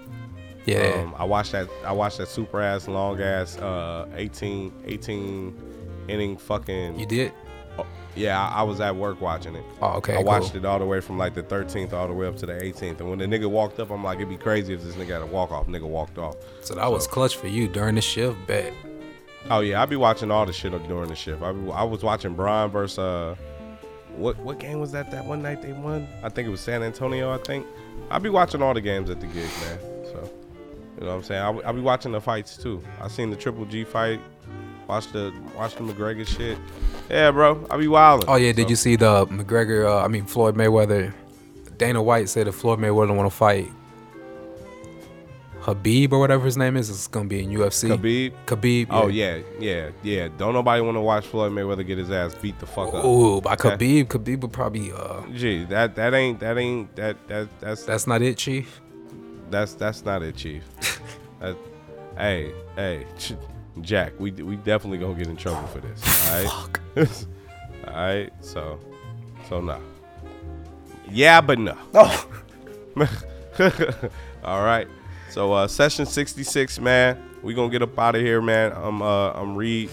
yeah, 0.66 0.94
Um, 1.04 1.16
I 1.18 1.24
watched 1.24 1.52
that. 1.54 1.68
I 1.86 1.92
watched 1.92 2.18
that 2.20 2.28
super 2.28 2.62
ass 2.62 2.88
long 2.88 3.22
ass 3.22 3.58
uh, 3.58 4.08
18, 4.16 4.72
18 4.86 6.06
inning 6.08 6.38
fucking. 6.38 7.00
you 7.00 7.06
did. 7.06 7.32
Yeah, 8.16 8.42
I, 8.42 8.62
I 8.62 8.64
was 8.64 8.80
at 8.82 8.96
work 8.96 9.22
watching 9.22 9.54
it. 9.56 9.64
Oh, 9.80 9.98
okay, 9.98 10.16
I 10.16 10.24
watched 10.24 10.54
cool. 10.54 10.58
it 10.58 10.66
all 10.66 10.80
the 10.80 10.86
way 10.86 11.02
from 11.02 11.20
like 11.20 11.36
the 11.36 11.44
13th 11.44 11.94
all 11.94 12.08
the 12.08 12.14
way 12.16 12.26
up 12.26 12.36
to 12.38 12.48
the 12.48 12.54
18th. 12.54 13.00
And 13.00 13.10
when 13.12 13.20
the 13.20 13.26
nigga 13.28 13.48
walked 13.48 13.80
up, 13.80 13.92
I'm 13.92 14.04
like, 14.04 14.18
it'd 14.18 14.30
be 14.30 14.38
crazy 14.38 14.74
if 14.74 14.82
this 14.82 14.96
nigga 14.96 15.10
had 15.14 15.22
a 15.22 15.26
walk 15.28 15.52
off. 15.52 15.68
Nigga 15.68 15.88
walked 15.88 16.18
off. 16.18 16.36
So 16.62 16.74
that 16.74 16.92
was 16.92 17.06
clutch 17.06 17.36
for 17.36 17.46
you 17.48 17.68
during 17.68 17.94
the 17.94 18.02
shift. 18.02 18.36
Bet. 18.48 18.74
Oh 19.52 19.60
yeah, 19.60 19.82
I 19.84 19.86
be 19.86 19.96
watching 19.98 20.32
all 20.32 20.48
the 20.48 20.52
shit 20.54 20.74
up 20.74 20.86
during 20.88 21.10
the 21.10 21.16
shift. 21.16 21.44
I, 21.44 21.52
be, 21.52 21.70
I 21.72 21.84
was 21.84 22.04
watching 22.04 22.34
Brian 22.34 22.72
versus 22.72 22.98
uh, 22.98 23.36
what 24.18 24.38
what 24.40 24.60
game 24.60 24.80
was 24.80 24.92
that? 24.92 25.12
That 25.12 25.26
one 25.26 25.42
night 25.42 25.62
they 25.62 25.74
won. 25.74 26.08
I 26.24 26.30
think 26.30 26.48
it 26.48 26.52
was 26.52 26.62
San 26.62 26.84
Antonio. 26.84 27.34
I 27.34 27.38
think. 27.38 27.66
I'll 28.10 28.20
be 28.20 28.30
watching 28.30 28.62
all 28.62 28.74
the 28.74 28.82
games 28.82 29.10
at 29.10 29.20
the 29.20 29.28
gig, 29.28 29.50
man. 29.62 29.80
So, 30.06 30.32
you 30.96 31.06
know 31.06 31.08
what 31.08 31.16
I'm 31.16 31.24
saying. 31.24 31.42
I, 31.42 31.70
I 31.70 31.72
be 31.72 31.82
watching 31.82 32.12
the 32.12 32.22
fights 32.22 32.58
too. 32.58 32.82
I 33.02 33.08
seen 33.08 33.30
the 33.30 33.36
Triple 33.36 33.66
G 33.66 33.84
fight. 33.84 34.20
Watch 34.88 35.12
the 35.12 35.34
watch 35.56 35.76
the 35.76 35.84
McGregor 35.84 36.26
shit. 36.26 36.58
Yeah, 37.10 37.32
bro. 37.32 37.66
I 37.70 37.78
be 37.78 37.88
wilding. 37.88 38.30
Oh 38.30 38.36
yeah, 38.36 38.54
did 38.54 38.70
you 38.70 38.76
see 38.76 38.96
the 38.96 39.26
McGregor? 39.28 39.86
Uh, 39.86 40.04
I 40.04 40.08
mean 40.08 40.26
Floyd 40.26 40.56
Mayweather. 40.56 41.14
Dana 41.78 42.02
White 42.02 42.30
said 42.30 42.48
if 42.48 42.56
Floyd 42.56 42.80
Mayweather 42.80 43.16
want 43.16 43.30
to 43.30 43.36
fight 43.36 43.70
Habib 45.68 46.14
or 46.14 46.20
whatever 46.20 46.46
his 46.46 46.56
name 46.56 46.78
is, 46.78 46.90
is 46.90 47.08
gonna 47.08 47.28
be 47.28 47.44
in 47.44 47.50
UFC. 47.50 47.90
Khabib. 47.90 48.32
Khabib. 48.46 48.88
Oh 48.90 49.08
yeah, 49.08 49.40
yeah, 49.60 49.90
yeah. 50.02 50.30
Don't 50.38 50.54
nobody 50.54 50.82
want 50.82 50.96
to 50.96 51.02
watch 51.02 51.26
Floyd 51.28 51.52
Mayweather 51.52 51.86
get 51.86 51.98
his 51.98 52.10
ass 52.10 52.34
beat 52.36 52.58
the 52.60 52.66
fuck 52.66 52.94
up. 52.94 53.04
Ooh, 53.04 53.42
by 53.42 53.54
Okay. 53.54 53.72
Khabib. 53.72 54.06
Khabib 54.06 54.42
would 54.42 54.54
probably. 54.54 54.94
Uh, 54.94 55.24
Gee, 55.34 55.66
that 55.66 55.96
that 55.96 56.14
ain't 56.14 56.40
that 56.40 56.58
ain't 56.58 56.96
that 56.96 57.18
that 57.28 57.50
that's 57.60 57.84
that's 57.84 58.08
not 58.08 58.22
it, 58.22 58.38
Chief. 58.38 58.80
That's 59.52 59.74
that's 59.74 60.06
not 60.06 60.24
it, 60.24 60.38
Chief. 60.38 60.64
That- 61.40 61.58
hey, 62.18 62.52
hey, 62.76 63.06
Ch- 63.20 63.34
Jack, 63.82 64.14
we 64.20 64.32
we 64.32 64.56
definitely 64.56 65.00
gonna 65.00 65.14
get 65.16 65.28
in 65.28 65.36
trouble 65.36 65.68
for 65.68 65.80
this. 65.82 66.02
All 66.32 66.44
right. 66.96 67.26
all 67.88 67.94
right. 67.94 68.34
So, 68.40 68.80
so 69.50 69.60
no. 69.62 69.80
Yeah, 71.12 71.42
but 71.42 71.60
no. 71.60 71.78
Oh. 71.94 72.28
all 74.44 74.64
right. 74.64 74.88
So 75.30 75.54
uh 75.54 75.68
session 75.68 76.06
66, 76.06 76.80
man. 76.80 77.22
We 77.44 77.54
gonna 77.54 77.70
get 77.70 77.82
up 77.82 77.98
out 78.00 78.16
of 78.16 78.22
here, 78.22 78.42
man. 78.42 78.72
I'm 78.74 79.02
uh 79.02 79.32
I'm 79.34 79.56
Reed, 79.56 79.90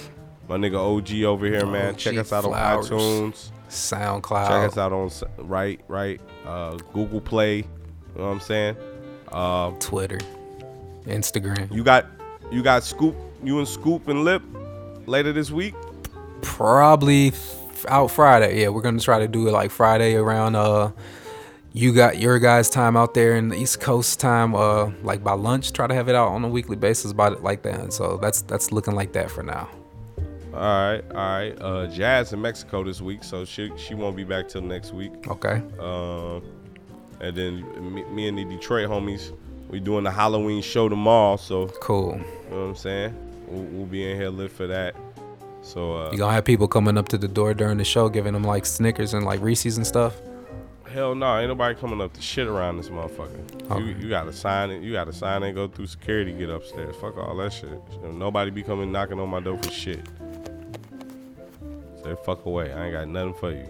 my 0.49 0.57
nigga 0.57 0.77
OG 0.77 1.25
over 1.25 1.47
here, 1.47 1.67
man. 1.67 1.91
OG 1.95 1.99
Check 1.99 2.17
us 2.17 2.33
out 2.33 2.45
Flowers. 2.45 2.91
on 2.91 2.99
iTunes. 2.99 3.51
SoundCloud. 3.69 4.49
Check 4.49 4.71
us 4.73 4.79
out 4.79 4.93
on 4.93 5.11
right, 5.39 5.81
right, 5.89 6.21
uh 6.47 6.77
Google 6.93 7.21
Play. 7.21 7.57
You 7.57 7.65
know 8.17 8.27
what 8.27 8.33
I'm 8.35 8.41
saying? 8.41 8.77
Uh, 9.33 9.73
Twitter, 9.81 10.19
Instagram. 11.07 11.73
You 11.75 11.83
got 11.83 12.07
you 12.53 12.63
got 12.63 12.85
Scoop, 12.85 13.17
you 13.43 13.59
and 13.59 13.67
Scoop 13.67 14.07
and 14.09 14.25
Lip 14.25 14.43
later 15.07 15.33
this 15.33 15.51
week. 15.51 15.75
Probably 16.43 17.29
f- 17.29 17.85
out 17.89 18.11
Friday. 18.13 18.61
Yeah, 18.63 18.69
we're 18.69 18.83
gonna 18.83 19.01
try 19.01 19.19
to 19.19 19.27
do 19.29 19.49
it 19.49 19.53
like 19.53 19.71
Friday 19.73 20.15
around 20.15 20.55
uh 20.55 20.93
you 21.77 21.93
got 21.93 22.19
your 22.21 22.39
guys' 22.39 22.71
time 22.71 22.97
out 22.97 23.15
there 23.15 23.35
in 23.37 23.49
the 23.49 23.57
East 23.57 23.81
Coast 23.81 24.21
time, 24.21 24.55
uh 24.55 24.91
like 25.03 25.23
by 25.25 25.33
lunch. 25.33 25.73
Try 25.73 25.87
to 25.89 25.95
have 25.95 26.09
it 26.09 26.15
out 26.15 26.29
on 26.29 26.45
a 26.45 26.49
weekly 26.49 26.77
basis 26.77 27.11
about 27.11 27.33
it 27.33 27.43
like 27.43 27.63
that. 27.65 27.93
So 27.93 28.17
that's 28.17 28.43
that's 28.43 28.71
looking 28.73 28.95
like 28.95 29.13
that 29.13 29.31
for 29.31 29.43
now. 29.43 29.69
All 30.53 30.61
right, 30.61 31.03
all 31.11 31.17
right. 31.17 31.51
Uh, 31.61 31.89
Jazz 31.89 32.33
in 32.33 32.41
Mexico 32.41 32.85
this 32.85 33.01
week, 33.01 33.25
so 33.25 33.45
she 33.45 33.73
she 33.77 33.95
won't 33.95 34.17
be 34.17 34.23
back 34.23 34.49
till 34.49 34.63
next 34.63 34.93
week. 34.95 35.13
Okay. 35.29 35.61
Um, 35.81 36.43
and 37.21 37.37
then 37.37 37.93
me, 37.95 38.05
me 38.05 38.29
and 38.29 38.39
the 38.39 38.45
Detroit 38.45 38.89
homies, 38.89 39.33
we 39.69 39.81
doing 39.81 40.05
the 40.05 40.13
Halloween 40.13 40.63
show 40.63 40.89
tomorrow. 40.89 41.37
So 41.37 41.67
Cool. 41.81 42.13
you 42.45 42.51
know 42.51 42.61
what 42.61 42.69
I'm 42.69 42.77
saying. 42.77 43.17
We'll, 43.49 43.65
we'll 43.65 43.87
be 43.87 44.09
in 44.09 44.17
here 44.17 44.29
lit 44.31 44.53
for 44.53 44.69
that. 44.69 44.95
So 45.63 45.97
uh, 45.97 46.11
You 46.13 46.19
gonna 46.19 46.33
have 46.35 46.45
people 46.45 46.69
coming 46.69 46.97
up 46.97 47.09
to 47.09 47.19
the 47.19 47.27
door 47.29 47.53
during 47.55 47.79
the 47.79 47.85
show 47.85 48.09
giving 48.09 48.33
them 48.33 48.45
like 48.45 48.65
Snickers 48.65 49.13
and 49.13 49.25
like 49.25 49.41
Reese's 49.41 49.77
and 49.77 49.85
stuff. 49.87 50.15
Hell 50.95 51.15
no, 51.15 51.39
ain't 51.39 51.49
nobody 51.49 51.75
coming 51.75 52.01
up 52.01 52.13
to 52.15 52.23
shit 52.23 52.47
around 52.47 52.77
this 52.79 52.89
motherfucker. 52.89 53.61
You, 53.69 53.75
Okay. 53.93 54.01
you 54.03 54.09
gotta 54.09 54.33
sign 54.33 54.71
it. 54.71 54.83
You 54.83 54.93
gotta 54.93 55.13
sign 55.13 55.43
it. 55.43 55.53
Go 55.53 55.67
through 55.69 55.89
security. 55.89 56.33
Get 56.33 56.49
upstairs. 56.51 56.95
Fuck 56.97 57.19
all 57.19 57.37
that 57.37 57.53
shit. 57.53 57.79
Nobody 58.13 58.51
be 58.51 58.63
coming 58.63 58.93
knocking 58.93 59.19
on 59.19 59.29
my 59.29 59.41
door 59.41 59.59
for 59.61 59.71
shit. 59.71 60.01
Say 62.03 62.15
fuck 62.25 62.45
away. 62.47 62.73
I 62.73 62.85
ain't 62.87 62.93
got 62.93 63.09
nothing 63.09 63.35
for 63.35 63.51
you. 63.51 63.67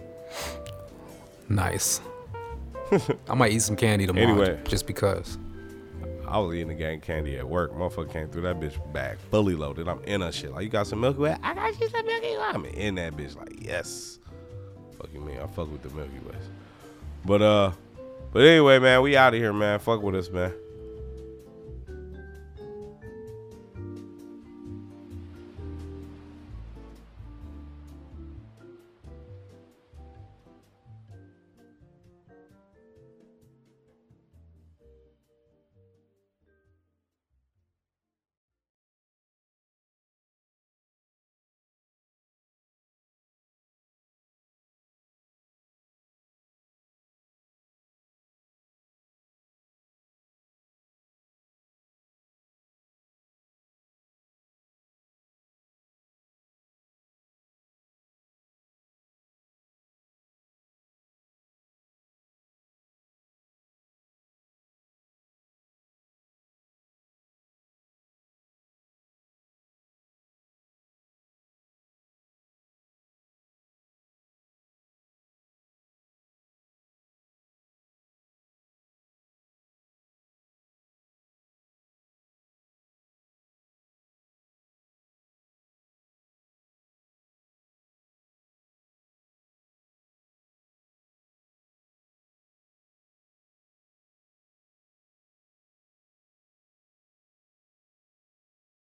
Nice. 1.49 1.99
I 3.29 3.33
might 3.33 3.51
eat 3.51 3.61
some 3.61 3.75
candy 3.75 4.05
tomorrow. 4.05 4.27
Anyway. 4.27 4.59
just 4.65 4.85
because. 4.85 5.37
I 6.27 6.39
was 6.39 6.55
eating 6.55 6.67
the 6.69 6.73
gang 6.75 7.01
candy 7.01 7.37
at 7.37 7.47
work. 7.47 7.73
Motherfucker 7.73 8.11
came 8.11 8.27
through 8.29 8.41
that 8.43 8.59
bitch 8.59 8.77
bag 8.93 9.17
fully 9.31 9.55
loaded. 9.55 9.87
I'm 9.87 10.03
in 10.03 10.21
a 10.21 10.31
shit. 10.31 10.51
Like, 10.51 10.63
you 10.63 10.69
got 10.69 10.87
some 10.87 10.99
Milky 11.01 11.19
Way? 11.19 11.37
I 11.41 11.53
got 11.53 11.79
you 11.79 11.87
some 11.89 12.05
Milky 12.05 12.27
Way. 12.35 12.43
I'm 12.51 12.65
in 12.65 12.95
that 12.95 13.15
bitch. 13.15 13.35
Like, 13.35 13.53
yes. 13.63 14.19
Fuck 14.97 15.09
you, 15.13 15.21
man. 15.21 15.39
I 15.41 15.47
fuck 15.47 15.71
with 15.71 15.83
the 15.83 15.89
Milky 15.89 16.19
Ways. 16.27 16.49
But, 17.25 17.41
uh, 17.41 17.71
but 18.31 18.43
anyway, 18.43 18.79
man, 18.79 19.01
we 19.01 19.17
out 19.17 19.33
of 19.33 19.39
here, 19.39 19.53
man. 19.53 19.79
Fuck 19.79 20.01
with 20.01 20.15
us, 20.15 20.29
man. 20.29 20.53